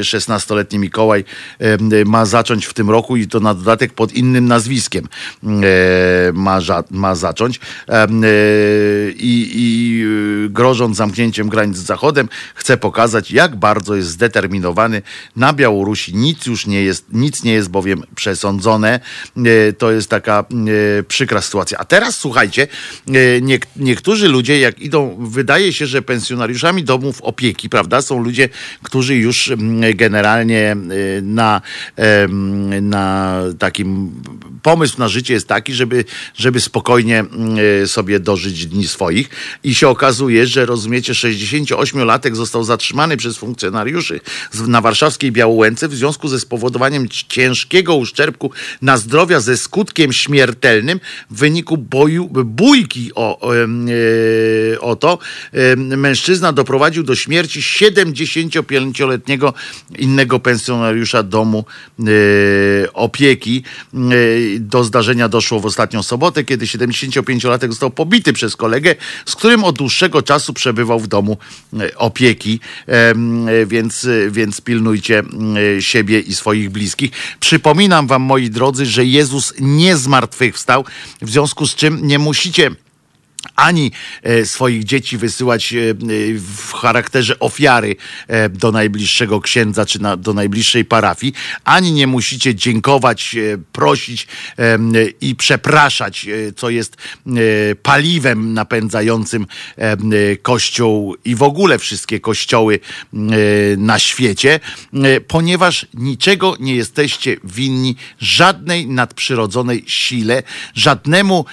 16-letni 0.02 0.80
Mikołaj 0.80 1.24
e, 1.60 2.06
ma 2.06 2.26
zacząć 2.26 2.66
w 2.66 2.74
tym 2.74 2.90
roku 2.90 3.18
i 3.18 3.28
to 3.28 3.40
na 3.40 3.54
dodatek 3.54 3.94
pod 3.94 4.14
innym 4.14 4.48
nazwiskiem 4.48 5.08
e, 5.44 5.48
ma, 6.34 6.60
ma 6.92 7.16
zacząć. 7.16 7.60
E, 7.90 8.08
I, 9.12 9.52
i 9.56 10.04
e, 10.46 10.50
grożąc 10.50 10.98
zamknięciem 10.98 11.50
granic 11.50 11.78
z 11.78 11.86
Zachodem, 11.86 12.30
chce 12.56 12.78
pokazać, 12.78 13.32
jak 13.32 13.56
bardzo 13.56 13.96
jest 13.96 14.10
zdeterminowany. 14.10 15.02
Na 15.36 15.54
Białorusi 15.54 16.16
nic 16.16 16.46
już 16.46 16.68
nie 16.68 16.84
jest, 16.84 17.06
nic 17.14 17.44
nie 17.44 17.54
jest 17.54 17.70
bowiem 17.70 18.04
przesądzone. 18.16 19.00
E, 19.70 19.74
To 19.74 19.92
jest 19.92 20.10
taka 20.10 20.46
e, 21.00 21.04
przykra 21.04 21.42
sytuacja. 21.42 21.78
A 21.78 21.86
teraz 21.86 22.16
słuchajcie, 22.18 22.68
e, 23.08 23.12
niek- 23.42 23.68
niektórzy 23.76 24.28
ludzie, 24.28 24.60
jak 24.60 24.69
idą, 24.78 25.18
wydaje 25.20 25.74
się, 25.74 25.86
że 25.86 26.02
pensjonariuszami 26.02 26.84
domów 26.84 27.22
opieki, 27.22 27.70
prawda, 27.70 28.02
są 28.02 28.24
ludzie, 28.24 28.50
którzy 28.84 29.16
już 29.16 29.52
mm, 29.52 29.98
generalnie 29.98 30.72
e, 30.72 30.78
na, 31.22 31.62
na 32.82 33.36
takim 33.60 34.12
pomysł 34.62 35.00
na 35.00 35.08
życie 35.08 35.34
jest 35.34 35.48
taki, 35.48 35.74
żeby, 35.74 36.06
żeby 36.36 36.62
spokojnie 36.62 37.24
e, 37.84 37.88
sobie 37.88 38.20
dożyć 38.20 38.66
dni 38.66 38.88
swoich. 38.88 39.30
I 39.64 39.76
się 39.76 39.88
okazuje, 39.88 40.48
że 40.48 40.66
rozumiecie, 40.66 41.14
68-latek 41.14 42.36
został 42.36 42.64
zatrzymany 42.64 43.18
przez 43.18 43.38
funkcjonariuszy 43.38 44.20
na 44.68 44.82
warszawskiej 44.82 45.32
Białołęce 45.32 45.88
w 45.88 45.96
związku 45.96 46.28
ze 46.28 46.40
spowodowaniem 46.40 47.10
ciężkiego 47.10 47.96
uszczerbku 47.96 48.52
na 48.82 48.98
zdrowia 48.98 49.40
ze 49.40 49.58
skutkiem 49.58 50.14
śmiertelnym 50.14 51.00
w 51.30 51.40
wyniku 51.40 51.78
boju, 51.78 52.30
bójki 52.46 53.12
o, 53.16 53.40
o, 53.40 53.56
e, 53.56 53.68
o 54.80 54.96
to. 54.96 55.20
E, 55.54 55.76
Mężczyzna 55.76 56.54
doprowadził 56.54 57.04
do 57.04 57.16
śmierci 57.16 57.62
75-letniego 57.62 59.54
innego 59.98 60.40
pensjonariusza 60.40 61.24
domu 61.24 61.66
e, 62.00 62.04
opieki. 62.94 63.64
Do 64.60 64.84
zdarzenia 64.84 65.30
doszło 65.30 65.60
w 65.60 65.66
ostatnią 65.66 66.04
sobotę, 66.04 66.44
kiedy 66.44 66.66
75-latek 66.66 67.70
został 67.70 67.92
pobity 67.92 68.34
przez 68.34 68.56
kolegę, 68.56 68.96
z 69.26 69.36
którym 69.36 69.64
od 69.64 69.78
dłuższego 69.78 70.22
czasu 70.22 70.54
przebywał 70.54 71.00
w 71.00 71.08
domu 71.08 71.38
opieki, 71.96 72.60
więc, 73.68 74.08
więc 74.32 74.62
pilnujcie 74.62 75.24
siebie 75.80 76.20
i 76.20 76.36
swoich 76.36 76.70
bliskich. 76.70 77.12
Przypominam 77.40 78.08
wam, 78.08 78.22
moi 78.22 78.50
drodzy, 78.50 78.86
że 78.86 79.06
Jezus 79.06 79.54
nie 79.60 79.98
zmartwychwstał, 79.98 80.86
w 81.22 81.30
związku 81.30 81.68
z 81.68 81.76
czym 81.76 82.08
nie 82.08 82.20
musicie 82.20 82.72
ani 83.56 83.92
e, 84.24 84.46
swoich 84.46 84.84
dzieci 84.84 85.18
wysyłać 85.18 85.74
e, 85.74 85.78
w 86.34 86.74
charakterze 86.74 87.40
ofiary 87.40 87.96
e, 88.28 88.50
do 88.50 88.72
najbliższego 88.72 89.42
księdza 89.42 89.86
czy 89.86 90.02
na, 90.02 90.18
do 90.18 90.34
najbliższej 90.34 90.86
parafii, 90.86 91.34
ani 91.64 91.92
nie 91.92 92.08
musicie 92.08 92.56
dziękować, 92.56 93.36
prosić 93.72 94.28
i 95.22 95.36
przepraszać, 95.36 96.26
co 96.56 96.70
jest 96.70 96.98
paliwem 97.84 98.54
napędzającym 98.54 99.46
kościół 100.42 101.16
i 101.26 101.36
w 101.36 101.44
ogóle 101.44 101.80
wszystkie 101.80 102.20
kościoły 102.20 102.80
na 103.78 104.00
świecie, 104.00 104.60
ponieważ 105.28 105.86
niczego 105.94 106.56
nie 106.60 106.76
jesteście 106.76 107.38
winni 107.44 107.96
żadnej 108.20 108.88
nadprzyrodzonej 108.88 109.84
sile, 109.88 110.44
żadnemu 110.74 111.46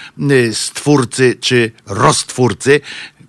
stwórcy 0.52 1.36
czy 1.40 1.72
roztwórcy. 1.86 2.81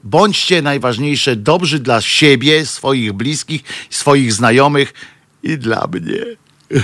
Bądźcie 0.03 0.61
najważniejsze 0.61 1.35
dobrzy 1.35 1.79
dla 1.79 2.01
siebie, 2.01 2.65
swoich 2.65 3.13
bliskich, 3.13 3.63
swoich 3.89 4.33
znajomych 4.33 4.93
i 5.43 5.57
dla 5.57 5.87
mnie. 5.93 6.25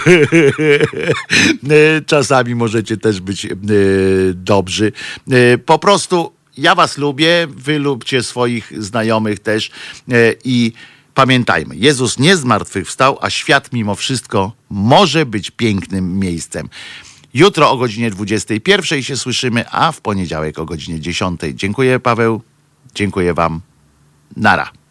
Czasami 2.05 2.55
możecie 2.55 2.97
też 2.97 3.21
być 3.21 3.45
e, 3.45 3.49
dobrzy. 4.33 4.91
E, 5.31 5.57
Po 5.57 5.79
prostu 5.79 6.31
ja 6.57 6.75
was 6.75 6.97
lubię, 6.97 7.47
wy 7.49 7.79
lubcie 7.79 8.23
swoich 8.23 8.73
znajomych 8.83 9.39
też 9.39 9.71
e, 10.11 10.33
i 10.43 10.73
pamiętajmy, 11.13 11.75
Jezus 11.75 12.19
nie 12.19 12.37
zmartwychwstał, 12.37 13.17
a 13.21 13.29
świat 13.29 13.73
mimo 13.73 13.95
wszystko 13.95 14.51
może 14.69 15.25
być 15.25 15.51
pięknym 15.51 16.19
miejscem. 16.19 16.69
Jutro 17.33 17.71
o 17.71 17.77
godzinie 17.77 18.09
21 18.09 19.03
się 19.03 19.17
słyszymy, 19.17 19.69
a 19.69 19.91
w 19.91 20.01
poniedziałek 20.01 20.59
o 20.59 20.65
godzinie 20.65 20.99
10. 20.99 21.41
Dziękuję 21.53 21.99
Paweł, 21.99 22.41
dziękuję 22.95 23.33
wam. 23.33 23.61
Nara. 24.37 24.82